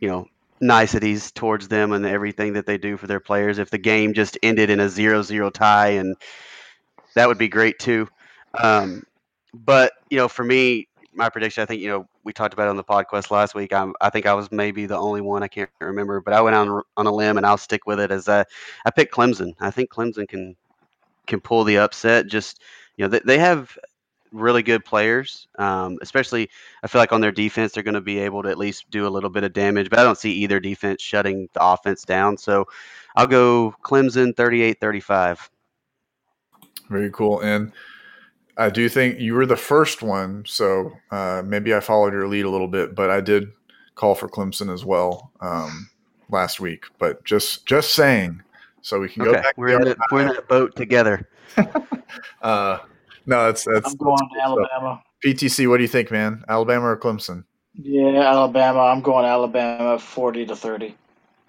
you 0.00 0.08
know 0.08 0.26
niceties 0.60 1.30
towards 1.32 1.68
them 1.68 1.92
and 1.92 2.04
everything 2.06 2.52
that 2.54 2.66
they 2.66 2.78
do 2.78 2.96
for 2.96 3.06
their 3.06 3.20
players. 3.20 3.58
If 3.58 3.70
the 3.70 3.78
game 3.78 4.14
just 4.14 4.38
ended 4.42 4.70
in 4.70 4.80
a 4.80 4.88
zero-zero 4.88 5.50
tie, 5.50 5.90
and 5.90 6.16
that 7.14 7.28
would 7.28 7.38
be 7.38 7.48
great 7.48 7.78
too. 7.78 8.08
Um, 8.60 9.02
but 9.52 9.92
you 10.10 10.16
know, 10.18 10.28
for 10.28 10.44
me, 10.44 10.88
my 11.12 11.28
prediction, 11.28 11.62
I 11.62 11.66
think 11.66 11.82
you 11.82 11.88
know 11.88 12.08
we 12.24 12.32
talked 12.32 12.54
about 12.54 12.66
it 12.66 12.70
on 12.70 12.76
the 12.76 12.84
podcast 12.84 13.30
last 13.30 13.54
week. 13.54 13.72
I'm, 13.72 13.94
I 14.00 14.10
think 14.10 14.26
I 14.26 14.34
was 14.34 14.50
maybe 14.52 14.86
the 14.86 14.98
only 14.98 15.20
one 15.20 15.42
I 15.42 15.48
can't 15.48 15.70
remember, 15.80 16.20
but 16.20 16.34
I 16.34 16.40
went 16.40 16.56
on 16.56 16.82
on 16.96 17.06
a 17.06 17.12
limb 17.12 17.36
and 17.36 17.46
I'll 17.46 17.58
stick 17.58 17.86
with 17.86 18.00
it 18.00 18.10
as 18.10 18.28
I, 18.28 18.44
I 18.84 18.90
picked 18.90 19.14
Clemson. 19.14 19.54
I 19.60 19.70
think 19.70 19.90
Clemson 19.90 20.28
can 20.28 20.56
can 21.26 21.40
pull 21.40 21.64
the 21.64 21.78
upset. 21.78 22.26
Just 22.26 22.60
you 22.96 23.04
know, 23.04 23.08
they, 23.08 23.20
they 23.24 23.38
have 23.38 23.76
really 24.32 24.62
good 24.62 24.84
players. 24.84 25.48
Um, 25.58 25.98
especially, 26.02 26.48
I 26.82 26.86
feel 26.86 27.00
like 27.00 27.12
on 27.12 27.20
their 27.20 27.32
defense, 27.32 27.72
they're 27.72 27.82
going 27.82 27.94
to 27.94 28.00
be 28.00 28.18
able 28.18 28.42
to 28.42 28.48
at 28.48 28.58
least 28.58 28.90
do 28.90 29.06
a 29.06 29.10
little 29.10 29.30
bit 29.30 29.44
of 29.44 29.52
damage. 29.52 29.90
But 29.90 29.98
I 29.98 30.02
don't 30.04 30.18
see 30.18 30.32
either 30.32 30.60
defense 30.60 31.02
shutting 31.02 31.48
the 31.52 31.64
offense 31.64 32.02
down. 32.04 32.36
So 32.36 32.66
I'll 33.16 33.26
go 33.26 33.74
Clemson 33.82 34.34
38-35. 34.34 35.48
Very 36.88 37.10
cool. 37.10 37.40
And 37.40 37.72
I 38.56 38.68
do 38.68 38.88
think 38.88 39.18
you 39.18 39.34
were 39.34 39.46
the 39.46 39.56
first 39.56 40.02
one, 40.02 40.44
so 40.46 40.92
uh, 41.10 41.42
maybe 41.44 41.74
I 41.74 41.80
followed 41.80 42.12
your 42.12 42.28
lead 42.28 42.44
a 42.44 42.50
little 42.50 42.68
bit, 42.68 42.94
but 42.94 43.08
I 43.08 43.20
did 43.20 43.48
call 43.94 44.14
for 44.14 44.28
Clemson 44.28 44.72
as 44.72 44.84
well 44.84 45.30
um, 45.40 45.88
last 46.30 46.60
week. 46.60 46.84
But 46.98 47.24
just 47.24 47.64
just 47.64 47.94
saying, 47.94 48.42
so 48.82 49.00
we 49.00 49.08
can 49.08 49.22
Okay, 49.22 49.32
go 49.32 49.42
back. 49.42 49.56
we're 49.56 49.68
in 49.78 49.84
that 49.84 49.96
we're 50.10 50.22
in 50.22 50.28
that 50.28 50.48
boat 50.48 50.74
together. 50.76 51.28
uh, 52.42 52.78
no, 53.30 53.46
that's 53.46 53.64
that's, 53.64 53.92
I'm 53.92 53.96
going 53.96 54.16
that's 54.20 54.42
to 54.42 54.56
good 54.56 54.66
stuff. 54.66 54.68
Alabama. 54.74 55.02
PTC, 55.24 55.68
what 55.68 55.76
do 55.76 55.82
you 55.82 55.88
think, 55.88 56.10
man? 56.10 56.42
Alabama 56.48 56.86
or 56.86 56.96
Clemson? 56.96 57.44
Yeah, 57.74 58.20
Alabama. 58.20 58.80
I'm 58.80 59.00
going 59.00 59.24
Alabama 59.24 59.98
40 59.98 60.46
to 60.46 60.56
30. 60.56 60.94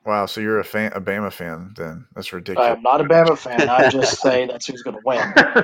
Wow, 0.06 0.26
so 0.26 0.42
you're 0.42 0.60
a 0.60 0.64
fan, 0.64 0.92
a 0.94 1.02
Bama 1.02 1.32
fan? 1.32 1.74
Then 1.78 2.06
that's 2.16 2.34
ridiculous. 2.34 2.72
I'm 2.76 2.82
not 2.82 3.02
a 3.02 3.04
Bama 3.04 3.38
fan. 3.38 3.70
I 3.70 3.90
just 3.90 4.20
say 4.20 4.46
that's 4.48 4.66
who's 4.66 4.82
going 4.82 4.98
to 4.98 5.02
win. 5.06 5.20
I'm 5.36 5.64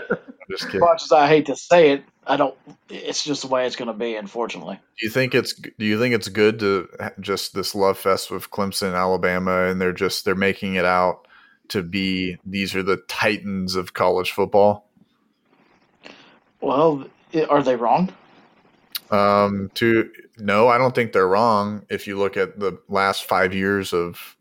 just 0.49 0.65
As 0.65 0.75
much 0.75 1.03
as 1.03 1.11
I 1.11 1.27
hate 1.27 1.47
to 1.47 1.55
say 1.55 1.91
it, 1.91 2.03
I 2.25 2.37
don't. 2.37 2.55
It's 2.89 3.23
just 3.23 3.41
the 3.41 3.47
way 3.47 3.65
it's 3.65 3.75
going 3.75 3.87
to 3.87 3.97
be, 3.97 4.15
unfortunately. 4.15 4.79
Do 4.99 5.05
you 5.05 5.11
think 5.11 5.33
it's 5.33 5.53
do 5.53 5.85
you 5.85 5.99
think 5.99 6.13
it's 6.13 6.29
good 6.29 6.59
to 6.59 6.87
just 7.19 7.53
this 7.53 7.73
love 7.73 7.97
fest 7.97 8.29
with 8.29 8.51
Clemson, 8.51 8.95
Alabama, 8.95 9.65
and 9.65 9.81
they're 9.81 9.93
just 9.93 10.25
they're 10.25 10.35
making 10.35 10.75
it 10.75 10.85
out 10.85 11.27
to 11.69 11.83
be 11.83 12.37
these 12.45 12.75
are 12.75 12.83
the 12.83 12.97
titans 13.07 13.75
of 13.75 13.93
college 13.93 14.31
football? 14.31 14.86
Well, 16.61 17.05
are 17.49 17.63
they 17.63 17.75
wrong? 17.75 18.13
Um, 19.11 19.71
to 19.75 20.09
no, 20.37 20.67
I 20.67 20.77
don't 20.77 20.93
think 20.93 21.13
they're 21.13 21.27
wrong 21.27 21.85
if 21.89 22.07
you 22.07 22.17
look 22.17 22.37
at 22.37 22.59
the 22.59 22.77
last 22.89 23.23
five 23.23 23.53
years 23.53 23.93
of 23.93 24.35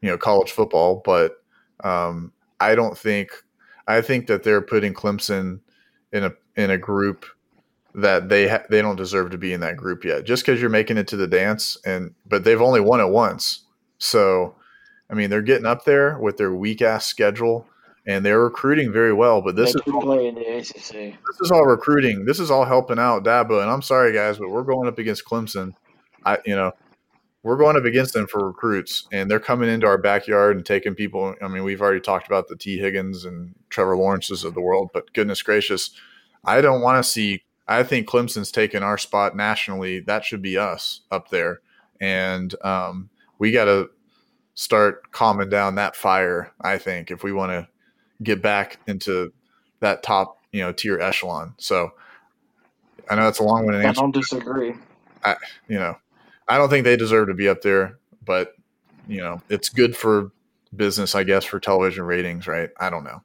you 0.00 0.08
know 0.08 0.18
college 0.18 0.50
football, 0.50 1.02
but 1.04 1.42
um, 1.84 2.32
I 2.58 2.74
don't 2.74 2.96
think 2.96 3.30
I 3.86 4.00
think 4.00 4.26
that 4.26 4.42
they're 4.42 4.62
putting 4.62 4.94
Clemson 4.94 5.60
in 6.12 6.24
a 6.24 6.32
in 6.56 6.70
a 6.70 6.78
group 6.78 7.26
that 7.94 8.28
they 8.28 8.48
ha- 8.48 8.64
they 8.68 8.82
don't 8.82 8.96
deserve 8.96 9.30
to 9.30 9.38
be 9.38 9.52
in 9.52 9.60
that 9.60 9.76
group 9.76 10.04
yet. 10.04 10.24
Just 10.24 10.44
because 10.44 10.60
you're 10.60 10.70
making 10.70 10.98
it 10.98 11.08
to 11.08 11.16
the 11.16 11.26
dance, 11.26 11.78
and 11.84 12.14
but 12.26 12.44
they've 12.44 12.60
only 12.60 12.80
won 12.80 13.00
it 13.00 13.08
once, 13.08 13.64
so 13.98 14.56
I 15.08 15.14
mean 15.14 15.30
they're 15.30 15.42
getting 15.42 15.66
up 15.66 15.84
there 15.84 16.18
with 16.18 16.36
their 16.36 16.54
weak 16.54 16.82
ass 16.82 17.06
schedule, 17.06 17.66
and 18.10 18.26
they're 18.26 18.40
recruiting 18.40 18.92
very 18.92 19.12
well. 19.12 19.40
But 19.40 19.54
this 19.54 19.72
they 19.72 19.78
is 19.92 20.02
play 20.02 20.26
in 20.26 20.34
the 20.34 20.58
ACC. 20.58 21.14
this 21.14 21.40
is 21.40 21.52
all 21.52 21.64
recruiting. 21.64 22.24
This 22.24 22.40
is 22.40 22.50
all 22.50 22.64
helping 22.64 22.98
out 22.98 23.22
Dabo. 23.22 23.62
And 23.62 23.70
I'm 23.70 23.82
sorry, 23.82 24.12
guys, 24.12 24.38
but 24.38 24.50
we're 24.50 24.64
going 24.64 24.88
up 24.88 24.98
against 24.98 25.24
Clemson. 25.24 25.74
I, 26.26 26.38
you 26.44 26.56
know, 26.56 26.72
we're 27.44 27.56
going 27.56 27.76
up 27.76 27.84
against 27.84 28.12
them 28.12 28.26
for 28.26 28.48
recruits, 28.48 29.06
and 29.12 29.30
they're 29.30 29.38
coming 29.38 29.70
into 29.70 29.86
our 29.86 29.96
backyard 29.96 30.56
and 30.56 30.66
taking 30.66 30.94
people. 30.94 31.36
I 31.40 31.46
mean, 31.46 31.62
we've 31.62 31.80
already 31.80 32.00
talked 32.00 32.26
about 32.26 32.48
the 32.48 32.56
Tee 32.56 32.78
Higgins 32.78 33.24
and 33.24 33.54
Trevor 33.70 33.96
Lawrences 33.96 34.42
of 34.44 34.54
the 34.54 34.60
world, 34.60 34.90
but 34.92 35.12
goodness 35.12 35.40
gracious, 35.40 35.90
I 36.44 36.60
don't 36.60 36.82
want 36.82 37.02
to 37.02 37.08
see. 37.08 37.44
I 37.68 37.84
think 37.84 38.08
Clemson's 38.08 38.50
taking 38.50 38.82
our 38.82 38.98
spot 38.98 39.36
nationally. 39.36 40.00
That 40.00 40.24
should 40.24 40.42
be 40.42 40.58
us 40.58 41.02
up 41.12 41.30
there, 41.30 41.60
and 42.00 42.54
um, 42.62 43.08
we 43.38 43.52
got 43.52 43.66
to 43.66 43.90
start 44.54 45.12
calming 45.12 45.48
down 45.48 45.76
that 45.76 45.94
fire. 45.94 46.52
I 46.60 46.76
think 46.76 47.10
if 47.10 47.22
we 47.22 47.32
want 47.32 47.52
to 47.52 47.69
get 48.22 48.42
back 48.42 48.78
into 48.86 49.32
that 49.80 50.02
top, 50.02 50.38
you 50.52 50.60
know, 50.60 50.72
tier 50.72 51.00
echelon. 51.00 51.54
So 51.58 51.92
I 53.08 53.14
know 53.16 53.24
that's 53.24 53.38
a 53.38 53.44
long 53.44 53.66
winded 53.66 53.84
I 53.84 53.88
answer. 53.88 54.00
don't 54.00 54.14
disagree. 54.14 54.74
You 55.68 55.78
know, 55.78 55.96
I 56.48 56.58
don't 56.58 56.68
think 56.68 56.84
they 56.84 56.96
deserve 56.96 57.28
to 57.28 57.34
be 57.34 57.48
up 57.48 57.62
there, 57.62 57.98
but 58.24 58.54
you 59.08 59.20
know, 59.20 59.42
it's 59.48 59.68
good 59.68 59.96
for 59.96 60.30
business, 60.74 61.14
I 61.14 61.24
guess, 61.24 61.44
for 61.44 61.58
television 61.58 62.04
ratings, 62.04 62.46
right? 62.46 62.70
I 62.78 62.90
don't 62.90 63.04
know. 63.04 63.22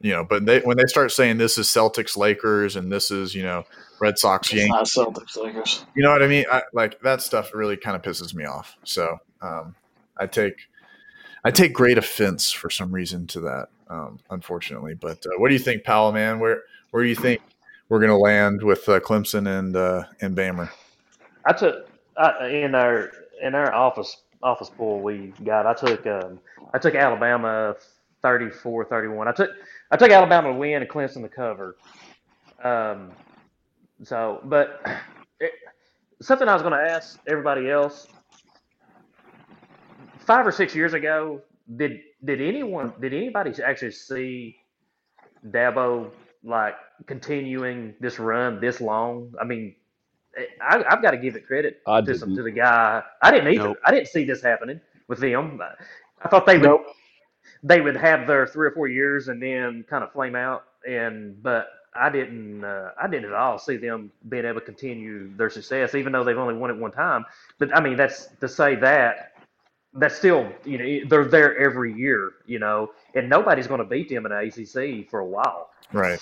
You 0.00 0.12
know, 0.12 0.24
but 0.24 0.44
they 0.44 0.60
when 0.60 0.76
they 0.76 0.84
start 0.86 1.10
saying 1.10 1.38
this 1.38 1.56
is 1.56 1.68
Celtics 1.68 2.16
Lakers 2.16 2.76
and 2.76 2.92
this 2.92 3.10
is, 3.10 3.34
you 3.34 3.42
know, 3.42 3.64
Red 3.98 4.18
Sox 4.18 4.52
It's 4.52 4.56
Yankees, 4.56 4.94
Celtics 4.94 5.36
Lakers. 5.42 5.86
you 5.94 6.02
know 6.02 6.10
what 6.10 6.22
I 6.22 6.26
mean? 6.26 6.44
I, 6.52 6.62
like 6.74 7.00
that 7.00 7.22
stuff 7.22 7.54
really 7.54 7.78
kind 7.78 7.96
of 7.96 8.02
pisses 8.02 8.34
me 8.34 8.44
off. 8.44 8.76
So 8.84 9.18
um, 9.40 9.74
I 10.18 10.26
take 10.26 10.68
I 11.44 11.50
take 11.50 11.72
great 11.72 11.96
offense 11.96 12.52
for 12.52 12.68
some 12.68 12.92
reason 12.92 13.26
to 13.28 13.40
that, 13.40 13.68
um, 13.88 14.18
unfortunately. 14.30 14.94
But 14.94 15.24
uh, 15.26 15.38
what 15.38 15.48
do 15.48 15.54
you 15.54 15.60
think, 15.60 15.84
Powell? 15.84 16.12
Man, 16.12 16.38
where 16.38 16.62
where 16.90 17.02
do 17.02 17.08
you 17.08 17.14
think 17.14 17.40
we're 17.88 18.00
going 18.00 18.10
to 18.10 18.16
land 18.16 18.62
with 18.62 18.88
uh, 18.88 19.00
Clemson 19.00 19.58
and 19.58 19.76
uh, 19.76 20.04
and 20.20 20.36
Bammer? 20.36 20.70
I 21.44 21.52
took 21.52 21.88
in 22.50 22.74
our 22.74 23.12
in 23.42 23.54
our 23.54 23.72
office 23.72 24.22
office 24.42 24.70
pool 24.70 25.00
we 25.00 25.32
got. 25.44 25.66
I 25.66 25.74
took 25.74 26.06
um, 26.06 26.40
I 26.74 26.78
took 26.78 26.94
Alabama 26.94 27.76
34-31. 28.22 29.26
I 29.26 29.32
took 29.32 29.50
I 29.90 29.96
took 29.96 30.10
Alabama 30.10 30.48
to 30.48 30.54
win 30.54 30.82
and 30.82 30.90
Clemson 30.90 31.22
to 31.22 31.28
cover. 31.28 31.76
Um, 32.62 33.12
so, 34.02 34.40
but 34.44 34.80
it, 35.40 35.52
something 36.20 36.48
I 36.48 36.54
was 36.54 36.62
going 36.62 36.74
to 36.74 36.92
ask 36.92 37.18
everybody 37.26 37.70
else. 37.70 38.08
Five 40.18 40.46
or 40.46 40.52
six 40.52 40.74
years 40.74 40.92
ago, 40.92 41.40
did 41.76 42.00
did 42.24 42.40
anyone 42.40 42.92
did 43.00 43.12
anybody 43.12 43.52
actually 43.62 43.92
see 43.92 44.56
Dabo 45.46 46.10
like 46.44 46.74
continuing 47.06 47.94
this 48.00 48.18
run 48.18 48.60
this 48.60 48.80
long? 48.80 49.34
I 49.40 49.44
mean, 49.44 49.74
I, 50.60 50.84
I've 50.88 51.02
got 51.02 51.12
to 51.12 51.18
give 51.18 51.36
it 51.36 51.46
credit 51.46 51.80
I 51.86 52.00
to, 52.00 52.14
some, 52.14 52.34
to 52.36 52.42
the 52.42 52.50
guy. 52.50 53.02
I 53.22 53.30
didn't 53.30 53.52
either. 53.52 53.68
Nope. 53.68 53.78
I 53.84 53.90
didn't 53.90 54.08
see 54.08 54.24
this 54.24 54.42
happening 54.42 54.80
with 55.08 55.20
them. 55.20 55.60
I 56.22 56.28
thought 56.28 56.46
they 56.46 56.58
would 56.58 56.80
they 57.62 57.80
would 57.80 57.96
have 57.96 58.26
their 58.26 58.46
three 58.46 58.68
or 58.68 58.70
four 58.72 58.88
years 58.88 59.28
and 59.28 59.42
then 59.42 59.84
kind 59.88 60.04
of 60.04 60.12
flame 60.12 60.36
out. 60.36 60.64
And 60.88 61.42
but 61.42 61.68
I 61.94 62.10
didn't 62.10 62.64
uh, 62.64 62.90
I 63.00 63.08
didn't 63.08 63.26
at 63.26 63.34
all 63.34 63.58
see 63.58 63.76
them 63.76 64.10
being 64.28 64.44
able 64.44 64.60
to 64.60 64.66
continue 64.66 65.34
their 65.36 65.50
success, 65.50 65.94
even 65.94 66.12
though 66.12 66.24
they've 66.24 66.38
only 66.38 66.54
won 66.54 66.70
it 66.70 66.76
one 66.76 66.92
time. 66.92 67.24
But 67.58 67.76
I 67.76 67.80
mean, 67.80 67.96
that's 67.96 68.28
to 68.40 68.48
say 68.48 68.76
that 68.76 69.35
that's 69.96 70.16
still 70.16 70.50
you 70.64 70.78
know 70.78 71.08
they're 71.08 71.24
there 71.24 71.58
every 71.58 71.92
year, 71.92 72.32
you 72.46 72.58
know, 72.58 72.92
and 73.14 73.28
nobody's 73.28 73.66
going 73.66 73.80
to 73.80 73.86
beat 73.86 74.08
them 74.08 74.26
in 74.26 74.32
the 74.32 74.38
ACC 74.38 75.08
for 75.10 75.20
a 75.20 75.26
while. 75.26 75.70
Right. 75.92 76.20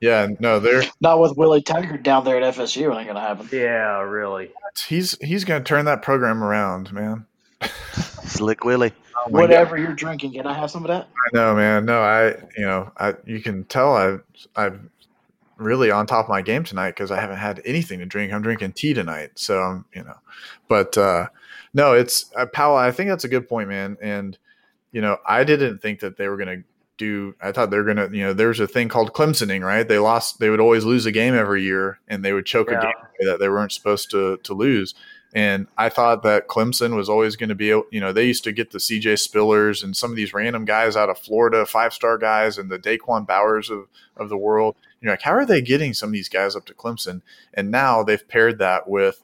Yeah. 0.00 0.28
No, 0.38 0.58
they're 0.58 0.82
Not 1.00 1.20
with 1.20 1.36
Willie 1.36 1.62
Taggart 1.62 2.02
down 2.02 2.24
there 2.24 2.40
at 2.40 2.54
FSU. 2.54 2.96
Ain't 2.96 3.06
gonna 3.06 3.20
happen. 3.20 3.48
Yeah, 3.52 4.00
really. 4.00 4.50
he's 4.88 5.16
he's 5.20 5.44
going 5.44 5.62
to 5.62 5.68
turn 5.68 5.84
that 5.84 6.02
program 6.02 6.42
around, 6.42 6.92
man. 6.92 7.26
Slick 8.24 8.64
Willie. 8.64 8.92
Oh 9.16 9.30
my 9.30 9.40
Whatever 9.40 9.76
you're 9.76 9.92
drinking, 9.92 10.32
can 10.32 10.46
I 10.46 10.54
have 10.54 10.70
some 10.70 10.84
of 10.84 10.88
that? 10.88 11.06
I 11.06 11.36
know, 11.36 11.54
man. 11.54 11.84
No, 11.84 12.00
I, 12.00 12.28
you 12.56 12.64
know, 12.64 12.90
I 12.96 13.14
you 13.26 13.40
can 13.40 13.64
tell 13.64 13.94
I 13.94 14.18
I'm 14.56 14.90
really 15.58 15.90
on 15.90 16.06
top 16.06 16.24
of 16.24 16.30
my 16.30 16.40
game 16.40 16.64
tonight 16.64 16.92
because 16.92 17.10
I 17.10 17.20
haven't 17.20 17.36
had 17.36 17.60
anything 17.66 17.98
to 17.98 18.06
drink. 18.06 18.32
I'm 18.32 18.40
drinking 18.42 18.72
tea 18.72 18.94
tonight, 18.94 19.32
so 19.34 19.60
I'm, 19.60 19.84
you 19.94 20.02
know, 20.02 20.16
but 20.68 20.96
uh, 20.96 21.26
no, 21.72 21.92
it's 21.92 22.30
uh, 22.36 22.46
Powell. 22.46 22.76
I 22.76 22.90
think 22.90 23.08
that's 23.10 23.24
a 23.24 23.28
good 23.28 23.48
point, 23.48 23.68
man. 23.68 23.96
And 24.00 24.38
you 24.92 25.00
know, 25.00 25.18
I 25.26 25.44
didn't 25.44 25.78
think 25.78 26.00
that 26.00 26.16
they 26.16 26.28
were 26.28 26.36
going 26.36 26.62
to 26.62 26.64
do. 26.96 27.34
I 27.40 27.52
thought 27.52 27.70
they 27.70 27.78
were 27.78 27.84
going 27.84 27.96
to, 27.96 28.16
you 28.16 28.24
know, 28.24 28.32
there's 28.32 28.60
a 28.60 28.66
thing 28.66 28.88
called 28.88 29.12
Clemsoning, 29.12 29.64
right? 29.64 29.86
They 29.86 29.98
lost. 29.98 30.40
They 30.40 30.50
would 30.50 30.60
always 30.60 30.84
lose 30.84 31.06
a 31.06 31.12
game 31.12 31.34
every 31.34 31.62
year, 31.62 31.98
and 32.08 32.24
they 32.24 32.32
would 32.32 32.46
choke 32.46 32.70
a 32.70 32.80
game 32.80 32.92
that 33.20 33.38
they 33.38 33.48
weren't 33.48 33.72
supposed 33.72 34.10
to 34.10 34.38
to 34.38 34.54
lose. 34.54 34.94
And 35.32 35.68
I 35.78 35.88
thought 35.90 36.24
that 36.24 36.48
Clemson 36.48 36.96
was 36.96 37.08
always 37.08 37.36
going 37.36 37.50
to 37.50 37.54
be, 37.54 37.66
you 37.66 38.00
know, 38.00 38.12
they 38.12 38.26
used 38.26 38.42
to 38.44 38.52
get 38.52 38.72
the 38.72 38.78
CJ 38.78 39.14
Spillers 39.14 39.84
and 39.84 39.96
some 39.96 40.10
of 40.10 40.16
these 40.16 40.34
random 40.34 40.64
guys 40.64 40.96
out 40.96 41.08
of 41.08 41.18
Florida, 41.18 41.64
five 41.64 41.94
star 41.94 42.18
guys, 42.18 42.58
and 42.58 42.68
the 42.68 42.78
Da'Quan 42.78 43.26
Bowers 43.26 43.70
of, 43.70 43.86
of 44.16 44.28
the 44.28 44.36
world. 44.36 44.74
You're 45.00 45.12
like, 45.12 45.22
how 45.22 45.32
are 45.32 45.46
they 45.46 45.62
getting 45.62 45.94
some 45.94 46.08
of 46.08 46.12
these 46.12 46.28
guys 46.28 46.56
up 46.56 46.66
to 46.66 46.74
Clemson? 46.74 47.22
And 47.54 47.70
now 47.70 48.02
they've 48.02 48.26
paired 48.26 48.58
that 48.58 48.88
with, 48.88 49.22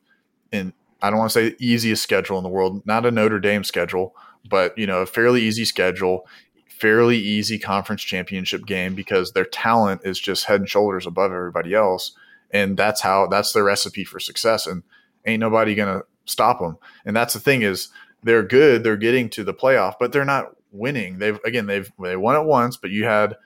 and 0.52 0.72
I 1.02 1.10
don't 1.10 1.18
want 1.18 1.30
to 1.30 1.34
say 1.34 1.48
the 1.50 1.56
easiest 1.66 2.02
schedule 2.02 2.38
in 2.38 2.42
the 2.42 2.48
world, 2.50 2.86
not 2.86 3.06
a 3.06 3.10
Notre 3.10 3.40
Dame 3.40 3.64
schedule, 3.64 4.14
but, 4.48 4.76
you 4.78 4.86
know, 4.86 5.00
a 5.00 5.06
fairly 5.06 5.42
easy 5.42 5.64
schedule, 5.64 6.26
fairly 6.68 7.18
easy 7.18 7.58
conference 7.58 8.02
championship 8.02 8.66
game 8.66 8.94
because 8.94 9.32
their 9.32 9.44
talent 9.44 10.02
is 10.04 10.18
just 10.18 10.44
head 10.44 10.60
and 10.60 10.68
shoulders 10.68 11.06
above 11.06 11.32
everybody 11.32 11.74
else. 11.74 12.12
And 12.50 12.76
that's 12.76 13.00
how, 13.00 13.26
that's 13.26 13.52
their 13.52 13.64
recipe 13.64 14.04
for 14.04 14.20
success. 14.20 14.66
And, 14.66 14.82
ain't 15.26 15.40
nobody 15.40 15.74
gonna 15.74 16.02
stop 16.24 16.60
them. 16.60 16.78
And 17.04 17.14
that's 17.14 17.34
the 17.34 17.40
thing 17.40 17.62
is 17.62 17.88
they're 18.22 18.42
good. 18.42 18.82
They're 18.82 18.96
getting 18.96 19.28
to 19.30 19.44
the 19.44 19.52
playoff, 19.54 19.94
but 20.00 20.12
they're 20.12 20.24
not 20.24 20.52
winning. 20.72 21.18
They've 21.18 21.38
again 21.44 21.66
they've 21.66 21.90
they 22.00 22.16
won 22.16 22.36
it 22.36 22.44
once, 22.44 22.76
but 22.76 22.90
you 22.90 23.04
had 23.04 23.36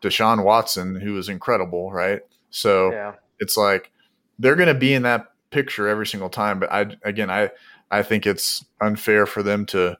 Deshaun 0.00 0.42
Watson 0.44 0.96
who 0.96 1.12
was 1.12 1.28
incredible, 1.28 1.92
right? 1.92 2.22
So 2.50 2.92
Yeah. 2.92 3.12
it's 3.38 3.56
like 3.56 3.92
they're 4.38 4.56
going 4.56 4.68
to 4.68 4.74
be 4.74 4.94
in 4.94 5.02
that 5.02 5.31
picture 5.52 5.86
every 5.86 6.06
single 6.06 6.30
time. 6.30 6.58
But 6.58 6.72
I 6.72 6.96
again 7.04 7.30
I 7.30 7.50
I 7.90 8.02
think 8.02 8.26
it's 8.26 8.64
unfair 8.80 9.26
for 9.26 9.42
them 9.42 9.66
to 9.66 9.96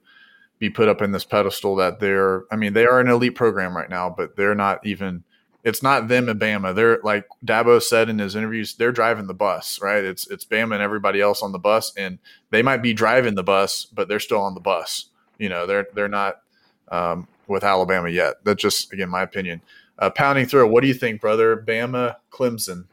be 0.59 0.71
put 0.71 0.89
up 0.89 1.03
in 1.03 1.13
this 1.13 1.25
pedestal 1.25 1.77
that 1.77 2.01
they're. 2.01 2.45
I 2.51 2.57
mean 2.57 2.73
they 2.73 2.87
are 2.87 2.99
an 2.99 3.09
elite 3.09 3.37
program 3.37 3.77
right 3.77 3.91
now, 3.91 4.11
but 4.11 4.37
they're 4.37 4.55
not 4.55 4.85
even. 4.85 5.25
It's 5.65 5.81
not 5.81 6.09
them 6.09 6.29
and 6.29 6.41
Bama. 6.41 6.75
They're 6.75 6.99
like 7.05 7.25
Dabo 7.47 7.81
said 7.81 8.09
in 8.09 8.19
his 8.19 8.35
interviews. 8.35 8.75
They're 8.75 8.91
driving 8.91 9.29
the 9.29 9.35
bus, 9.35 9.81
right? 9.81 10.03
It's 10.03 10.29
it's 10.29 10.45
Bama 10.45 10.75
and 10.75 10.83
everybody 10.83 11.21
else 11.21 11.41
on 11.41 11.53
the 11.53 11.59
bus, 11.61 11.93
and 11.97 12.19
they 12.51 12.63
might 12.63 12.83
be 12.83 12.93
driving 12.93 13.37
the 13.37 13.45
bus, 13.45 13.85
but 13.85 14.09
they're 14.09 14.19
still 14.19 14.41
on 14.41 14.55
the 14.55 14.61
bus. 14.61 15.07
You 15.39 15.49
know, 15.49 15.67
they're 15.67 15.87
they're 15.95 16.09
not 16.09 16.41
um, 16.89 17.29
with 17.47 17.63
Alabama 17.63 18.09
yet. 18.09 18.45
That's 18.45 18.61
just 18.61 18.93
again 18.93 19.09
my 19.09 19.23
opinion. 19.23 19.61
Uh, 19.99 20.11
pounding 20.11 20.47
through. 20.47 20.67
What 20.69 20.81
do 20.81 20.89
you 20.89 20.95
think, 20.95 21.21
brother? 21.21 21.57
Bama, 21.57 22.17
Clemson, 22.33 22.87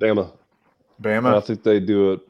Bama. 0.00 0.32
Bama. 1.02 1.36
I 1.36 1.40
think 1.40 1.62
they 1.62 1.80
do 1.80 2.12
it 2.12 2.20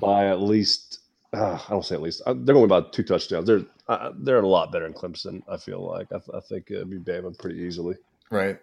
by 0.00 0.26
at 0.26 0.40
least. 0.40 0.98
Uh, 1.32 1.58
I 1.64 1.70
don't 1.70 1.84
say 1.84 1.94
at 1.94 2.02
least. 2.02 2.22
Uh, 2.26 2.34
They're 2.36 2.54
going 2.54 2.64
about 2.64 2.92
two 2.92 3.02
touchdowns. 3.04 3.46
They're 3.46 3.62
uh, 3.88 4.12
they're 4.18 4.40
a 4.40 4.48
lot 4.48 4.72
better 4.72 4.86
in 4.86 4.92
Clemson. 4.94 5.42
I 5.48 5.56
feel 5.56 5.86
like. 5.86 6.08
I, 6.12 6.18
th- 6.18 6.30
I 6.34 6.40
think 6.40 6.70
it'd 6.70 6.90
be 6.90 6.98
Bama 6.98 7.36
pretty 7.38 7.60
easily. 7.60 7.96
Right. 8.30 8.58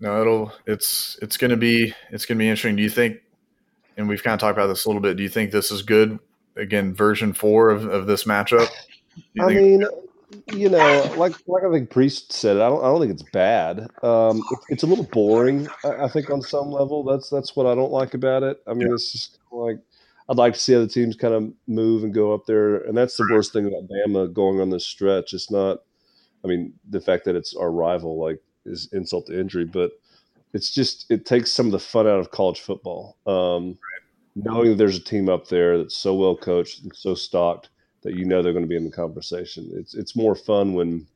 No, 0.00 0.20
it'll 0.20 0.52
it's 0.66 1.18
it's 1.22 1.36
gonna 1.36 1.56
be 1.56 1.94
it's 2.10 2.24
gonna 2.26 2.38
be 2.38 2.48
interesting. 2.48 2.76
Do 2.76 2.82
you 2.82 2.90
think 2.90 3.18
and 3.96 4.08
we've 4.08 4.22
kind 4.22 4.34
of 4.34 4.40
talked 4.40 4.56
about 4.56 4.68
this 4.68 4.84
a 4.86 4.88
little 4.88 5.02
bit, 5.02 5.16
do 5.18 5.22
you 5.22 5.28
think 5.28 5.50
this 5.50 5.70
is 5.70 5.82
good? 5.82 6.18
Again, 6.56 6.94
version 6.94 7.32
four 7.34 7.68
of, 7.70 7.84
of 7.86 8.06
this 8.06 8.24
matchup? 8.24 8.68
Do 9.16 9.22
you 9.34 9.44
I 9.44 9.46
think- 9.48 9.60
mean, 9.60 9.84
you 10.52 10.68
know, 10.68 11.14
like 11.16 11.34
like 11.46 11.64
I 11.64 11.70
think 11.70 11.90
Priest 11.90 12.32
said, 12.32 12.56
I 12.56 12.68
don't 12.68 12.82
I 12.82 12.86
don't 12.86 13.00
think 13.00 13.12
it's 13.12 13.30
bad. 13.30 13.80
Um, 14.02 14.42
it, 14.50 14.58
it's 14.68 14.82
a 14.82 14.86
little 14.86 15.04
boring. 15.04 15.68
I, 15.84 16.04
I 16.04 16.08
think 16.08 16.30
on 16.30 16.42
some 16.42 16.70
level, 16.70 17.02
that's 17.04 17.30
that's 17.30 17.56
what 17.56 17.66
I 17.66 17.74
don't 17.74 17.92
like 17.92 18.14
about 18.14 18.42
it. 18.42 18.62
I 18.66 18.74
mean, 18.74 18.92
it's 18.92 19.12
just 19.12 19.38
like 19.50 19.78
I'd 20.28 20.36
like 20.36 20.54
to 20.54 20.60
see 20.60 20.74
other 20.74 20.86
teams 20.86 21.16
kind 21.16 21.34
of 21.34 21.52
move 21.66 22.04
and 22.04 22.14
go 22.14 22.32
up 22.32 22.46
there, 22.46 22.76
and 22.76 22.96
that's 22.96 23.16
the 23.16 23.28
worst 23.30 23.52
thing 23.52 23.66
about 23.66 23.88
Bama 23.88 24.32
going 24.32 24.60
on 24.60 24.70
this 24.70 24.86
stretch. 24.86 25.34
It's 25.34 25.50
not. 25.50 25.78
I 26.44 26.48
mean, 26.48 26.72
the 26.88 27.00
fact 27.00 27.24
that 27.24 27.36
it's 27.36 27.54
our 27.54 27.70
rival 27.70 28.18
like 28.18 28.40
is 28.64 28.88
insult 28.92 29.26
to 29.26 29.38
injury, 29.38 29.64
but 29.64 29.92
it's 30.52 30.72
just 30.72 31.06
it 31.10 31.26
takes 31.26 31.52
some 31.52 31.66
of 31.66 31.72
the 31.72 31.78
fun 31.78 32.06
out 32.06 32.20
of 32.20 32.30
college 32.30 32.60
football. 32.60 33.16
Um, 33.26 33.78
Knowing 34.36 34.70
that 34.70 34.76
there's 34.76 34.96
a 34.96 35.02
team 35.02 35.28
up 35.28 35.48
there 35.48 35.76
that's 35.76 35.96
so 35.96 36.14
well 36.14 36.36
coached 36.36 36.82
and 36.82 36.94
so 36.94 37.14
stocked 37.14 37.68
that 38.02 38.14
you 38.14 38.24
know 38.24 38.42
they're 38.42 38.52
going 38.52 38.64
to 38.64 38.68
be 38.68 38.76
in 38.76 38.84
the 38.84 38.90
conversation. 38.90 39.70
It's 39.74 39.94
it's 39.94 40.16
more 40.16 40.34
fun 40.34 40.74
when 40.74 41.06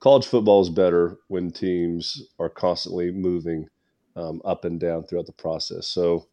college 0.00 0.26
football 0.26 0.60
is 0.60 0.70
better 0.70 1.18
when 1.28 1.50
teams 1.50 2.22
are 2.38 2.50
constantly 2.50 3.10
moving 3.10 3.68
um, 4.16 4.40
up 4.44 4.64
and 4.64 4.78
down 4.78 5.04
throughout 5.04 5.26
the 5.26 5.32
process. 5.32 5.86
So 5.88 6.26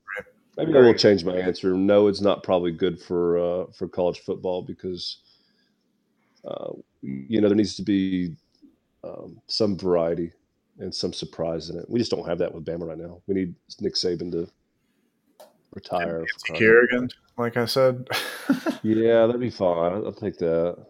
maybe 0.58 0.76
I 0.76 0.82
will 0.82 0.94
change 0.94 1.24
my 1.24 1.36
answer. 1.36 1.74
No, 1.74 2.08
it's 2.08 2.22
not 2.22 2.44
probably 2.44 2.72
good 2.72 3.02
for 3.02 3.38
uh, 3.38 3.66
for 3.78 3.88
college 3.88 4.20
football 4.20 4.62
because 4.62 5.22
uh, 6.46 6.74
you 7.02 7.42
know 7.42 7.48
there 7.48 7.58
needs 7.58 7.76
to 7.76 7.84
be 7.84 8.36
um, 9.04 9.42
some 9.48 9.78
variety 9.78 10.32
and 10.80 10.94
some 10.94 11.14
surprise 11.14 11.70
in 11.70 11.78
it. 11.78 11.86
We 11.90 12.00
just 12.00 12.12
don't 12.12 12.28
have 12.28 12.40
that 12.40 12.54
with 12.54 12.66
Bama 12.66 12.88
right 12.88 12.98
now. 12.98 13.22
We 13.28 13.36
need 13.36 13.56
Nick 13.80 13.96
Saban 13.96 14.32
to 14.32 14.50
retire. 15.74 16.26
for 16.26 16.46
crying 16.46 16.56
out 16.56 16.60
Kerrigan, 16.60 17.10
like 17.38 17.58
I 17.58 17.66
said. 17.66 18.08
yeah, 18.84 19.26
that'd 19.26 19.42
be 19.42 19.50
fine. 19.50 19.94
I'll 19.94 20.14
take 20.14 20.38
that. 20.38 20.86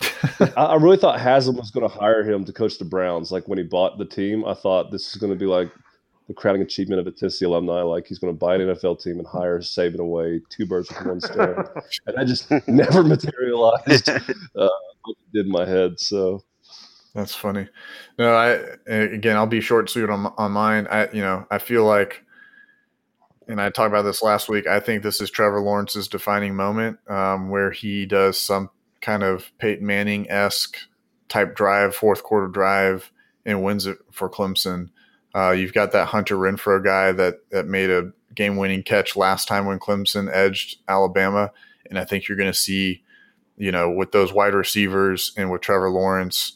I, 0.56 0.62
I 0.62 0.74
really 0.76 0.98
thought 0.98 1.20
Haslam 1.20 1.56
was 1.56 1.70
going 1.70 1.88
to 1.88 1.94
hire 1.94 2.22
him 2.22 2.44
to 2.44 2.52
coach 2.52 2.78
the 2.78 2.84
Browns. 2.84 3.32
Like 3.32 3.48
when 3.48 3.58
he 3.58 3.64
bought 3.64 3.98
the 3.98 4.04
team, 4.04 4.44
I 4.44 4.54
thought 4.54 4.90
this 4.90 5.08
is 5.08 5.16
going 5.16 5.32
to 5.32 5.38
be 5.38 5.46
like 5.46 5.70
the 6.28 6.34
crowning 6.34 6.62
achievement 6.62 7.00
of 7.00 7.06
a 7.06 7.10
Tennessee 7.12 7.44
alumni. 7.44 7.82
Like 7.82 8.06
he's 8.06 8.18
going 8.18 8.32
to 8.32 8.38
buy 8.38 8.56
an 8.56 8.60
NFL 8.62 9.02
team 9.02 9.18
and 9.18 9.26
hire 9.26 9.60
Saban 9.60 9.98
away, 9.98 10.42
two 10.50 10.66
birds 10.66 10.88
with 10.90 11.06
one 11.06 11.20
stone. 11.20 11.64
and 12.06 12.16
that 12.16 12.26
just 12.26 12.50
never 12.68 13.02
materialized 13.02 14.08
uh, 14.08 14.18
it 14.56 15.16
did 15.32 15.46
in 15.46 15.52
my 15.52 15.64
head. 15.64 15.98
So 16.00 16.42
That's 17.14 17.34
funny. 17.34 17.68
No, 18.18 18.34
I 18.34 18.58
again, 18.92 19.36
I'll 19.36 19.46
be 19.46 19.60
short 19.60 19.88
suit 19.88 20.10
on 20.10 20.26
on 20.36 20.52
mine. 20.52 20.86
I 20.90 21.08
you 21.12 21.22
know, 21.22 21.46
I 21.50 21.58
feel 21.58 21.84
like, 21.84 22.24
and 23.48 23.60
I 23.60 23.70
talked 23.70 23.88
about 23.88 24.02
this 24.02 24.22
last 24.22 24.48
week. 24.48 24.66
I 24.66 24.80
think 24.80 25.02
this 25.02 25.20
is 25.20 25.30
Trevor 25.30 25.60
Lawrence's 25.60 26.08
defining 26.08 26.54
moment, 26.54 26.98
um, 27.08 27.48
where 27.48 27.70
he 27.70 28.06
does 28.06 28.40
some 28.40 28.70
kind 29.00 29.22
of 29.22 29.50
Peyton 29.58 29.86
Manning 29.86 30.30
esque 30.30 30.76
type 31.28 31.54
drive, 31.54 31.94
fourth 31.94 32.22
quarter 32.22 32.48
drive, 32.48 33.12
and 33.44 33.62
wins 33.62 33.86
it 33.86 33.98
for 34.10 34.28
Clemson. 34.28 34.90
Uh, 35.34 35.50
you've 35.50 35.74
got 35.74 35.92
that 35.92 36.08
Hunter 36.08 36.36
Renfrow 36.36 36.82
guy 36.82 37.12
that 37.12 37.48
that 37.50 37.66
made 37.66 37.90
a 37.90 38.12
game 38.34 38.56
winning 38.56 38.82
catch 38.82 39.16
last 39.16 39.48
time 39.48 39.66
when 39.66 39.78
Clemson 39.78 40.30
edged 40.32 40.78
Alabama, 40.88 41.52
and 41.88 41.98
I 41.98 42.04
think 42.04 42.28
you're 42.28 42.38
going 42.38 42.52
to 42.52 42.58
see, 42.58 43.02
you 43.56 43.70
know, 43.70 43.90
with 43.90 44.12
those 44.12 44.32
wide 44.32 44.54
receivers 44.54 45.32
and 45.36 45.50
with 45.50 45.60
Trevor 45.60 45.90
Lawrence. 45.90 46.52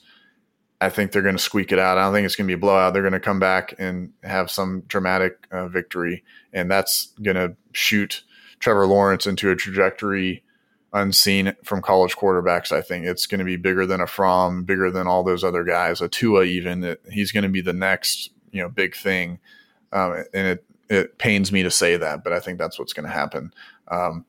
I 0.81 0.89
think 0.89 1.13
they're 1.13 1.23
going 1.23 1.37
to 1.37 1.43
squeak 1.43 1.73
it 1.73 1.79
out. 1.79 1.99
I 1.99 2.03
don't 2.03 2.15
think 2.15 2.25
it's 2.25 2.37
going 2.37 2.47
to 2.47 2.51
be 2.51 2.59
a 2.59 2.59
blowout. 2.59 2.93
They're 2.95 3.03
going 3.03 3.13
to 3.13 3.21
come 3.21 3.39
back 3.39 3.75
and 3.79 4.13
have 4.23 4.51
some 4.51 4.83
dramatic 4.89 5.47
uh, 5.51 5.69
victory, 5.69 6.25
and 6.53 6.71
that's 6.71 7.13
going 7.23 7.37
to 7.37 7.55
shoot 7.73 8.23
Trevor 8.61 8.87
Lawrence 8.87 9.27
into 9.27 9.51
a 9.51 9.57
trajectory 9.57 10.43
unseen 10.93 11.55
from 11.65 11.83
college 11.83 12.17
quarterbacks. 12.17 12.73
I 12.73 12.81
think 12.81 13.07
it's 13.07 13.27
going 13.27 13.39
to 13.39 13.45
be 13.45 13.57
bigger 13.57 13.87
than 13.87 14.01
a 14.01 14.07
Fromm, 14.07 14.65
bigger 14.65 14.91
than 14.91 15.07
all 15.07 15.23
those 15.23 15.45
other 15.45 15.65
guys. 15.65 16.01
A 16.01 16.09
Tua, 16.09 16.45
even 16.45 16.83
It- 16.83 17.03
he's 17.11 17.31
going 17.33 17.45
to 17.45 17.49
be 17.51 17.61
the 17.61 17.73
next 17.73 18.31
you 18.51 18.63
know 18.63 18.69
big 18.69 18.97
thing, 18.97 19.39
um, 19.93 20.25
and 20.35 20.47
it 20.47 20.65
it 20.89 21.19
pains 21.19 21.53
me 21.53 21.63
to 21.63 21.71
say 21.71 21.97
that, 21.97 22.25
but 22.25 22.33
I 22.33 22.41
think 22.41 22.59
that's 22.59 22.77
what's 22.79 22.93
going 22.93 23.07
to 23.07 23.13
happen. 23.13 23.53
Um, 23.89 24.25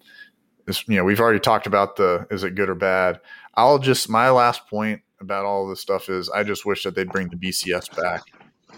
this, 0.68 0.88
you 0.88 0.96
know, 0.96 1.04
we've 1.04 1.20
already 1.20 1.40
talked 1.40 1.66
about 1.66 1.96
the 1.96 2.28
is 2.30 2.44
it 2.44 2.54
good 2.56 2.70
or 2.70 2.76
bad. 2.76 3.20
I'll 3.56 3.80
just 3.80 4.10
my 4.10 4.30
last 4.30 4.68
point 4.68 5.02
about 5.22 5.46
all 5.46 5.68
this 5.68 5.80
stuff 5.80 6.10
is 6.10 6.30
I 6.30 6.44
just 6.44 6.66
wish 6.66 6.84
that 6.84 6.96
they'd 6.96 7.10
bring 7.10 7.30
the 7.30 7.36
BCS 7.36 7.96
back. 7.96 8.24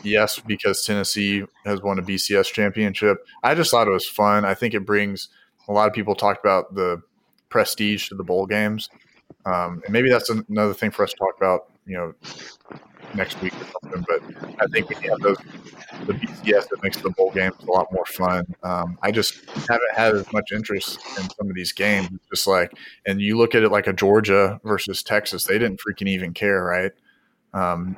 Yes, 0.03 0.40
because 0.40 0.84
Tennessee 0.84 1.44
has 1.65 1.82
won 1.82 1.99
a 1.99 2.02
BCS 2.02 2.52
championship. 2.52 3.26
I 3.44 3.56
just 3.56 3.72
thought 3.72 3.88
it 3.88 3.91
was 3.91 4.07
fun. 4.07 4.44
I 4.44 4.53
think 4.53 4.74
it 4.74 4.86
brings 4.86 5.30
a 5.68 5.72
lot 5.72 5.88
of 5.88 5.94
people 5.94 6.15
talked 6.15 6.44
about 6.44 6.76
the 6.76 7.02
prestige 7.49 8.10
to 8.10 8.15
the 8.15 8.24
bowl 8.24 8.45
games, 8.45 8.90
um, 9.45 9.82
and 9.86 9.94
maybe 9.94 10.10
that's 10.10 10.30
another 10.30 10.74
thing 10.74 10.91
for 10.91 11.03
us 11.03 11.11
to 11.11 11.18
talk 11.18 11.38
about. 11.38 11.70
You 11.86 11.98
know, 11.98 12.14
next 13.15 13.41
week 13.41 13.53
or 13.53 13.65
something. 13.65 14.06
But 14.07 14.53
I 14.61 14.68
think 14.68 14.90
we 14.90 14.95
have 15.07 15.19
those 15.19 15.38
the 16.06 16.14
BCS 16.14 16.69
that 16.69 16.84
makes 16.84 16.98
the 16.98 17.10
bowl 17.11 17.31
games 17.31 17.56
a 17.68 17.72
lot 17.72 17.88
more 17.91 18.06
fun. 18.06 18.45
Um, 18.64 18.98
I 19.02 19.11
just 19.11 19.49
haven't 19.49 19.94
had 19.95 20.15
as 20.15 20.31
much 20.34 20.52
interest 20.52 20.99
in 21.18 21.30
some 21.30 21.49
of 21.49 21.56
these 21.56 21.72
games. 21.72 22.10
It's 22.14 22.27
just 22.30 22.48
like, 22.48 22.73
and 23.06 23.22
you 23.22 23.38
look 23.38 23.56
at 23.56 23.64
it 23.64 23.72
like 23.72 23.88
a 23.88 23.94
Georgia 23.94 24.60
versus 24.64 25.03
Texas, 25.03 25.45
they 25.45 25.57
didn't 25.57 25.80
freaking 25.80 26.10
even 26.10 26.34
care, 26.34 26.64
right? 26.64 26.91
Um, 27.53 27.98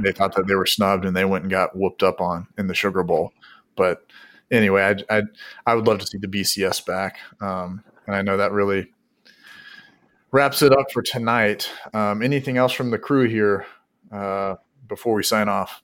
they 0.00 0.12
thought 0.12 0.34
that 0.36 0.46
they 0.46 0.54
were 0.54 0.66
snubbed 0.66 1.04
and 1.04 1.16
they 1.16 1.24
went 1.24 1.44
and 1.44 1.50
got 1.50 1.76
whooped 1.76 2.02
up 2.02 2.20
on 2.20 2.46
in 2.58 2.66
the 2.66 2.74
Sugar 2.74 3.02
Bowl. 3.02 3.32
But 3.76 4.04
anyway, 4.50 4.82
I 5.10 5.18
I, 5.18 5.22
I 5.66 5.74
would 5.74 5.86
love 5.86 5.98
to 5.98 6.06
see 6.06 6.18
the 6.18 6.28
BCS 6.28 6.84
back, 6.86 7.18
um, 7.40 7.82
and 8.06 8.14
I 8.14 8.22
know 8.22 8.36
that 8.36 8.52
really 8.52 8.92
wraps 10.32 10.62
it 10.62 10.72
up 10.72 10.92
for 10.92 11.02
tonight. 11.02 11.70
Um, 11.92 12.22
anything 12.22 12.56
else 12.56 12.72
from 12.72 12.90
the 12.90 12.98
crew 12.98 13.28
here 13.28 13.66
uh, 14.10 14.56
before 14.86 15.14
we 15.14 15.22
sign 15.22 15.48
off? 15.48 15.82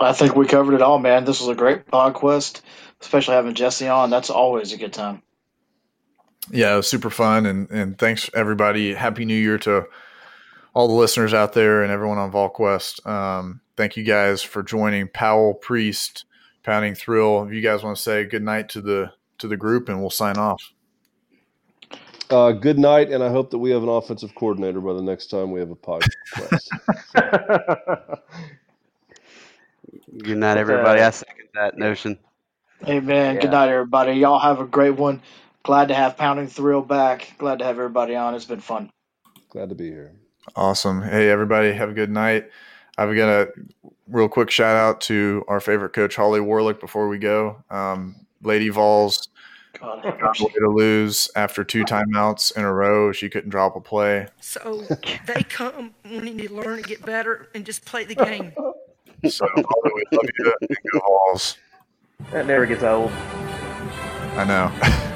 I 0.00 0.12
think 0.12 0.36
we 0.36 0.46
covered 0.46 0.74
it 0.74 0.82
all, 0.82 0.98
man. 0.98 1.24
This 1.24 1.40
was 1.40 1.48
a 1.48 1.54
great 1.54 1.86
podcast, 1.86 2.60
especially 3.00 3.34
having 3.34 3.54
Jesse 3.54 3.88
on. 3.88 4.10
That's 4.10 4.30
always 4.30 4.72
a 4.72 4.76
good 4.76 4.92
time. 4.92 5.22
Yeah, 6.50 6.74
it 6.74 6.76
was 6.76 6.88
super 6.88 7.10
fun, 7.10 7.46
and 7.46 7.70
and 7.70 7.98
thanks 7.98 8.28
everybody. 8.34 8.92
Happy 8.92 9.24
New 9.24 9.36
Year 9.36 9.56
to 9.58 9.86
all 10.74 10.88
the 10.88 10.94
listeners 10.94 11.32
out 11.32 11.54
there 11.54 11.82
and 11.82 11.90
everyone 11.90 12.18
on 12.18 12.32
VolQuest. 12.32 13.06
Um, 13.06 13.60
thank 13.76 13.96
you 13.96 14.04
guys 14.04 14.42
for 14.42 14.62
joining. 14.62 15.08
Powell, 15.08 15.54
Priest, 15.54 16.26
Pounding 16.62 16.94
Thrill. 16.94 17.44
If 17.44 17.54
you 17.54 17.62
guys 17.62 17.82
want 17.82 17.96
to 17.96 18.02
say 18.02 18.24
good 18.24 18.42
night 18.42 18.68
to 18.70 18.82
the 18.82 19.12
to 19.38 19.48
the 19.48 19.56
group, 19.56 19.88
and 19.88 20.00
we'll 20.00 20.10
sign 20.10 20.36
off. 20.36 20.73
Uh, 22.30 22.52
good 22.52 22.78
night, 22.78 23.10
and 23.10 23.22
I 23.22 23.28
hope 23.28 23.50
that 23.50 23.58
we 23.58 23.70
have 23.70 23.82
an 23.82 23.88
offensive 23.88 24.34
coordinator 24.34 24.80
by 24.80 24.94
the 24.94 25.02
next 25.02 25.26
time 25.26 25.50
we 25.50 25.60
have 25.60 25.70
a 25.70 25.76
podcast. 25.76 26.68
Good 30.22 30.38
night, 30.38 30.56
everybody. 30.56 31.00
I 31.00 31.10
second 31.10 31.48
that 31.54 31.76
notion. 31.76 32.18
Hey, 32.84 33.00
man. 33.00 33.38
Good 33.40 33.50
night, 33.50 33.68
everybody. 33.68 34.12
Y'all 34.12 34.38
have 34.38 34.60
a 34.60 34.64
great 34.64 34.96
one. 34.96 35.20
Glad 35.64 35.88
to 35.88 35.94
have 35.94 36.16
Pounding 36.16 36.46
Thrill 36.46 36.82
back. 36.82 37.34
Glad 37.38 37.58
to 37.58 37.64
have 37.64 37.78
everybody 37.78 38.14
on. 38.14 38.34
It's 38.34 38.44
been 38.44 38.60
fun. 38.60 38.90
Glad 39.50 39.68
to 39.70 39.74
be 39.74 39.90
here. 39.90 40.12
Awesome. 40.56 41.02
Hey, 41.02 41.30
everybody, 41.30 41.72
have 41.72 41.90
a 41.90 41.94
good 41.94 42.10
night. 42.10 42.50
I've 42.96 43.14
got 43.16 43.28
a 43.28 43.48
real 44.08 44.28
quick 44.28 44.50
shout 44.50 44.76
out 44.76 45.00
to 45.02 45.44
our 45.48 45.60
favorite 45.60 45.92
coach, 45.92 46.16
Holly 46.16 46.40
Warlick, 46.40 46.80
before 46.80 47.08
we 47.08 47.18
go. 47.18 47.62
Um, 47.70 48.14
Lady 48.42 48.68
Vols 48.68 49.28
God, 49.28 49.28
found 49.28 49.28
a 49.28 49.53
way 49.84 50.52
to 50.60 50.68
lose 50.68 51.30
after 51.36 51.64
two 51.64 51.84
timeouts 51.84 52.56
in 52.56 52.64
a 52.64 52.72
row. 52.72 53.12
She 53.12 53.28
couldn't 53.28 53.50
drop 53.50 53.76
a 53.76 53.80
play. 53.80 54.28
So 54.40 54.86
they 55.26 55.42
come 55.44 55.94
wanting 56.04 56.38
to 56.38 56.52
learn 56.52 56.78
and 56.78 56.86
get 56.86 57.04
better 57.04 57.48
and 57.54 57.64
just 57.64 57.84
play 57.84 58.04
the 58.04 58.14
game. 58.14 58.52
So, 59.28 59.46
Holly, 59.54 59.90
we 59.94 60.04
love 60.12 60.28
you. 60.38 60.54
and 60.60 60.76
Go 60.92 61.00
Vols. 61.00 61.56
That 62.30 62.46
never 62.46 62.66
gets 62.66 62.82
old. 62.82 63.10
I 64.36 64.44
know. 64.44 65.10